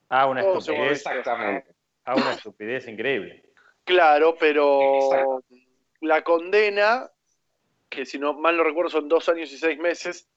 Ah, 0.09 0.27
una 0.27 0.41
estupidez. 0.41 0.99
Exactamente. 0.99 1.75
Ah, 2.05 2.17
una 2.17 2.33
estupidez 2.33 2.89
increíble. 2.89 3.45
Claro, 3.85 4.37
pero 4.39 5.13
Exacto. 5.13 5.45
la 6.01 6.23
condena, 6.23 7.11
que 7.89 8.05
si 8.05 8.19
no 8.19 8.35
mal 8.35 8.57
no 8.57 8.65
recuerdo 8.65 8.91
son 8.91 9.09
dos 9.09 9.29
años 9.29 9.53
y 9.53 9.59
seis 9.59 9.79
meses, 9.79 10.29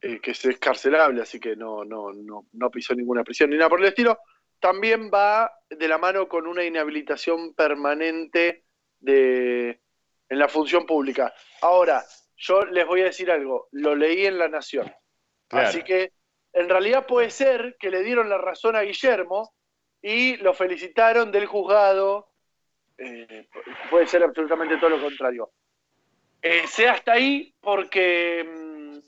eh, 0.00 0.20
que 0.20 0.30
es 0.32 0.44
escarcelable, 0.44 1.22
así 1.22 1.40
que 1.40 1.56
no, 1.56 1.84
no, 1.84 2.12
no, 2.12 2.46
no 2.52 2.70
pisó 2.70 2.94
ninguna 2.94 3.24
prisión 3.24 3.50
ni 3.50 3.56
nada 3.56 3.68
por 3.68 3.80
el 3.80 3.86
estilo, 3.86 4.18
también 4.60 5.10
va 5.12 5.50
de 5.68 5.88
la 5.88 5.98
mano 5.98 6.28
con 6.28 6.46
una 6.46 6.64
inhabilitación 6.64 7.54
permanente 7.54 8.65
de, 9.00 9.80
en 10.28 10.38
la 10.38 10.48
función 10.48 10.86
pública. 10.86 11.32
Ahora, 11.62 12.04
yo 12.36 12.64
les 12.64 12.86
voy 12.86 13.02
a 13.02 13.06
decir 13.06 13.30
algo, 13.30 13.68
lo 13.72 13.94
leí 13.94 14.26
en 14.26 14.38
La 14.38 14.48
Nación. 14.48 14.92
Claro. 15.48 15.68
Así 15.68 15.82
que 15.82 16.12
en 16.52 16.68
realidad 16.68 17.06
puede 17.06 17.30
ser 17.30 17.76
que 17.78 17.90
le 17.90 18.02
dieron 18.02 18.28
la 18.28 18.38
razón 18.38 18.76
a 18.76 18.82
Guillermo 18.82 19.52
y 20.02 20.36
lo 20.38 20.54
felicitaron 20.54 21.30
del 21.32 21.46
juzgado. 21.46 22.30
eh, 22.98 23.46
puede 23.90 24.06
ser 24.06 24.22
absolutamente 24.22 24.78
todo 24.78 24.90
lo 24.90 25.00
contrario. 25.02 25.50
Eh, 26.40 26.66
sea 26.66 26.92
hasta 26.92 27.12
ahí 27.12 27.54
porque, 27.60 28.44
mm, 28.44 28.98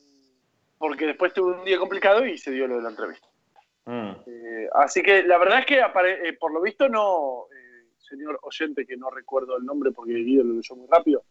porque 0.77 1.07
después 1.07 1.33
tuvo 1.33 1.55
un 1.55 1.65
día 1.65 1.79
complicado 1.79 2.27
y 2.27 2.37
se 2.37 2.51
dio 2.51 2.67
lo 2.67 2.77
de 2.77 2.83
la 2.83 2.91
entrevista. 2.91 3.29
Mm. 3.85 4.11
Eh, 4.27 4.69
así 4.75 5.03
que 5.03 5.23
la 5.23 5.39
verdad 5.39 5.61
es 5.61 5.67
que 5.67 5.79
eh, 5.79 6.33
por 6.35 6.53
lo 6.53 6.61
visto 6.61 6.89
no, 6.89 7.47
señor 8.09 8.39
oyente, 8.43 8.87
que 8.87 8.97
no 8.97 9.11
recuerdo 9.11 9.57
el 9.57 9.65
nombre 9.65 9.93
porque 9.93 10.15
Guido 10.15 10.45
lo 10.45 10.55
leyó 10.55 10.75
muy 10.77 10.89
rápido. 10.91 11.23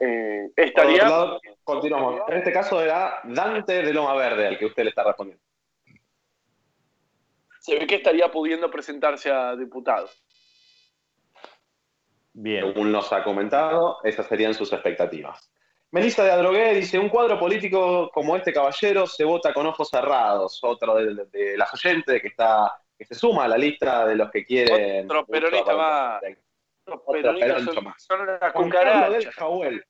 eh, 0.00 0.50
estaría. 0.56 1.02
lado, 1.08 1.40
continuamos. 1.64 2.20
En 2.28 2.36
este 2.38 2.52
caso 2.52 2.80
era 2.80 3.20
Dante 3.24 3.82
de 3.82 3.92
Loma 3.92 4.14
Verde, 4.14 4.46
al 4.46 4.58
que 4.58 4.66
usted 4.66 4.84
le 4.84 4.90
está 4.90 5.02
respondiendo. 5.04 5.42
Se 7.60 7.78
ve 7.78 7.86
que 7.86 7.96
estaría 7.96 8.30
pudiendo 8.30 8.70
presentarse 8.70 9.30
a 9.30 9.56
diputado. 9.56 10.08
Bien. 12.32 12.64
Según 12.72 12.92
nos 12.92 13.12
ha 13.12 13.24
comentado, 13.24 13.98
esas 14.04 14.26
serían 14.26 14.54
sus 14.54 14.72
expectativas. 14.72 15.50
Melissa 15.90 16.22
de 16.22 16.30
Adrogué 16.30 16.74
dice, 16.74 16.98
un 16.98 17.08
cuadro 17.08 17.38
político 17.38 18.10
como 18.12 18.36
este 18.36 18.52
caballero 18.52 19.06
se 19.06 19.24
vota 19.24 19.52
con 19.52 19.66
ojos 19.66 19.88
cerrados. 19.88 20.60
Otro 20.62 20.94
de, 20.94 21.14
de- 21.14 21.24
de 21.26 21.56
las 21.56 21.72
oyentes 21.74 22.22
que 22.22 22.28
está 22.28 22.80
que 22.98 23.04
se 23.04 23.14
suma 23.14 23.44
a 23.44 23.48
la 23.48 23.56
lista 23.56 24.04
de 24.06 24.16
los 24.16 24.30
que 24.30 24.44
quieren... 24.44 25.04
Otro 25.06 25.24
peronista 25.26 25.76
más. 25.76 26.20
Los 26.84 27.00
Otro 27.04 27.12
peronistas 27.12 27.48
peroncho 27.52 27.72
son, 27.74 27.84
más. 27.84 28.02
son 28.02 28.20
una 28.22 28.38
Juan 28.50 28.70
Carlos 28.70 28.94
del 29.00 29.06
cucaracha. 29.18 29.32
Jahuel. 29.32 29.84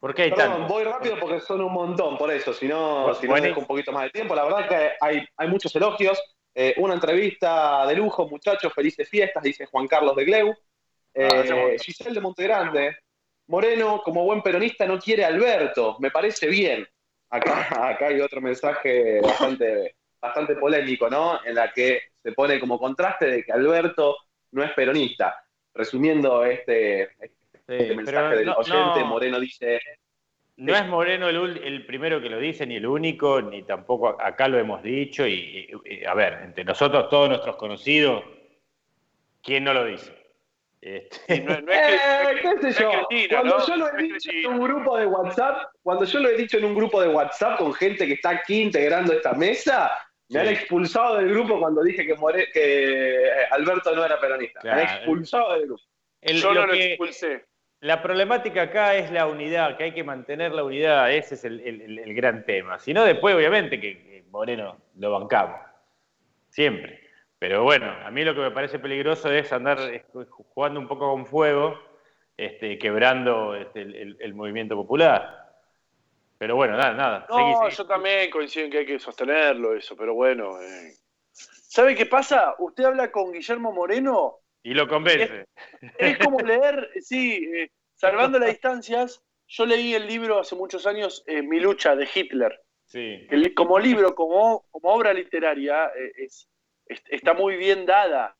¿Por 0.00 0.14
qué 0.14 0.22
hay 0.22 0.30
Perdón, 0.30 0.50
tanto? 0.52 0.74
voy 0.74 0.82
rápido 0.84 1.16
porque 1.20 1.40
son 1.40 1.60
un 1.60 1.72
montón, 1.72 2.18
por 2.18 2.32
eso, 2.32 2.52
si 2.52 2.66
no, 2.66 3.02
Bueno, 3.02 3.14
si 3.14 3.26
no 3.26 3.30
bueno. 3.32 3.46
dejo 3.46 3.60
un 3.60 3.66
poquito 3.66 3.92
más 3.92 4.02
de 4.04 4.10
tiempo. 4.10 4.34
La 4.34 4.44
verdad 4.44 4.68
que 4.68 4.90
hay, 5.00 5.24
hay 5.36 5.48
muchos 5.48 5.74
elogios. 5.76 6.20
Eh, 6.54 6.74
una 6.78 6.94
entrevista 6.94 7.86
de 7.86 7.94
lujo, 7.94 8.28
muchachos, 8.28 8.72
felices 8.74 9.08
fiestas, 9.08 9.42
dice 9.42 9.66
Juan 9.66 9.86
Carlos 9.86 10.16
de 10.16 10.24
Gleu. 10.24 10.50
Eh, 11.14 11.28
Gracias, 11.28 11.52
Juan. 11.58 11.78
Giselle 11.78 12.14
de 12.14 12.20
Montegrande. 12.20 12.96
Moreno, 13.46 14.02
como 14.04 14.24
buen 14.24 14.42
peronista, 14.42 14.86
no 14.86 14.98
quiere 14.98 15.24
a 15.24 15.28
Alberto. 15.28 15.96
Me 16.00 16.10
parece 16.10 16.48
bien. 16.48 16.86
Acá, 17.30 17.68
acá 17.90 18.06
hay 18.08 18.20
otro 18.20 18.40
mensaje 18.40 19.20
bastante, 19.20 19.94
bastante 20.22 20.54
polémico, 20.54 21.10
¿no? 21.10 21.44
En 21.44 21.56
la 21.56 21.72
que 21.72 22.00
se 22.22 22.32
pone 22.32 22.60
como 22.60 22.78
contraste 22.78 23.26
de 23.26 23.44
que 23.44 23.52
Alberto 23.52 24.16
no 24.52 24.62
es 24.62 24.70
peronista. 24.72 25.44
Resumiendo 25.74 26.44
este, 26.44 27.02
este 27.20 27.88
Sí, 27.88 27.94
mensaje 27.96 28.36
del 28.36 28.46
no- 28.46 28.54
oyente, 28.56 29.00
no. 29.00 29.06
Moreno 29.06 29.40
dice 29.40 29.80
No 30.56 30.76
es 30.76 30.86
Moreno 30.86 31.28
el, 31.28 31.56
el 31.58 31.86
primero 31.86 32.20
que 32.20 32.28
lo 32.28 32.38
dice, 32.38 32.66
ni 32.66 32.76
el 32.76 32.86
único, 32.86 33.40
ni 33.42 33.62
tampoco 33.64 34.20
acá 34.20 34.46
lo 34.48 34.58
hemos 34.58 34.82
dicho. 34.82 35.26
Y, 35.26 35.32
y- 35.84 35.94
y, 36.00 36.04
a 36.04 36.14
ver, 36.14 36.40
entre 36.44 36.62
nosotros, 36.64 37.08
todos 37.08 37.28
nuestros 37.28 37.56
conocidos, 37.56 38.22
¿quién 39.42 39.64
no 39.64 39.74
lo 39.74 39.84
dice? 39.84 40.12
Este, 40.80 41.40
no, 41.40 41.60
no 41.60 41.72
es 41.72 41.80
que, 41.80 41.94
Eh, 41.94 42.40
qué 42.60 42.72
sé 42.72 42.82
yo. 42.82 42.90
Cristina, 43.08 43.40
Cuando 43.40 43.58
¿no? 43.58 43.66
yo 43.66 43.76
lo 43.76 43.88
he 43.98 44.02
dicho 44.02 44.30
en 44.32 44.46
un 44.46 44.60
grupo 44.60 44.98
de 44.98 45.06
WhatsApp, 45.06 45.68
cuando 45.82 46.04
yo 46.04 46.20
lo 46.20 46.28
he 46.28 46.36
dicho 46.36 46.58
en 46.58 46.64
un 46.64 46.74
grupo 46.74 47.00
de 47.00 47.08
WhatsApp 47.08 47.56
con 47.58 47.72
gente 47.72 48.06
que 48.06 48.14
está 48.14 48.30
aquí 48.30 48.60
integrando 48.62 49.12
esta 49.12 49.32
mesa, 49.32 49.90
me 50.32 50.40
han 50.40 50.48
expulsado 50.48 51.16
del 51.18 51.28
grupo 51.30 51.58
cuando 51.58 51.82
dije 51.82 52.06
que, 52.06 52.14
More- 52.14 52.50
que 52.52 53.24
eh, 53.26 53.30
Alberto 53.50 53.94
no 53.94 54.04
era 54.04 54.20
peronista. 54.20 54.60
Me 54.62 54.70
han 54.70 54.80
expulsado 54.80 55.52
del 55.54 55.66
grupo. 55.66 55.82
el- 56.20 56.36
Yo 56.40 56.52
lo 56.54 56.60
no 56.62 56.66
lo 56.68 56.72
que- 56.72 56.86
expulsé. 56.92 57.44
La 57.80 58.00
problemática 58.00 58.62
acá 58.62 58.94
es 58.94 59.10
la 59.10 59.26
unidad, 59.26 59.76
que 59.76 59.82
hay 59.84 59.92
que 59.92 60.04
mantener 60.04 60.52
la 60.52 60.62
unidad, 60.62 61.10
ese 61.12 61.34
es 61.34 61.44
el, 61.44 61.58
el- 61.60 61.80
el- 61.80 61.98
el 61.98 62.14
gran 62.14 62.44
tema. 62.46 62.78
Si 62.78 62.94
no, 62.94 63.04
después, 63.04 63.34
obviamente, 63.34 63.80
que, 63.80 63.98
que 64.04 64.24
Moreno 64.30 64.78
lo 64.98 65.10
bancamos, 65.10 65.58
siempre. 66.48 67.00
Pero 67.40 67.64
bueno, 67.64 67.90
a 68.04 68.10
mí 68.12 68.22
lo 68.24 68.34
que 68.34 68.40
me 68.40 68.52
parece 68.52 68.78
peligroso 68.78 69.32
es 69.32 69.52
andar 69.52 69.78
jugando 70.30 70.78
un 70.78 70.86
poco 70.86 71.10
con 71.10 71.26
fuego, 71.26 71.76
este, 72.36 72.78
quebrando 72.78 73.56
este, 73.56 73.82
el, 73.82 73.94
el- 73.96 74.16
el 74.20 74.34
movimiento 74.34 74.76
popular. 74.76 75.41
Pero 76.42 76.56
bueno, 76.56 76.76
nada, 76.76 76.92
nada. 76.92 77.26
No, 77.28 77.36
seguí, 77.36 77.54
seguí. 77.54 77.76
yo 77.76 77.86
también 77.86 78.28
coincido 78.32 78.64
en 78.66 78.72
que 78.72 78.78
hay 78.78 78.86
que 78.86 78.98
sostenerlo 78.98 79.76
eso, 79.76 79.94
pero 79.96 80.12
bueno. 80.12 80.60
eh. 80.60 80.92
¿Sabe 81.32 81.94
qué 81.94 82.06
pasa? 82.06 82.56
Usted 82.58 82.82
habla 82.82 83.12
con 83.12 83.30
Guillermo 83.32 83.70
Moreno, 83.70 84.38
Y 84.64 84.74
lo 84.74 84.88
convence. 84.88 85.46
es 85.98 86.18
como 86.18 86.40
leer, 86.44 86.90
sí, 87.00 87.48
eh, 87.54 87.70
salvando 87.94 88.40
las 88.40 88.48
distancias, 88.48 89.22
yo 89.46 89.66
leí 89.66 89.94
el 89.94 90.08
libro 90.08 90.40
hace 90.40 90.56
muchos 90.56 90.84
años, 90.84 91.22
eh, 91.28 91.42
Mi 91.42 91.60
lucha, 91.60 91.94
de 91.94 92.08
Hitler. 92.12 92.60
Sí. 92.86 93.24
como 93.54 93.78
libro, 93.78 94.12
como, 94.16 94.66
como 94.72 94.92
obra 94.92 95.14
literaria, 95.14 95.92
es, 96.16 96.48
es- 96.86 97.02
está 97.08 97.34
muy 97.34 97.54
bien 97.56 97.86
dada. 97.86 98.34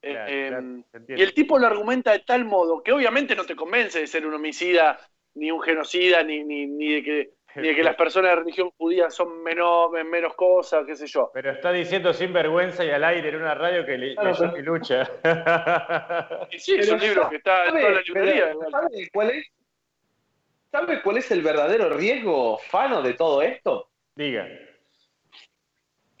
Claro, 0.00 0.26
claro, 0.26 0.60
se 0.90 0.96
entiende. 0.96 1.22
y 1.22 1.24
el 1.24 1.34
tipo 1.34 1.56
lo 1.56 1.68
argumenta 1.68 2.10
de 2.10 2.18
tal 2.18 2.44
modo 2.44 2.82
que 2.82 2.90
obviamente 2.92 3.36
no 3.36 3.44
te 3.46 3.54
convence 3.54 4.00
de 4.00 4.06
ser 4.08 4.26
un 4.26 4.34
homicida, 4.34 4.98
ni 5.34 5.50
un 5.50 5.60
genocida, 5.60 6.22
ni, 6.22 6.42
ni, 6.44 6.66
ni 6.66 6.94
de 6.94 7.02
que 7.02 7.30
ni 7.56 7.68
de 7.68 7.74
que 7.74 7.82
las 7.82 7.96
personas 7.96 8.30
de 8.32 8.36
religión 8.36 8.70
judía 8.76 9.10
son 9.10 9.42
menos, 9.42 9.90
menos 9.90 10.34
cosas, 10.34 10.84
qué 10.86 10.94
sé 10.94 11.06
yo. 11.08 11.30
Pero 11.34 11.50
está 11.50 11.72
diciendo 11.72 12.12
sin 12.12 12.32
vergüenza 12.32 12.84
y 12.84 12.90
al 12.90 13.02
aire 13.02 13.30
en 13.30 13.36
una 13.36 13.54
radio 13.54 13.84
que 13.84 13.98
le, 13.98 14.14
Claro, 14.14 14.28
leyó 14.30 14.40
pero- 14.40 14.52
mi 14.52 14.62
lucha. 14.62 15.10
Y 16.52 16.58
sí, 16.58 16.74
es 16.76 16.86
Pero 16.86 16.94
un 16.94 17.00
libro 17.02 17.28
que 17.30 17.36
está 17.36 17.64
en 17.64 17.70
¿Sabe, 17.70 17.80
toda 17.80 17.92
la 17.94 18.00
librería. 18.02 18.52
¿sabe 18.70 19.08
cuál 19.12 19.30
es? 19.30 19.46
¿Sabe 20.70 21.02
cuál 21.02 21.16
es 21.16 21.30
el 21.32 21.42
verdadero 21.42 21.88
riesgo, 21.96 22.58
Fano, 22.58 23.02
de 23.02 23.14
todo 23.14 23.42
esto? 23.42 23.88
Diga. 24.14 24.46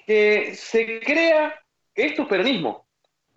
que 0.06 0.54
se 0.54 1.00
crea 1.00 1.60
que 1.94 2.06
esto 2.06 2.22
es 2.22 2.28
peronismo. 2.28 2.87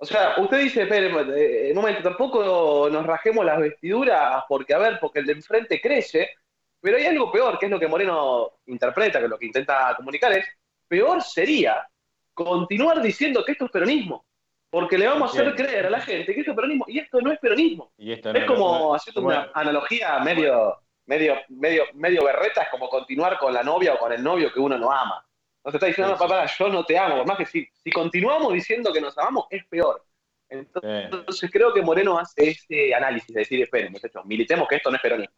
O 0.04 0.06
sea, 0.06 0.34
usted 0.40 0.58
dice, 0.62 0.82
espere, 0.82 1.08
eh, 1.38 1.70
en 1.70 1.78
un 1.78 1.84
momento, 1.84 2.02
tampoco 2.02 2.90
nos 2.92 3.06
rajemos 3.06 3.46
las 3.46 3.60
vestiduras 3.60 4.44
porque, 4.50 4.74
a 4.74 4.80
ver, 4.80 4.98
porque 5.00 5.20
el 5.20 5.28
de 5.28 5.34
enfrente 5.34 5.80
crece, 5.80 6.32
pero 6.80 6.98
hay 6.98 7.06
algo 7.06 7.32
peor, 7.32 7.60
que 7.60 7.68
es 7.68 7.72
lo 7.72 7.80
que 7.80 7.88
Moreno 7.88 8.50
interpreta, 8.66 9.20
que 9.20 9.28
lo 9.28 9.38
que 9.38 9.46
intenta 9.46 9.94
comunicar 9.96 10.32
es, 10.32 10.46
peor 10.88 11.22
sería 11.22 11.88
continuar 12.34 13.00
diciendo 13.00 13.46
que 13.46 13.52
esto 13.52 13.66
es 13.66 13.72
peronismo, 13.72 14.26
porque 14.72 14.98
le 14.98 15.06
vamos 15.08 15.30
a 15.30 15.40
hacer 15.40 15.54
creer 15.56 15.86
a 15.86 15.90
la 15.92 16.02
gente 16.02 16.34
que 16.34 16.40
esto 16.40 16.52
es 16.54 16.56
peronismo, 16.56 16.86
y 16.88 16.98
esto 16.98 17.22
no 17.22 17.32
es 17.32 17.38
peronismo. 17.38 17.92
Y 17.98 18.12
esto 18.12 18.32
Es 18.32 18.42
no- 18.42 18.48
como 18.48 18.80
no- 18.80 18.96
haciendo 18.96 19.22
bueno, 19.22 19.42
una 19.42 19.52
analogía 19.54 20.18
medio, 20.20 20.80
medio, 21.06 21.36
medio, 21.50 21.84
medio 21.94 22.24
berreta 22.24 22.64
es 22.64 22.70
como 22.70 22.90
continuar 22.90 23.38
con 23.38 23.54
la 23.54 23.62
novia 23.62 23.94
o 23.94 24.00
con 24.00 24.12
el 24.12 24.24
novio 24.24 24.52
que 24.52 24.60
uno 24.60 24.80
no 24.80 24.92
ama. 24.92 25.24
No 25.64 25.72
te 25.72 25.78
está 25.78 25.88
diciendo, 25.88 26.14
no, 26.14 26.20
papá, 26.20 26.46
yo 26.48 26.68
no 26.70 26.84
te 26.86 26.98
amo. 26.98 27.18
Por 27.18 27.28
más 27.28 27.38
que 27.38 27.46
si, 27.46 27.68
si 27.84 27.92
continuamos 27.92 28.52
diciendo 28.54 28.92
que 28.92 29.00
nos 29.02 29.18
amamos, 29.18 29.46
es 29.50 29.66
peor. 29.68 30.04
Entonces, 30.50 31.06
entonces 31.06 31.50
creo 31.52 31.74
que 31.74 31.82
Moreno 31.82 32.18
hace 32.20 32.50
ese 32.50 32.94
análisis 32.94 33.34
de 33.34 33.40
decir, 33.42 33.62
esperen, 33.62 33.92
muchachos, 33.92 34.26
militemos 34.26 34.68
que 34.68 34.76
esto 34.76 34.90
no 34.90 34.96
es 34.98 35.02
peronismo. 35.02 35.36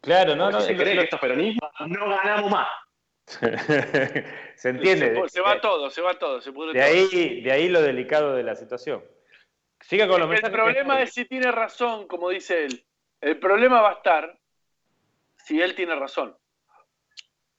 Claro, 0.00 0.36
no, 0.36 0.44
Porque 0.44 0.54
no. 0.56 0.60
si 0.60 0.66
se 0.68 0.72
lo- 0.74 0.78
cree 0.82 0.94
que 0.96 1.02
esto 1.04 1.16
es 1.16 1.22
peronismo, 1.22 1.70
no 1.86 2.08
ganamos 2.08 2.50
más. 2.50 2.68
se 4.56 4.68
entiende. 4.68 5.14
Se, 5.22 5.28
se 5.28 5.40
va 5.40 5.60
todo, 5.60 5.90
se 5.90 6.00
va 6.02 6.18
todo, 6.18 6.40
se 6.40 6.52
pudre 6.52 6.78
De 6.78 6.84
todo. 6.84 6.94
ahí, 7.18 7.40
de 7.40 7.52
ahí 7.52 7.68
lo 7.68 7.80
delicado 7.82 8.34
de 8.34 8.42
la 8.42 8.54
situación. 8.56 9.02
Siga 9.80 10.06
con 10.06 10.20
los 10.20 10.26
El 10.28 10.34
mensajes. 10.34 10.54
problema 10.56 11.00
es 11.02 11.12
si 11.12 11.24
tiene 11.24 11.50
razón, 11.50 12.06
como 12.06 12.28
dice 12.28 12.64
él. 12.66 12.84
El 13.20 13.38
problema 13.38 13.80
va 13.80 13.90
a 13.90 13.94
estar 13.94 14.38
si 15.36 15.60
él 15.60 15.74
tiene 15.74 15.94
razón. 15.96 16.36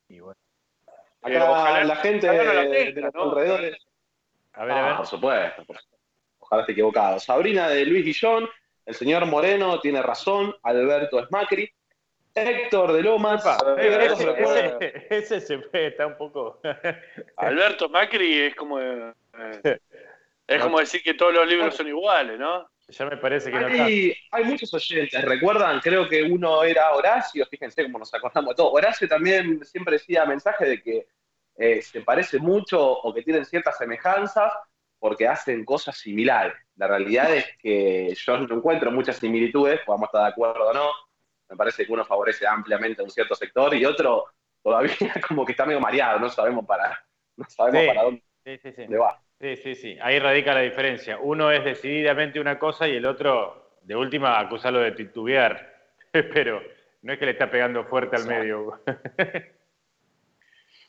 Y 0.07 0.19
bueno, 0.19 0.40
Eh, 1.25 1.37
Acá 1.37 1.49
ojalá- 1.51 1.83
la 1.83 1.95
gente 1.97 2.29
ojalá 2.29 2.43
no 2.43 2.53
la 2.53 2.61
de, 2.63 2.69
tenga, 2.69 2.91
de 2.93 3.01
los 3.01 3.13
¿no? 3.13 3.23
alrededores. 3.23 3.77
A 4.53 4.65
ver, 4.65 4.71
a 4.73 4.79
Ah, 4.83 4.87
ver. 4.87 4.97
por 4.97 5.05
supuesto, 5.07 5.65
por 5.65 5.77
supuesto. 5.77 5.97
Ojalá 6.39 6.61
esté 6.61 6.71
equivocado. 6.73 7.19
Sabrina 7.19 7.69
de 7.69 7.85
Luis 7.85 8.03
Guillón, 8.05 8.49
el 8.85 8.93
señor 8.95 9.25
Moreno 9.25 9.79
tiene 9.79 10.01
razón, 10.01 10.55
Alberto 10.63 11.19
es 11.19 11.31
Macri, 11.31 11.71
Héctor 12.35 12.93
de 12.93 13.03
Lomas, 13.03 13.45
Epa, 13.45 13.75
¿qué 13.75 13.89
gratos 13.89 14.19
ese- 14.19 14.31
recuerdos? 14.31 14.81
ese, 14.81 15.07
ese 15.09 15.39
se 15.41 15.59
fue, 15.59 15.87
está 15.87 16.07
un 16.07 16.17
poco. 16.17 16.59
Alberto 17.37 17.89
Macri 17.89 18.41
es 18.41 18.55
como 18.55 18.79
eh, 18.79 19.13
es 20.47 20.61
como 20.61 20.79
decir 20.79 21.01
que 21.03 21.13
todos 21.13 21.33
los 21.33 21.47
libros 21.47 21.75
son 21.75 21.87
iguales, 21.87 22.37
¿no? 22.39 22.67
Ya 22.94 23.06
me 23.06 23.18
parece 23.18 23.52
que 23.52 23.60
no 23.60 23.68
está. 23.68 23.86
Hay, 23.86 24.15
hay 24.32 24.44
muchos 24.45 24.74
oyentes, 24.74 25.22
recuerdan, 25.24 25.80
creo 25.82 26.07
que 26.07 26.24
uno 26.24 26.64
era 26.64 26.94
Horacio, 26.94 27.45
fíjense 27.48 27.84
cómo 27.84 27.99
nos 27.99 28.14
acordamos 28.14 28.52
de 28.52 28.56
todo. 28.56 28.72
Horacio 28.72 29.07
también 29.07 29.64
siempre 29.65 29.94
decía 29.94 30.26
mensaje 30.26 30.65
de 30.65 30.82
que 30.82 31.07
eh, 31.57 31.82
se 31.82 32.02
parece 32.02 32.40
mucho 32.40 32.80
o 32.82 33.14
que 33.14 33.22
tienen 33.24 33.45
ciertas 33.45 33.78
semejanzas 33.78 34.53
porque 34.99 35.28
hacen 35.28 35.65
cosas 35.65 35.98
similares. 35.98 36.53
La 36.76 36.88
realidad 36.88 37.34
es 37.36 37.45
que 37.60 38.14
yo 38.15 38.38
no 38.38 38.56
encuentro 38.56 38.91
muchas 38.91 39.18
similitudes, 39.18 39.82
podamos 39.86 40.07
estar 40.07 40.24
de 40.24 40.30
acuerdo 40.30 40.70
o 40.70 40.74
no. 40.74 40.90
Me 41.49 41.56
parece 41.57 41.86
que 41.86 41.94
uno 41.94 42.06
favorece 42.06 42.48
ampliamente 42.48 43.02
a 43.02 43.06
un 43.06 43.11
cierto 43.11 43.36
sector 43.36 43.74
y 43.76 43.86
otro 43.86 44.26
todavía 44.64 44.95
como 45.28 45.45
que 45.45 45.52
está 45.53 45.65
medio 45.65 45.82
mareado, 45.82 46.20
no 46.20 46.30
sabemos 46.30 46.65
para, 46.65 47.06
no 47.38 47.45
sabemos 47.49 47.82
Sí. 47.82 47.88
para 47.88 48.03
dónde 48.03 48.24
Sí, 48.45 48.57
sí, 48.57 48.74
sí. 48.74 48.86
va. 48.95 49.22
Sí, 49.44 49.57
sí, 49.57 49.76
sí. 49.76 49.98
Ahí 50.02 50.20
radica 50.20 50.53
la 50.53 50.61
diferencia. 50.61 51.18
Uno 51.20 51.52
es 51.52 51.65
decididamente 51.65 52.40
una 52.40 52.57
cosa 52.57 52.88
y 52.88 52.95
el 52.95 53.06
otro, 53.06 53.78
de 53.82 53.94
última, 53.94 54.40
acusarlo 54.40 54.80
de 54.80 54.94
titubear. 54.94 55.84
Pero 56.11 56.61
no 57.02 57.11
es 57.11 57.20
que 57.20 57.26
le 57.26 57.32
está 57.32 57.52
pegando 57.52 57.84
fuerte 57.84 58.15
al 58.15 58.26
medio. 58.26 58.82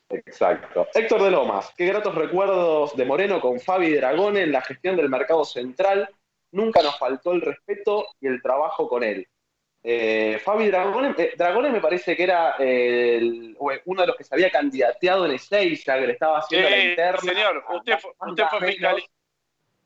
Exacto. 0.08 0.86
Héctor 0.94 1.24
de 1.24 1.32
Lomas, 1.32 1.74
qué 1.76 1.86
gratos 1.86 2.14
recuerdos 2.14 2.96
de 2.96 3.04
Moreno 3.04 3.40
con 3.40 3.58
Fabi 3.58 3.92
Dragone 3.92 4.42
en 4.42 4.52
la 4.52 4.62
gestión 4.62 4.94
del 4.96 5.08
mercado 5.08 5.44
central. 5.44 6.08
Nunca 6.52 6.80
nos 6.80 6.96
faltó 6.96 7.32
el 7.32 7.40
respeto 7.40 8.06
y 8.20 8.28
el 8.28 8.40
trabajo 8.40 8.88
con 8.88 9.02
él. 9.02 9.26
Eh, 9.86 10.40
Fabi 10.42 10.68
Dragone, 10.68 11.14
eh, 11.18 11.34
Dragone 11.36 11.68
me 11.68 11.80
parece 11.80 12.16
que 12.16 12.22
era 12.22 12.54
eh, 12.58 13.16
el- 13.18 13.54
uno 13.84 14.00
de 14.00 14.06
los 14.06 14.16
que 14.16 14.24
se 14.24 14.34
había 14.34 14.50
candidateado 14.50 15.26
en 15.26 15.32
Ezeiza, 15.32 15.98
que 15.98 16.06
le 16.06 16.12
estaba 16.14 16.38
haciendo 16.38 16.70
la 16.70 16.78
interna. 16.78 17.20
señor, 17.20 17.64
usted 17.68 17.98
fue, 17.98 18.12
usted 18.26 18.44
fue 18.48 18.66
fiscal. 18.68 19.02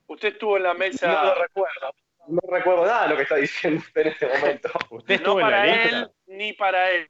Usted 0.07 0.29
estuvo 0.29 0.57
en 0.57 0.63
la 0.63 0.73
No 0.73 0.79
mesa. 0.79 1.25
lo 1.25 1.35
recuerdo. 1.35 1.91
No 2.29 2.41
recuerdo 2.49 2.87
nada 2.87 3.03
de 3.05 3.09
lo 3.09 3.17
que 3.17 3.23
está 3.23 3.37
diciendo 3.37 3.81
usted 3.81 4.01
en 4.03 4.07
este 4.09 4.29
momento. 4.29 4.69
¿Usted 4.91 5.09
no 5.09 5.15
estuvo 5.17 5.41
en 5.41 5.51
la 5.51 5.57
para 5.57 5.67
lista? 5.67 5.99
él 5.99 6.11
ni 6.27 6.53
para 6.53 6.91
él. 6.93 7.09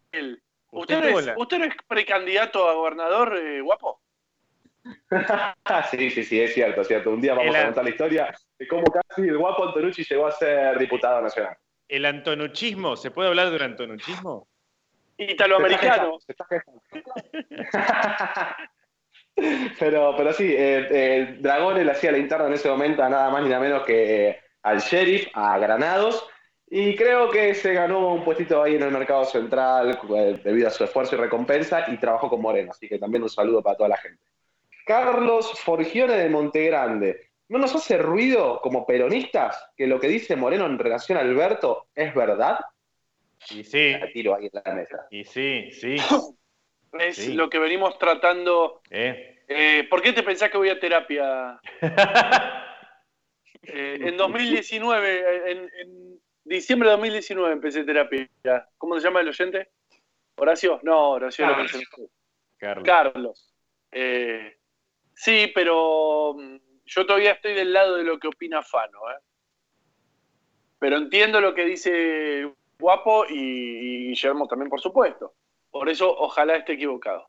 ¿Usted 0.71 0.97
¿Usted, 0.97 1.11
no 1.13 1.19
es, 1.19 1.27
la- 1.27 1.35
¿Usted 1.37 1.59
no 1.59 1.65
es 1.67 1.75
precandidato 1.87 2.69
a 2.69 2.73
gobernador, 2.75 3.37
eh, 3.37 3.61
guapo? 3.61 4.01
sí, 5.91 6.11
sí, 6.11 6.25
sí, 6.25 6.41
es 6.41 6.55
cierto, 6.55 6.81
es 6.81 6.89
cierto. 6.89 7.11
Un 7.11 7.21
día 7.21 7.35
vamos 7.35 7.55
El- 7.55 7.61
a 7.61 7.65
contar 7.67 7.85
la 7.85 7.91
historia 7.91 8.35
de 8.59 8.67
cómo 8.67 8.85
casi 8.85 9.23
el 9.23 9.37
guapo 9.37 9.67
Antonucci 9.69 10.05
llegó 10.05 10.27
a 10.27 10.33
ser 10.33 10.79
diputado 10.79 11.21
nacional. 11.21 11.57
¿El 11.89 12.05
antonuchismo? 12.05 12.97
¿Se 12.97 13.11
puede 13.11 13.29
hablar 13.29 13.51
de 13.51 13.57
un 13.57 13.63
antonuchismo? 13.63 14.47
Italoamericano. 15.17 16.19
Pero, 19.79 20.17
pero 20.17 20.33
sí, 20.33 20.53
eh, 20.53 20.89
eh, 20.91 21.37
Dragone 21.39 21.85
le 21.85 21.93
hacía 21.93 22.11
la 22.11 22.19
interna 22.19 22.49
en 22.49 22.55
ese 22.55 22.69
momento 22.69 23.05
a 23.05 23.09
nada 23.09 23.31
más 23.31 23.45
ni 23.45 23.49
nada 23.49 23.61
menos 23.61 23.85
que 23.85 24.31
eh, 24.31 24.41
al 24.63 24.81
sheriff, 24.81 25.29
a 25.33 25.57
Granados, 25.59 26.29
y 26.71 26.95
creo 26.97 27.31
que 27.31 27.55
se 27.55 27.73
ganó 27.73 28.15
un 28.15 28.25
puestito 28.25 28.63
ahí 28.63 28.75
en 28.75 28.83
el 28.83 28.91
mercado 28.91 29.25
central 29.25 29.99
eh, 30.17 30.41
debido 30.45 30.69
a 30.69 30.71
su 30.71 30.85
esfuerzo 30.85 31.17
y 31.17 31.19
recompensa 31.19 31.85
y 31.91 31.97
trabajó 31.97 32.29
con 32.29 32.43
Moreno, 32.43 32.73
así 32.73 32.89
que 32.89 32.99
también 32.99 33.23
un 33.23 33.31
saludo 33.31 33.63
para 33.63 33.77
toda 33.77 33.91
la 33.91 33.97
gente. 33.97 34.23
Carlos 34.85 35.59
Forgione 35.61 36.15
de 36.15 36.29
Montegrande. 36.29 37.28
¿No 37.49 37.59
nos 37.59 37.75
hace 37.75 37.97
ruido 37.99 38.61
como 38.61 38.87
peronistas 38.87 39.71
que 39.77 39.87
lo 39.87 39.99
que 39.99 40.09
dice 40.09 40.37
Moreno 40.37 40.67
en 40.67 40.79
relación 40.79 41.17
a 41.19 41.23
Alberto 41.23 41.89
es 41.95 42.15
verdad? 42.15 42.59
Y 43.51 43.65
sí, 43.65 43.93
La 43.93 44.11
tiro 44.13 44.35
ahí 44.35 44.47
en 44.53 44.61
la 44.65 44.75
mesa. 44.75 45.07
y 45.11 45.25
sí, 45.25 45.71
sí. 45.73 45.97
Es 46.93 47.17
Sí. 47.17 47.35
lo 47.35 47.51
que 47.51 47.59
venimos 47.59 47.99
tratando. 47.99 48.81
¿eh? 48.91 49.45
Eh, 49.47 49.87
¿Por 49.91 50.01
qué 50.03 50.13
te 50.15 50.23
pensás 50.23 50.51
que 50.51 50.57
voy 50.59 50.71
a 50.71 50.81
terapia? 50.81 51.61
Eh, 53.63 53.99
en 54.01 54.17
2019, 54.17 55.19
eh, 55.19 55.51
en, 55.51 55.59
en 55.81 56.21
diciembre 56.45 56.89
de 56.89 56.93
2019 56.93 57.53
empecé 57.53 57.85
terapia. 57.85 58.27
¿Cómo 58.79 58.95
se 58.99 59.03
llama 59.07 59.21
el 59.21 59.29
oyente? 59.29 59.69
¿Horacio? 60.37 60.81
No, 60.85 61.11
Horacio 61.11 61.45
lo 61.45 61.53
Carlos. 61.53 61.73
mencioné. 61.75 62.09
Carlos. 62.57 62.85
Carlos. 62.87 63.55
Eh, 63.93 64.57
sí, 65.15 65.51
pero 65.55 66.35
mm, 66.39 66.57
yo 66.89 67.07
todavía 67.07 67.33
estoy 67.33 67.55
del 67.55 67.73
lado 67.73 67.97
de 67.97 68.05
lo 68.05 68.19
que 68.19 68.29
opina 68.29 68.63
Fano. 68.63 68.99
¿eh? 69.11 69.21
Pero 70.79 70.97
entiendo 70.97 71.41
lo 71.41 71.55
que 71.55 71.65
dice 71.65 72.53
Guapo 72.79 73.27
y, 73.27 73.35
y 73.35 74.09
Guillermo 74.09 74.47
también, 74.49 74.69
por 74.71 74.81
supuesto. 74.81 75.35
Por 75.71 75.89
eso, 75.89 76.09
ojalá 76.11 76.57
esté 76.57 76.73
equivocado. 76.75 77.29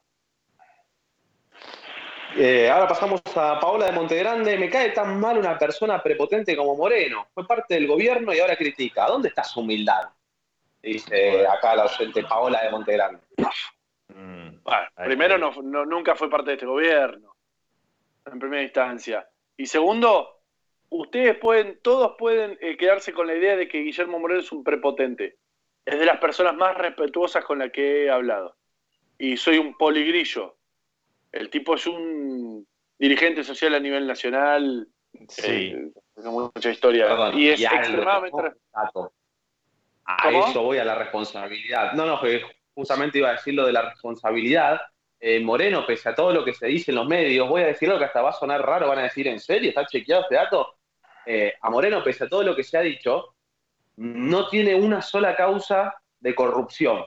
Eh, 2.37 2.69
ahora 2.69 2.87
pasamos 2.87 3.21
a 3.35 3.59
Paola 3.59 3.87
de 3.87 3.91
Montegrande. 3.91 4.57
Me 4.57 4.69
cae 4.69 4.91
tan 4.91 5.19
mal 5.19 5.37
una 5.37 5.57
persona 5.57 6.01
prepotente 6.01 6.55
como 6.55 6.75
Moreno. 6.75 7.27
Fue 7.33 7.45
parte 7.45 7.73
del 7.73 7.87
gobierno 7.87 8.33
y 8.33 8.39
ahora 8.39 8.55
critica. 8.55 9.07
¿Dónde 9.07 9.29
está 9.29 9.43
su 9.43 9.61
humildad? 9.61 10.09
Dice 10.81 11.45
acá 11.47 11.75
la 11.75 11.85
oyente 11.85 12.23
Paola 12.23 12.63
de 12.63 12.69
Montegrande. 12.69 13.19
Mm, 14.13 14.61
Bueno, 14.63 14.87
primero, 15.03 15.37
no- 15.37 15.85
nunca 15.85 16.15
fue 16.15 16.29
parte 16.29 16.51
de 16.51 16.53
este 16.53 16.65
gobierno, 16.65 17.35
en 18.25 18.39
primera 18.39 18.61
instancia. 18.63 19.27
Y 19.59 19.65
segundo, 19.65 20.39
ustedes 20.87 21.37
pueden, 21.37 21.81
todos 21.83 22.15
pueden 22.17 22.57
eh, 22.61 22.77
quedarse 22.77 23.11
con 23.11 23.27
la 23.27 23.35
idea 23.35 23.57
de 23.57 23.67
que 23.67 23.79
Guillermo 23.79 24.17
Moreno 24.17 24.39
es 24.39 24.53
un 24.53 24.63
prepotente. 24.63 25.35
Es 25.83 25.99
de 25.99 26.05
las 26.05 26.17
personas 26.19 26.55
más 26.55 26.77
respetuosas 26.77 27.43
con 27.43 27.59
las 27.59 27.69
que 27.69 28.05
he 28.05 28.09
hablado. 28.09 28.55
Y 29.17 29.35
soy 29.35 29.57
un 29.57 29.75
poligrillo. 29.75 30.55
El 31.33 31.49
tipo 31.49 31.75
es 31.75 31.85
un 31.87 32.65
dirigente 32.97 33.43
social 33.43 33.75
a 33.75 33.81
nivel 33.81 34.07
nacional. 34.07 34.87
Sí. 35.27 35.73
eh, 35.75 35.91
mucha 36.15 36.69
historia. 36.69 37.09
Perdón, 37.09 37.37
y 37.37 37.49
es 37.49 37.61
extremadamente... 37.61 38.53
A 38.73 38.89
¿Cómo? 40.23 40.47
eso 40.47 40.63
voy 40.63 40.77
a 40.77 40.85
la 40.85 40.95
responsabilidad. 40.95 41.91
No, 41.95 42.05
no, 42.05 42.17
justamente 42.73 43.17
iba 43.17 43.27
a 43.27 43.33
decir 43.33 43.55
lo 43.55 43.65
de 43.65 43.73
la 43.73 43.89
responsabilidad. 43.89 44.79
Eh, 45.19 45.39
Moreno, 45.41 45.85
pese 45.85 46.09
a 46.09 46.15
todo 46.15 46.31
lo 46.31 46.45
que 46.45 46.53
se 46.53 46.67
dice 46.67 46.91
en 46.91 46.95
los 46.95 47.07
medios, 47.07 47.49
voy 47.49 47.63
a 47.63 47.67
decir 47.67 47.89
algo 47.89 47.99
que 47.99 48.05
hasta 48.05 48.21
va 48.21 48.29
a 48.29 48.33
sonar 48.33 48.65
raro, 48.65 48.87
van 48.87 48.99
a 48.99 49.03
decir, 49.03 49.27
¿en 49.27 49.39
serio? 49.39 49.69
¿Está 49.69 49.85
chequeado 49.85 50.23
este 50.23 50.35
dato? 50.35 50.75
Eh, 51.25 51.53
a 51.61 51.69
Moreno, 51.69 52.03
pese 52.03 52.23
a 52.23 52.29
todo 52.29 52.43
lo 52.43 52.55
que 52.55 52.63
se 52.63 52.77
ha 52.77 52.81
dicho, 52.81 53.35
no 53.97 54.47
tiene 54.47 54.75
una 54.75 55.01
sola 55.01 55.35
causa 55.35 55.93
de 56.19 56.33
corrupción. 56.33 57.05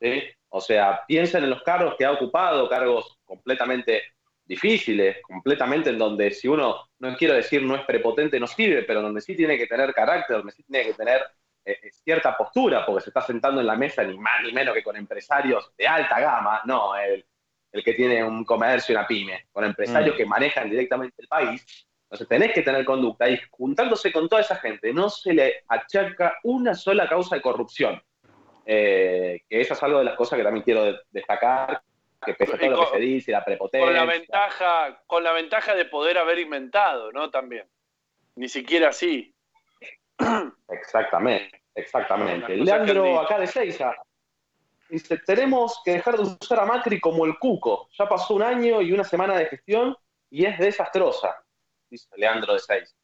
¿sí? 0.00 0.22
O 0.48 0.60
sea, 0.60 1.02
piensen 1.06 1.44
en 1.44 1.50
los 1.50 1.62
cargos 1.62 1.94
que 1.96 2.04
ha 2.04 2.12
ocupado, 2.12 2.68
cargos 2.68 3.18
completamente 3.24 4.02
difíciles, 4.44 5.18
completamente 5.22 5.90
en 5.90 5.98
donde 5.98 6.32
si 6.32 6.48
uno, 6.48 6.88
no 6.98 7.16
quiero 7.16 7.34
decir 7.34 7.62
no 7.62 7.76
es 7.76 7.84
prepotente, 7.84 8.38
no 8.38 8.46
sirve, 8.46 8.82
pero 8.82 9.00
donde 9.00 9.20
sí 9.20 9.36
tiene 9.36 9.56
que 9.56 9.66
tener 9.66 9.94
carácter, 9.94 10.38
donde 10.38 10.52
sí 10.52 10.62
tiene 10.64 10.86
que 10.86 10.94
tener 10.94 11.22
eh, 11.64 11.78
cierta 11.92 12.36
postura, 12.36 12.84
porque 12.84 13.04
se 13.04 13.10
está 13.10 13.22
sentando 13.22 13.60
en 13.60 13.66
la 13.66 13.76
mesa 13.76 14.02
ni 14.02 14.18
más 14.18 14.42
ni 14.42 14.52
menos 14.52 14.74
que 14.74 14.82
con 14.82 14.96
empresarios 14.96 15.72
de 15.78 15.86
alta 15.86 16.20
gama, 16.20 16.60
no, 16.66 16.94
el, 16.96 17.24
el 17.74 17.82
que 17.84 17.92
tiene 17.94 18.22
un 18.22 18.44
comercio 18.44 18.92
y 18.92 18.96
una 18.96 19.06
pyme, 19.06 19.46
con 19.52 19.64
empresarios 19.64 20.14
Mm. 20.14 20.18
que 20.18 20.26
manejan 20.26 20.70
directamente 20.70 21.16
el 21.20 21.26
país. 21.28 21.86
Entonces 22.04 22.28
tenés 22.28 22.52
que 22.52 22.62
tener 22.62 22.84
conducta 22.84 23.28
y 23.28 23.38
juntándose 23.50 24.12
con 24.12 24.28
toda 24.28 24.42
esa 24.42 24.54
gente, 24.56 24.92
no 24.92 25.10
se 25.10 25.34
le 25.34 25.64
achaca 25.68 26.38
una 26.44 26.74
sola 26.74 27.08
causa 27.08 27.34
de 27.34 27.42
corrupción. 27.42 28.00
Eh, 28.64 29.42
que 29.48 29.60
eso 29.60 29.74
es 29.74 29.82
algo 29.82 29.98
de 29.98 30.04
las 30.04 30.14
cosas 30.14 30.36
que 30.38 30.44
también 30.44 30.62
quiero 30.62 30.84
de- 30.84 31.00
destacar, 31.10 31.82
que 32.24 32.34
pese 32.34 32.54
a 32.54 32.58
todo 32.58 32.70
lo 32.70 32.80
que 32.92 32.96
se 32.98 33.02
dice, 33.02 33.32
la 33.32 33.44
prepotencia. 33.44 33.84
con 33.86 33.94
la 33.96 34.04
ventaja 34.06 35.02
con 35.06 35.24
la 35.24 35.32
ventaja 35.32 35.74
de 35.74 35.84
poder 35.86 36.16
haber 36.16 36.38
inventado 36.38 37.12
no 37.12 37.28
también 37.30 37.66
ni 38.36 38.48
siquiera 38.48 38.88
así 38.90 39.34
Exactamente, 40.68 41.62
exactamente. 41.74 42.56
Leandro, 42.56 43.20
acá 43.20 43.38
de 43.38 43.46
Seiza. 43.46 43.94
Dice, 44.94 45.18
tenemos 45.18 45.82
que 45.84 45.90
dejar 45.94 46.16
de 46.16 46.22
usar 46.22 46.60
a 46.60 46.66
Macri 46.66 47.00
como 47.00 47.24
el 47.26 47.36
cuco. 47.36 47.88
Ya 47.98 48.08
pasó 48.08 48.34
un 48.34 48.44
año 48.44 48.80
y 48.80 48.92
una 48.92 49.02
semana 49.02 49.36
de 49.36 49.46
gestión 49.46 49.96
y 50.30 50.44
es 50.46 50.56
desastrosa. 50.56 51.34
Dice 51.90 52.08
Leandro 52.16 52.52
de 52.52 52.60
Seis. 52.60 52.94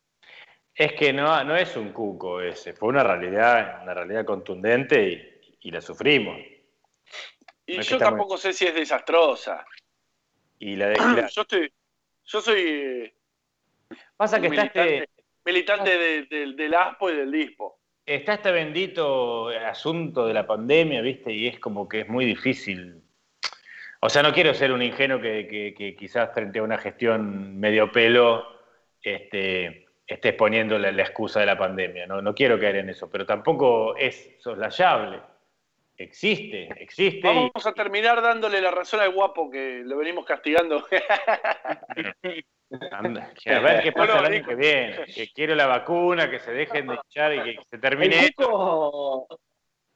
Es 0.73 0.93
que 0.93 1.13
no, 1.13 1.43
no 1.43 1.57
es 1.57 1.77
un 1.77 1.93
cuco 1.93 2.41
ese, 2.41 2.75
fue 2.75 2.91
una 2.91 3.03
realidad, 3.03 3.83
una 3.83 3.93
realidad 3.93 4.25
contundente 4.25 5.03
y, 5.61 5.69
y 5.69 5.71
la 5.73 5.81
sufrimos. 5.81 6.37
Y 7.67 7.77
No 7.77 7.83
que 7.83 7.89
yo 7.89 7.99
tampoco 7.99 8.39
sé 8.39 8.53
si 8.53 8.69
es 8.69 8.75
desastrosa. 8.75 9.67
Y 10.61 10.77
la 10.77 10.91
de, 10.91 10.95
y 10.95 11.17
la- 11.17 11.27
Yo 11.35 11.43
estoy, 11.43 11.73
yo 12.25 12.41
soy 12.41 12.61
eh, 12.61 13.15
pasa 14.17 14.41
que 14.41 14.47
está 14.47 14.63
militante, 14.63 14.99
este, 14.99 15.25
militante 15.45 15.99
de- 15.99 16.23
del- 16.27 16.55
del 16.55 16.73
ASPO 16.73 17.11
y 17.11 17.17
del 17.17 17.33
DISPO. 17.33 17.80
Está 18.15 18.35
este 18.35 18.51
bendito 18.51 19.49
asunto 19.49 20.27
de 20.27 20.35
la 20.35 20.47
pandemia, 20.47 21.01
¿viste? 21.01 21.33
Y 21.33 21.47
es 21.47 21.59
como 21.59 21.89
que 21.89 22.01
es 22.01 22.09
muy 22.09 22.25
difícil. 22.25 23.03
O 24.01 24.09
sea, 24.09 24.23
no 24.23 24.33
quiero 24.33 24.55
ser 24.55 24.73
un 24.73 24.83
ingenuo 24.83 25.21
que, 25.21 25.47
que- 25.47 25.75
que 25.75 25.95
quizás 25.97 26.31
frente 26.33 26.59
a 26.59 26.63
una 26.63 26.79
gestión 26.79 27.59
medio 27.59 27.93
pelo 27.93 28.47
este, 29.03 29.87
estés 30.07 30.35
poniendo 30.35 30.79
la, 30.79 30.91
la 30.93 31.03
excusa 31.03 31.41
de 31.41 31.47
la 31.47 31.59
pandemia. 31.59 32.07
¿no? 32.07 32.21
no 32.23 32.35
quiero 32.35 32.59
caer 32.59 32.77
en 32.77 32.91
eso, 32.91 33.11
pero 33.11 33.27
tampoco 33.27 33.97
es 33.97 34.37
soslayable. 34.41 35.21
Existe, 36.03 36.67
existe. 36.83 37.19
y- 37.19 37.21
Vamos 37.21 37.67
a 37.67 37.73
terminar 37.75 38.23
dándole 38.23 38.59
la 38.63 38.71
razón 38.71 39.01
al 39.01 39.11
guapo 39.13 39.51
que 39.51 39.83
lo 39.85 39.99
venimos 39.99 40.25
castigando. 40.25 40.83
Anda, 42.91 43.31
a 43.47 43.59
ver 43.61 43.83
qué 43.83 43.93
pasa 43.93 44.13
Bueno, 44.15 44.27
el 44.29 44.35
año 44.35 44.47
que 44.47 44.55
viene. 44.55 45.05
Que 45.15 45.29
quiero 45.29 45.55
la 45.55 45.67
vacuna, 45.67 46.31
que 46.31 46.39
se 46.39 46.53
dejen 46.53 46.87
de 46.87 46.99
echar 47.07 47.35
y 47.35 47.43
que 47.57 47.63
se 47.71 47.77
termine 47.79 48.19
El 48.19 48.25
esto. 48.27 49.27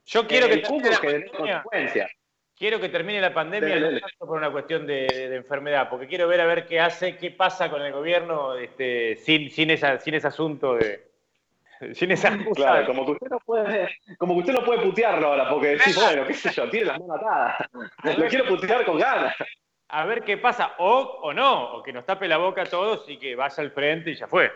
Yo 0.04 0.26
quiero 0.26 0.48
que 0.48 0.58
termine 0.58 0.90
la 0.90 1.00
pandemia. 1.00 1.32
consecuencias. 1.62 2.10
Quiero 2.54 2.80
que 2.80 2.88
termine 2.90 3.20
la 3.22 3.32
pandemia 3.32 3.80
dale. 3.80 4.00
tanto 4.00 4.26
por 4.26 4.36
una 4.36 4.52
cuestión 4.52 4.86
de, 4.86 5.06
de 5.06 5.36
enfermedad, 5.36 5.88
porque 5.88 6.06
quiero 6.06 6.28
ver 6.28 6.42
a 6.42 6.46
ver 6.46 6.66
qué 6.66 6.80
hace, 6.80 7.16
qué 7.16 7.30
pasa 7.30 7.70
con 7.70 7.80
el 7.82 7.92
gobierno 7.92 8.54
este, 8.56 9.16
sin, 9.16 9.50
sin, 9.50 9.70
esa, 9.70 9.98
sin 9.98 10.12
ese 10.14 10.26
asunto 10.26 10.74
de. 10.74 11.13
Sin 11.94 12.10
esa 12.10 12.28
excusa. 12.28 12.54
Claro, 12.54 12.86
como 12.86 13.04
que 13.06 13.12
usted 13.12 13.28
no 13.28 13.38
puede, 13.40 13.96
como 14.18 14.34
que 14.34 14.40
usted 14.40 14.52
no 14.54 14.64
puede 14.64 14.82
putearlo 14.82 15.28
ahora, 15.28 15.48
porque 15.48 15.68
decís, 15.68 15.96
bueno, 15.96 16.26
qué 16.26 16.34
sé 16.34 16.50
yo, 16.52 16.68
tiene 16.70 16.86
las 16.86 17.00
manos 17.00 17.16
atadas. 17.20 18.18
Lo 18.18 18.28
quiero 18.28 18.46
putear 18.46 18.84
con 18.84 18.98
ganas. 18.98 19.34
A 19.88 20.06
ver 20.06 20.22
qué 20.24 20.38
pasa, 20.38 20.74
o, 20.78 21.20
o 21.22 21.32
no, 21.32 21.74
o 21.74 21.82
que 21.82 21.92
nos 21.92 22.04
tape 22.04 22.26
la 22.26 22.38
boca 22.38 22.62
a 22.62 22.66
todos 22.66 23.08
y 23.08 23.18
que 23.18 23.36
vaya 23.36 23.62
al 23.62 23.70
frente 23.70 24.10
y 24.10 24.14
ya 24.14 24.26
fue. 24.26 24.50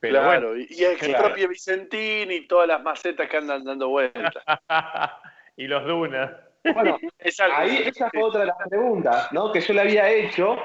Pero 0.00 0.20
claro, 0.20 0.58
y 0.58 0.66
y 0.68 0.84
expropie 0.84 1.16
Claro. 1.16 1.48
Vicentín 1.48 2.30
y 2.32 2.46
todas 2.46 2.66
las 2.66 2.82
macetas 2.82 3.28
que 3.28 3.36
andan 3.36 3.64
dando 3.64 3.88
vueltas. 3.88 4.44
bueno. 4.44 4.58
y 5.56 5.66
los 5.66 5.86
dunas. 5.86 6.30
Bueno, 6.74 6.98
Es 7.18 7.38
algo 7.40 7.56
ahí 7.56 7.84
esa 7.86 8.10
fue 8.10 8.22
otra 8.22 8.40
de 8.40 8.46
las 8.46 8.56
preguntas, 8.68 9.32
¿no? 9.32 9.52
Que 9.52 9.60
yo 9.60 9.74
le 9.74 9.80
había 9.80 10.10
hecho, 10.10 10.56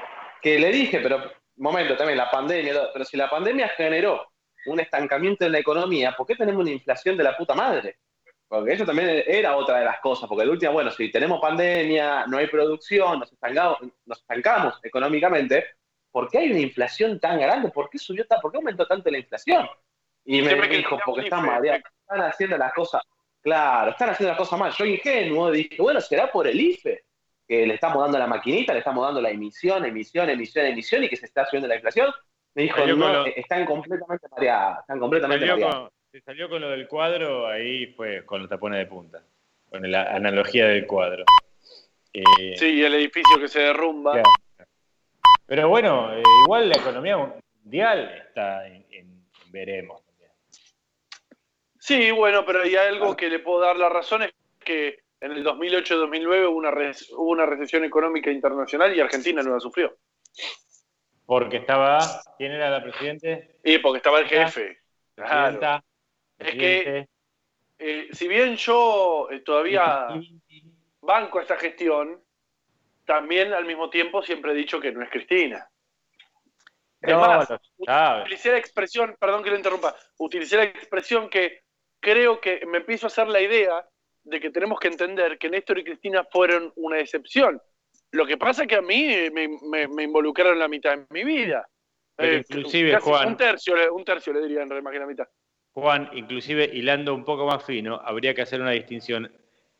que 0.42 0.58
le 0.58 0.70
dije, 0.70 1.00
pero, 1.00 1.22
momento 1.56 1.96
también, 1.96 2.18
la 2.18 2.30
pandemia, 2.30 2.74
pero 2.92 3.04
si 3.04 3.16
la 3.16 3.30
pandemia 3.30 3.68
generó 3.70 4.26
un 4.68 4.80
estancamiento 4.80 5.44
en 5.44 5.52
la 5.52 5.58
economía, 5.58 6.14
¿por 6.16 6.26
qué 6.26 6.36
tenemos 6.36 6.62
una 6.62 6.70
inflación 6.70 7.16
de 7.16 7.24
la 7.24 7.36
puta 7.36 7.54
madre? 7.54 7.98
Porque 8.46 8.72
eso 8.72 8.86
también 8.86 9.24
era 9.26 9.56
otra 9.56 9.78
de 9.78 9.84
las 9.84 10.00
cosas, 10.00 10.28
porque 10.28 10.44
de 10.44 10.50
última, 10.50 10.72
bueno, 10.72 10.90
si 10.90 11.10
tenemos 11.10 11.40
pandemia, 11.40 12.26
no 12.26 12.38
hay 12.38 12.46
producción, 12.46 13.20
nos 13.20 13.30
estancamos, 13.30 13.78
nos 14.06 14.18
estancamos 14.18 14.80
económicamente, 14.82 15.66
¿por 16.10 16.30
qué 16.30 16.38
hay 16.38 16.50
una 16.50 16.60
inflación 16.60 17.20
tan 17.20 17.38
grande? 17.38 17.70
¿Por 17.70 17.90
qué 17.90 17.98
subió 17.98 18.26
tan, 18.26 18.40
por 18.40 18.50
qué 18.50 18.56
aumentó 18.56 18.86
tanto 18.86 19.10
la 19.10 19.18
inflación? 19.18 19.68
Y 20.24 20.40
me 20.42 20.54
dijo, 20.68 20.98
porque 21.04 21.24
están 21.24 21.44
mareados, 21.44 21.82
están 22.00 22.22
haciendo 22.22 22.56
las 22.56 22.72
cosas, 22.72 23.02
claro, 23.42 23.90
están 23.90 24.10
haciendo 24.10 24.32
las 24.32 24.38
cosas 24.38 24.58
mal. 24.58 24.72
Yo 24.72 24.84
ingenuo 24.84 25.50
dije, 25.50 25.76
bueno, 25.78 26.00
será 26.00 26.30
por 26.30 26.46
el 26.46 26.58
IFE, 26.58 27.04
que 27.46 27.66
le 27.66 27.74
estamos 27.74 28.02
dando 28.02 28.18
la 28.18 28.26
maquinita, 28.26 28.72
le 28.72 28.80
estamos 28.80 29.04
dando 29.04 29.22
la 29.22 29.30
emisión, 29.30 29.84
emisión, 29.84 30.28
emisión, 30.28 30.66
emisión, 30.66 31.04
y 31.04 31.08
que 31.08 31.16
se 31.16 31.26
está 31.26 31.46
subiendo 31.46 31.68
la 31.68 31.76
inflación. 31.76 32.12
Me 32.58 32.64
dijo, 32.64 32.78
Salió 32.80 32.98
con 32.98 33.06
no, 33.06 33.12
lo- 33.12 33.26
eh, 33.26 33.34
están 33.36 33.64
completamente 33.66 34.26
mareadas, 34.32 34.80
están 34.80 34.98
completamente 34.98 35.46
Salió 35.46 35.64
mareadas. 35.64 35.88
con, 35.90 35.90
se 36.10 36.20
salió 36.22 36.48
con 36.48 36.60
lo 36.60 36.68
del 36.70 36.88
cuadro, 36.88 37.46
ahí 37.46 37.86
fue 37.94 38.26
con 38.26 38.40
los 38.40 38.50
tapones 38.50 38.80
de 38.80 38.86
punta. 38.86 39.22
Con 39.70 39.88
la 39.88 40.02
analogía 40.12 40.66
del 40.66 40.84
cuadro. 40.84 41.24
Eh, 42.12 42.56
Sí, 42.56 42.66
y 42.80 42.82
el 42.82 42.94
edificio 42.94 43.38
que 43.38 43.46
se 43.46 43.60
derrumba. 43.60 44.10
Claro. 44.14 44.28
Pero 45.46 45.68
bueno, 45.68 46.12
eh, 46.16 46.22
igual 46.44 46.68
la 46.68 46.74
economía 46.78 47.16
mundial 47.62 48.12
está 48.26 48.66
en, 48.66 48.84
en- 48.90 49.24
en 49.44 49.52
veremos. 49.52 50.04
también. 50.04 50.32
Sí, 51.78 52.10
bueno, 52.10 52.44
pero 52.44 52.62
hay 52.62 52.74
algo 52.74 53.16
que 53.16 53.28
le 53.28 53.38
puedo 53.38 53.60
dar 53.60 53.76
la 53.76 53.88
razón, 53.88 54.24
es 54.24 54.32
que 54.58 54.98
en 55.20 55.30
el 55.30 55.44
2008-2009 55.44 56.48
hubo 56.48 56.56
una, 56.56 56.70
hubo 56.70 57.30
una 57.30 57.46
recesión 57.46 57.84
económica 57.84 58.32
internacional 58.32 58.96
y 58.96 59.00
Argentina 59.00 59.42
no 59.44 59.54
la 59.54 59.60
sufrió. 59.60 59.96
Porque 61.28 61.58
estaba, 61.58 61.98
¿quién 62.38 62.52
era 62.52 62.70
la 62.70 62.82
presidente? 62.82 63.58
Y 63.62 63.76
porque 63.80 63.98
estaba 63.98 64.20
el 64.20 64.28
jefe. 64.28 64.78
Claro. 65.14 65.58
Presidenta, 65.58 65.84
Es 66.38 66.46
presidente. 66.46 67.08
Eh, 67.78 68.08
si 68.12 68.26
bien 68.26 68.56
yo 68.56 69.28
eh, 69.30 69.40
todavía 69.40 70.08
banco 71.02 71.38
esta 71.38 71.58
gestión, 71.58 72.18
también 73.04 73.52
al 73.52 73.66
mismo 73.66 73.90
tiempo 73.90 74.22
siempre 74.22 74.52
he 74.52 74.54
dicho 74.54 74.80
que 74.80 74.90
no 74.90 75.02
es 75.02 75.10
Cristina. 75.10 75.68
Es 77.02 77.12
No, 77.12 77.20
más, 77.20 77.46
utilicé 78.22 78.52
la 78.52 78.58
expresión, 78.58 79.14
perdón 79.20 79.44
que 79.44 79.50
lo 79.50 79.56
interrumpa, 79.56 79.94
utilicé 80.16 80.56
la 80.56 80.64
expresión 80.64 81.28
que 81.28 81.60
creo 82.00 82.40
que 82.40 82.64
me 82.64 82.78
empiezo 82.78 83.04
a 83.04 83.08
hacer 83.08 83.28
la 83.28 83.42
idea 83.42 83.86
de 84.22 84.40
que 84.40 84.48
tenemos 84.48 84.80
que 84.80 84.88
entender 84.88 85.36
que 85.36 85.50
Néstor 85.50 85.78
y 85.78 85.84
Cristina 85.84 86.24
fueron 86.24 86.72
una 86.76 86.98
excepción. 86.98 87.60
Lo 88.12 88.26
que 88.26 88.36
pasa 88.36 88.62
es 88.62 88.68
que 88.68 88.76
a 88.76 88.82
mí 88.82 89.08
me, 89.32 89.48
me- 89.62 89.88
me 89.88 90.02
involucraron 90.04 90.58
la 90.58 90.68
mitad 90.68 90.96
de 90.96 91.06
mi 91.10 91.24
vida. 91.24 91.68
Pero 92.16 92.36
Eh, 92.38 92.44
inclusive, 92.48 92.90
casi 92.92 93.08
Juan- 93.10 93.28
Un 93.28 93.36
tercio, 93.36 93.76
le- 93.76 93.90
un 93.90 94.04
tercio 94.04 94.32
más 94.82 94.92
que 94.92 94.98
la 94.98 95.06
mitad. 95.06 95.28
Juan, 95.72 96.10
inclusive 96.14 96.64
hilando 96.72 97.14
un 97.14 97.24
poco 97.24 97.46
más 97.46 97.64
fino, 97.64 98.00
habría 98.04 98.34
que 98.34 98.42
hacer 98.42 98.60
una 98.60 98.72
distinción 98.72 99.30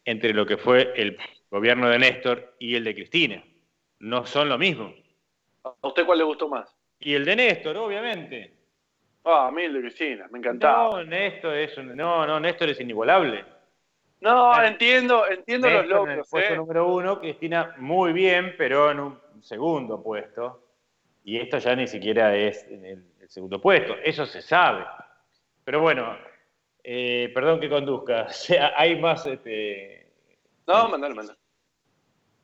entre 0.05 0.33
lo 0.33 0.47
que 0.47 0.57
fue 0.57 0.93
el 0.95 1.19
gobierno 1.51 1.89
de 1.89 1.99
Néstor 1.99 2.55
y 2.59 2.77
el 2.77 2.85
de 2.85 2.95
Cristina. 2.95 3.43
No 3.99 4.25
son 4.25 4.49
lo 4.49 4.59
mismo. 4.59 4.95
¿A 5.65 5.75
usted 5.89 6.07
cuál 6.07 6.19
le 6.19 6.25
gustó 6.25 6.49
más? 6.49 6.73
Y 7.01 7.15
el 7.15 7.25
de 7.25 7.35
Néstor, 7.35 7.77
obviamente. 7.77 8.55
Ah, 9.25 9.49
a 9.49 9.51
mí 9.51 9.65
el 9.65 9.73
de 9.75 9.81
Cristina, 9.81 10.29
me 10.31 10.39
encantaba. 10.39 11.03
No, 11.03 11.05
Néstor 11.05 11.57
es 11.57 11.77
un- 11.77 11.97
no, 11.97 12.27
no, 12.27 12.39
Néstor 12.39 12.69
es 12.71 12.81
inigualable. 12.81 13.45
No, 14.21 14.51
Claro. 14.53 14.67
entiendo, 14.69 15.27
entiendo 15.29 15.69
los 15.71 15.83
Néstor 15.83 15.97
en 15.99 16.11
el 16.11 16.17
logros, 16.17 16.29
puesto 16.31 16.53
¿eh? 16.53 16.57
número 16.57 16.89
uno, 16.93 17.21
Cristina 17.21 17.75
muy 17.79 18.13
bien, 18.13 18.55
pero 18.59 18.91
en 18.91 19.01
un 19.01 19.19
segundo 19.43 20.03
puesto. 20.03 20.63
Y 21.25 21.37
esto 21.39 21.59
ya 21.59 21.77
ni 21.77 21.87
siquiera 21.87 22.35
es 22.35 22.65
en 22.65 22.85
el, 22.85 23.05
el 23.21 23.29
segundo 23.29 23.61
puesto. 23.61 23.95
Eso 24.03 24.27
se 24.27 24.43
sabe. 24.43 24.85
Pero 25.65 25.81
bueno, 25.81 26.17
eh, 26.83 27.31
perdón 27.35 27.61
que 27.61 27.69
conduzca. 27.69 28.23
O 28.29 28.33
sea, 28.33 28.73
hay 28.77 28.99
más. 28.99 29.25
Este, 29.27 30.11
No, 30.67 30.89
mandale, 30.89 31.15
mandale. 31.15 31.39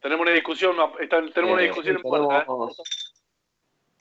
Tenemos 0.00 0.22
una 0.26 0.32
discusión, 0.32 0.76
tenemos 1.08 1.34
una 1.52 1.62
Eh, 1.62 1.64
discusión 1.66 1.96
en 1.96 2.02
tenemos, 2.02 2.28
puerta, 2.28 2.46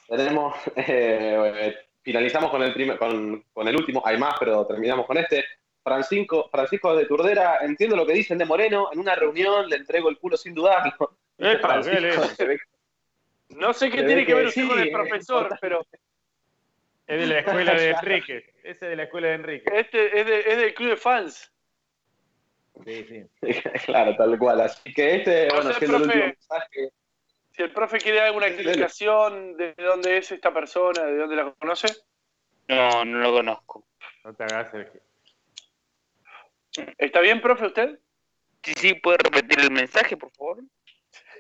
¿eh? 0.09 0.17
tenemos, 0.17 0.55
eh, 0.75 1.75
finalizamos 2.01 2.51
con 2.51 2.61
el, 2.61 2.73
primer, 2.73 2.97
con, 2.97 3.41
con 3.53 3.67
el 3.67 3.75
último, 3.77 4.01
hay 4.05 4.17
más, 4.17 4.35
pero 4.37 4.67
terminamos 4.67 5.05
con 5.05 5.17
este. 5.17 5.43
Francisco, 5.83 6.49
Francisco 6.49 6.95
de 6.95 7.05
Turdera, 7.05 7.57
entiendo 7.61 7.95
lo 7.95 8.05
que 8.05 8.13
dicen 8.13 8.37
de 8.37 8.45
Moreno, 8.45 8.89
en 8.91 8.99
una 8.99 9.15
reunión 9.15 9.67
le 9.69 9.75
entrego 9.75 10.09
el 10.09 10.17
culo 10.17 10.37
sin 10.37 10.53
dudarlo. 10.53 11.17
Epa, 11.37 11.79
ve 11.79 12.59
No 13.49 13.73
sé 13.73 13.89
qué 13.91 14.03
tiene 14.03 14.25
que 14.25 14.33
ver 14.33 14.47
usted 14.47 14.61
sí, 14.61 14.67
con 14.67 14.79
el 14.79 14.87
eh, 14.87 14.91
profesor, 14.91 15.57
pero 15.59 15.85
es 17.05 17.19
de 17.19 17.27
la 17.27 17.39
escuela 17.39 17.73
de 17.73 17.89
Enrique. 17.89 18.53
Ese 18.63 18.85
de 18.85 18.95
la 18.95 19.03
escuela 19.03 19.27
de 19.27 19.33
Enrique. 19.33 19.71
este 19.75 20.19
es, 20.19 20.25
de- 20.25 20.39
es 20.39 20.57
del 20.57 20.73
club 20.73 20.89
de 20.91 20.97
fans. 20.97 21.51
Sí, 22.85 23.05
sí. 23.05 23.25
claro, 23.85 24.15
tal 24.15 24.37
cual. 24.39 24.61
Así 24.61 24.93
que 24.93 25.15
este, 25.15 25.47
bueno, 25.49 25.69
el 25.69 25.75
profe, 25.75 25.95
último 25.95 26.25
mensaje, 26.25 26.89
Si 27.51 27.61
el 27.61 27.71
profe 27.71 27.97
quiere 27.99 28.21
alguna 28.21 28.47
explicación 28.47 29.57
de 29.57 29.73
dónde 29.77 30.17
es 30.17 30.31
esta 30.31 30.53
persona, 30.53 31.03
de 31.03 31.17
dónde 31.17 31.35
la 31.35 31.51
conoce, 31.51 31.87
No, 32.69 33.03
no 33.05 33.19
lo 33.19 33.31
conozco. 33.33 33.85
No 34.23 34.33
te 34.33 34.43
hagas, 34.45 34.71
Sergio. 34.71 35.01
¿Está 36.97 37.19
bien, 37.21 37.41
profe, 37.41 37.67
usted? 37.67 37.99
Sí, 38.63 38.73
sí, 38.75 38.93
¿puede 38.95 39.17
repetir 39.17 39.59
el 39.59 39.71
mensaje, 39.71 40.15
por 40.17 40.31
favor? 40.31 40.59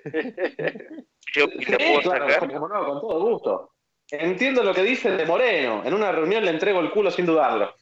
Yo 1.33 1.45
Sí, 1.47 1.65
puedo 1.65 2.01
claro, 2.01 2.29
sacar. 2.29 2.49
como 2.51 2.67
no, 2.67 2.85
con 2.85 3.01
todo 3.01 3.21
gusto. 3.21 3.69
Entiendo 4.11 4.63
lo 4.63 4.73
que 4.73 4.83
dice 4.83 5.11
de 5.11 5.25
Moreno. 5.25 5.81
En 5.85 5.93
una 5.93 6.11
reunión 6.11 6.43
le 6.43 6.51
entrego 6.51 6.79
el 6.81 6.91
culo 6.91 7.09
sin 7.09 7.25
dudarlo. 7.25 7.73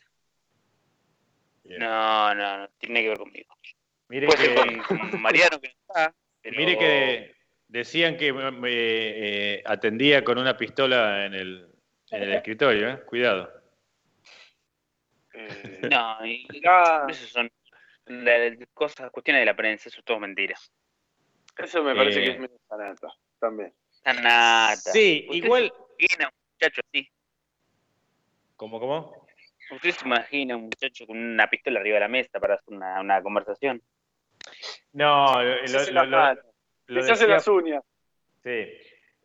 No, 1.65 2.33
no, 2.35 2.57
no 2.59 2.69
tiene 2.77 3.01
que 3.01 3.09
ver 3.09 3.17
conmigo. 3.17 3.53
Mire 4.09 4.27
Puede 4.27 4.39
ser 4.39 4.55
que, 4.55 4.77
con, 4.83 5.09
con 5.09 5.21
Mariano 5.21 5.59
que 5.59 5.67
no 5.69 5.73
está. 5.87 6.15
pero- 6.41 6.57
mire 6.57 6.77
que 6.77 7.35
decían 7.67 8.17
que 8.17 8.31
me, 8.33 8.51
me, 8.51 8.69
eh, 8.71 9.63
atendía 9.65 10.23
con 10.23 10.37
una 10.37 10.57
pistola 10.57 11.25
en 11.25 11.33
el, 11.33 11.67
en 12.11 12.23
el 12.23 12.33
escritorio, 12.33 12.89
¿eh? 12.89 12.99
Cuidado. 13.05 13.51
Eh, 15.33 15.81
No, 15.89 16.25
y- 16.25 16.45
mirá, 16.51 17.05
esos 17.09 17.29
son 17.29 17.51
la- 18.05 18.55
cosas, 18.73 19.11
cuestiones 19.11 19.41
de 19.41 19.45
la 19.45 19.55
prensa, 19.55 19.89
eso 19.89 19.99
es 19.99 20.05
todo 20.05 20.19
mentira. 20.19 20.55
Eso 21.57 21.83
me 21.83 21.95
parece 21.95 22.21
Eh. 22.21 22.25
que 22.25 22.31
es 22.31 22.39
medio 22.39 22.57
sanata 22.67 23.07
también. 23.39 23.73
Está 23.91 24.13
nada. 24.13 24.75
Sí, 24.75 25.25
¿Usted 25.29 25.43
igual. 25.45 25.73
se 25.97 26.05
imagina 26.05 26.27
un 26.29 26.33
muchacho 26.53 26.81
así? 26.87 27.09
¿Cómo, 28.55 28.79
cómo? 28.79 29.25
¿Usted 29.71 29.91
se 29.91 30.05
imagina 30.05 30.55
un 30.57 30.63
muchacho 30.63 31.07
con 31.07 31.17
una 31.17 31.47
pistola 31.49 31.79
arriba 31.79 31.95
de 31.95 31.99
la 32.01 32.07
mesa 32.07 32.39
para 32.39 32.55
hacer 32.55 32.73
una, 32.73 32.99
una 32.99 33.21
conversación? 33.21 33.81
No, 34.93 35.41
lo, 35.41 35.67
Se 35.67 35.73
lo- 35.73 35.79
hace 35.79 35.91
lo- 35.91 36.05
las 36.05 36.37
lo- 36.87 37.03
se 37.03 37.11
hace 37.11 37.23
decía- 37.23 37.35
las 37.35 37.47
uñas. 37.47 37.83
Sí. 38.43 38.65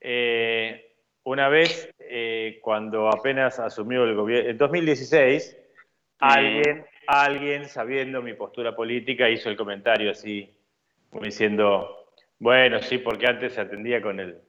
Eh, 0.01 0.95
una 1.24 1.49
vez, 1.49 1.93
eh, 1.99 2.61
cuando 2.62 3.09
apenas 3.09 3.59
asumió 3.59 4.05
el 4.05 4.15
gobierno, 4.15 4.51
en 4.51 4.59
2016, 4.59 5.57
alguien, 6.18 6.86
alguien, 7.06 7.64
sabiendo 7.66 8.22
mi 8.22 8.34
postura 8.34 8.74
política, 8.74 9.28
hizo 9.28 9.48
el 9.51 9.56
comentario 9.56 10.10
así, 10.10 10.51
como 11.10 11.24
diciendo, 11.24 12.06
bueno, 12.38 12.80
sí, 12.82 12.98
porque 12.98 13.26
antes 13.26 13.55
se 13.55 13.60
atendía 13.60 14.01
con 14.02 14.20
el 14.20 14.40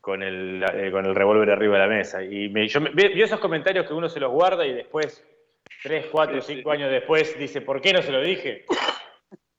con 0.00 0.22
el, 0.22 0.64
eh, 0.72 0.92
con 0.92 1.04
el 1.04 1.16
revólver 1.16 1.50
arriba 1.50 1.74
de 1.74 1.80
la 1.80 1.88
mesa. 1.92 2.22
Y 2.22 2.48
me, 2.48 2.68
yo 2.68 2.80
me- 2.80 2.90
vi, 2.90 3.08
vi 3.08 3.22
esos 3.22 3.40
comentarios 3.40 3.88
que 3.88 3.92
uno 3.92 4.08
se 4.08 4.20
los 4.20 4.30
guarda 4.30 4.64
y 4.64 4.72
después, 4.72 5.26
tres, 5.82 6.06
cuatro, 6.12 6.40
cinco 6.40 6.70
años 6.70 6.92
después, 6.92 7.36
dice, 7.36 7.60
¿por 7.60 7.80
qué 7.80 7.92
no 7.92 8.00
se 8.02 8.12
lo 8.12 8.20
dije? 8.20 8.66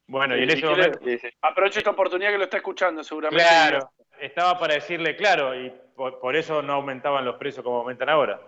Bueno, 0.07 0.37
y 0.37 0.43
en 0.43 0.49
¿Y 0.49 0.53
ese 0.53 0.65
momento... 0.65 0.99
Aprovecho 1.41 1.79
esta 1.79 1.89
oportunidad 1.89 2.31
que 2.31 2.37
lo 2.37 2.45
está 2.45 2.55
escuchando 2.57 3.03
seguramente. 3.03 3.43
Claro, 3.43 3.89
estaba 4.21 4.57
para 4.57 4.75
decirle 4.75 5.17
claro, 5.17 5.53
y 5.53 5.69
por, 5.97 6.17
por 6.21 6.33
eso 6.37 6.61
no 6.61 6.73
aumentaban 6.73 7.25
los 7.25 7.35
precios 7.35 7.61
como 7.61 7.79
aumentan 7.79 8.07
ahora. 8.07 8.39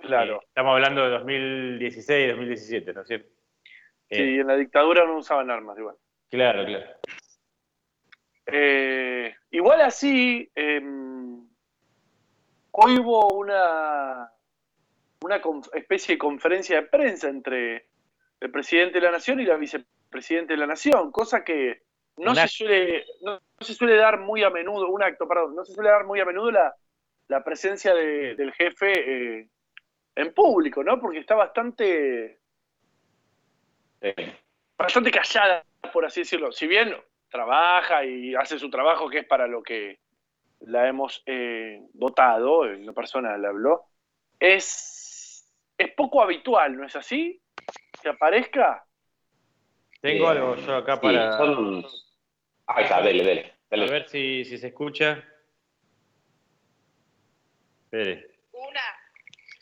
Claro. 0.00 0.36
Eh, 0.36 0.46
estamos 0.48 0.74
hablando 0.74 1.04
de 1.04 1.10
2016, 1.10 2.28
2017, 2.30 2.92
¿no 2.92 3.02
es 3.02 3.08
cierto? 3.08 3.28
Eh, 4.08 4.16
Sí, 4.16 4.38
en 4.40 4.46
la 4.46 4.56
dictadura 4.56 5.04
no 5.04 5.18
usaban 5.18 5.50
armas 5.50 5.78
igual. 5.78 5.96
Claro, 6.30 6.64
claro. 6.64 6.86
Eh, 8.46 9.34
igual 9.50 9.80
así, 9.82 10.50
eh, 10.54 10.80
hoy 12.72 12.98
hubo 12.98 13.28
una, 13.34 14.32
especie 15.74 16.14
de 16.14 16.18
conferencia 16.18 16.76
de 16.80 16.88
prensa 16.88 17.28
entre 17.28 17.88
el 18.40 18.50
presidente 18.50 18.98
de 18.98 19.06
la 19.06 19.12
Nación 19.12 19.38
y 19.40 19.44
la 19.44 19.56
vicepresidenta 19.56 20.54
de 20.54 20.58
la 20.60 20.66
Nación, 20.66 21.12
cosa 21.12 21.44
que 21.44 21.82
no 22.16 22.34
se 22.34 22.48
suele, 22.48 23.04
no, 23.22 23.34
no 23.34 23.40
se 23.66 23.74
suele 23.74 23.96
dar 23.96 24.18
muy 24.18 24.42
a 24.42 24.50
menudo, 24.50 24.88
un 24.88 25.02
acto, 25.02 25.28
perdón, 25.28 25.54
no 25.54 25.64
se 25.64 25.72
suele 25.72 25.90
dar 25.90 26.04
muy 26.04 26.20
a 26.20 26.24
menudo 26.24 26.50
la, 26.50 26.74
la 27.28 27.44
presencia 27.44 27.94
de- 27.94 28.34
del 28.34 28.52
jefe 28.52 29.38
eh, 29.38 29.48
en 30.14 30.32
público, 30.34 30.82
¿no? 30.82 31.00
Porque 31.00 31.18
está 31.18 31.34
bastante, 31.34 32.40
bastante 34.76 35.10
callada, 35.10 35.64
por 35.92 36.04
así 36.04 36.20
decirlo. 36.20 36.52
Si 36.52 36.66
bien 36.66 36.94
trabaja 37.28 38.04
y 38.04 38.34
hace 38.34 38.58
su 38.58 38.70
trabajo, 38.70 39.08
que 39.08 39.18
es 39.18 39.26
para 39.26 39.46
lo 39.46 39.62
que 39.62 40.00
la 40.60 40.88
hemos 40.88 41.22
eh, 41.26 41.80
votado, 41.94 42.66
en 42.66 42.82
una 42.82 42.92
persona 42.92 43.36
le 43.38 43.46
habló, 43.48 43.84
es, 44.38 45.50
es 45.78 45.92
poco 45.94 46.22
habitual, 46.22 46.76
¿no 46.76 46.84
es 46.84 46.96
así? 46.96 47.40
Que 48.02 48.08
aparezca. 48.10 48.84
Tengo 50.00 50.24
Eh, 50.26 50.28
algo 50.28 50.56
yo 50.56 50.76
acá 50.76 50.96
sí, 50.96 51.02
para... 51.02 51.36
son- 51.36 51.84
Ahí 52.66 52.84
está, 52.84 53.02
dele, 53.02 53.24
dele. 53.24 53.86
A 53.88 53.90
ver 53.90 54.08
si, 54.08 54.44
si 54.44 54.56
se 54.56 54.68
escucha. 54.68 55.24
Espere. 57.84 58.30
Una 58.52 58.80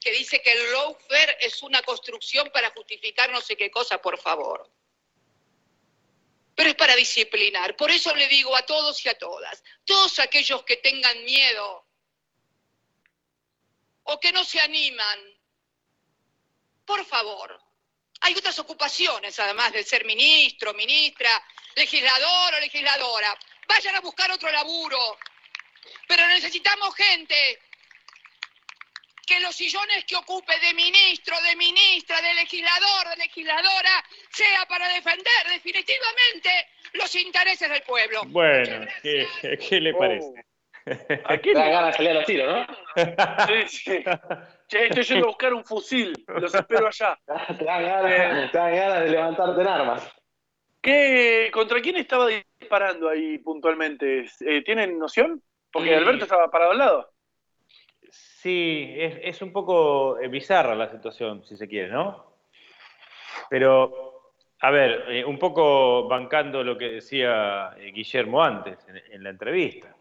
que 0.08 0.16
dice 0.16 0.40
que 0.40 0.52
el 0.52 0.72
lawfare 0.72 1.36
es 1.40 1.62
una 1.62 1.82
construcción 1.82 2.50
para 2.50 2.70
justificar 2.70 3.30
no 3.30 3.42
sé 3.42 3.58
qué 3.58 3.70
cosa, 3.70 4.00
por 4.00 4.18
favor. 4.18 4.72
Pero 6.54 6.70
es 6.70 6.76
para 6.76 6.96
disciplinar. 6.96 7.76
Por 7.76 7.90
eso 7.90 8.14
le 8.14 8.26
digo 8.26 8.56
a 8.56 8.62
todos 8.62 9.04
y 9.04 9.10
a 9.10 9.18
todas, 9.18 9.62
todos 9.84 10.18
aquellos 10.18 10.64
que 10.64 10.78
tengan 10.78 11.22
miedo 11.24 11.86
o 14.04 14.18
que 14.18 14.32
no 14.32 14.44
se 14.44 14.60
animan, 14.60 15.18
por 16.86 17.04
favor. 17.04 17.60
Hay 18.22 18.32
otras 18.34 18.58
ocupaciones, 18.60 19.38
además 19.38 19.72
de 19.72 19.84
ser 19.84 20.06
ministro, 20.06 20.72
ministra, 20.72 21.30
legislador 21.74 22.54
o 22.54 22.60
legisladora. 22.60 23.38
Vayan 23.68 23.96
a 23.96 24.00
buscar 24.00 24.32
otro 24.32 24.50
laburo. 24.50 25.18
Pero 26.06 26.26
necesitamos 26.28 26.94
gente 26.94 27.60
que 29.28 29.38
los 29.40 29.54
sillones 29.54 30.04
que 30.06 30.16
ocupe 30.16 30.54
de 30.60 30.72
ministro, 30.74 31.36
de 31.42 31.54
ministra, 31.56 32.20
de 32.22 32.32
legislador, 32.34 33.08
de 33.10 33.16
legisladora, 33.24 34.02
sea 34.30 34.64
para 34.68 34.88
defender 34.88 35.44
definitivamente 35.52 36.50
los 36.94 37.14
intereses 37.14 37.68
del 37.68 37.82
pueblo. 37.82 38.22
Bueno, 38.28 38.86
¿qué, 39.02 39.26
qué 39.68 39.80
le 39.80 39.92
Oh. 39.92 39.98
parece? 39.98 40.44
Aquí 41.26 41.52
Te 41.52 41.58
dan 41.58 41.70
ganas 41.70 41.90
de 41.90 41.96
salir 41.98 42.10
a 42.12 42.14
los 42.14 42.24
tiros, 42.24 42.48
¿no? 42.66 42.66
Sí, 43.46 43.68
sí. 43.68 44.04
Che, 44.68 44.86
estoy 44.86 45.02
yendo 45.04 45.24
a 45.26 45.28
buscar 45.28 45.52
un 45.52 45.62
fusil. 45.64 46.12
Los 46.28 46.54
espero 46.54 46.86
allá. 46.86 47.18
Te 47.58 47.64
dan 47.64 47.82
ganas, 47.82 48.50
te 48.52 48.56
dan 48.58 48.74
ganas 48.74 49.00
de 49.04 49.10
levantarte 49.10 49.60
en 49.60 49.66
armas. 49.68 50.08
¿Qué, 50.80 51.50
¿Contra 51.52 51.80
quién 51.82 51.96
estaba 51.96 52.26
disparando 52.28 53.08
ahí 53.10 53.36
puntualmente? 53.38 54.24
Eh, 54.40 54.62
¿Tienen 54.64 54.98
noción? 54.98 55.42
Porque 55.70 55.88
Sí. 55.90 55.94
Alberto 55.94 56.24
estaba 56.24 56.50
parado 56.50 56.70
al 56.72 56.78
lado. 56.78 57.12
Sí, 58.40 58.94
es, 58.96 59.18
es 59.20 59.42
un 59.42 59.52
poco 59.52 60.16
eh, 60.20 60.28
bizarra 60.28 60.76
la 60.76 60.88
situación, 60.88 61.44
si 61.44 61.56
se 61.56 61.66
quiere, 61.66 61.88
¿no? 61.88 62.34
Pero, 63.50 64.30
a 64.60 64.70
ver, 64.70 65.06
eh, 65.08 65.24
un 65.24 65.40
poco 65.40 66.06
bancando 66.06 66.62
lo 66.62 66.78
que 66.78 66.88
decía 66.88 67.70
eh, 67.76 67.90
Guillermo 67.90 68.40
antes 68.40 68.78
en, 68.88 68.96
en 69.12 69.24
la 69.24 69.30
entrevista. 69.30 69.92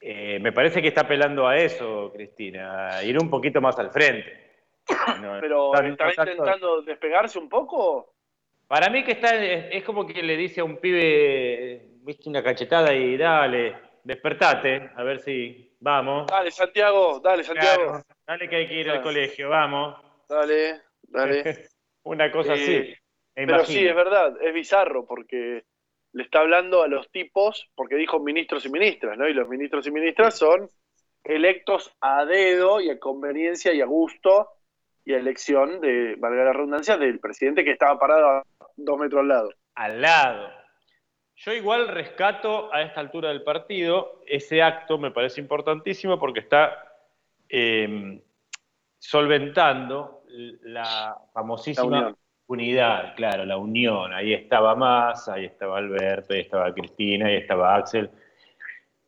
Eh, 0.00 0.38
me 0.40 0.52
parece 0.52 0.80
que 0.80 0.88
está 0.88 1.00
apelando 1.00 1.48
a 1.48 1.56
eso, 1.56 2.12
Cristina, 2.14 2.96
a 2.98 3.02
ir 3.02 3.18
un 3.20 3.28
poquito 3.28 3.60
más 3.60 3.76
al 3.80 3.90
frente. 3.90 4.62
No, 5.20 5.38
Pero 5.40 5.72
tanto- 5.72 6.04
intentando 6.08 6.82
despegarse 6.82 7.36
un 7.40 7.48
poco. 7.48 8.14
Para 8.68 8.88
mí 8.90 9.02
que 9.02 9.12
está, 9.12 9.34
es, 9.34 9.74
es 9.74 9.82
como 9.82 10.06
que 10.06 10.22
le 10.22 10.36
dice 10.36 10.60
a 10.60 10.64
un 10.64 10.76
pibe, 10.76 11.82
viste, 12.02 12.28
una 12.28 12.44
cachetada 12.44 12.94
y 12.94 13.16
dale, 13.16 13.74
despertate, 14.04 14.90
a 14.96 15.02
ver 15.02 15.20
si 15.20 15.74
vamos. 15.80 16.26
Dale, 16.26 16.50
Santiago, 16.50 17.20
dale, 17.20 17.44
Santiago. 17.44 17.82
Claro, 17.84 18.02
dale 18.26 18.48
que 18.48 18.56
hay 18.56 18.66
que 18.68 18.74
ir 18.74 18.88
al 18.90 18.96
Claro. 18.96 19.02
colegio, 19.02 19.48
vamos. 19.48 19.96
Dale, 20.28 20.80
dale. 21.02 21.42
Una 22.04 22.30
cosa 22.30 22.54
Eh, 22.54 22.62
así. 22.62 22.72
me 23.36 23.46
Pero 23.46 23.58
imagino. 23.58 23.64
sí, 23.80 23.86
es 23.86 23.94
verdad, 23.94 24.36
es 24.42 24.54
bizarro 24.54 25.06
porque 25.06 25.64
le 26.12 26.22
está 26.22 26.40
hablando 26.40 26.82
a 26.82 26.88
los 26.88 27.10
tipos, 27.10 27.68
porque 27.74 27.94
dijo 27.96 28.18
ministros 28.20 28.64
y 28.66 28.70
ministras, 28.70 29.16
¿no? 29.18 29.28
Y 29.28 29.34
los 29.34 29.48
ministros 29.48 29.86
y 29.86 29.90
ministras 29.90 30.36
son 30.38 30.68
electos 31.24 31.94
a 32.00 32.24
dedo 32.24 32.80
y 32.80 32.90
a 32.90 32.98
conveniencia 32.98 33.72
y 33.74 33.80
a 33.80 33.86
gusto 33.86 34.48
y 35.04 35.12
a 35.14 35.18
elección 35.18 35.80
de, 35.80 36.16
valga 36.18 36.44
la 36.44 36.52
redundancia, 36.52 36.96
del 36.96 37.20
presidente 37.20 37.64
que 37.64 37.72
estaba 37.72 37.98
parado 37.98 38.26
a 38.28 38.42
dos 38.76 38.98
metros 38.98 39.20
al 39.20 39.28
lado. 39.28 39.50
Al 39.74 40.00
lado. 40.00 40.50
Yo 41.42 41.54
igual 41.54 41.88
rescato 41.88 42.70
a 42.70 42.82
esta 42.82 43.00
altura 43.00 43.30
del 43.30 43.42
partido, 43.42 44.20
ese 44.26 44.60
acto 44.60 44.98
me 44.98 45.10
parece 45.10 45.40
importantísimo 45.40 46.18
porque 46.18 46.40
está 46.40 46.92
eh, 47.48 48.20
solventando 48.98 50.24
la 50.64 51.16
famosísima 51.32 52.00
La 52.10 52.16
unidad, 52.46 53.14
claro, 53.16 53.46
la 53.46 53.56
unión. 53.56 54.12
Ahí 54.12 54.34
estaba 54.34 54.74
Massa, 54.74 55.34
ahí 55.34 55.46
estaba 55.46 55.78
Alberto, 55.78 56.34
ahí 56.34 56.40
estaba 56.40 56.74
Cristina, 56.74 57.28
ahí 57.28 57.36
estaba 57.36 57.74
Axel. 57.74 58.10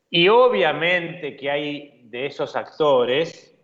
Y 0.08 0.28
obviamente 0.28 1.36
que 1.36 1.50
hay 1.50 2.00
de 2.04 2.24
esos 2.24 2.56
actores, 2.56 3.54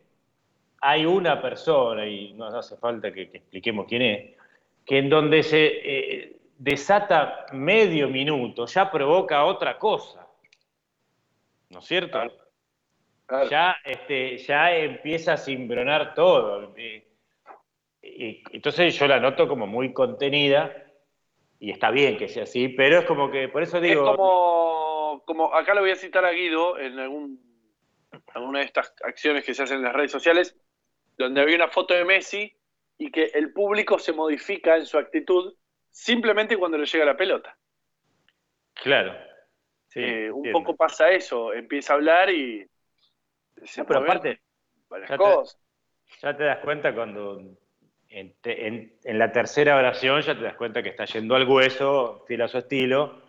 hay 0.83 1.07
una 1.07 1.41
persona, 1.41 2.07
y 2.07 2.35
no 2.35 2.45
hace 2.45 2.77
falta 2.77 3.11
que, 3.15 3.31
que 3.31 3.39
expliquemos 3.39 3.87
quién 3.89 4.03
es, 4.03 4.37
que 4.85 4.99
en 4.99 5.09
donde 5.09 5.43
se 5.43 5.67
eh, 5.67 6.38
desata 6.59 7.47
medio 7.53 8.09
minuto 8.09 8.67
ya 8.67 8.91
provoca 8.91 9.45
otra 9.45 9.79
cosa. 9.79 10.27
¿No 11.71 11.79
es 11.79 11.87
cierto? 11.87 12.19
Claro. 13.27 13.49
Ya, 13.49 13.77
este, 13.85 14.39
ya 14.39 14.75
empieza 14.75 15.35
a 15.35 15.37
cimbronar 15.37 16.15
todo. 16.15 16.75
Eh, 16.77 17.05
entonces 18.53 18.99
yo 18.99 19.07
la 19.07 19.21
noto 19.21 19.47
como 19.47 19.67
muy 19.67 19.93
contenida, 19.93 20.73
y 21.61 21.71
está 21.71 21.91
bien 21.91 22.17
que 22.17 22.29
sea 22.29 22.45
así, 22.45 22.69
pero 22.69 23.01
es 23.01 23.05
como 23.05 23.31
que, 23.31 23.49
por 23.49 23.63
eso 23.63 23.81
digo, 23.81 24.11
es 24.11 24.17
como, 24.17 25.23
como, 25.27 25.55
acá 25.55 25.75
lo 25.75 25.83
voy 25.83 25.91
a 25.91 25.97
citar 25.97 26.25
a 26.25 26.31
Guido 26.31 26.79
en 26.79 26.99
algún, 26.99 27.41
alguna 28.35 28.61
de 28.61 28.65
estas 28.65 28.95
acciones 29.03 29.45
que 29.45 29.55
se 29.55 29.65
hacen 29.65 29.79
en 29.79 29.85
las 29.85 29.93
redes 29.93 30.13
sociales, 30.13 30.57
donde 31.19 31.41
había 31.41 31.57
una 31.57 31.69
foto 31.69 31.95
de 31.95 32.05
Messi 32.05 32.57
y 32.97 33.11
que 33.11 33.25
el 33.35 33.53
público 33.53 33.99
se 33.99 34.13
modifica 34.13 34.77
en 34.77 34.87
su 34.87 34.97
actitud 34.97 35.55
simplemente 35.91 36.57
cuando 36.57 36.79
le 36.79 36.87
llega 36.87 37.05
la 37.05 37.17
pelota. 37.17 37.59
claro. 38.75 39.13
Sí, 39.89 40.01
Eh, 40.01 40.31
un 40.31 40.39
entiendo. 40.39 40.61
poco 40.61 40.77
pasa 40.77 41.11
eso, 41.11 41.53
empieza 41.53 41.93
a 41.93 41.97
hablar 41.97 42.31
y 42.31 42.67
se 43.65 43.81
No, 43.83 43.87
pero 43.87 44.01
aparte, 44.01 44.41
varias 44.89 45.11
ya 45.11 45.19
te- 45.19 45.25
ya 46.23 46.37
te 46.37 46.45
das 46.45 46.59
cuenta 46.61 46.95
cuando 46.95 47.41
en, 48.09 48.35
te- 48.41 48.67
en- 48.67 48.99
en 49.05 49.19
la 49.19 49.33
tercera 49.33 49.77
oración 49.77 50.23
ya 50.23 50.37
te 50.37 50.43
das 50.45 50.57
cuenta 50.57 50.83
que 50.83 50.91
está 50.91 51.05
yendo 51.07 51.35
al 51.37 51.49
hueso, 51.49 52.25
fiel 52.29 52.43
a 52.43 52.49
su 52.49 52.59
estilo. 52.59 53.23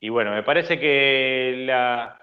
Y 0.00 0.08
bueno, 0.10 0.32
me 0.32 0.42
parece 0.42 0.78
que 0.80 1.64
la, 1.66 2.18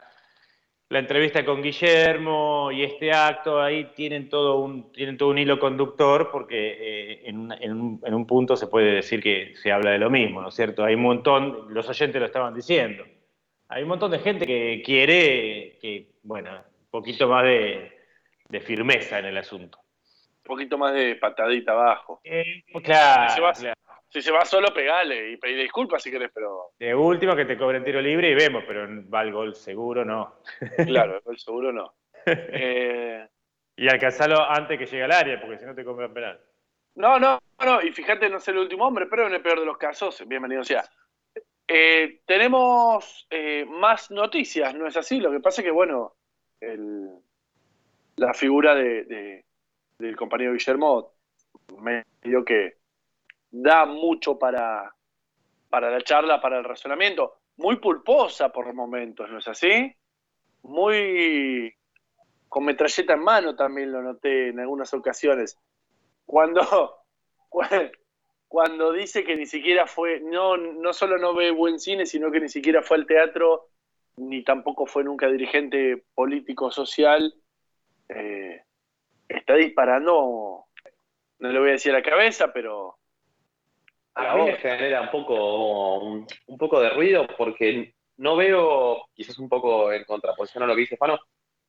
la 0.90 1.00
entrevista 1.00 1.46
con 1.46 1.62
Guillermo 1.62 2.72
y 2.72 2.84
este 2.84 3.12
acto 3.12 3.62
ahí 3.62 3.92
tienen 3.96 4.28
todo 4.28 4.60
un, 4.60 4.92
tienen 4.92 5.18
todo 5.18 5.30
un 5.30 5.38
hilo 5.38 5.60
conductor 5.60 6.30
porque 6.32 6.56
eh, 6.58 7.30
en, 7.30 7.52
en 7.52 7.72
un, 7.74 8.02
en 8.04 8.14
un 8.14 8.26
punto 8.26 8.56
se 8.56 8.68
puede 8.68 8.94
decir 8.94 9.22
que 9.22 9.54
se 9.56 9.72
habla 9.72 9.92
de 9.92 10.00
lo 10.00 10.10
mismo, 10.10 10.42
¿no 10.42 10.50
es 10.50 10.56
cierto? 10.56 10.84
Hay 10.84 10.96
un 10.96 11.04
montón, 11.04 11.72
los 11.72 11.88
oyentes 11.88 12.20
lo 12.20 12.26
estaban 12.26 12.56
diciendo, 12.56 13.06
hay 13.68 13.84
un 13.84 13.90
montón 13.90 14.10
de 14.10 14.20
gente 14.20 14.48
que 14.48 14.82
quiere 14.84 15.78
que, 15.80 16.08
bueno, 16.24 16.52
un 16.52 16.90
poquito 16.90 17.28
más 17.28 17.44
de, 17.44 17.92
de 18.50 18.60
firmeza 18.60 19.20
en 19.20 19.26
el 19.26 19.38
asunto. 19.38 19.78
Un 20.38 20.56
poquito 20.56 20.80
más 20.80 20.96
de 20.96 21.16
patadita 21.18 21.74
abajo. 21.74 22.20
Claro, 22.84 23.36
se 23.36 23.42
va, 23.42 23.54
claro. 23.54 23.79
Si 24.10 24.22
se 24.22 24.32
va 24.32 24.44
solo, 24.46 24.74
pegale 24.74 25.32
y 25.32 25.38
pedir 25.38 25.60
disculpas 25.62 26.02
si 26.04 26.12
querés, 26.12 26.32
pero 26.34 26.72
De 26.80 26.94
último 26.96 27.36
que 27.36 27.46
te 27.46 27.58
cobren 27.58 27.84
tiro 27.84 28.02
libre 28.02 28.32
y 28.32 28.36
vemos, 28.36 28.64
pero 28.68 28.88
va 29.10 29.22
el 29.22 29.32
gol 29.32 29.56
seguro, 29.56 30.04
no. 30.04 30.36
claro, 30.86 31.22
el 31.26 31.38
seguro 31.40 31.72
no. 31.72 31.94
Eh, 32.26 33.28
Y 33.78 33.88
alcanzarlo 33.88 34.44
antes 34.50 34.78
que 34.78 34.86
llegue 34.86 35.04
al 35.04 35.12
área, 35.12 35.40
porque 35.40 35.58
si 35.60 35.66
no 35.66 35.74
te 35.76 35.84
cobran 35.86 36.14
penal. 36.14 36.40
No, 36.96 37.18
no, 37.20 37.40
no, 37.64 37.82
y 37.82 37.92
fíjate, 37.92 38.30
no 38.30 38.40
ser 38.40 38.56
el 38.56 38.62
último 38.62 38.86
hombre, 38.88 39.06
pero 39.06 39.28
en 39.28 39.34
el 39.34 39.42
peor 39.42 39.60
de 39.60 39.66
los 39.66 39.78
casos, 39.78 40.22
bienvenido 40.28 40.64
sea. 40.64 40.84
Eh, 41.68 42.22
tenemos 42.26 43.28
eh, 43.30 43.64
más 43.66 44.10
noticias, 44.12 44.74
¿no 44.74 44.88
es 44.88 44.98
así? 44.98 45.20
Lo 45.20 45.32
que 45.32 45.40
pasa 45.40 45.62
es 45.62 45.66
que, 45.66 45.72
bueno, 45.72 46.16
el- 46.60 47.10
la 48.18 48.34
figura 48.34 48.74
de, 48.76 49.04
de- 49.04 49.46
del 50.00 50.16
compañero 50.16 50.52
Guillermo 50.54 51.14
medio 51.78 52.44
que 52.44 52.79
da 53.52 53.86
mucho 53.86 54.38
para, 54.38 54.94
para 55.70 55.90
la 55.92 56.02
charla, 56.02 56.42
para 56.42 56.58
el 56.60 56.64
razonamiento. 56.64 57.40
Muy 57.58 57.78
pulposa 57.78 58.52
por 58.52 58.74
momentos, 58.74 59.30
¿no 59.30 59.40
es 59.40 59.48
así? 59.48 59.94
Muy 60.64 61.74
con 62.48 62.66
metralleta 62.66 63.14
en 63.14 63.20
mano 63.22 63.56
también 63.56 63.92
lo 63.92 64.02
noté 64.02 64.50
en 64.50 64.60
algunas 64.60 64.94
ocasiones 64.94 65.58
cuando, 66.26 66.62
cu- 67.50 67.64
cuando 68.48 68.92
dice 68.92 69.24
que 69.24 69.36
ni 69.36 69.48
siquiera 69.48 69.88
fue, 69.88 70.20
no, 70.20 70.58
no 70.58 70.94
solo 70.94 71.18
no 71.18 71.34
ve 71.34 71.52
buen 71.52 71.80
cine, 71.80 72.06
sino 72.06 72.32
que 72.32 72.40
ni 72.40 72.50
siquiera 72.50 72.84
fue 72.84 72.98
al 72.98 73.08
teatro, 73.08 73.70
ni 74.18 74.44
tampoco 74.44 74.86
fue 74.86 75.04
nunca 75.04 75.28
dirigente 75.28 76.04
político 76.14 76.70
social, 76.72 77.34
eh, 78.10 78.64
está 79.28 79.56
disparando, 79.56 80.66
no 81.40 81.50
le 81.50 81.60
voy 81.60 81.70
a 81.70 81.74
decir 81.74 81.92
a 81.94 82.00
la 82.00 82.04
cabeza, 82.04 82.54
pero 82.54 82.99
a 84.28 84.36
mí 84.36 84.44
me 84.44 84.54
genera 84.56 85.02
un 85.02 85.12
poco, 85.12 86.00
un, 86.00 86.26
un 86.48 86.58
poco 86.58 86.80
de 86.82 86.90
ruido 86.92 87.28
porque 87.38 87.94
no 88.18 88.36
veo, 88.36 89.06
quizás 89.14 89.38
un 89.40 89.50
poco 89.50 89.92
en 89.92 90.04
contraposición 90.06 90.64
a 90.64 90.68
lo 90.68 90.76
que 90.76 90.82
dice 90.82 90.98
Fano, 90.98 91.20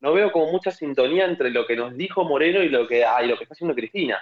no 0.00 0.12
veo 0.12 0.32
como 0.32 0.50
mucha 0.50 0.70
sintonía 0.70 1.26
entre 1.26 1.50
lo 1.50 1.66
que 1.66 1.76
nos 1.76 1.96
dijo 1.96 2.24
Moreno 2.24 2.62
y 2.62 2.68
lo 2.68 2.86
que, 2.88 3.04
ah, 3.04 3.22
y 3.22 3.28
lo 3.28 3.36
que 3.36 3.44
está 3.44 3.54
haciendo 3.54 3.74
Cristina. 3.74 4.20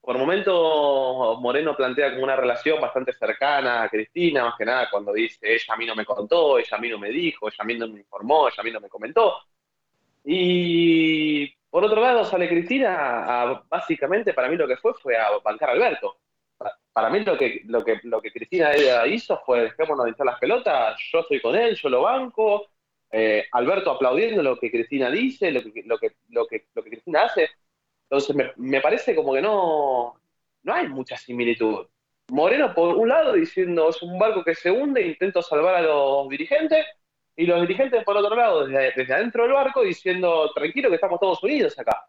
Por 0.00 0.18
momentos 0.18 1.40
Moreno 1.40 1.74
plantea 1.76 2.12
como 2.12 2.24
una 2.24 2.36
relación 2.36 2.80
bastante 2.80 3.12
cercana 3.14 3.82
a 3.84 3.88
Cristina, 3.88 4.44
más 4.44 4.54
que 4.58 4.66
nada 4.66 4.88
cuando 4.90 5.12
dice, 5.12 5.38
ella 5.54 5.74
a 5.74 5.76
mí 5.76 5.86
no 5.86 5.94
me 5.96 6.04
contó, 6.04 6.58
ella 6.58 6.76
a 6.76 6.80
mí 6.80 6.88
no 6.90 6.98
me 6.98 7.08
dijo, 7.10 7.48
ella 7.48 7.56
a 7.60 7.64
mí 7.64 7.74
no 7.78 7.88
me 7.88 8.00
informó, 8.00 8.48
ella 8.48 8.56
a 8.60 8.62
mí 8.64 8.70
no 8.70 8.80
me 8.80 8.88
comentó. 8.90 9.34
Y 10.24 11.48
por 11.70 11.84
otro 11.84 12.00
lado 12.00 12.24
sale 12.24 12.48
Cristina, 12.48 13.24
a- 13.42 13.64
básicamente 13.68 14.32
para 14.34 14.48
mí 14.48 14.56
lo 14.56 14.66
que 14.68 14.76
fue 14.78 14.94
fue 14.94 15.16
a 15.16 15.28
bancar 15.44 15.70
a 15.70 15.72
Alberto. 15.72 16.18
Pa- 16.94 17.02
Para 17.02 17.10
mí 17.10 17.20
lo 17.20 17.36
que, 17.36 17.62
lo 17.66 17.84
que, 17.84 18.00
lo 18.04 18.22
que 18.22 18.32
Cristina 18.32 18.70
hizo 19.06 19.40
fue 19.44 19.62
dejémonos 19.62 20.04
de 20.06 20.12
echar 20.12 20.26
las 20.26 20.38
pelotas, 20.38 20.96
yo 21.12 21.20
estoy 21.20 21.40
con 21.40 21.56
él, 21.56 21.74
yo 21.74 21.88
lo 21.88 22.02
banco, 22.02 22.68
eh, 23.10 23.46
Alberto 23.52 23.90
aplaudiendo 23.90 24.42
lo 24.42 24.58
que 24.58 24.70
Cristina 24.70 25.10
dice, 25.10 25.50
lo 25.50 25.62
que, 25.62 25.82
lo 25.84 25.98
que, 25.98 26.12
lo 26.30 26.46
que, 26.46 26.68
lo 26.74 26.82
que 26.82 26.90
Cristina 26.90 27.24
hace. 27.24 27.50
Entonces 28.08 28.36
me, 28.36 28.52
me 28.56 28.80
parece 28.80 29.14
como 29.14 29.34
que 29.34 29.42
no, 29.42 30.20
no 30.62 30.74
hay 30.74 30.88
mucha 30.88 31.16
similitud. 31.16 31.86
Moreno 32.28 32.72
por 32.74 32.96
un 32.96 33.08
lado 33.08 33.34
diciendo 33.34 33.90
es 33.90 34.00
un 34.02 34.18
barco 34.18 34.42
que 34.44 34.54
se 34.54 34.70
hunde, 34.70 35.02
intento 35.06 35.42
salvar 35.42 35.74
a 35.76 35.82
los 35.82 36.28
dirigentes, 36.28 36.86
y 37.36 37.46
los 37.46 37.60
dirigentes 37.62 38.04
por 38.04 38.16
otro 38.16 38.36
lado, 38.36 38.66
desde, 38.66 38.92
desde 38.94 39.14
adentro 39.14 39.42
del 39.42 39.52
barco, 39.52 39.82
diciendo 39.82 40.52
tranquilo 40.54 40.88
que 40.88 40.94
estamos 40.94 41.18
todos 41.20 41.42
unidos 41.42 41.78
acá. 41.78 42.06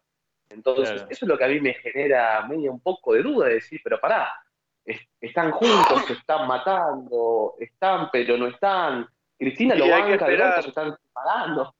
Entonces, 0.48 0.90
Claro. 0.92 1.08
eso 1.10 1.24
es 1.24 1.28
lo 1.28 1.36
que 1.36 1.44
a 1.44 1.48
mí 1.48 1.60
me 1.60 1.74
genera 1.74 2.46
medio 2.48 2.70
un 2.72 2.80
poco 2.80 3.12
de 3.14 3.22
duda, 3.22 3.48
de 3.48 3.54
decir, 3.54 3.80
pero 3.82 4.00
pará, 4.00 4.28
es- 4.86 5.06
están 5.20 5.50
juntos, 5.52 6.06
se 6.06 6.14
están 6.14 6.46
matando, 6.48 7.54
están 7.58 8.08
pero 8.10 8.36
no 8.38 8.46
están. 8.46 9.06
Cristina 9.38 9.74
lo 9.74 9.86
Y 9.86 9.90
banca, 9.90 10.14
esperar. 10.14 10.62
Se 10.62 10.68
están 10.68 10.96
separando. 10.96 11.74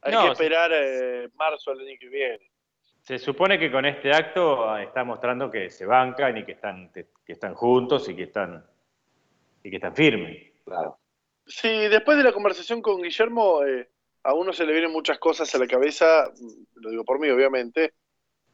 Hay 0.00 0.12
No, 0.12 0.22
que 0.24 0.32
esperar 0.32 0.70
eh, 0.74 1.28
marzo 1.34 1.74
del 1.74 1.86
año 1.86 1.96
que 2.00 2.08
viene. 2.08 2.50
Se 3.02 3.18
supone 3.18 3.58
que 3.58 3.70
con 3.70 3.84
este 3.84 4.10
acto 4.12 4.68
ah, 4.68 4.82
está 4.82 5.04
mostrando 5.04 5.50
que 5.50 5.70
se 5.70 5.84
bancan 5.86 6.36
y 6.38 6.44
que 6.44 6.52
están, 6.52 6.90
que 6.92 7.06
están 7.26 7.54
juntos 7.54 8.08
y 8.08 8.16
que 8.16 8.24
están, 8.24 8.64
y 9.62 9.70
que 9.70 9.76
están 9.76 9.94
firmes. 9.94 10.52
Claro. 10.64 10.98
Sí, 11.46 11.68
después 11.88 12.16
de 12.16 12.24
la 12.24 12.32
conversación 12.32 12.80
con 12.80 13.02
Guillermo, 13.02 13.64
eh, 13.64 13.88
a 14.22 14.34
uno 14.34 14.52
se 14.52 14.64
le 14.64 14.72
vienen 14.72 14.92
muchas 14.92 15.18
cosas 15.18 15.52
a 15.54 15.58
la 15.58 15.66
cabeza, 15.66 16.30
mm, 16.40 16.80
lo 16.80 16.90
digo 16.90 17.04
por 17.04 17.18
mí, 17.18 17.28
obviamente, 17.28 17.94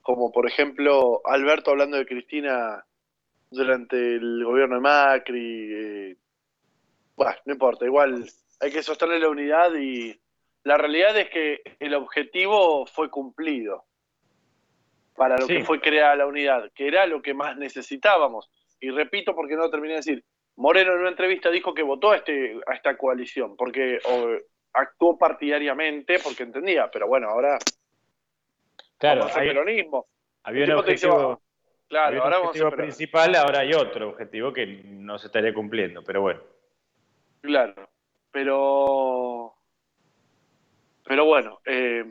como 0.01 0.33
por 0.33 0.47
ejemplo 0.47 1.21
Alberto 1.27 1.71
hablando 1.71 1.99
de 1.99 2.07
Cristina 2.07 2.83
durante 3.51 3.97
el 4.17 4.45
gobierno 4.45 4.77
de 4.77 4.81
Macri. 4.81 5.73
eh, 5.73 6.17
bueno, 7.17 7.35
no 7.47 7.53
importa, 7.53 7.85
igual 7.85 8.25
hay 8.61 8.71
que 8.71 8.83
sostener 8.83 9.21
la 9.21 9.29
unidad 9.29 9.75
y 9.75 10.19
la 10.65 10.77
realidad 10.77 11.17
es 11.17 11.31
que 11.31 11.63
el 11.81 11.95
objetivo 11.95 12.87
fue 12.87 13.11
cumplido 13.11 13.85
para 15.17 15.37
lo 15.37 15.47
Sí. 15.47 15.55
que 15.59 15.65
fue 15.65 15.81
creada 15.81 16.15
la 16.17 16.27
unidad, 16.27 16.71
que 16.75 16.87
era 16.87 17.07
lo 17.07 17.21
que 17.23 17.35
más 17.35 17.57
necesitábamos. 17.57 18.49
Y 18.81 18.91
repito 18.91 19.35
porque 19.35 19.57
no 19.57 19.69
terminé 19.71 19.95
de 19.95 19.99
decir, 20.01 20.25
Moreno 20.57 20.93
en 20.93 21.01
una 21.01 21.09
entrevista 21.11 21.51
dijo 21.51 21.75
que 21.75 21.83
votó 21.83 22.13
a, 22.13 22.17
este, 22.19 22.61
a 22.67 22.75
esta 22.75 22.97
coalición, 22.97 23.57
porque 23.57 23.99
o, 24.05 24.29
actuó 24.75 25.19
partidariamente, 25.19 26.19
porque 26.21 26.45
entendía, 26.45 26.89
pero 26.91 27.09
bueno, 27.09 27.29
ahora 27.31 27.59
Claro, 28.99 29.27
hay- 29.35 29.49
peronismo. 29.49 30.07
había 30.45 30.63
un 30.65 30.67
dice, 30.67 30.79
objetivo, 31.09 31.17
"Vamos". 31.17 31.39
Claro, 31.89 32.07
había 32.07 32.19
un 32.19 32.25
ahora 32.25 32.37
vamos 32.37 32.47
a 32.47 32.49
objetivo 32.49 32.67
hacer 32.69 32.77
peronismo. 32.77 32.99
principal, 32.99 33.35
ahora 33.35 33.61
hay 33.61 33.73
otro 33.73 34.09
objetivo 34.11 34.53
que 34.53 34.67
no 34.67 35.19
se 35.19 35.27
estaría 35.27 35.55
cumpliendo, 35.55 36.03
pero 36.05 36.21
bueno. 36.21 36.41
Claro, 37.41 37.89
pero 38.31 39.55
pero 41.09 41.25
bueno, 41.25 41.61
eh, 41.65 42.05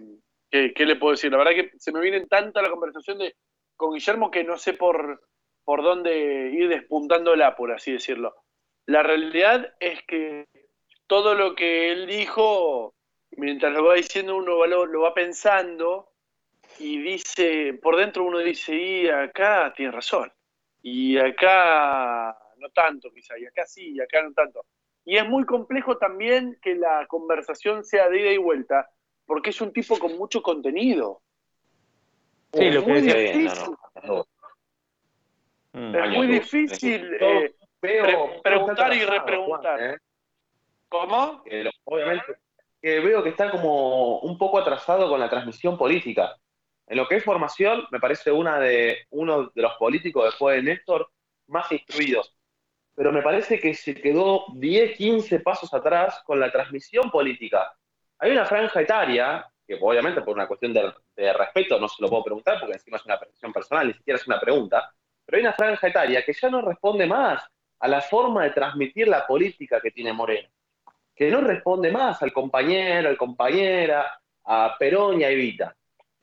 ¿qué, 0.50 0.74
qué 0.74 0.86
le 0.86 0.96
puedo 0.96 1.12
decir? 1.12 1.32
La 1.32 1.38
verdad 1.38 1.52
que 1.52 1.72
se 1.78 1.92
me 1.92 2.02
viene 2.02 2.26
tanta 2.26 2.62
la 2.64 2.72
conversación 2.72 3.20
de 3.20 3.36
con 3.76 3.94
Guillermo 3.94 4.32
que 4.32 4.44
no 4.44 4.58
sé 4.58 4.74
por, 4.74 5.22
por 5.64 5.84
dónde 5.84 6.50
ir 6.52 6.68
despuntándola, 6.68 7.56
por 7.56 7.72
así 7.72 7.92
decirlo. 7.92 8.34
La 8.88 9.04
realidad 9.04 9.76
es 9.80 10.02
que 10.08 10.48
todo 11.06 11.36
lo 11.36 11.54
que 11.54 11.92
él 11.92 12.08
dijo, 12.08 12.96
mientras 13.32 13.72
lo 13.74 13.84
va 13.84 13.94
diciendo, 13.94 14.36
uno 14.36 14.66
lo, 14.66 14.86
lo 14.88 15.02
va 15.02 15.14
pensando 15.14 16.10
y 16.80 17.00
dice, 17.02 17.74
por 17.82 17.96
dentro 17.98 18.24
uno 18.24 18.40
dice, 18.40 18.76
y 18.76 19.08
acá 19.10 19.74
tiene 19.76 19.92
razón, 19.92 20.32
y 20.82 21.18
acá 21.18 22.38
no 22.58 22.70
tanto 22.70 23.12
quizá, 23.12 23.38
y 23.38 23.46
acá 23.46 23.66
sí, 23.66 23.92
y 23.96 24.00
acá 24.02 24.22
no 24.24 24.34
tanto. 24.34 24.66
Y 25.06 25.18
es 25.18 25.28
muy 25.28 25.46
complejo 25.46 25.98
también 25.98 26.58
que 26.62 26.76
la 26.76 27.06
conversación 27.08 27.84
sea 27.84 28.10
de 28.10 28.20
ida 28.22 28.32
y 28.32 28.38
vuelta, 28.38 28.90
porque 29.26 29.52
es 29.52 29.62
un 29.62 29.72
tipo 29.72 29.98
con 29.98 30.18
mucho 30.18 30.42
contenido. 30.42 31.22
Sí, 32.54 32.66
es 32.66 32.74
lo 32.76 32.82
que 32.86 32.92
muy 32.92 33.02
Mm. 35.74 35.96
es 35.96 36.10
muy 36.10 36.28
luz. 36.28 36.36
difícil 36.40 37.14
eh, 37.20 37.20
veo- 37.20 37.52
pre- 37.82 38.02
veo 38.16 38.42
preguntar 38.42 38.94
y 38.94 39.06
repreguntar. 39.06 39.78
Juan, 39.80 39.92
¿eh? 39.94 39.98
¿Cómo? 40.90 41.44
que 41.44 41.64
lo- 41.66 41.72
obviamente, 41.84 42.36
que 42.82 43.00
veo 43.00 43.22
que 43.22 43.30
está 43.30 43.52
como 43.52 44.20
un 44.20 44.38
poco 44.38 44.60
atrasado 44.60 45.10
con 45.10 45.20
la 45.20 45.30
transmisión 45.30 45.78
política. 45.78 46.36
En 46.88 46.98
lo 46.98 47.08
que 47.08 47.18
es 47.18 47.24
formación, 47.24 47.86
me 47.92 48.00
parece 48.00 48.32
uno 48.32 48.60
de 48.60 49.06
los 49.10 49.74
políticos 49.74 50.26
después 50.26 50.56
de 50.56 50.64
Néstor 50.64 51.10
más 51.48 51.72
instruidos. 51.72 52.34
Pero 52.96 53.12
me 53.12 53.22
parece 53.22 53.60
que 53.60 53.74
se 53.74 53.94
quedó 53.94 54.46
10, 54.56 54.98
15 54.98 55.40
pasos 55.42 55.74
atrás 55.74 56.22
con 56.26 56.40
la 56.40 56.52
transmisión 56.52 57.12
política. 57.12 57.72
Hay 58.20 58.32
una 58.32 58.46
franja 58.46 58.82
etaria, 58.82 59.46
que 59.68 59.78
obviamente 59.80 60.22
por 60.22 60.36
una 60.36 60.48
cuestión 60.48 60.74
de, 60.74 60.92
de 61.16 61.34
respeto 61.34 61.80
no 61.80 61.88
se 61.88 62.02
lo 62.02 62.10
puedo 62.10 62.24
preguntar, 62.24 62.60
porque 62.60 62.74
encima 62.74 62.98
es 62.98 63.06
una 63.06 63.20
percepción 63.20 63.54
personal, 63.54 63.88
ni 63.88 63.94
siquiera 63.94 64.20
es 64.20 64.28
una 64.28 64.40
pregunta, 64.40 64.92
pero 65.26 65.38
hay 65.38 65.44
una 65.44 65.54
franja 65.54 65.88
etaria 65.88 66.24
que 66.24 66.34
ya 66.34 66.50
no 66.50 66.62
responde 66.62 67.06
más 67.06 67.44
a 67.80 67.88
la 67.88 68.02
forma 68.02 68.46
de 68.46 68.52
transmitir 68.52 69.08
la 69.08 69.28
política 69.28 69.80
que 69.80 69.92
tiene 69.92 70.14
Moreno 70.14 70.50
que 71.18 71.32
no 71.32 71.42
responde 71.42 71.92
más 71.92 72.22
al 72.22 72.32
compañero, 72.32 73.10
al 73.10 73.18
compañera, 73.18 74.22
a 74.46 74.76
Perón 74.78 75.20
y 75.20 75.24
a 75.24 75.32
Evita. 75.32 75.76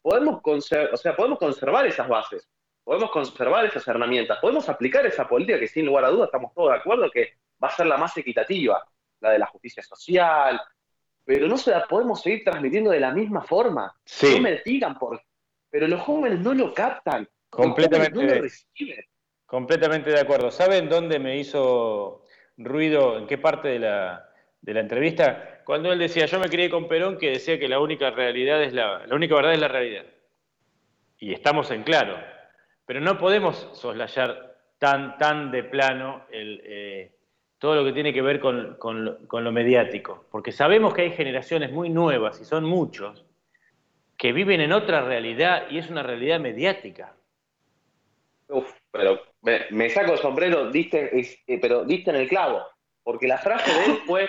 Podemos, 0.04 0.42
conser- 0.42 0.90
o 0.92 0.98
sea, 0.98 1.16
podemos 1.16 1.38
conservar 1.38 1.86
esas 1.86 2.06
bases, 2.06 2.46
podemos 2.84 3.10
conservar 3.10 3.64
esas 3.64 3.88
herramientas, 3.88 4.36
podemos 4.38 4.68
aplicar 4.68 5.06
esa 5.06 5.26
política 5.26 5.58
que 5.58 5.66
sin 5.66 5.86
lugar 5.86 6.04
a 6.04 6.10
dudas 6.10 6.26
estamos 6.26 6.52
todos 6.52 6.72
de 6.72 6.76
acuerdo 6.76 7.10
que 7.10 7.38
va 7.62 7.68
a 7.68 7.74
ser 7.74 7.86
la 7.86 7.96
más 7.96 8.14
equitativa, 8.18 8.86
la 9.20 9.30
de 9.30 9.38
la 9.38 9.46
justicia 9.46 9.82
social, 9.82 10.60
pero 11.24 11.48
no 11.48 11.56
se 11.56 11.70
la 11.70 11.86
podemos 11.86 12.20
seguir 12.20 12.44
transmitiendo 12.44 12.90
de 12.90 13.00
la 13.00 13.12
misma 13.12 13.40
forma. 13.40 13.96
Sí. 14.04 14.34
No 14.34 14.42
me 14.42 14.60
digan 14.62 14.98
por 14.98 15.22
pero 15.70 15.88
los 15.88 16.02
jóvenes 16.02 16.38
no 16.40 16.52
lo 16.52 16.74
captan. 16.74 17.26
Completamente. 17.48 18.14
No 18.14 18.34
lo 18.34 18.42
reciben. 18.42 19.04
Completamente 19.46 20.10
de 20.10 20.20
acuerdo. 20.20 20.50
¿Saben 20.50 20.88
dónde 20.88 21.18
me 21.18 21.38
hizo 21.38 22.24
ruido, 22.58 23.16
en 23.16 23.26
qué 23.26 23.38
parte 23.38 23.68
de 23.68 23.78
la, 23.78 24.28
de 24.64 24.74
la 24.74 24.80
entrevista? 24.80 25.60
Cuando 25.64 25.92
él 25.92 25.98
decía, 25.98 26.26
yo 26.26 26.38
me 26.38 26.48
crié 26.48 26.70
con 26.70 26.88
Perón, 26.88 27.18
que 27.18 27.30
decía 27.30 27.58
que 27.58 27.68
la 27.68 27.80
única 27.80 28.10
realidad 28.10 28.62
es 28.62 28.72
la, 28.72 29.06
la 29.06 29.14
única 29.14 29.34
verdad 29.34 29.52
es 29.52 29.60
la 29.60 29.68
realidad. 29.68 30.04
Y 31.18 31.32
estamos 31.32 31.70
en 31.70 31.82
claro. 31.82 32.16
Pero 32.86 33.00
no 33.00 33.18
podemos 33.18 33.68
soslayar 33.72 34.56
tan, 34.78 35.16
tan 35.18 35.50
de 35.50 35.64
plano 35.64 36.26
el, 36.30 36.62
eh, 36.64 37.12
todo 37.58 37.76
lo 37.76 37.84
que 37.84 37.92
tiene 37.92 38.12
que 38.12 38.22
ver 38.22 38.40
con, 38.40 38.76
con 38.76 39.04
lo- 39.04 39.52
mediático. 39.52 40.26
Porque 40.30 40.52
sabemos 40.52 40.94
que 40.94 41.02
hay 41.02 41.10
generaciones 41.12 41.70
muy 41.70 41.88
nuevas, 41.90 42.40
y 42.40 42.44
son 42.44 42.64
muchos, 42.64 43.24
que 44.16 44.32
viven 44.32 44.60
en 44.60 44.72
otra 44.72 45.02
realidad 45.02 45.66
y 45.70 45.78
es 45.78 45.90
una 45.90 46.02
realidad 46.02 46.40
mediática. 46.40 47.14
Uf, 48.48 48.70
pero 48.90 49.20
me, 49.42 49.88
saco 49.90 50.12
el 50.12 50.18
sombrero, 50.18 50.70
diste, 50.70 51.18
eh, 51.18 51.58
pero 51.60 51.84
diste 51.84 52.10
en 52.10 52.16
el 52.16 52.28
clavo, 52.28 52.62
porque 53.02 53.26
la 53.26 53.38
frase 53.38 53.72
de 53.72 53.84
él 53.86 53.98
fue, 54.06 54.28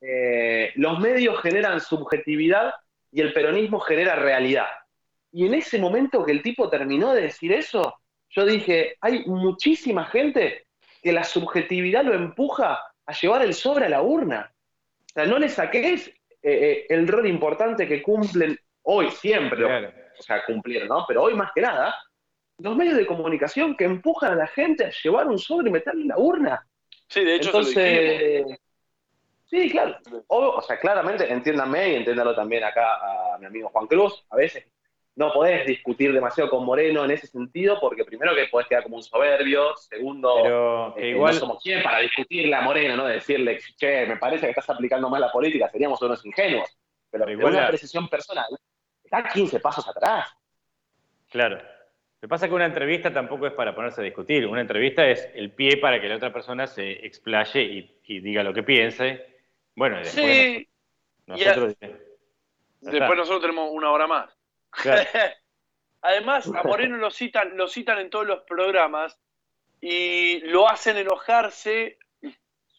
eh, 0.00 0.72
los 0.76 0.98
medios 0.98 1.40
generan 1.40 1.80
subjetividad 1.80 2.74
y 3.12 3.20
el 3.20 3.32
peronismo 3.32 3.80
genera 3.80 4.16
realidad. 4.16 4.66
Y 5.32 5.46
en 5.46 5.54
ese 5.54 5.78
momento 5.78 6.24
que 6.24 6.32
el 6.32 6.42
tipo 6.42 6.68
terminó 6.68 7.12
de 7.12 7.22
decir 7.22 7.52
eso, 7.52 8.00
yo 8.30 8.44
dije, 8.44 8.96
hay 9.00 9.24
muchísima 9.26 10.06
gente 10.06 10.66
que 11.02 11.12
la 11.12 11.24
subjetividad 11.24 12.04
lo 12.04 12.14
empuja 12.14 12.80
a 13.06 13.12
llevar 13.12 13.42
el 13.42 13.54
sobre 13.54 13.86
a 13.86 13.88
la 13.88 14.02
urna. 14.02 14.52
O 15.06 15.12
sea, 15.12 15.26
no 15.26 15.38
le 15.38 15.48
saques 15.48 16.08
eh, 16.08 16.14
eh, 16.42 16.86
el 16.88 17.06
rol 17.08 17.26
importante 17.26 17.86
que 17.86 18.02
cumplen 18.02 18.58
hoy, 18.82 19.10
siempre, 19.10 19.58
Claro. 19.58 19.92
o 20.18 20.22
sea, 20.22 20.44
cumplieron, 20.44 20.88
¿no? 20.88 21.04
Pero 21.06 21.24
hoy 21.24 21.34
más 21.34 21.50
que 21.54 21.60
nada, 21.60 21.94
los 22.58 22.76
medios 22.76 22.96
de 22.96 23.06
comunicación 23.06 23.76
que 23.76 23.84
empujan 23.84 24.32
a 24.32 24.36
la 24.36 24.46
gente 24.46 24.84
a 24.84 24.90
llevar 25.02 25.26
un 25.26 25.38
sobre 25.38 25.68
y 25.68 25.72
meterlo 25.72 26.02
en 26.02 26.08
la 26.08 26.18
urna. 26.18 26.66
Sí, 27.08 27.24
de 27.24 27.36
hecho, 27.36 27.64
se 27.64 27.74
lo 27.74 28.40
dijimos. 28.40 28.58
Sí, 29.50 29.68
claro. 29.68 29.96
O, 30.28 30.38
o 30.58 30.62
sea, 30.62 30.78
claramente, 30.78 31.30
entiéndanme 31.30 31.88
y 31.90 31.94
entiéndalo 31.96 32.34
también 32.36 32.62
acá 32.62 33.34
a 33.34 33.38
mi 33.38 33.46
amigo 33.46 33.68
Juan 33.70 33.88
Cruz, 33.88 34.24
a 34.30 34.36
veces 34.36 34.64
no 35.16 35.32
podés 35.32 35.66
discutir 35.66 36.12
demasiado 36.12 36.48
con 36.48 36.64
Moreno 36.64 37.04
en 37.04 37.10
ese 37.10 37.26
sentido, 37.26 37.78
porque 37.80 38.04
primero 38.04 38.32
que 38.34 38.46
podés 38.46 38.68
quedar 38.68 38.84
como 38.84 38.96
un 38.96 39.02
soberbio, 39.02 39.76
segundo, 39.76 40.34
Pero 40.40 40.96
eh, 40.96 41.08
igual, 41.08 41.34
no 41.34 41.40
somos 41.40 41.62
quién 41.62 41.82
para 41.82 41.98
discutirle 41.98 42.54
a 42.54 42.60
Moreno, 42.60 42.96
¿no? 42.96 43.06
Decirle, 43.06 43.58
che, 43.76 44.06
me 44.06 44.16
parece 44.18 44.46
que 44.46 44.50
estás 44.50 44.70
aplicando 44.70 45.10
mal 45.10 45.20
la 45.20 45.32
política, 45.32 45.68
seríamos 45.68 46.00
unos 46.00 46.24
ingenuos. 46.24 46.78
Pero, 47.10 47.24
Pero 47.24 47.36
igual 47.36 47.52
una 47.52 47.62
la- 47.62 47.66
apreciación 47.66 48.08
personal, 48.08 48.46
está 49.02 49.24
15 49.24 49.58
pasos 49.58 49.86
atrás. 49.88 50.32
claro. 51.28 51.56
Lo 51.56 52.26
que 52.26 52.28
pasa 52.28 52.44
es 52.44 52.50
que 52.50 52.54
una 52.54 52.66
entrevista 52.66 53.10
tampoco 53.10 53.46
es 53.46 53.54
para 53.54 53.74
ponerse 53.74 54.02
a 54.02 54.04
discutir. 54.04 54.46
Una 54.46 54.60
entrevista 54.60 55.08
es 55.08 55.26
el 55.34 55.52
pie 55.52 55.78
para 55.78 56.02
que 56.02 56.06
la 56.06 56.16
otra 56.16 56.30
persona 56.30 56.66
se 56.66 57.04
explaye 57.06 57.62
y, 57.62 57.98
y 58.04 58.20
diga 58.20 58.42
lo 58.42 58.52
que 58.52 58.62
piense. 58.62 59.29
Bueno, 59.80 59.98
y 59.98 60.02
después 60.04 60.26
Sí, 60.26 60.68
nosotros... 61.26 61.76
ya 61.80 61.88
después 62.90 63.16
nosotros 63.18 63.40
tenemos 63.40 63.70
una 63.72 63.90
hora 63.90 64.06
más. 64.06 64.38
Claro. 64.68 65.08
Además, 66.02 66.46
a 66.54 66.62
Moreno 66.64 66.98
lo 66.98 67.10
citan, 67.10 67.56
lo 67.56 67.66
citan 67.66 67.98
en 67.98 68.10
todos 68.10 68.26
los 68.26 68.40
programas 68.42 69.18
y 69.80 70.40
lo 70.40 70.68
hacen 70.68 70.98
enojarse 70.98 71.96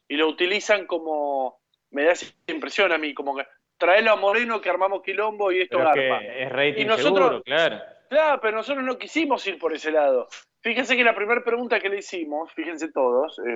y 0.08 0.16
lo 0.16 0.28
utilizan 0.28 0.86
como, 0.86 1.60
me 1.90 2.04
da 2.04 2.12
esa 2.12 2.28
impresión 2.46 2.92
a 2.92 3.00
mí, 3.00 3.16
como 3.16 3.36
que 3.36 3.48
traelo 3.80 4.12
a 4.12 4.16
Moreno 4.16 4.62
que 4.62 4.70
armamos 4.70 5.02
quilombo 5.02 5.52
y 5.52 5.62
esto 5.62 5.80
Pero 5.80 5.90
es 5.90 5.96
garpa. 5.96 6.20
que 6.20 6.44
es 6.44 6.52
rating 6.52 6.82
Y 6.84 6.86
nosotros- 6.86 7.14
seguro, 7.30 7.44
claro. 7.44 7.82
Claro, 8.10 8.40
pero 8.42 8.58
nosotros 8.58 8.86
no 8.86 9.00
quisimos 9.00 9.48
ir 9.48 9.58
por 9.58 9.74
ese 9.74 9.90
lado. 9.90 10.28
Fíjense 10.62 10.96
que 10.96 11.04
la 11.04 11.16
primera 11.16 11.44
pregunta 11.44 11.80
que 11.80 11.90
le 11.90 11.98
hicimos, 11.98 12.52
fíjense 12.54 12.92
todos, 12.92 13.40
eh, 13.40 13.56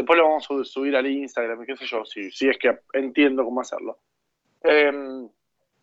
después 0.00 0.18
lo 0.18 0.24
vamos 0.28 0.46
a 0.50 0.64
subir 0.64 0.96
al 0.96 1.06
Instagram, 1.06 1.64
qué 1.64 1.76
sé 1.76 1.86
yo, 1.86 2.04
si, 2.04 2.30
si 2.30 2.48
es 2.48 2.58
que 2.58 2.78
entiendo 2.92 3.44
cómo 3.44 3.60
hacerlo. 3.60 3.98
Eh, 4.62 4.92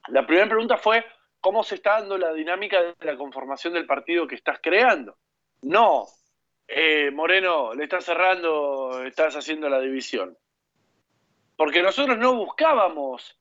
la 0.10 0.26
primera 0.26 0.48
pregunta 0.48 0.78
fue, 0.78 1.04
¿cómo 1.40 1.64
se 1.64 1.76
está 1.76 2.00
dando 2.00 2.18
la 2.18 2.34
dinámica 2.34 2.82
de 2.82 2.94
la 3.02 3.18
conformación 3.18 3.74
del 3.74 3.86
partido 3.86 4.28
que 4.28 4.36
estás 4.36 4.60
creando? 4.62 5.18
No, 5.62 6.06
eh, 6.68 7.12
Moreno, 7.12 7.74
le 7.74 7.84
estás 7.84 8.06
cerrando, 8.06 9.04
estás 9.04 9.36
haciendo 9.36 9.70
la 9.70 9.80
división. 9.80 10.38
Porque 11.56 11.82
nosotros 11.82 12.18
no 12.18 12.36
buscábamos 12.36 13.40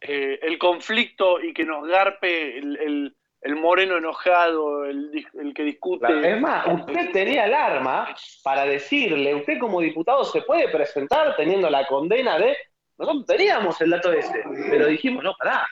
eh, 0.00 0.40
el 0.42 0.58
conflicto 0.58 1.40
y 1.40 1.54
que 1.54 1.64
nos 1.64 1.86
garpe 1.86 2.58
el- 2.58 3.16
el 3.42 3.56
moreno 3.56 3.96
enojado, 3.96 4.84
el, 4.84 5.26
el 5.34 5.52
que 5.52 5.64
discute. 5.64 6.06
Es 6.30 6.40
más, 6.40 6.64
usted 6.66 7.10
tenía 7.10 7.46
el 7.46 7.54
arma 7.54 8.14
para 8.44 8.64
decirle, 8.64 9.34
usted 9.34 9.58
como 9.58 9.80
diputado 9.80 10.24
se 10.24 10.42
puede 10.42 10.68
presentar 10.68 11.34
teniendo 11.36 11.68
la 11.68 11.86
condena 11.86 12.38
de... 12.38 12.56
Nosotros 12.96 13.26
teníamos 13.26 13.80
el 13.80 13.90
dato 13.90 14.12
ese, 14.12 14.44
pero 14.70 14.86
dijimos, 14.86 15.24
no, 15.24 15.34
pará, 15.36 15.66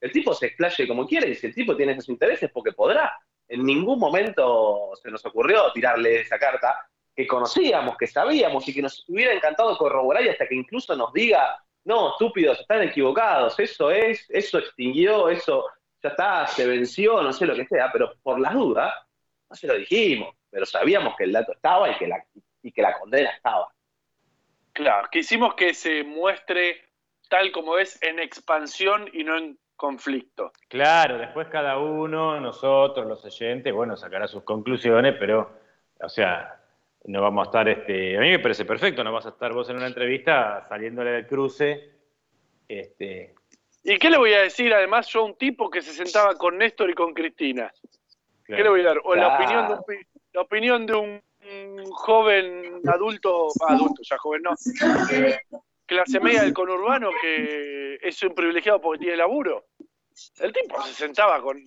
el 0.00 0.12
tipo 0.12 0.34
se 0.34 0.46
explaye 0.46 0.86
como 0.86 1.06
quiere 1.06 1.30
y 1.30 1.34
si 1.34 1.46
el 1.46 1.54
tipo 1.54 1.74
tiene 1.74 1.92
esos 1.92 2.10
intereses 2.10 2.50
porque 2.52 2.72
podrá. 2.72 3.18
En 3.48 3.64
ningún 3.64 3.98
momento 3.98 4.90
se 5.02 5.10
nos 5.10 5.24
ocurrió 5.24 5.72
tirarle 5.72 6.20
esa 6.20 6.38
carta 6.38 6.86
que 7.16 7.26
conocíamos, 7.26 7.96
que 7.96 8.06
sabíamos 8.06 8.68
y 8.68 8.74
que 8.74 8.82
nos 8.82 9.02
hubiera 9.08 9.32
encantado 9.32 9.78
corroborar 9.78 10.24
y 10.24 10.28
hasta 10.28 10.46
que 10.46 10.56
incluso 10.56 10.94
nos 10.94 11.10
diga, 11.14 11.56
no, 11.84 12.10
estúpidos, 12.10 12.60
están 12.60 12.82
equivocados, 12.82 13.58
eso 13.58 13.90
es, 13.90 14.26
eso 14.28 14.58
extinguió, 14.58 15.30
eso 15.30 15.64
ya 16.04 16.10
está, 16.10 16.46
se 16.46 16.66
venció, 16.66 17.22
no 17.22 17.32
sé 17.32 17.46
lo 17.46 17.54
que 17.54 17.64
sea, 17.64 17.90
pero 17.90 18.12
por 18.22 18.38
las 18.38 18.52
dudas, 18.52 18.94
no 19.48 19.56
se 19.56 19.66
lo 19.66 19.74
dijimos, 19.74 20.34
pero 20.50 20.66
sabíamos 20.66 21.16
que 21.16 21.24
el 21.24 21.32
dato 21.32 21.52
estaba 21.52 21.90
y 21.90 21.96
que 21.96 22.06
la, 22.06 22.22
y 22.62 22.70
que 22.70 22.82
la 22.82 22.98
condena 22.98 23.30
estaba. 23.30 23.72
Claro, 24.74 25.08
quisimos 25.10 25.54
que 25.54 25.72
se 25.72 26.04
muestre 26.04 26.84
tal 27.30 27.52
como 27.52 27.78
es 27.78 28.00
en 28.02 28.18
expansión 28.18 29.08
y 29.14 29.24
no 29.24 29.38
en 29.38 29.58
conflicto. 29.76 30.52
Claro, 30.68 31.16
después 31.16 31.48
cada 31.48 31.78
uno, 31.78 32.38
nosotros, 32.38 33.06
los 33.06 33.24
oyentes, 33.24 33.72
bueno, 33.72 33.96
sacará 33.96 34.28
sus 34.28 34.42
conclusiones, 34.42 35.16
pero, 35.18 35.58
o 36.02 36.08
sea, 36.10 36.60
no 37.04 37.22
vamos 37.22 37.46
a 37.46 37.48
estar, 37.48 37.68
este, 37.68 38.18
a 38.18 38.20
mí 38.20 38.28
me 38.28 38.40
parece 38.40 38.66
perfecto, 38.66 39.02
no 39.02 39.12
vas 39.12 39.24
a 39.24 39.30
estar 39.30 39.54
vos 39.54 39.70
en 39.70 39.76
una 39.76 39.86
entrevista 39.86 40.66
saliéndole 40.68 41.12
del 41.12 41.26
cruce, 41.26 41.92
este, 42.68 43.34
¿Y 43.84 43.98
qué 43.98 44.08
le 44.08 44.16
voy 44.16 44.32
a 44.32 44.40
decir 44.40 44.72
además 44.72 45.06
yo 45.08 45.20
a 45.20 45.24
un 45.24 45.36
tipo 45.36 45.70
que 45.70 45.82
se 45.82 45.92
sentaba 45.92 46.34
con 46.36 46.56
Néstor 46.56 46.90
y 46.90 46.94
con 46.94 47.12
Cristina? 47.12 47.70
¿Qué 48.46 48.62
le 48.62 48.68
voy 48.70 48.80
a 48.80 48.84
dar? 48.84 49.00
O 49.04 49.14
la 49.14 49.36
opinión 49.36 49.68
de 49.68 49.74
un, 49.74 50.06
la 50.32 50.40
opinión 50.40 50.86
de 50.86 50.94
un, 50.94 51.22
un 51.78 51.84
joven 51.92 52.80
adulto, 52.86 53.48
adulto, 53.68 54.02
ya 54.02 54.16
joven 54.16 54.42
no, 54.42 54.54
eh, 55.12 55.38
clase 55.84 56.18
media 56.18 56.42
del 56.42 56.54
conurbano 56.54 57.10
que 57.20 57.98
es 58.02 58.22
un 58.22 58.34
privilegiado 58.34 58.80
porque 58.80 59.00
tiene 59.00 59.18
laburo. 59.18 59.66
El 60.38 60.52
tipo 60.52 60.80
se 60.82 60.94
sentaba 60.94 61.42
con... 61.42 61.62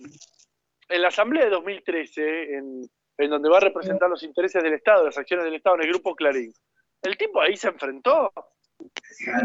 En 0.90 1.02
la 1.02 1.08
asamblea 1.08 1.44
de 1.44 1.50
2013, 1.50 2.54
en, 2.54 2.90
en 3.18 3.30
donde 3.30 3.48
va 3.48 3.58
a 3.58 3.60
representar 3.60 4.08
los 4.08 4.22
intereses 4.24 4.62
del 4.62 4.72
Estado, 4.72 5.04
las 5.04 5.18
acciones 5.18 5.44
del 5.44 5.54
Estado 5.54 5.76
en 5.76 5.82
el 5.82 5.88
grupo 5.88 6.16
Clarín, 6.16 6.52
el 7.02 7.16
tipo 7.16 7.40
ahí 7.40 7.56
se 7.56 7.68
enfrentó 7.68 8.32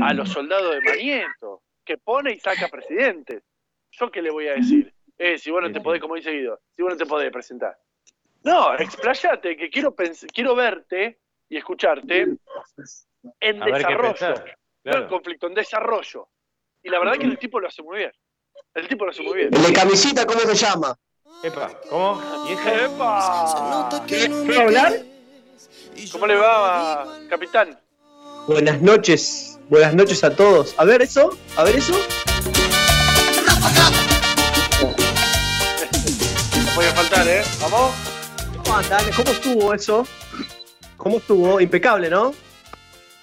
a 0.02 0.14
los 0.14 0.30
soldados 0.30 0.74
de 0.74 0.82
Manieto, 0.82 1.62
que 1.84 1.98
pone 1.98 2.32
y 2.34 2.40
saca 2.40 2.68
presidentes. 2.68 3.44
¿Yo 3.92 4.10
qué 4.12 4.22
le 4.22 4.32
voy 4.32 4.48
a 4.48 4.54
decir? 4.54 4.94
Eh, 5.18 5.38
si 5.38 5.52
vos 5.52 5.62
no 5.62 5.72
te 5.72 5.80
podés, 5.82 6.02
como 6.02 6.16
dice 6.16 6.32
Guido, 6.32 6.60
si 6.76 6.82
vos 6.82 6.92
no 6.94 6.98
te 6.98 7.06
podés 7.06 7.32
presentar. 7.32 7.78
No, 8.44 8.74
explayate, 8.76 9.56
que 9.56 9.70
quiero, 9.70 9.96
pens- 9.96 10.28
quiero 10.34 10.56
verte 10.56 11.20
y 11.48 11.58
escucharte 11.58 12.28
en 13.40 13.64
a 13.64 13.66
desarrollo. 13.68 14.44
No 14.84 14.98
en 14.98 15.08
conflicto, 15.08 15.48
en 15.48 15.54
desarrollo. 15.54 16.30
Y 16.82 16.90
la 16.90 17.00
verdad 17.00 17.14
que 17.14 17.26
el 17.26 17.38
tipo 17.38 17.60
lo 17.60 17.68
hace 17.68 17.82
muy 17.84 18.00
bien. 18.00 18.12
El 18.74 18.88
tipo 18.88 19.06
lo 19.06 19.12
hace 19.12 19.22
muy 19.22 19.36
bien. 19.38 19.54
El 19.54 19.62
de 19.64 19.72
camisita, 19.74 20.26
¿cómo 20.26 20.40
se 20.42 20.56
llama? 20.56 20.98
Epa, 21.44 21.80
¿cómo? 21.90 22.22
¡Epa! 22.50 23.90
¿Puedo 24.46 24.62
hablar? 24.62 24.94
¿Cómo 26.12 26.28
le 26.28 26.36
va, 26.36 27.20
capitán? 27.30 27.80
Buenas 28.48 28.82
noches, 28.82 29.53
buenas 29.70 29.94
noches 29.94 30.24
a 30.24 30.36
todos. 30.36 30.74
A 30.78 30.86
ver 30.86 31.02
eso, 31.02 31.38
a 31.56 31.64
ver 31.64 31.76
eso. 31.76 31.94
No 36.66 36.76
puede 36.76 36.90
faltar, 36.92 37.28
¿eh? 37.28 37.42
¿Vamos? 37.62 37.94
¿Cómo 38.64 38.78
andan? 38.78 39.04
¿Cómo 39.16 39.32
estuvo 39.32 39.74
eso? 39.74 40.08
¿Cómo 40.98 41.18
estuvo? 41.18 41.60
Impecable, 41.62 42.10
¿no? 42.10 42.34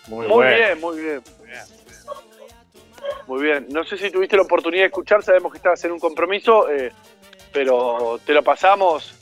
Muy, 0.09 0.27
Muy 0.27 0.37
bueno. 0.37 0.57
bien, 0.57 0.81
muy 0.81 1.01
bien. 1.01 1.23
Muy 3.27 3.43
bien. 3.43 3.67
No 3.71 3.85
sé 3.85 3.97
si 3.97 4.11
tuviste 4.11 4.37
la 4.37 4.43
oportunidad 4.43 4.83
de 4.83 4.87
escuchar, 4.87 5.23
sabemos 5.23 5.53
que 5.53 5.59
estabas 5.59 5.83
en 5.85 5.93
un 5.93 6.01
compromiso, 6.01 6.69
eh, 6.69 6.93
pero 7.53 8.21
te 8.25 8.33
lo 8.33 8.43
pasamos 8.43 9.15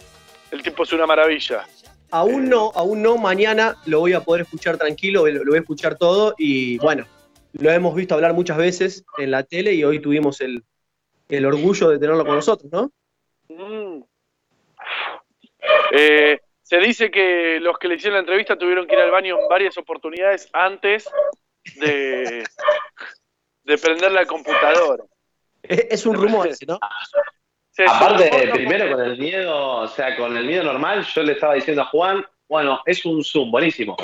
El 0.51 0.63
tipo 0.63 0.83
es 0.85 0.93
una 0.93 1.07
maravilla. 1.07 1.67
Aún 2.11 2.49
no, 2.49 2.73
aún 2.75 3.03
no, 3.03 3.19
mañana 3.19 3.77
lo 3.87 4.01
voy 4.01 4.15
a 4.15 4.21
poder 4.21 4.43
escuchar 4.43 4.79
tranquilo, 4.79 5.27
lo, 5.27 5.45
lo 5.45 5.51
voy 5.51 5.59
a 5.59 5.61
escuchar 5.61 5.97
todo 5.97 6.35
y 6.39 6.79
bueno, 6.79 7.07
lo 7.53 7.71
hemos 7.71 7.95
visto 7.95 8.15
hablar 8.15 8.33
muchas 8.35 8.57
veces 8.57 9.05
en 9.19 9.31
la 9.31 9.43
tele 9.43 9.75
y 9.75 9.85
hoy 9.85 10.01
tuvimos 10.01 10.41
el, 10.41 10.65
el 11.29 11.47
orgullo 11.47 11.91
de 11.91 11.99
tenerlo 11.99 12.25
con 12.25 12.37
nosotros, 12.37 12.71
¿no? 12.73 12.93
Mm. 13.49 14.03
Eh, 15.93 16.39
se 16.63 16.79
dice 16.79 17.11
que 17.11 17.59
los 17.61 17.79
que 17.79 17.89
le 17.89 17.97
hicieron 17.97 18.15
la 18.15 18.21
entrevista 18.21 18.57
tuvieron 18.57 18.87
que 18.87 18.95
ir 18.95 19.01
al 19.01 19.11
baño 19.11 19.39
en 19.39 19.49
varias 19.49 19.77
oportunidades 19.79 20.49
antes 20.53 21.09
de, 21.77 22.45
de 23.65 23.79
prender 23.79 24.13
la 24.13 24.27
computadora. 24.27 25.05
Es, 25.63 25.87
es 25.91 26.07
un 26.07 26.15
rumor 26.15 26.47
ese, 26.47 26.67
¿no? 26.67 26.79
Aparte, 27.87 28.49
primero 28.53 28.91
con 28.91 29.05
el 29.05 29.19
miedo, 29.19 29.77
o 29.79 29.89
sea, 29.89 30.17
con 30.17 30.37
el 30.37 30.45
miedo 30.45 30.65
normal, 30.65 31.05
yo 31.05 31.23
le 31.23 31.33
estaba 31.33 31.55
diciendo 31.55 31.83
a 31.83 31.87
Juan, 31.87 32.25
bueno, 32.49 32.81
es 32.87 33.05
un 33.05 33.23
Zoom, 33.23 33.51
buenísimo. 33.51 33.97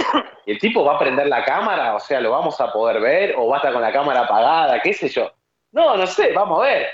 ¿Y 0.46 0.52
el 0.52 0.58
tipo 0.58 0.84
va 0.84 0.96
a 0.96 0.98
prender 0.98 1.26
la 1.26 1.44
cámara? 1.44 1.94
O 1.94 2.00
sea, 2.00 2.20
¿lo 2.20 2.30
vamos 2.30 2.60
a 2.60 2.72
poder 2.72 3.00
ver? 3.00 3.34
¿O 3.36 3.48
va 3.48 3.56
a 3.56 3.58
estar 3.58 3.72
con 3.72 3.82
la 3.82 3.92
cámara 3.92 4.20
apagada? 4.20 4.80
¿Qué 4.82 4.92
sé 4.92 5.08
yo? 5.08 5.32
No, 5.72 5.96
no 5.96 6.06
sé, 6.06 6.32
vamos 6.32 6.60
a 6.60 6.66
ver. 6.66 6.86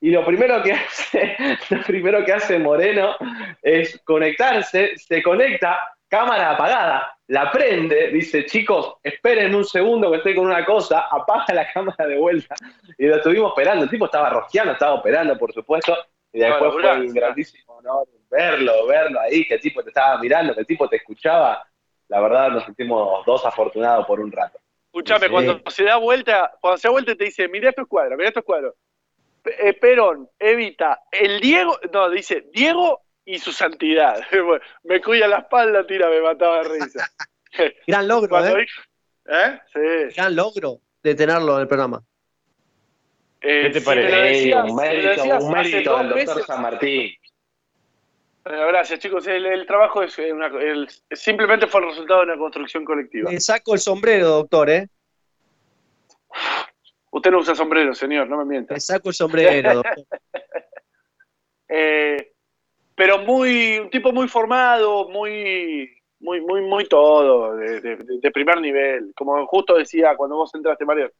Y 0.00 0.10
lo 0.10 0.24
primero 0.24 0.62
que 0.62 0.72
hace, 0.72 1.36
lo 1.70 1.82
primero 1.82 2.24
que 2.24 2.32
hace 2.32 2.58
Moreno 2.58 3.16
es 3.62 4.00
conectarse, 4.04 4.96
se 4.96 5.22
conecta, 5.22 5.94
cámara 6.08 6.52
apagada, 6.52 7.18
la 7.26 7.50
prende, 7.50 8.08
dice, 8.08 8.44
chicos, 8.46 8.94
esperen 9.02 9.54
un 9.54 9.64
segundo 9.64 10.10
que 10.10 10.18
estoy 10.18 10.34
con 10.36 10.46
una 10.46 10.64
cosa, 10.64 11.06
apaga 11.10 11.54
la 11.54 11.72
cámara 11.72 12.06
de 12.06 12.16
vuelta. 12.16 12.54
Y 12.98 13.06
lo 13.06 13.16
estuvimos 13.16 13.50
esperando, 13.50 13.84
el 13.84 13.90
tipo 13.90 14.04
estaba 14.04 14.30
rosqueando, 14.30 14.74
estaba 14.74 14.94
operando, 14.94 15.36
por 15.36 15.52
supuesto, 15.52 15.96
y 16.34 16.40
después 16.40 16.72
fue 16.72 17.00
un 17.00 17.14
grandísimo 17.14 17.76
honor 17.76 18.06
verlo, 18.30 18.86
verlo 18.86 19.20
ahí, 19.20 19.46
que 19.46 19.54
el 19.54 19.60
tipo 19.60 19.82
te 19.82 19.88
estaba 19.90 20.18
mirando, 20.18 20.52
que 20.54 20.60
el 20.60 20.66
tipo 20.66 20.88
te 20.88 20.96
escuchaba. 20.96 21.66
La 22.08 22.20
verdad 22.20 22.50
nos 22.50 22.64
sentimos 22.64 23.24
dos 23.24 23.46
afortunados 23.46 24.06
por 24.06 24.20
un 24.20 24.30
rato. 24.32 24.58
Escuchame, 24.86 25.26
Sí. 25.26 25.32
cuando 25.32 25.62
se 25.70 25.84
da 25.84 25.96
vuelta, 25.96 26.52
cuando 26.60 26.76
se 26.78 26.88
da 26.88 26.92
vuelta 26.92 27.14
te 27.14 27.24
dice, 27.24 27.48
mira 27.48 27.70
estos 27.70 27.86
cuadros, 27.88 28.16
mira 28.18 28.28
estos 28.28 28.44
cuadros. 28.44 28.74
Eh, 29.44 29.72
Perón, 29.74 30.28
Evita, 30.38 31.00
el 31.10 31.40
Diego, 31.40 31.78
no, 31.92 32.10
dice 32.10 32.46
Diego 32.52 33.02
y 33.24 33.38
su 33.38 33.52
santidad. 33.52 34.20
Me 34.82 35.00
cuida 35.00 35.28
la 35.28 35.38
espalda, 35.38 35.86
tira, 35.86 36.08
me 36.10 36.20
mataba 36.20 36.62
de 36.62 36.68
risa. 36.80 37.08
Gran 37.86 38.08
logro, 38.08 38.28
Cuando 38.30 38.58
¿eh? 38.58 38.60
dijo- 38.62 38.82
¿Eh? 39.26 39.60
Sí. 39.72 40.14
Gran 40.16 40.34
logro 40.36 40.80
de 41.02 41.14
tenerlo 41.14 41.54
en 41.56 41.60
el 41.62 41.68
programa. 41.68 42.02
Eh, 43.46 43.62
¿Qué 43.64 43.70
te 43.70 43.80
si 43.80 43.84
parece? 43.84 44.16
decías- 44.16 44.64
un 44.70 44.74
mérito, 44.76 45.08
decías 45.08 45.42
un 45.44 45.54
hace 45.56 45.70
mérito 45.70 45.90
dos 45.90 45.98
del 46.00 46.08
doctor 46.08 46.26
meses- 46.36 46.46
San 46.46 46.62
Martín. 46.62 47.12
Bueno, 48.42 48.66
gracias, 48.68 48.98
chicos. 49.00 49.26
El, 49.26 49.44
el 49.46 49.66
trabajo 49.66 50.02
es 50.02 50.18
eh, 50.18 50.32
una- 50.32 50.46
el- 50.46 50.88
simplemente 51.12 51.66
fue 51.66 51.80
el 51.82 51.88
resultado 51.88 52.20
de 52.20 52.26
una 52.32 52.38
construcción 52.38 52.84
colectiva. 52.84 53.30
Le 53.30 53.40
saco 53.40 53.74
el 53.74 53.80
sombrero, 53.80 54.28
doctor, 54.28 54.70
¿eh? 54.70 54.88
Usted 57.10 57.30
no 57.30 57.38
usa 57.38 57.54
sombrero, 57.54 57.94
señor, 57.94 58.28
no 58.28 58.38
me 58.38 58.44
mienta. 58.46 58.74
Le 58.74 58.80
saco 58.80 59.08
el 59.10 59.14
sombrero, 59.14 59.74
doctor. 59.82 60.04
Eh, 61.68 62.32
pero 62.94 63.18
muy, 63.18 63.78
un 63.78 63.90
tipo 63.90 64.10
muy 64.12 64.26
formado, 64.28 65.08
muy, 65.08 65.90
muy, 66.20 66.40
muy, 66.40 66.60
muy 66.62 66.86
todo, 66.86 67.56
de, 67.56 67.80
de- 67.80 67.96
de 68.20 68.30
primer 68.30 68.60
nivel. 68.60 69.12
Como 69.14 69.46
justo 69.46 69.74
decía 69.76 70.16
cuando 70.16 70.36
vos 70.36 70.54
entraste, 70.54 70.84
Mario. 70.84 71.10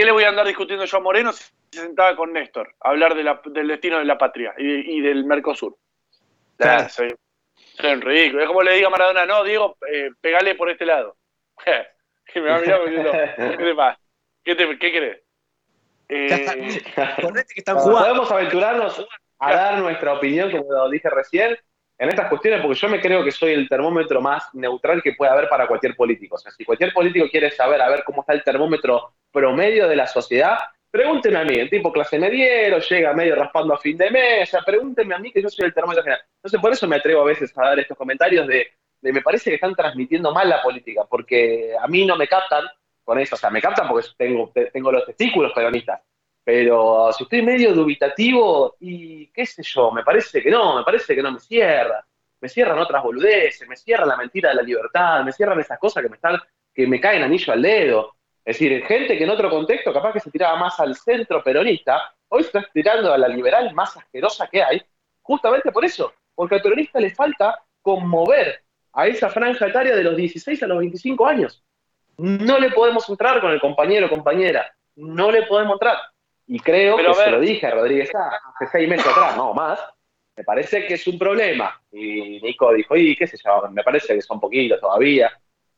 ¿Qué 0.00 0.06
le 0.06 0.12
voy 0.12 0.24
a 0.24 0.30
andar 0.30 0.46
discutiendo 0.46 0.86
yo 0.86 0.96
a 0.96 1.00
Moreno 1.00 1.30
si 1.30 1.44
se 1.70 1.82
sentaba 1.82 2.16
con 2.16 2.32
Néstor 2.32 2.74
a 2.80 2.88
hablar 2.88 3.14
de 3.14 3.22
la- 3.22 3.42
del 3.44 3.68
destino 3.68 3.98
de 3.98 4.06
la 4.06 4.16
patria 4.16 4.54
y, 4.56 4.96
y 4.96 5.02
del 5.02 5.26
Mercosur? 5.26 5.76
Claro. 6.56 6.84
Ah, 6.84 6.88
soy, 6.88 7.14
soy 7.74 7.92
un 7.92 8.00
ridículo. 8.00 8.40
Es 8.40 8.48
como 8.48 8.62
le 8.62 8.76
diga 8.76 8.86
a 8.86 8.90
Maradona, 8.90 9.26
no, 9.26 9.44
Diego, 9.44 9.76
eh, 9.92 10.08
pegale 10.18 10.54
por 10.54 10.70
este 10.70 10.86
lado. 10.86 11.18
y 12.34 12.40
me 12.40 12.48
va 12.48 12.56
a 12.56 12.60
mirar 12.60 12.82
diciendo, 12.86 13.12
¿qué 13.12 13.56
te 13.58 13.74
pasa? 13.74 14.00
¿Qué, 14.42 14.54
te, 14.54 14.78
qué 14.78 14.90
querés? 14.90 15.22
Eh, 16.08 16.82
Ponete 17.20 17.52
que 17.52 17.60
están 17.60 17.74
Bueno, 17.74 17.90
jugando. 17.90 18.08
Podemos 18.08 18.32
aventurarnos 18.32 19.06
a 19.38 19.52
dar 19.54 19.78
nuestra 19.80 20.14
opinión, 20.14 20.50
como 20.50 20.72
lo 20.72 20.88
dije 20.88 21.10
recién, 21.10 21.58
en 22.00 22.08
estas 22.08 22.30
cuestiones, 22.30 22.62
porque 22.62 22.78
yo 22.78 22.88
me 22.88 22.98
creo 22.98 23.22
que 23.22 23.30
soy 23.30 23.52
el 23.52 23.68
termómetro 23.68 24.22
más 24.22 24.54
neutral 24.54 25.02
que 25.02 25.12
puede 25.12 25.32
haber 25.32 25.50
para 25.50 25.68
cualquier 25.68 25.94
político. 25.94 26.36
O 26.36 26.38
sea, 26.38 26.50
si 26.50 26.64
cualquier 26.64 26.94
político 26.94 27.26
quiere 27.30 27.50
saber 27.50 27.82
a 27.82 27.90
ver 27.90 28.04
cómo 28.04 28.22
está 28.22 28.32
el 28.32 28.42
termómetro 28.42 29.12
promedio 29.30 29.86
de 29.86 29.96
la 29.96 30.06
sociedad, 30.06 30.58
pregúnteme 30.90 31.38
a 31.38 31.44
mí, 31.44 31.56
el 31.56 31.68
tipo 31.68 31.92
clase 31.92 32.18
mediero, 32.18 32.78
llega 32.78 33.12
medio 33.12 33.34
raspando 33.36 33.74
a 33.74 33.78
fin 33.78 33.98
de 33.98 34.10
mes, 34.10 34.48
o 34.48 34.50
sea, 34.50 34.62
pregúntenme 34.62 35.14
a 35.14 35.18
mí 35.18 35.30
que 35.30 35.42
yo 35.42 35.50
soy 35.50 35.66
el 35.66 35.74
termómetro 35.74 36.02
general. 36.02 36.24
Entonces, 36.36 36.58
por 36.58 36.72
eso 36.72 36.88
me 36.88 36.96
atrevo 36.96 37.20
a 37.20 37.26
veces 37.26 37.52
a 37.58 37.64
dar 37.66 37.78
estos 37.78 37.98
comentarios 37.98 38.46
de, 38.46 38.68
de 38.98 39.12
me 39.12 39.20
parece 39.20 39.50
que 39.50 39.56
están 39.56 39.74
transmitiendo 39.74 40.32
mal 40.32 40.48
la 40.48 40.62
política, 40.62 41.02
porque 41.04 41.74
a 41.78 41.86
mí 41.86 42.06
no 42.06 42.16
me 42.16 42.26
captan 42.26 42.64
con 43.04 43.18
eso, 43.18 43.34
o 43.34 43.38
sea, 43.38 43.50
me 43.50 43.60
captan 43.60 43.86
porque 43.86 44.08
tengo, 44.16 44.50
tengo 44.72 44.90
los 44.90 45.04
testículos 45.04 45.52
peronistas, 45.52 46.00
pero 46.50 47.12
si 47.12 47.22
estoy 47.22 47.42
medio 47.42 47.72
dubitativo, 47.72 48.74
y 48.80 49.28
qué 49.28 49.46
sé 49.46 49.62
yo, 49.62 49.92
me 49.92 50.02
parece 50.02 50.42
que 50.42 50.50
no, 50.50 50.78
me 50.78 50.82
parece 50.82 51.14
que 51.14 51.22
no 51.22 51.30
me 51.30 51.38
cierra. 51.38 52.04
Me 52.40 52.48
cierran 52.48 52.76
otras 52.80 53.04
boludeces, 53.04 53.68
me 53.68 53.76
cierran 53.76 54.08
la 54.08 54.16
mentira 54.16 54.48
de 54.48 54.56
la 54.56 54.62
libertad, 54.62 55.22
me 55.22 55.30
cierran 55.30 55.60
esas 55.60 55.78
cosas 55.78 56.02
que 56.02 56.08
me 56.08 56.16
están, 56.16 56.40
que 56.74 56.88
me 56.88 57.00
caen 57.00 57.22
anillo 57.22 57.52
al 57.52 57.62
dedo. 57.62 58.16
Es 58.44 58.58
decir, 58.58 58.84
gente 58.84 59.16
que 59.16 59.22
en 59.22 59.30
otro 59.30 59.48
contexto 59.48 59.92
capaz 59.92 60.12
que 60.12 60.18
se 60.18 60.32
tiraba 60.32 60.56
más 60.56 60.80
al 60.80 60.96
centro 60.96 61.40
peronista, 61.40 62.12
hoy 62.30 62.42
se 62.42 62.48
está 62.48 62.68
tirando 62.72 63.12
a 63.12 63.18
la 63.18 63.28
liberal 63.28 63.72
más 63.72 63.96
asquerosa 63.96 64.48
que 64.48 64.60
hay, 64.60 64.82
justamente 65.22 65.70
por 65.70 65.84
eso, 65.84 66.12
porque 66.34 66.56
al 66.56 66.62
peronista 66.62 66.98
le 66.98 67.14
falta 67.14 67.62
conmover 67.80 68.60
a 68.94 69.06
esa 69.06 69.28
franja 69.28 69.68
etaria 69.68 69.94
de 69.94 70.02
los 70.02 70.16
16 70.16 70.60
a 70.64 70.66
los 70.66 70.78
25 70.78 71.26
años. 71.28 71.62
No 72.16 72.58
le 72.58 72.72
podemos 72.72 73.08
entrar 73.08 73.40
con 73.40 73.52
el 73.52 73.60
compañero 73.60 74.06
o 74.06 74.10
compañera, 74.10 74.74
no 74.96 75.30
le 75.30 75.44
podemos 75.44 75.74
entrar. 75.74 75.96
Y 76.52 76.58
creo 76.58 76.96
Pero 76.96 77.12
que 77.14 77.18
se 77.22 77.30
lo 77.30 77.38
dije 77.40 77.66
a 77.68 77.70
Rodríguez 77.70 78.10
Sá 78.10 78.28
hace 78.28 78.66
seis 78.72 78.88
meses 78.88 79.06
atrás, 79.06 79.36
no 79.36 79.54
más. 79.54 79.78
Me 80.36 80.42
parece 80.42 80.84
que 80.84 80.94
es 80.94 81.06
un 81.06 81.16
problema. 81.16 81.80
Y 81.92 82.40
Nico 82.40 82.72
dijo, 82.74 82.96
y 82.96 83.14
qué 83.14 83.26
sé 83.28 83.36
yo, 83.44 83.68
me 83.70 83.84
parece 83.84 84.14
que 84.14 84.20
son 84.20 84.40
poquitos 84.40 84.80
todavía. 84.80 85.30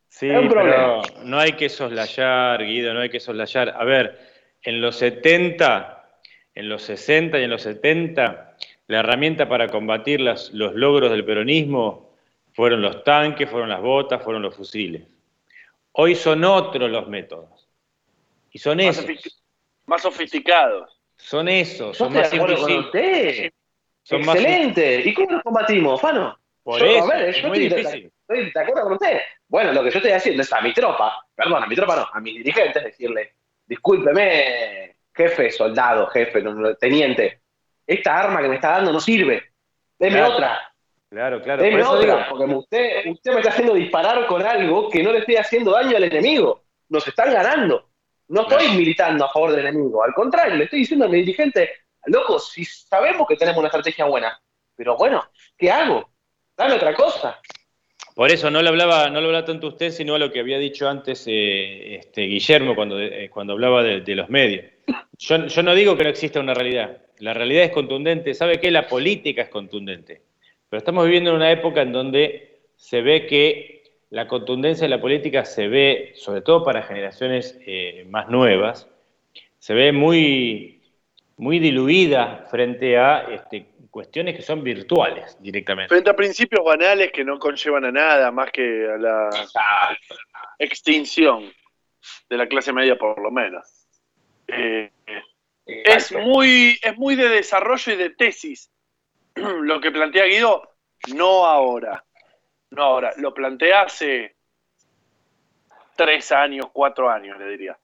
Sí, 0.09 0.29
Es 0.29 0.35
un 0.39 0.47
pero 0.47 0.61
problema. 0.61 1.01
no 1.25 1.37
hay 1.39 1.53
que 1.53 1.69
soslayar, 1.69 2.63
Guido, 2.65 2.93
no 2.93 3.01
hay 3.01 3.09
que 3.09 3.19
soslayar. 3.19 3.69
A 3.77 3.83
ver, 3.83 4.17
en 4.63 4.81
los 4.81 4.95
70, 4.95 6.09
en 6.55 6.69
los 6.69 6.81
60 6.81 7.37
y 7.39 7.43
en 7.43 7.51
los 7.51 7.61
70, 7.61 8.55
la 8.87 8.99
herramienta 8.99 9.47
para 9.47 9.67
combatir 9.67 10.21
las- 10.21 10.51
los 10.53 10.73
logros 10.73 11.11
del 11.11 11.23
peronismo 11.23 12.15
fueron 12.53 12.81
los 12.81 13.03
tanques, 13.03 13.47
fueron 13.47 13.69
las 13.69 13.81
botas, 13.81 14.23
fueron 14.23 14.41
los 14.41 14.55
fusiles. 14.55 15.03
Hoy 15.91 16.15
son 16.15 16.43
otros 16.45 16.89
los 16.89 17.07
métodos. 17.07 17.67
Y 18.51 18.57
son 18.59 18.77
más, 18.77 18.97
esos, 18.97 19.42
más 19.85 20.01
sofisticados. 20.01 20.99
son 21.17 21.47
esos, 21.47 21.95
son 21.97 22.13
más 22.13 22.29
de 22.31 22.37
acuerdo 22.37 22.61
con 22.61 22.71
invisibles. 22.71 23.35
usted. 23.39 23.53
Son 24.03 24.25
más- 24.25 24.35
Excelente. 24.35 25.01
¿Y 25.05 25.13
cómo 25.13 25.31
los 25.31 25.43
combatimos, 25.43 26.01
Fano? 26.01 26.37
Por 26.63 26.79
Yo, 26.79 26.85
eso, 26.85 27.03
a 27.11 27.15
ver, 27.15 27.29
es 27.29 27.41
yo 27.41 27.47
muy 27.49 27.65
estoy, 27.65 28.11
de 28.27 28.59
acuerdo 28.59 28.83
con 28.83 28.93
usted. 28.93 29.19
Bueno, 29.47 29.71
lo 29.73 29.83
que 29.83 29.91
yo 29.91 29.97
estoy 29.99 30.11
haciendo 30.11 30.41
es 30.43 30.51
a 30.53 30.61
mi 30.61 30.73
tropa, 30.73 31.25
perdón, 31.35 31.63
a 31.63 31.67
mi 31.67 31.75
tropa 31.75 31.95
no, 31.97 32.07
a 32.11 32.19
mis 32.21 32.35
dirigentes 32.35 32.83
decirle, 32.83 33.33
discúlpeme, 33.65 34.95
jefe, 35.13 35.51
soldado, 35.51 36.07
jefe, 36.07 36.43
teniente, 36.79 37.41
esta 37.85 38.17
arma 38.17 38.41
que 38.41 38.47
me 38.49 38.55
está 38.55 38.71
dando 38.71 38.91
no 38.93 38.99
sirve. 38.99 39.43
Deme 39.99 40.17
Claro. 40.17 40.33
otra, 40.33 40.73
Claro, 41.09 41.41
claro. 41.43 41.59
Por 41.61 41.69
deme 41.69 41.81
eso 41.81 41.91
otra, 41.91 42.15
digo, 42.15 42.25
porque 42.29 42.45
usted, 42.55 43.05
usted 43.11 43.31
me 43.33 43.37
está 43.41 43.49
haciendo 43.51 43.73
disparar 43.75 44.25
con 44.25 44.41
algo 44.41 44.89
que 44.89 45.03
no 45.03 45.11
le 45.11 45.19
estoy 45.19 45.35
haciendo 45.35 45.71
daño 45.71 45.95
al 45.97 46.03
enemigo. 46.05 46.63
Nos 46.89 47.07
están 47.07 47.31
ganando. 47.31 47.89
No 48.29 48.41
estoy 48.41 48.69
militando 48.77 49.25
a 49.25 49.31
favor 49.31 49.51
del 49.51 49.67
enemigo, 49.67 50.03
al 50.03 50.13
contrario, 50.13 50.55
le 50.55 50.63
estoy 50.65 50.79
diciendo 50.79 51.05
a 51.05 51.09
mi 51.09 51.17
dirigente, 51.17 51.69
loco, 52.05 52.39
si 52.39 52.65
sabemos 52.65 53.27
que 53.27 53.35
tenemos 53.35 53.59
una 53.59 53.67
estrategia 53.67 54.05
buena, 54.05 54.39
pero 54.75 54.97
bueno, 54.97 55.23
¿qué 55.57 55.71
hago? 55.71 56.09
Dame 56.55 56.75
otra 56.75 56.93
cosa. 56.93 57.39
Por 58.15 58.31
eso 58.31 58.51
no 58.51 58.61
le 58.61 58.69
hablaba, 58.69 59.09
no 59.09 59.19
le 59.19 59.25
hablaba 59.25 59.45
tanto 59.45 59.67
usted, 59.67 59.89
sino 59.89 60.15
a 60.15 60.19
lo 60.19 60.31
que 60.31 60.39
había 60.39 60.59
dicho 60.59 60.87
antes 60.87 61.25
eh, 61.27 61.95
este, 61.95 62.21
Guillermo 62.21 62.75
cuando, 62.75 62.99
eh, 62.99 63.29
cuando 63.31 63.53
hablaba 63.53 63.81
de, 63.81 64.01
de 64.01 64.15
los 64.15 64.29
medios. 64.29 64.65
Yo, 65.17 65.47
yo 65.47 65.63
no 65.63 65.73
digo 65.73 65.97
que 65.97 66.03
no 66.03 66.09
exista 66.09 66.39
una 66.39 66.53
realidad. 66.53 67.01
La 67.19 67.33
realidad 67.33 67.63
es 67.63 67.71
contundente. 67.71 68.33
¿Sabe 68.33 68.59
qué? 68.59 68.69
La 68.69 68.87
política 68.87 69.41
es 69.41 69.49
contundente. 69.49 70.21
Pero 70.69 70.77
estamos 70.77 71.05
viviendo 71.05 71.31
en 71.31 71.37
una 71.37 71.51
época 71.51 71.81
en 71.81 71.91
donde 71.91 72.61
se 72.75 73.01
ve 73.01 73.25
que 73.25 73.82
la 74.13 74.27
contundencia 74.27 74.85
de 74.85 74.89
la 74.89 75.01
política 75.01 75.43
se 75.43 75.67
ve, 75.67 76.11
sobre 76.15 76.41
todo 76.41 76.63
para 76.63 76.83
generaciones 76.83 77.57
eh, 77.65 78.05
más 78.11 78.29
nuevas, 78.29 78.87
se 79.57 79.73
ve 79.73 79.91
muy, 79.91 80.83
muy 81.37 81.57
diluida 81.57 82.45
frente 82.51 82.95
a 82.95 83.21
este, 83.21 83.65
cuestiones 83.89 84.35
que 84.35 84.43
son 84.43 84.63
virtuales 84.63 85.35
directamente. 85.41 85.89
Frente 85.89 86.11
a 86.11 86.15
principios 86.15 86.63
banales 86.63 87.11
que 87.11 87.23
no 87.23 87.39
conllevan 87.39 87.85
a 87.85 87.91
nada 87.91 88.31
más 88.31 88.51
que 88.51 88.87
a 88.87 88.97
la 88.99 89.29
extinción 90.59 91.51
de 92.29 92.37
la 92.37 92.45
clase 92.45 92.71
media, 92.71 92.95
por 92.95 93.19
lo 93.19 93.31
menos. 93.31 93.87
Eh, 94.47 94.91
es 95.65 96.11
muy, 96.11 96.77
es 96.83 96.95
muy 96.99 97.15
de 97.15 97.29
desarrollo 97.29 97.93
y 97.93 97.95
de 97.95 98.11
tesis 98.11 98.69
lo 99.33 99.81
que 99.81 99.89
plantea 99.89 100.25
Guido, 100.25 100.69
no 101.15 101.47
ahora. 101.47 102.05
No 102.73 102.83
ahora. 102.83 103.13
Lo 103.17 103.33
planteé 103.33 103.73
hace 103.73 104.35
tres 105.95 106.31
años, 106.31 106.67
cuatro 106.73 107.09
años, 107.09 107.37
le 107.37 107.49
diría. 107.49 107.77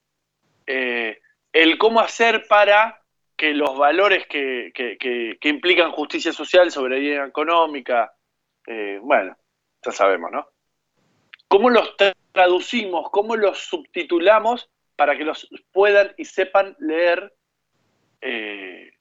Eh, 0.65 1.19
el 1.53 1.77
cómo 1.77 1.99
hacer 1.99 2.45
para 2.47 3.01
que 3.35 3.53
los 3.53 3.77
valores 3.77 4.27
que, 4.27 4.71
que- 4.73 5.37
implican 5.49 5.91
justicia 5.91 6.33
social, 6.33 6.71
soberanía 6.71 7.25
económica, 7.25 8.11
eh, 8.67 8.99
bueno, 9.01 9.37
ya 9.83 9.91
sabemos, 9.91 10.31
¿no? 10.31 10.47
¿Cómo 11.47 11.69
los 11.69 11.95
tra- 11.95 12.15
traducimos, 12.31 13.09
cómo 13.11 13.35
los 13.35 13.59
subtitulamos 13.59 14.69
para 14.95 15.17
que 15.17 15.23
los 15.23 15.47
puedan 15.71 16.11
y 16.17 16.25
sepan 16.25 16.75
leer 16.79 17.33
eh, 18.21 18.91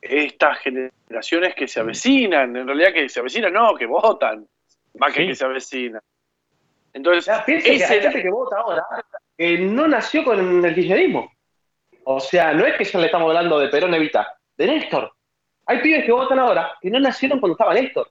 estas 0.00 0.58
generaciones 0.60 1.54
que 1.54 1.68
se 1.68 1.80
avecinan? 1.80 2.56
En 2.56 2.66
realidad 2.66 2.92
que 2.94 3.08
se 3.08 3.20
avecinan, 3.20 3.52
no, 3.52 3.74
que 3.74 3.86
votan, 3.86 4.48
más 4.94 5.12
que 5.12 5.20
Sí. 5.22 5.26
que 5.28 5.34
se 5.34 5.44
avecinan. 5.44 6.00
Entonces, 6.92 7.24
Piensa 7.44 7.64
que 7.66 7.74
ese 7.74 7.84
hay 7.84 7.98
era- 7.98 8.10
gente 8.12 8.22
que 8.22 8.30
vota 8.30 8.56
ahora 8.58 8.84
que 9.36 9.58
no 9.58 9.88
nació 9.88 10.24
con 10.24 10.64
el 10.64 10.74
kirchnerismo. 10.74 11.32
O 12.04 12.20
sea, 12.20 12.52
no 12.52 12.64
es 12.66 12.76
que 12.76 12.84
ya 12.84 12.98
le 13.00 13.06
estamos 13.06 13.28
hablando 13.28 13.58
de 13.58 13.68
Perón 13.68 13.94
Evita, 13.94 14.36
de 14.56 14.66
Néstor. 14.66 15.12
Hay 15.66 15.80
pibes 15.80 16.04
que 16.04 16.12
votan 16.12 16.38
ahora 16.38 16.76
que 16.80 16.90
no 16.90 17.00
nacieron 17.00 17.40
cuando 17.40 17.54
estaba 17.54 17.74
Néstor. 17.74 18.10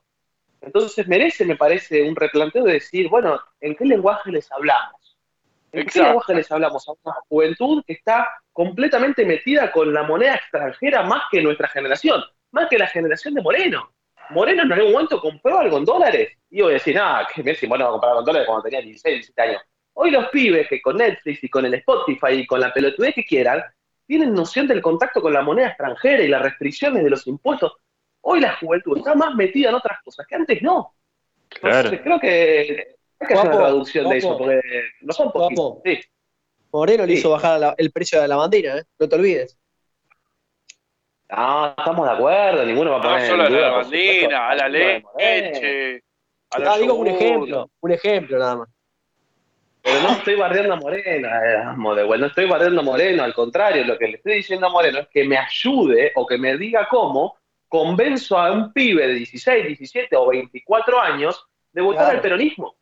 Entonces 0.61 1.07
merece, 1.07 1.45
me 1.45 1.55
parece, 1.55 2.01
un 2.01 2.15
replanteo 2.15 2.63
de 2.63 2.73
decir, 2.73 3.07
bueno, 3.09 3.39
¿en 3.61 3.75
qué 3.75 3.85
lenguaje 3.85 4.31
les 4.31 4.51
hablamos? 4.51 5.17
¿En 5.71 5.85
qué 5.87 6.01
lenguaje 6.01 6.33
les 6.35 6.51
hablamos? 6.51 6.87
A 6.87 6.93
una 7.03 7.15
juventud 7.29 7.83
que 7.85 7.93
está 7.93 8.29
completamente 8.51 9.25
metida 9.25 9.71
con 9.71 9.93
la 9.93 10.03
moneda 10.03 10.35
extranjera 10.35 11.03
más 11.03 11.23
que 11.31 11.41
nuestra 11.41 11.67
generación, 11.67 12.23
más 12.51 12.67
que 12.69 12.77
la 12.77 12.87
generación 12.87 13.33
de 13.33 13.41
Moreno. 13.41 13.91
Moreno 14.33 14.63
en 14.63 14.71
algún 14.73 14.91
momento 14.91 15.19
compró 15.19 15.59
algo 15.59 15.77
en 15.77 15.85
dólares. 15.85 16.29
Y 16.49 16.57
yo 16.59 16.65
voy 16.65 16.73
a 16.73 16.75
decir, 16.75 16.97
ah, 16.99 17.27
que 17.33 17.43
Messi, 17.43 17.67
bueno, 17.67 17.85
va 17.85 17.89
a 17.89 17.91
comprar 17.93 18.09
algo 18.11 18.21
en 18.21 18.25
dólares 18.25 18.47
cuando 18.47 18.63
tenía 18.63 18.81
16, 18.81 19.15
17 19.15 19.41
años. 19.41 19.61
Hoy 19.93 20.11
los 20.11 20.27
pibes 20.29 20.67
que 20.67 20.81
con 20.81 20.97
Netflix 20.97 21.43
y 21.43 21.49
con 21.49 21.65
el 21.65 21.73
Spotify 21.75 22.31
y 22.33 22.45
con 22.47 22.59
la 22.59 22.73
pelotudez 22.73 23.13
que 23.15 23.23
quieran, 23.23 23.63
tienen 24.07 24.33
noción 24.33 24.67
del 24.67 24.81
contacto 24.81 25.21
con 25.21 25.31
la 25.33 25.41
moneda 25.41 25.67
extranjera 25.69 26.23
y 26.23 26.27
las 26.27 26.41
restricciones 26.41 27.03
de 27.03 27.09
los 27.09 27.25
impuestos. 27.27 27.73
Hoy 28.21 28.39
la 28.41 28.55
juventud 28.57 28.97
está 28.97 29.15
más 29.15 29.35
metida 29.35 29.69
en 29.69 29.75
otras 29.75 29.99
cosas 30.03 30.25
que 30.27 30.35
antes 30.35 30.61
no. 30.61 30.93
Entonces, 31.61 32.01
creo 32.01 32.19
que 32.19 32.95
hay 33.19 33.27
que 33.27 33.33
hacer 33.33 33.37
una 33.37 33.43
Guapo, 33.51 33.57
traducción 33.59 34.09
de 34.09 34.17
eso, 34.17 34.37
porque 34.37 34.61
no 35.01 35.13
son 35.13 35.31
poquitos. 35.31 35.75
Sí. 35.85 35.99
Moreno 36.71 37.05
le 37.05 37.13
Sí. 37.13 37.19
hizo 37.19 37.29
bajar 37.29 37.59
la- 37.59 37.75
el 37.77 37.91
precio 37.91 38.19
de 38.21 38.27
la 38.27 38.35
bandera, 38.35 38.79
¿eh? 38.79 38.83
No 38.99 39.07
te 39.07 39.15
olvides. 39.15 39.57
No, 41.35 41.67
estamos 41.77 42.07
de 42.07 42.13
acuerdo, 42.13 42.65
ninguno 42.65 42.91
va 42.91 42.97
a 42.97 42.99
no 42.99 43.09
poner 43.09 43.27
solo 43.27 43.43
a 43.43 43.47
en 43.47 43.53
duda, 43.53 43.61
la 43.61 43.71
bandina, 43.77 44.49
a 44.49 44.55
la 44.55 44.69
leche, 44.69 46.03
a 46.51 46.59
la 46.59 46.73
Ah, 46.73 46.77
digo 46.77 46.93
un 46.93 47.07
ejemplo, 47.07 47.69
un 47.81 47.91
ejemplo 47.91 48.37
nada 48.37 48.55
más. 48.57 48.69
Pero 49.81 50.01
no 50.01 50.11
estoy 50.11 50.35
bardeando 50.35 50.73
a 50.73 50.77
Moreno, 50.77 51.27
eh, 51.27 51.63
no 51.75 52.25
estoy 52.27 52.45
bardeando 52.47 52.81
a 52.81 52.83
Moreno, 52.83 53.23
al 53.23 53.33
contrario, 53.33 53.83
lo 53.83 53.97
que 53.97 54.07
le 54.07 54.15
estoy 54.17 54.35
diciendo 54.35 54.67
a 54.67 54.69
Moreno 54.69 54.99
es 54.99 55.07
que 55.09 55.25
me 55.25 55.37
ayude 55.37 56.11
o 56.15 56.25
que 56.25 56.37
me 56.37 56.55
diga 56.57 56.87
cómo 56.89 57.37
convenzo 57.67 58.37
a 58.37 58.51
un 58.51 58.71
pibe 58.71 59.07
de 59.07 59.15
16, 59.15 59.65
17 59.67 60.15
o 60.15 60.27
24 60.27 61.01
años 61.01 61.45
de 61.71 61.81
votar 61.81 62.03
Claro. 62.03 62.17
al 62.17 62.21
peronismo. 62.21 62.75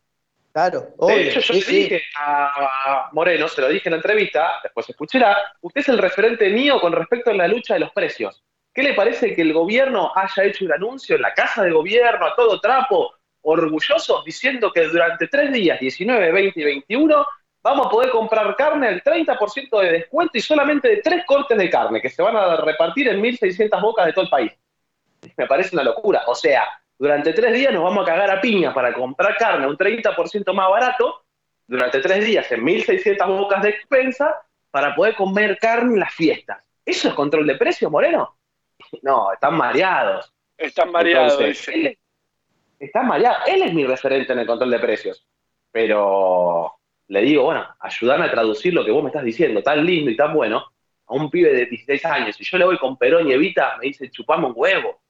Claro, 0.54 0.82
De 0.82 0.94
obvio. 0.98 1.18
hecho, 1.18 1.40
yo 1.40 1.54
sí, 1.54 1.60
le 1.60 1.66
sí. 1.66 1.76
dije 1.84 2.04
a 2.20 3.10
Moreno, 3.14 3.48
se 3.48 3.62
lo 3.62 3.70
dije 3.70 3.88
en 3.88 3.92
la 3.92 3.98
entrevista, 3.98 4.60
después 4.62 4.90
escuchará, 4.90 5.38
usted 5.62 5.82
es 5.82 5.90
el 5.90 5.98
referente 5.98 6.50
mío 6.50 6.80
con 6.82 6.92
respecto 6.92 7.30
a 7.32 7.34
la 7.34 7.48
lucha 7.48 7.76
de 7.76 7.80
los 7.82 7.92
precios. 7.92 8.44
¿Qué 8.74 8.84
le 8.84 8.94
parece 8.94 9.34
que 9.34 9.42
el 9.42 9.54
gobierno 9.54 10.12
haya 10.16 10.44
hecho 10.44 10.66
un 10.66 10.74
anuncio 10.74 11.16
en 11.16 11.22
la 11.22 11.34
casa 11.34 11.64
de 11.64 11.72
gobierno 11.72 12.26
a 12.26 12.36
todo 12.36 12.60
trapo, 12.60 13.14
orgulloso, 13.42 14.24
diciendo 14.26 14.72
que 14.74 14.88
durante 14.88 15.28
tres 15.28 15.52
días, 15.52 15.80
19, 15.80 16.32
20 16.32 16.60
y 16.60 16.64
21, 16.64 17.26
vamos 17.64 17.88
a 17.88 17.90
poder 17.90 18.10
comprar 18.12 18.56
carne 18.56 18.88
al 18.88 19.04
30% 19.04 19.80
de 19.82 19.92
descuento 19.92 20.38
y 20.38 20.42
solamente 20.42 20.88
de 20.90 20.98
tres 20.98 21.24
cortes 21.26 21.58
de 21.58 21.70
carne 21.70 22.02
que 22.02 22.10
se 22.10 22.22
van 22.22 22.36
a 22.36 22.58
repartir 22.58 23.08
en 23.08 23.22
1.600 23.22 23.82
bocas 23.82 24.06
de 24.06 24.14
todo 24.14 24.26
el 24.26 24.30
país? 24.30 24.52
Me 25.38 25.48
parece 25.48 25.76
una 25.76 25.84
locura. 25.84 26.24
O 26.28 26.36
sea, 26.36 26.64
durante 27.02 27.34
tres 27.34 27.52
días 27.56 27.74
nos 27.74 27.82
vamos 27.82 28.04
a 28.04 28.12
cagar 28.12 28.30
a 28.30 28.40
piña 28.40 28.76
para 28.76 28.94
comprar 28.94 29.36
carne 29.36 29.66
a 29.66 29.68
un 29.68 29.76
30% 29.76 30.54
más 30.54 30.70
barato, 30.70 31.24
durante 31.66 32.00
tres 32.00 32.24
días 32.24 32.52
en 32.52 32.64
1.600 32.64 33.28
bocas 33.40 33.64
de 33.64 33.70
expensa, 33.70 34.36
para 34.70 34.94
poder 34.94 35.16
comer 35.16 35.58
carne 35.58 35.96
en 35.96 36.00
las 36.00 36.14
fiestas. 36.14 36.64
¿Eso 36.86 37.08
es 37.08 37.16
control 37.16 37.48
de 37.48 37.56
precios, 37.56 37.92
Moreno? 37.92 38.38
No, 39.02 39.34
están 39.34 39.58
mareados. 39.58 40.32
Están 40.56 40.92
mareados, 40.92 41.40
Entonces, 41.40 41.66
dice. 41.66 41.88
él 41.88 41.98
está 42.78 43.02
mareado. 43.02 43.46
Él 43.48 43.64
es 43.64 43.74
mi 43.74 43.84
referente 43.84 44.34
en 44.34 44.40
el 44.40 44.46
control 44.46 44.70
de 44.70 44.80
precios. 44.80 45.26
Pero 45.72 46.72
le 47.08 47.22
digo, 47.22 47.46
bueno, 47.46 47.66
ayúdame 47.80 48.26
a 48.26 48.32
traducir 48.32 48.76
lo 48.76 48.86
que 48.86 48.92
vos 48.92 49.02
me 49.02 49.10
estás 49.10 49.24
diciendo, 49.24 49.64
tan 49.64 49.84
lindo 49.84 50.12
y 50.12 50.16
tan 50.16 50.36
bueno, 50.36 50.68
a 51.08 51.14
un 51.16 51.32
pibe 51.32 51.52
de 51.52 51.66
16 51.66 52.06
años. 52.06 52.36
Si 52.36 52.44
yo 52.44 52.60
le 52.60 52.66
voy 52.66 52.78
con 52.78 52.96
Perón 52.96 53.28
y 53.28 53.34
Evita, 53.34 53.78
me 53.80 53.88
dice, 53.88 54.12
chupame 54.12 54.46
un 54.46 54.54
huevo. 54.56 55.02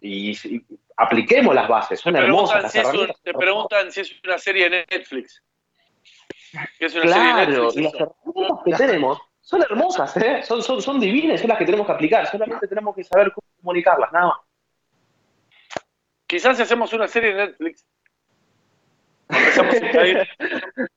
Y, 0.00 0.32
y 0.32 0.64
apliquemos 0.96 1.54
las 1.54 1.68
bases, 1.68 2.00
son 2.00 2.16
hermosas 2.16 2.62
las 2.62 2.72
si 2.72 2.78
un- 2.80 3.12
te 3.22 3.32
preguntan 3.34 3.90
si 3.92 4.00
es 4.00 4.14
una 4.24 4.38
serie 4.38 4.68
de 4.70 4.86
Netflix. 4.90 5.42
¿Qué 6.78 6.86
es 6.86 6.94
una 6.94 7.02
serie 7.08 7.26
de 7.26 7.32
Claro, 7.32 7.62
Netflix? 7.64 7.76
y 7.76 7.82
las 7.82 7.94
herramientas 7.94 8.58
que 8.64 8.72
tenemos 8.74 9.18
son 9.40 9.62
hermosas, 9.62 10.16
¿eh? 10.18 10.42
son, 10.42 10.62
son, 10.62 10.80
son 10.82 11.00
divinas, 11.00 11.40
son 11.40 11.48
las 11.48 11.58
que 11.58 11.64
tenemos 11.64 11.86
que 11.86 11.92
aplicar, 11.92 12.26
solamente 12.30 12.66
tenemos 12.68 12.94
que 12.94 13.04
saber 13.04 13.32
cómo 13.32 13.46
comunicarlas, 13.60 14.12
nada 14.12 14.26
más. 14.28 14.38
Quizás 16.26 16.56
si 16.56 16.62
hacemos 16.62 16.92
una 16.92 17.08
serie 17.08 17.34
de 17.34 17.46
Netflix. 17.46 17.86
Empezamos 19.28 19.74
a 19.74 19.86
invadir, 19.86 20.28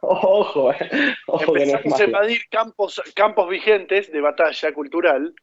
Ojo, 0.00 0.72
eh. 0.72 0.90
Ojo 1.26 1.52
que 1.52 1.66
no 1.66 1.78
es 1.78 1.84
empezamos 1.84 1.84
a 1.84 1.88
magia. 1.90 2.04
invadir 2.06 2.42
campos, 2.50 3.02
campos 3.14 3.48
vigentes 3.48 4.10
de 4.12 4.20
batalla 4.20 4.72
cultural. 4.72 5.34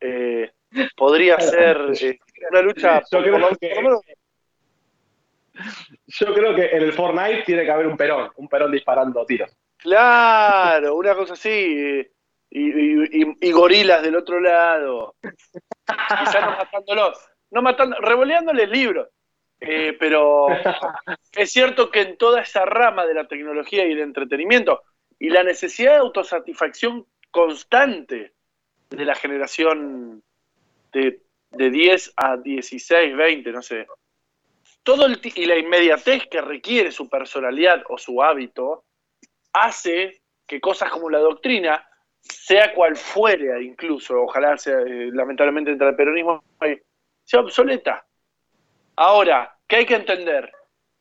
eh, 0.00 0.50
podría 0.96 1.38
ser 1.40 1.76
eh, 2.00 2.18
una 2.50 2.62
lucha. 2.62 3.02
Yo 3.10 3.22
creo 3.22 3.40
por 3.40 3.58
que- 3.58 3.74
menos- 3.74 4.00
Yo 6.06 6.32
creo 6.34 6.54
que 6.54 6.66
en 6.66 6.82
el 6.82 6.92
Fortnite 6.92 7.42
tiene 7.44 7.64
que 7.64 7.70
haber 7.70 7.86
un 7.86 7.96
perón, 7.96 8.30
un 8.36 8.48
perón 8.48 8.70
disparando 8.72 9.24
tiros. 9.26 9.50
Claro, 9.76 10.94
una 10.96 11.14
cosa 11.14 11.34
así. 11.34 12.06
Y, 12.52 12.60
y- 12.60 13.22
y- 13.22 13.36
y 13.40 13.52
gorilas 13.52 14.02
del 14.02 14.16
otro 14.16 14.40
lado. 14.40 15.14
Quizás 15.22 16.40
no 16.40 16.50
matándolos. 16.56 17.18
No 17.50 17.62
matando, 17.62 17.96
revoleándoles 18.00 18.68
libros. 18.70 19.08
Eh, 19.60 19.94
pero 20.00 20.46
es 21.32 21.52
cierto 21.52 21.90
que 21.90 22.00
en 22.00 22.16
toda 22.16 22.40
esa 22.40 22.64
rama 22.64 23.04
de 23.04 23.12
la 23.14 23.28
tecnología 23.28 23.86
y 23.86 23.92
el 23.92 24.00
entretenimiento 24.00 24.82
y 25.18 25.28
la 25.28 25.42
necesidad 25.42 25.92
de 25.92 25.98
autosatisfacción 25.98 27.06
constante 27.30 28.32
de 28.88 29.04
la 29.04 29.14
generación 29.14 30.22
de, 30.92 31.20
de 31.50 31.70
10 31.70 32.12
a 32.16 32.36
16, 32.36 33.16
20, 33.16 33.52
no 33.52 33.62
sé. 33.62 33.86
Todo 34.82 35.06
el 35.06 35.20
y 35.22 35.46
la 35.46 35.58
inmediatez 35.58 36.26
que 36.28 36.40
requiere 36.40 36.90
su 36.90 37.08
personalidad 37.08 37.82
o 37.88 37.98
su 37.98 38.22
hábito 38.22 38.84
hace 39.52 40.22
que 40.46 40.60
cosas 40.60 40.90
como 40.90 41.10
la 41.10 41.18
doctrina, 41.18 41.86
sea 42.20 42.74
cual 42.74 42.96
fuere 42.96 43.62
incluso, 43.62 44.22
ojalá 44.22 44.56
sea, 44.56 44.80
eh, 44.80 45.10
lamentablemente 45.12 45.70
entre 45.70 45.88
el 45.88 45.96
peronismo, 45.96 46.42
eh, 46.62 46.82
sea 47.24 47.40
obsoleta. 47.40 48.04
Ahora, 48.96 49.56
¿qué 49.66 49.76
hay 49.76 49.86
que 49.86 49.94
entender? 49.94 50.52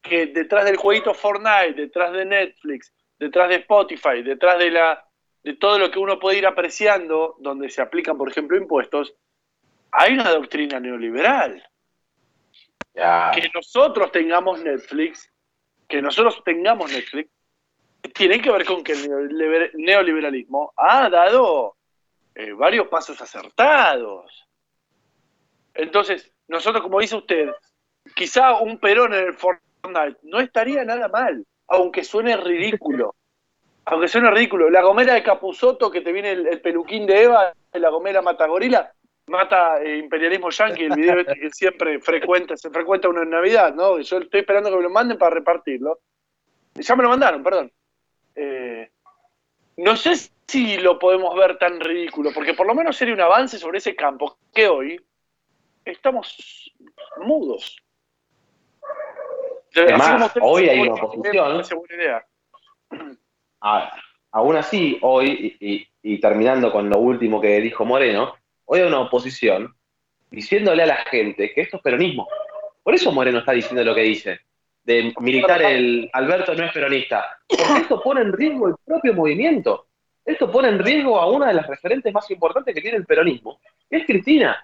Que 0.02 0.28
detrás 0.28 0.66
del 0.66 0.78
jueguito 0.78 1.14
Fortnite, 1.14 1.74
detrás 1.74 2.14
de 2.14 2.26
Netflix, 2.26 2.94
detrás 3.18 3.50
de 3.50 3.56
Spotify, 3.56 4.24
detrás 4.24 4.60
de 4.60 4.72
la 4.72 5.06
de 5.44 5.56
todo 5.56 5.80
lo 5.80 5.90
que 5.90 6.00
uno 6.00 6.20
puede 6.20 6.38
ir 6.38 6.46
apreciando, 6.46 7.36
donde 7.40 7.70
se 7.70 7.82
aplican, 7.82 8.18
por 8.18 8.30
ejemplo, 8.30 8.58
impuestos, 8.58 9.16
hay 9.92 10.14
una 10.14 10.30
doctrina 10.32 10.80
neoliberal. 10.80 11.64
Que 13.32 13.50
nosotros 13.54 14.12
tengamos 14.12 14.62
Netflix, 14.62 15.32
que 15.88 16.02
nosotros 16.02 16.42
tengamos 16.44 16.92
Netflix, 16.92 17.30
tiene 18.14 18.42
que 18.42 18.52
ver 18.52 18.66
con 18.66 18.84
que 18.84 18.94
el 18.94 19.10
neoliber- 19.10 19.72
neoliberalismo 19.74 20.74
ha 20.76 21.10
dado 21.10 21.76
eh, 22.36 22.52
varios 22.54 22.88
pasos 22.88 23.22
acertados. 23.22 24.48
Entonces, 25.74 26.32
nosotros, 26.48 26.84
como 26.84 27.00
dice 27.00 27.16
usted, 27.16 27.50
quizá 28.16 28.56
un 28.60 28.80
Perón 28.80 29.14
en 29.14 29.28
el 29.28 29.34
Fortnite 29.34 30.18
no 30.24 30.40
estaría 30.40 30.84
nada 30.84 31.08
mal, 31.08 31.46
aunque 31.68 32.04
suene 32.04 32.36
ridículo. 32.38 33.16
Aunque 33.86 34.08
suene 34.08 34.30
ridículo. 34.30 34.70
La 34.70 34.82
gomera 34.82 35.14
de 35.14 35.24
Capuzoto, 35.24 35.90
que 35.90 36.02
te 36.02 36.12
viene 36.12 36.32
el, 36.32 36.48
el 36.48 36.62
peluquín 36.62 37.06
de 37.06 37.24
Eva, 37.24 37.54
la 37.74 37.90
gomera 37.90 38.22
mata 38.22 38.46
gorila, 38.46 38.94
mata 39.30 39.82
eh, 39.82 39.98
imperialismo 39.98 40.50
yanqui, 40.50 40.84
el 40.84 40.96
video 40.96 41.20
este 41.20 41.36
que 41.40 41.50
siempre 41.52 42.00
frecuenta, 42.00 42.58
se 42.58 42.70
frecuenta 42.70 43.08
uno 43.10 43.22
en 43.24 43.30
Navidad, 43.30 43.74
¿no? 43.74 44.00
Yo 44.00 44.18
estoy 44.18 44.42
esperando 44.42 44.70
que 44.70 44.76
me 44.78 44.84
lo 44.84 44.90
manden 44.90 45.18
para 45.18 45.36
repartirlo. 45.36 46.00
Ya 46.76 46.96
me 46.96 47.04
lo 47.04 47.10
mandaron, 47.10 47.44
perdón. 47.44 47.72
Eh, 48.36 48.90
no 49.78 49.96
sé 49.96 50.16
si 50.48 50.78
lo 50.78 50.98
podemos 51.00 51.36
ver 51.36 51.58
tan 51.58 51.80
ridículo, 51.80 52.32
porque 52.34 52.54
por 52.54 52.68
lo 52.68 52.74
menos 52.76 52.98
sería 52.98 53.14
un 53.14 53.22
avance 53.22 53.58
sobre 53.58 53.78
ese 53.78 53.96
campo 53.96 54.38
que 54.54 54.68
hoy 54.68 55.00
estamos 55.86 56.74
mudos. 57.18 57.78
Es 59.74 59.84
Así 59.94 59.98
más, 59.98 60.12
como 60.12 60.26
ustedes 60.26 60.46
hoy 60.48 60.70
hay 60.70 60.80
una 60.82 60.94
oposición. 60.94 61.48
me 61.48 61.54
parece 61.54 61.76
buena 61.76 61.96
idea. 61.96 62.26
A- 63.62 63.92
aún 64.32 64.56
así, 64.56 64.98
hoy, 65.02 65.58
y, 65.60 65.74
y- 65.74 65.88
y 66.02 66.20
terminando 66.20 66.72
con 66.72 66.90
lo 66.90 66.98
último 66.98 67.40
que 67.42 67.60
dijo 67.62 67.86
Moreno, 67.86 68.36
hoy 68.72 68.82
hay 68.82 68.88
una 68.88 69.02
oposición 69.02 69.76
diciéndole 70.30 70.84
a 70.84 70.88
la 70.88 70.98
gente 70.98 71.52
que 71.54 71.62
esto 71.62 71.78
es 71.78 71.84
peronismo. 71.84 72.28
Por 72.84 72.94
eso 72.94 73.12
Moreno 73.12 73.40
está 73.40 73.52
diciendo 73.52 73.84
lo 73.84 73.96
que 73.96 74.02
dice, 74.02 74.42
de 74.84 75.12
militar 75.20 75.62
el 75.64 76.10
Alberto 76.14 76.54
no 76.54 76.66
es 76.66 76.72
peronista. 76.72 77.40
Porque 77.48 77.82
esto 77.82 78.02
pone 78.02 78.22
en 78.22 78.32
riesgo 78.32 78.68
el 78.68 78.76
propio 78.86 79.16
movimiento. 79.16 79.88
Esto 80.24 80.52
pone 80.52 80.68
en 80.70 80.80
riesgo 80.80 81.20
a 81.20 81.28
una 81.28 81.48
de 81.48 81.56
las 81.56 81.66
referentes 81.66 82.14
más 82.14 82.30
importantes 82.30 82.76
que 82.76 82.82
tiene 82.82 82.98
el 82.98 83.08
peronismo, 83.08 83.60
que 83.90 83.98
es 83.98 84.06
Cristina. 84.06 84.64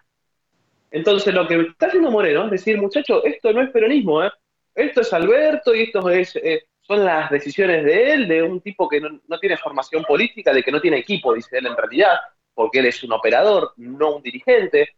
Entonces 0.92 1.34
lo 1.34 1.48
que 1.48 1.62
está 1.62 1.88
haciendo 1.88 2.12
Moreno 2.12 2.46
es 2.46 2.52
decir, 2.52 2.80
muchachos, 2.80 3.24
esto 3.26 3.52
no 3.54 3.62
es 3.64 3.72
peronismo, 3.72 4.24
¿eh? 4.24 4.32
esto 4.76 5.02
es 5.02 5.12
Alberto 5.14 5.74
y 5.74 5.82
esto 5.82 6.08
es, 6.12 6.36
eh, 6.36 6.66
son 6.82 7.04
las 7.04 7.32
decisiones 7.32 7.84
de 7.84 8.12
él, 8.12 8.28
de 8.28 8.44
un 8.44 8.62
tipo 8.62 8.88
que 8.88 9.02
no, 9.02 9.20
no 9.28 9.40
tiene 9.40 9.58
formación 9.58 10.04
política, 10.04 10.54
de 10.54 10.62
que 10.62 10.72
no 10.72 10.80
tiene 10.80 11.00
equipo, 11.00 11.34
dice 11.34 11.58
él 11.58 11.66
en 11.66 11.76
realidad, 11.76 12.20
porque 12.56 12.80
él 12.80 12.88
es 12.88 13.04
un 13.04 13.12
operador, 13.14 13.74
no 13.78 14.16
un 14.16 14.24
dirigente. 14.24 14.96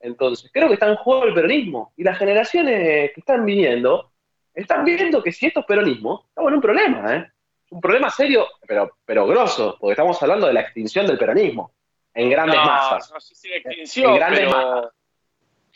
Entonces, 0.00 0.50
creo 0.52 0.68
que 0.68 0.74
está 0.74 0.88
en 0.88 0.96
juego 0.96 1.24
el 1.24 1.32
peronismo. 1.34 1.92
Y 1.96 2.04
las 2.04 2.18
generaciones 2.18 3.12
que 3.12 3.20
están 3.20 3.46
viniendo 3.46 4.12
están 4.52 4.84
viendo 4.84 5.22
que 5.22 5.32
si 5.32 5.46
esto 5.46 5.60
es 5.60 5.66
peronismo, 5.66 6.26
estamos 6.28 6.48
en 6.50 6.54
un 6.56 6.60
problema, 6.60 7.14
¿eh? 7.14 7.30
Un 7.70 7.80
problema 7.80 8.10
serio, 8.10 8.46
pero, 8.66 8.96
pero 9.04 9.26
grosso, 9.26 9.76
porque 9.80 9.92
estamos 9.92 10.22
hablando 10.22 10.46
de 10.46 10.52
la 10.52 10.60
extinción 10.60 11.06
del 11.06 11.18
peronismo, 11.18 11.72
en 12.14 12.30
grandes 12.30 12.56
No, 12.56 12.64
masas. 12.64 13.12
No 13.12 13.20
sé 13.20 13.34
si 13.34 13.48
la 13.48 13.56
extinción, 13.56 14.12
En 14.12 14.16
grandes 14.16 14.40
pero... 14.40 14.50
masas. 14.52 14.92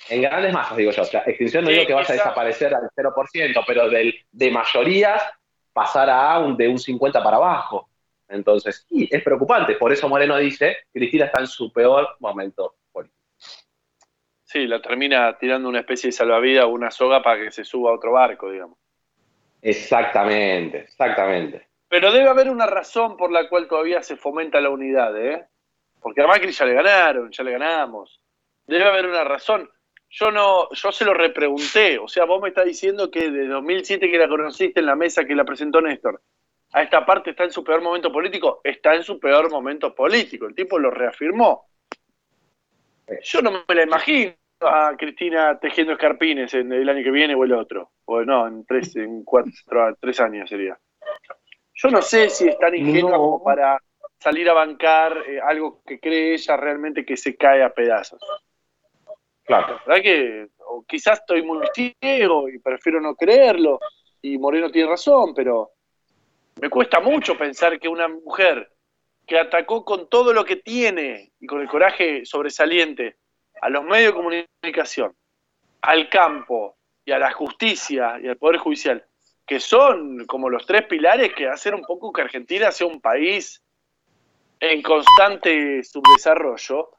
En 0.08 0.22
grandes 0.22 0.52
masas, 0.54 0.76
digo 0.78 0.92
yo. 0.92 1.02
O 1.02 1.04
sea, 1.04 1.22
extinción 1.26 1.64
no 1.64 1.68
Sí, 1.68 1.74
digo 1.74 1.86
que 1.86 1.92
vaya 1.92 2.08
a 2.08 2.16
desaparecer 2.16 2.74
al 2.74 2.88
0%, 2.96 3.64
pero 3.66 3.90
del, 3.90 4.14
de 4.32 4.50
mayorías 4.50 5.22
pasar 5.74 6.08
a 6.08 6.38
un, 6.38 6.56
de 6.56 6.68
un 6.68 6.78
50 6.78 7.22
para 7.22 7.36
abajo. 7.36 7.89
Entonces, 8.30 8.86
sí, 8.88 9.08
es 9.10 9.22
preocupante. 9.22 9.74
Por 9.74 9.92
eso 9.92 10.08
Moreno 10.08 10.36
dice, 10.36 10.78
Cristina 10.92 11.26
está 11.26 11.40
en 11.40 11.46
su 11.46 11.72
peor 11.72 12.16
momento 12.20 12.76
político. 12.92 13.18
Sí, 14.44 14.66
la 14.66 14.80
termina 14.80 15.36
tirando 15.38 15.68
una 15.68 15.80
especie 15.80 16.08
de 16.08 16.12
salvavidas 16.12 16.64
o 16.64 16.68
una 16.68 16.90
soga 16.90 17.22
para 17.22 17.42
que 17.42 17.50
se 17.50 17.64
suba 17.64 17.90
a 17.90 17.94
otro 17.94 18.12
barco, 18.12 18.50
digamos. 18.50 18.78
Exactamente, 19.62 20.78
exactamente. 20.78 21.68
Pero 21.88 22.12
debe 22.12 22.28
haber 22.28 22.48
una 22.48 22.66
razón 22.66 23.16
por 23.16 23.32
la 23.32 23.48
cual 23.48 23.66
todavía 23.66 24.02
se 24.02 24.16
fomenta 24.16 24.60
la 24.60 24.70
unidad, 24.70 25.16
¿eh? 25.20 25.46
Porque 26.00 26.22
a 26.22 26.26
Macri 26.26 26.52
ya 26.52 26.64
le 26.64 26.74
ganaron, 26.74 27.30
ya 27.30 27.44
le 27.44 27.52
ganamos. 27.52 28.20
Debe 28.66 28.84
haber 28.84 29.06
una 29.06 29.24
razón. 29.24 29.68
Yo 30.08 30.30
no, 30.30 30.68
yo 30.70 30.92
se 30.92 31.04
lo 31.04 31.14
repregunté. 31.14 31.98
O 31.98 32.08
sea, 32.08 32.24
vos 32.24 32.40
me 32.40 32.48
estás 32.48 32.64
diciendo 32.64 33.10
que 33.10 33.30
de 33.30 33.46
2007 33.46 34.10
que 34.10 34.18
la 34.18 34.28
conociste 34.28 34.80
en 34.80 34.86
la 34.86 34.96
mesa 34.96 35.24
que 35.24 35.34
la 35.34 35.44
presentó 35.44 35.80
Néstor, 35.80 36.22
a 36.72 36.82
esta 36.82 37.04
parte 37.04 37.30
está 37.30 37.44
en 37.44 37.52
su 37.52 37.64
peor 37.64 37.82
momento 37.82 38.12
político, 38.12 38.60
está 38.62 38.94
en 38.94 39.02
su 39.02 39.18
peor 39.18 39.50
momento 39.50 39.94
político. 39.94 40.46
El 40.46 40.54
tipo 40.54 40.78
lo 40.78 40.90
reafirmó. 40.90 41.66
Yo 43.22 43.42
no 43.42 43.64
me 43.66 43.74
la 43.74 43.82
imagino 43.82 44.34
a 44.60 44.94
Cristina 44.96 45.58
tejiendo 45.58 45.94
escarpines 45.94 46.54
en 46.54 46.72
el 46.72 46.88
año 46.88 47.02
que 47.02 47.10
viene 47.10 47.34
o 47.34 47.44
el 47.44 47.52
otro. 47.52 47.90
O 48.04 48.22
no, 48.22 48.46
en 48.46 48.64
tres, 48.64 48.94
en 48.96 49.24
cuatro, 49.24 49.52
tres 50.00 50.20
años 50.20 50.48
sería. 50.48 50.78
Yo 51.74 51.88
no 51.88 52.02
sé 52.02 52.28
si 52.28 52.48
es 52.48 52.58
tan 52.58 52.74
ingenua 52.74 53.12
No. 53.12 53.18
como 53.18 53.42
para 53.42 53.80
salir 54.18 54.48
a 54.50 54.52
bancar 54.52 55.16
eh, 55.26 55.40
algo 55.40 55.82
que 55.84 55.98
cree 55.98 56.34
ella 56.34 56.56
realmente 56.56 57.04
que 57.04 57.16
se 57.16 57.36
cae 57.36 57.62
a 57.62 57.72
pedazos. 57.72 58.20
Claro. 59.44 59.80
La 59.86 59.94
verdad 59.94 60.02
que 60.02 60.48
o 60.58 60.84
quizás 60.86 61.20
estoy 61.20 61.42
muy 61.42 61.66
ciego 61.74 62.48
y 62.48 62.58
prefiero 62.58 63.00
no 63.00 63.16
creerlo, 63.16 63.80
y 64.22 64.38
Moreno 64.38 64.70
tiene 64.70 64.90
razón, 64.90 65.34
pero 65.34 65.72
me 66.60 66.68
cuesta 66.70 67.00
mucho 67.00 67.36
pensar 67.36 67.78
que 67.78 67.88
una 67.88 68.08
mujer 68.08 68.72
que 69.26 69.38
atacó 69.38 69.84
con 69.84 70.08
todo 70.08 70.32
lo 70.32 70.44
que 70.44 70.56
tiene 70.56 71.32
y 71.40 71.46
con 71.46 71.60
el 71.60 71.68
coraje 71.68 72.24
sobresaliente 72.24 73.16
a 73.62 73.68
los 73.70 73.84
medios 73.84 74.12
de 74.12 74.16
comunicación, 74.16 75.14
al 75.82 76.08
campo 76.08 76.76
y 77.04 77.12
a 77.12 77.18
la 77.18 77.32
justicia 77.32 78.18
y 78.22 78.28
al 78.28 78.36
Poder 78.36 78.58
Judicial, 78.58 79.04
que 79.46 79.60
son 79.60 80.26
como 80.26 80.48
los 80.48 80.66
tres 80.66 80.82
pilares 80.86 81.32
que 81.34 81.48
hacen 81.48 81.74
un 81.74 81.82
poco 81.82 82.12
que 82.12 82.22
Argentina 82.22 82.70
sea 82.72 82.86
un 82.86 83.00
país 83.00 83.62
en 84.60 84.82
constante 84.82 85.82
subdesarrollo, 85.84 86.90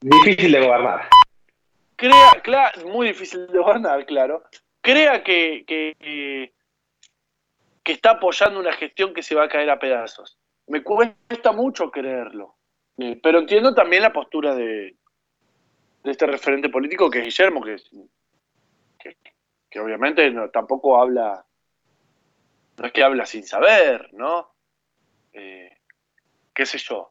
Difícil 0.00 0.52
de 0.52 0.60
gobernar. 0.64 1.08
crea, 1.96 2.30
cla- 2.44 2.84
muy 2.84 3.08
difícil 3.08 3.46
de 3.48 3.58
gobernar, 3.58 4.06
claro, 4.06 4.44
crea 4.80 5.24
que, 5.24 5.64
que, 5.66 5.94
que- 5.98 6.52
que 7.88 7.94
está 7.94 8.10
apoyando 8.10 8.60
una 8.60 8.74
gestión 8.74 9.14
que 9.14 9.22
se 9.22 9.34
va 9.34 9.44
a 9.44 9.48
caer 9.48 9.70
a 9.70 9.78
pedazos. 9.78 10.38
Me 10.66 10.82
cuesta 10.82 11.52
mucho 11.52 11.90
creerlo, 11.90 12.56
Eh, 12.98 13.18
pero 13.22 13.38
entiendo 13.38 13.74
también 13.74 14.02
la 14.02 14.12
postura 14.12 14.54
de, 14.54 14.94
de 16.04 16.10
este 16.10 16.26
referente 16.26 16.68
político 16.68 17.08
que 17.08 17.20
es 17.20 17.24
Guillermo, 17.24 17.62
que, 17.64 19.16
que, 19.70 19.80
obviamente 19.80 20.30
tampoco 20.52 21.00
habla, 21.00 21.42
no 22.76 22.86
es 22.86 22.92
que 22.92 23.02
habla 23.02 23.24
sin 23.24 23.44
saber, 23.44 24.12
¿no? 24.12 24.50
Eh, 25.32 25.78
qué 26.52 26.66
sé 26.66 26.76
yo. 26.76 27.10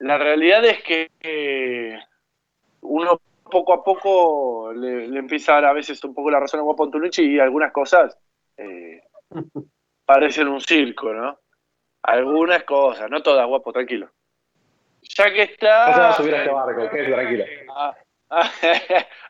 La 0.00 0.18
realidad 0.18 0.64
es 0.64 0.82
que 0.82 1.12
eh, 1.20 1.96
uno 2.80 3.20
poco 3.48 3.72
a 3.72 3.84
poco 3.84 4.72
le, 4.72 5.16
empieza 5.16 5.52
a 5.52 5.60
dar 5.60 5.66
a 5.66 5.74
veces 5.74 6.02
un 6.02 6.12
poco 6.12 6.28
la 6.28 6.40
razón 6.40 6.58
a 6.58 6.64
Guapo 6.64 6.90
y 7.18 7.38
algunas 7.38 7.70
cosas 7.70 8.18
parecen 10.06 10.48
un 10.48 10.60
circo, 10.60 11.12
¿no? 11.12 11.38
Algunas 12.02 12.64
cosas, 12.64 13.10
no 13.10 13.22
todas, 13.22 13.46
Guapo, 13.46 13.72
tranquilo. 13.72 14.10
Ya 15.16 15.32
que 15.32 15.42
está... 15.42 15.88
No 15.88 15.94
se 15.94 16.00
va 16.00 16.08
a 16.10 16.12
subir 16.14 16.34
a 16.34 16.38
este 16.38 16.50
barco, 16.50 16.90
quédese 16.90 17.12
tranquilo. 17.12 17.44
Ah, 17.74 17.94
ah, 18.30 18.50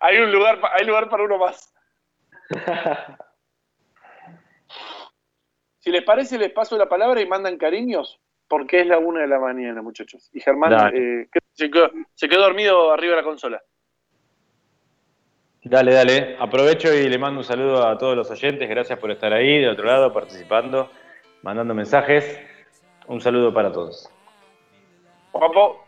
hay 0.01 0.19
un 0.19 0.33
lugar, 0.33 0.61
pa- 0.61 0.73
hay 0.75 0.85
lugar 0.87 1.09
para 1.09 1.25
uno 1.25 1.39
más. 1.39 1.73
Si 5.81 5.91
les 5.91 6.03
parece, 6.03 6.39
les 6.39 6.51
paso 6.51 6.79
la 6.79 6.89
palabra 6.89 7.21
y 7.21 7.27
mandan 7.27 7.59
cariños, 7.59 8.19
porque 8.49 8.81
es 8.81 8.87
la 8.87 8.97
una 8.97 9.21
de 9.21 9.27
la 9.27 9.39
mañana, 9.39 9.83
muchachos. 9.83 10.31
Y 10.33 10.41
Germán 10.41 10.91
eh, 10.95 11.29
quedó, 11.59 11.91
se 12.15 12.27
quedó 12.27 12.41
dormido 12.41 12.91
arriba 12.91 13.17
de 13.17 13.21
la 13.21 13.27
consola. 13.29 13.63
Dale, 15.65 15.95
dale. 15.95 16.37
Aprovecho 16.39 16.93
y 16.93 17.09
le 17.09 17.19
mando 17.19 17.41
un 17.41 17.45
saludo 17.45 17.89
a 17.89 17.97
todos 17.97 18.15
los 18.15 18.31
oyentes. 18.31 18.69
Gracias 18.69 18.99
por 18.99 19.11
estar 19.11 19.33
ahí, 19.33 19.61
de 19.61 19.69
otro 19.71 19.87
lado, 19.87 20.13
participando, 20.13 20.91
mandando 21.43 21.75
mensajes. 21.75 22.39
Un 23.07 23.19
saludo 23.21 23.53
para 23.53 23.73
todos. 23.73 24.11
Guapo, 25.33 25.85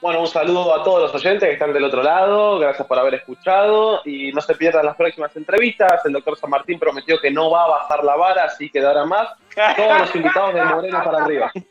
Bueno, 0.00 0.20
un 0.20 0.26
saludo 0.26 0.74
a 0.74 0.82
todos 0.82 1.02
los 1.02 1.14
oyentes 1.14 1.46
que 1.46 1.52
están 1.52 1.72
del 1.74 1.84
otro 1.84 2.02
lado, 2.02 2.58
gracias 2.58 2.88
por 2.88 2.98
haber 2.98 3.14
escuchado 3.14 4.00
y 4.04 4.32
no 4.32 4.40
se 4.40 4.54
pierdan 4.54 4.86
las 4.86 4.96
próximas 4.96 5.36
entrevistas. 5.36 6.04
El 6.06 6.14
doctor 6.14 6.36
San 6.38 6.50
Martín 6.50 6.78
prometió 6.78 7.20
que 7.20 7.30
no 7.30 7.50
va 7.50 7.64
a 7.64 7.68
bajar 7.68 8.02
la 8.04 8.16
vara, 8.16 8.44
así 8.44 8.70
que 8.70 8.80
dará 8.80 9.04
más. 9.04 9.28
Todos 9.76 10.00
los 10.00 10.16
invitados 10.16 10.54
de 10.54 10.64
Moreno 10.64 11.02
para 11.04 11.24
arriba. 11.24 11.52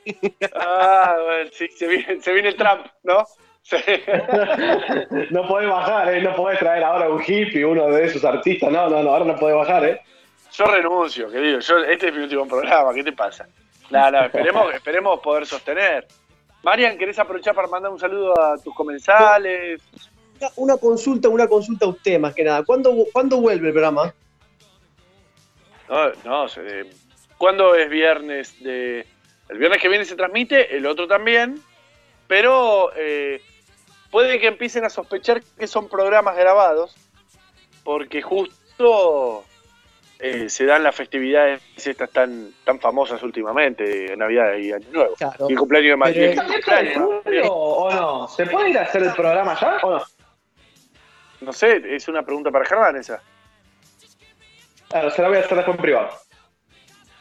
Ah, 0.56 1.16
bueno, 1.26 1.50
sí, 1.52 1.68
se 1.70 1.88
viene, 1.88 2.22
se 2.22 2.32
viene 2.32 2.50
el 2.50 2.56
Trump, 2.56 2.86
¿no? 3.04 3.26
Sí. 3.64 3.78
No 5.30 5.48
podés 5.48 5.70
bajar, 5.70 6.14
¿eh? 6.14 6.22
no 6.22 6.36
podés 6.36 6.60
traer 6.60 6.84
ahora 6.84 7.10
un 7.10 7.22
hippie, 7.22 7.64
uno 7.66 7.88
de 7.88 8.06
esos 8.06 8.24
artistas. 8.26 8.72
No, 8.72 8.90
no, 8.90 9.02
no, 9.04 9.10
ahora 9.12 9.26
no 9.26 9.36
podés 9.36 9.56
bajar, 9.56 9.86
¿eh? 9.86 10.02
Yo 10.54 10.66
renuncio, 10.66 11.30
querido. 11.32 11.60
Yo, 11.60 11.78
este 11.80 12.08
es 12.10 12.14
mi 12.14 12.24
último 12.24 12.48
programa, 12.48 12.94
¿qué 12.94 13.04
te 13.04 13.14
pasa? 13.14 13.48
No, 13.90 14.12
no, 14.12 14.26
esperemos, 14.26 14.74
esperemos 14.74 15.20
poder 15.22 15.46
sostener. 15.46 16.08
Marian, 16.64 16.98
¿querés 16.98 17.18
aprovechar 17.20 17.56
para 17.56 17.68
mandar 17.68 17.92
un 17.92 18.00
saludo 18.00 18.40
a 18.40 18.58
tus 18.58 18.74
comensales? 18.76 19.82
Una- 20.56 20.78
consulta, 20.78 21.30
una 21.30 21.48
consulta 21.48 21.86
a 21.86 21.90
usted 21.90 22.20
más 22.20 22.34
que 22.34 22.44
nada. 22.44 22.64
¿Cuándo, 22.64 22.94
¿cuándo 23.14 23.38
vuelve 23.40 23.68
el 23.68 23.74
programa? 23.74 24.14
No, 25.90 26.12
no, 26.26 26.48
se- 26.48 26.86
¿cuándo 27.38 27.76
es 27.76 27.90
viernes? 27.90 28.62
De, 28.64 29.06
el 29.50 29.58
viernes 29.58 29.82
que 29.82 29.90
viene 29.90 30.06
se 30.06 30.16
transmite, 30.16 30.76
el 30.76 30.86
otro 30.86 31.08
también, 31.08 31.60
pero 32.32 32.94
eh, 32.96 33.42
puede 34.10 34.40
que 34.40 34.48
empiecen 34.48 34.86
a 34.86 34.90
sospechar 34.90 35.42
que 35.60 35.68
son 35.68 35.90
programas 35.90 36.38
grabados, 36.38 36.96
porque 37.84 38.22
justo 38.22 39.44
eh, 40.18 40.48
se 40.50 40.64
dan 40.66 40.82
las 40.82 40.96
festividades 40.96 41.62
estas 41.76 42.10
tan, 42.10 42.54
tan 42.64 42.80
famosas 42.80 43.22
últimamente, 43.22 43.84
de 43.84 44.16
Navidad 44.16 44.54
y 44.56 44.72
Año 44.72 44.88
Nuevo. 44.94 45.16
Claro. 45.16 45.48
Y 45.50 45.52
el 45.52 45.60
cumpleaños 45.60 46.00
de 46.00 46.36
cumpleaños, 46.38 46.98
¿no? 47.00 47.50
¿O 47.52 47.92
no? 47.92 48.28
¿Se 48.30 48.46
puede 48.46 48.70
ir 48.70 48.78
a 48.80 48.84
hacer 48.84 49.04
el 49.04 49.12
programa 49.12 49.60
ya 49.60 49.80
o 49.84 49.92
no? 49.92 50.02
No 51.42 51.52
sé, 51.52 51.82
es 51.94 52.08
una 52.08 52.24
pregunta 52.24 52.50
para 52.50 52.64
Germán 52.64 52.96
esa. 52.96 53.22
Claro, 54.88 55.12
se 55.12 55.22
la 55.22 55.28
voy 55.28 55.36
a 55.36 55.42
hacer 55.42 55.58
después 55.58 55.76
en 55.76 55.82
privado. 55.82 56.10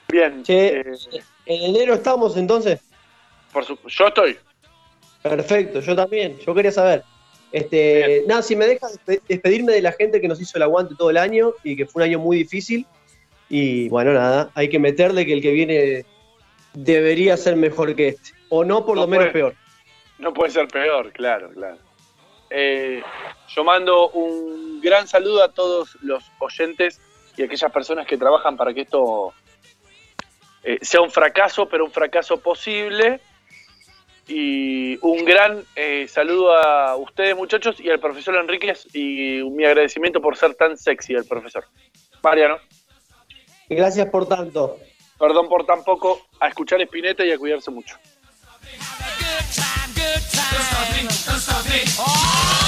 Bien, 0.08 0.44
Che, 0.44 0.78
eh, 0.82 0.84
¿En 1.46 1.74
enero 1.74 1.94
estamos 1.94 2.36
entonces? 2.36 2.80
por 3.52 3.64
su- 3.64 3.76
yo 3.88 4.06
estoy. 4.06 4.38
Perfecto, 5.22 5.80
yo 5.80 5.94
también. 5.96 6.38
Yo 6.38 6.54
quería 6.54 6.72
saber. 6.72 7.02
Este, 7.52 8.22
nada, 8.28 8.42
si 8.42 8.54
me 8.56 8.66
dejas 8.66 8.98
despe- 9.04 9.20
despedirme 9.28 9.72
de 9.72 9.82
la 9.82 9.92
gente 9.92 10.20
que 10.20 10.28
nos 10.28 10.40
hizo 10.40 10.56
el 10.56 10.62
aguante 10.62 10.94
todo 10.96 11.10
el 11.10 11.16
año 11.16 11.52
y 11.64 11.76
que 11.76 11.84
fue 11.86 12.02
un 12.02 12.08
año 12.08 12.18
muy 12.18 12.36
difícil. 12.38 12.86
Y 13.48 13.88
bueno, 13.88 14.12
nada, 14.12 14.50
hay 14.54 14.68
que 14.68 14.78
meterle 14.78 15.26
que 15.26 15.32
el 15.32 15.42
que 15.42 15.50
viene 15.50 16.04
debería 16.74 17.36
ser 17.36 17.56
mejor 17.56 17.94
que 17.96 18.08
este. 18.08 18.30
O 18.48 18.64
no, 18.64 18.84
por 18.86 18.94
No 18.96 19.02
lo 19.02 19.08
menos 19.08 19.24
puede. 19.26 19.32
peor. 19.32 19.54
No 20.18 20.32
puede 20.32 20.52
ser 20.52 20.68
peor, 20.68 21.12
claro, 21.12 21.50
claro. 21.50 21.78
Eh, 22.50 23.02
yo 23.48 23.64
mando 23.64 24.10
un 24.10 24.80
gran 24.80 25.06
saludo 25.08 25.42
a 25.42 25.52
todos 25.52 25.96
los 26.02 26.24
oyentes 26.38 27.00
y 27.36 27.42
a 27.42 27.44
aquellas 27.46 27.72
personas 27.72 28.06
que 28.06 28.16
trabajan 28.16 28.56
para 28.56 28.72
que 28.74 28.82
esto 28.82 29.32
eh, 30.62 30.78
sea 30.82 31.00
un 31.00 31.10
fracaso, 31.10 31.68
pero 31.68 31.84
un 31.84 31.90
fracaso 31.92 32.38
posible. 32.40 33.20
Y 34.28 34.98
un 35.02 35.24
gran 35.24 35.64
eh, 35.74 36.06
saludo 36.08 36.56
a 36.56 36.96
ustedes, 36.96 37.36
muchachos, 37.36 37.80
y 37.80 37.90
al 37.90 37.98
profesor 38.00 38.36
Enríquez, 38.36 38.86
y 38.94 39.42
mi 39.50 39.64
agradecimiento 39.64 40.20
por 40.20 40.36
ser 40.36 40.54
tan 40.54 40.76
sexy 40.76 41.14
el 41.14 41.24
profesor. 41.24 41.64
Mariano, 42.22 42.58
Gracias 43.68 44.08
por 44.08 44.26
tanto. 44.28 44.78
perdón 45.18 45.48
por 45.48 45.64
tan 45.64 45.84
poco, 45.84 46.26
a 46.40 46.48
escuchar 46.48 46.80
Espineta 46.80 47.24
y 47.24 47.32
a 47.32 47.38
cuidarse 47.38 47.70
mucho. 47.70 47.96
Don't 51.96 52.59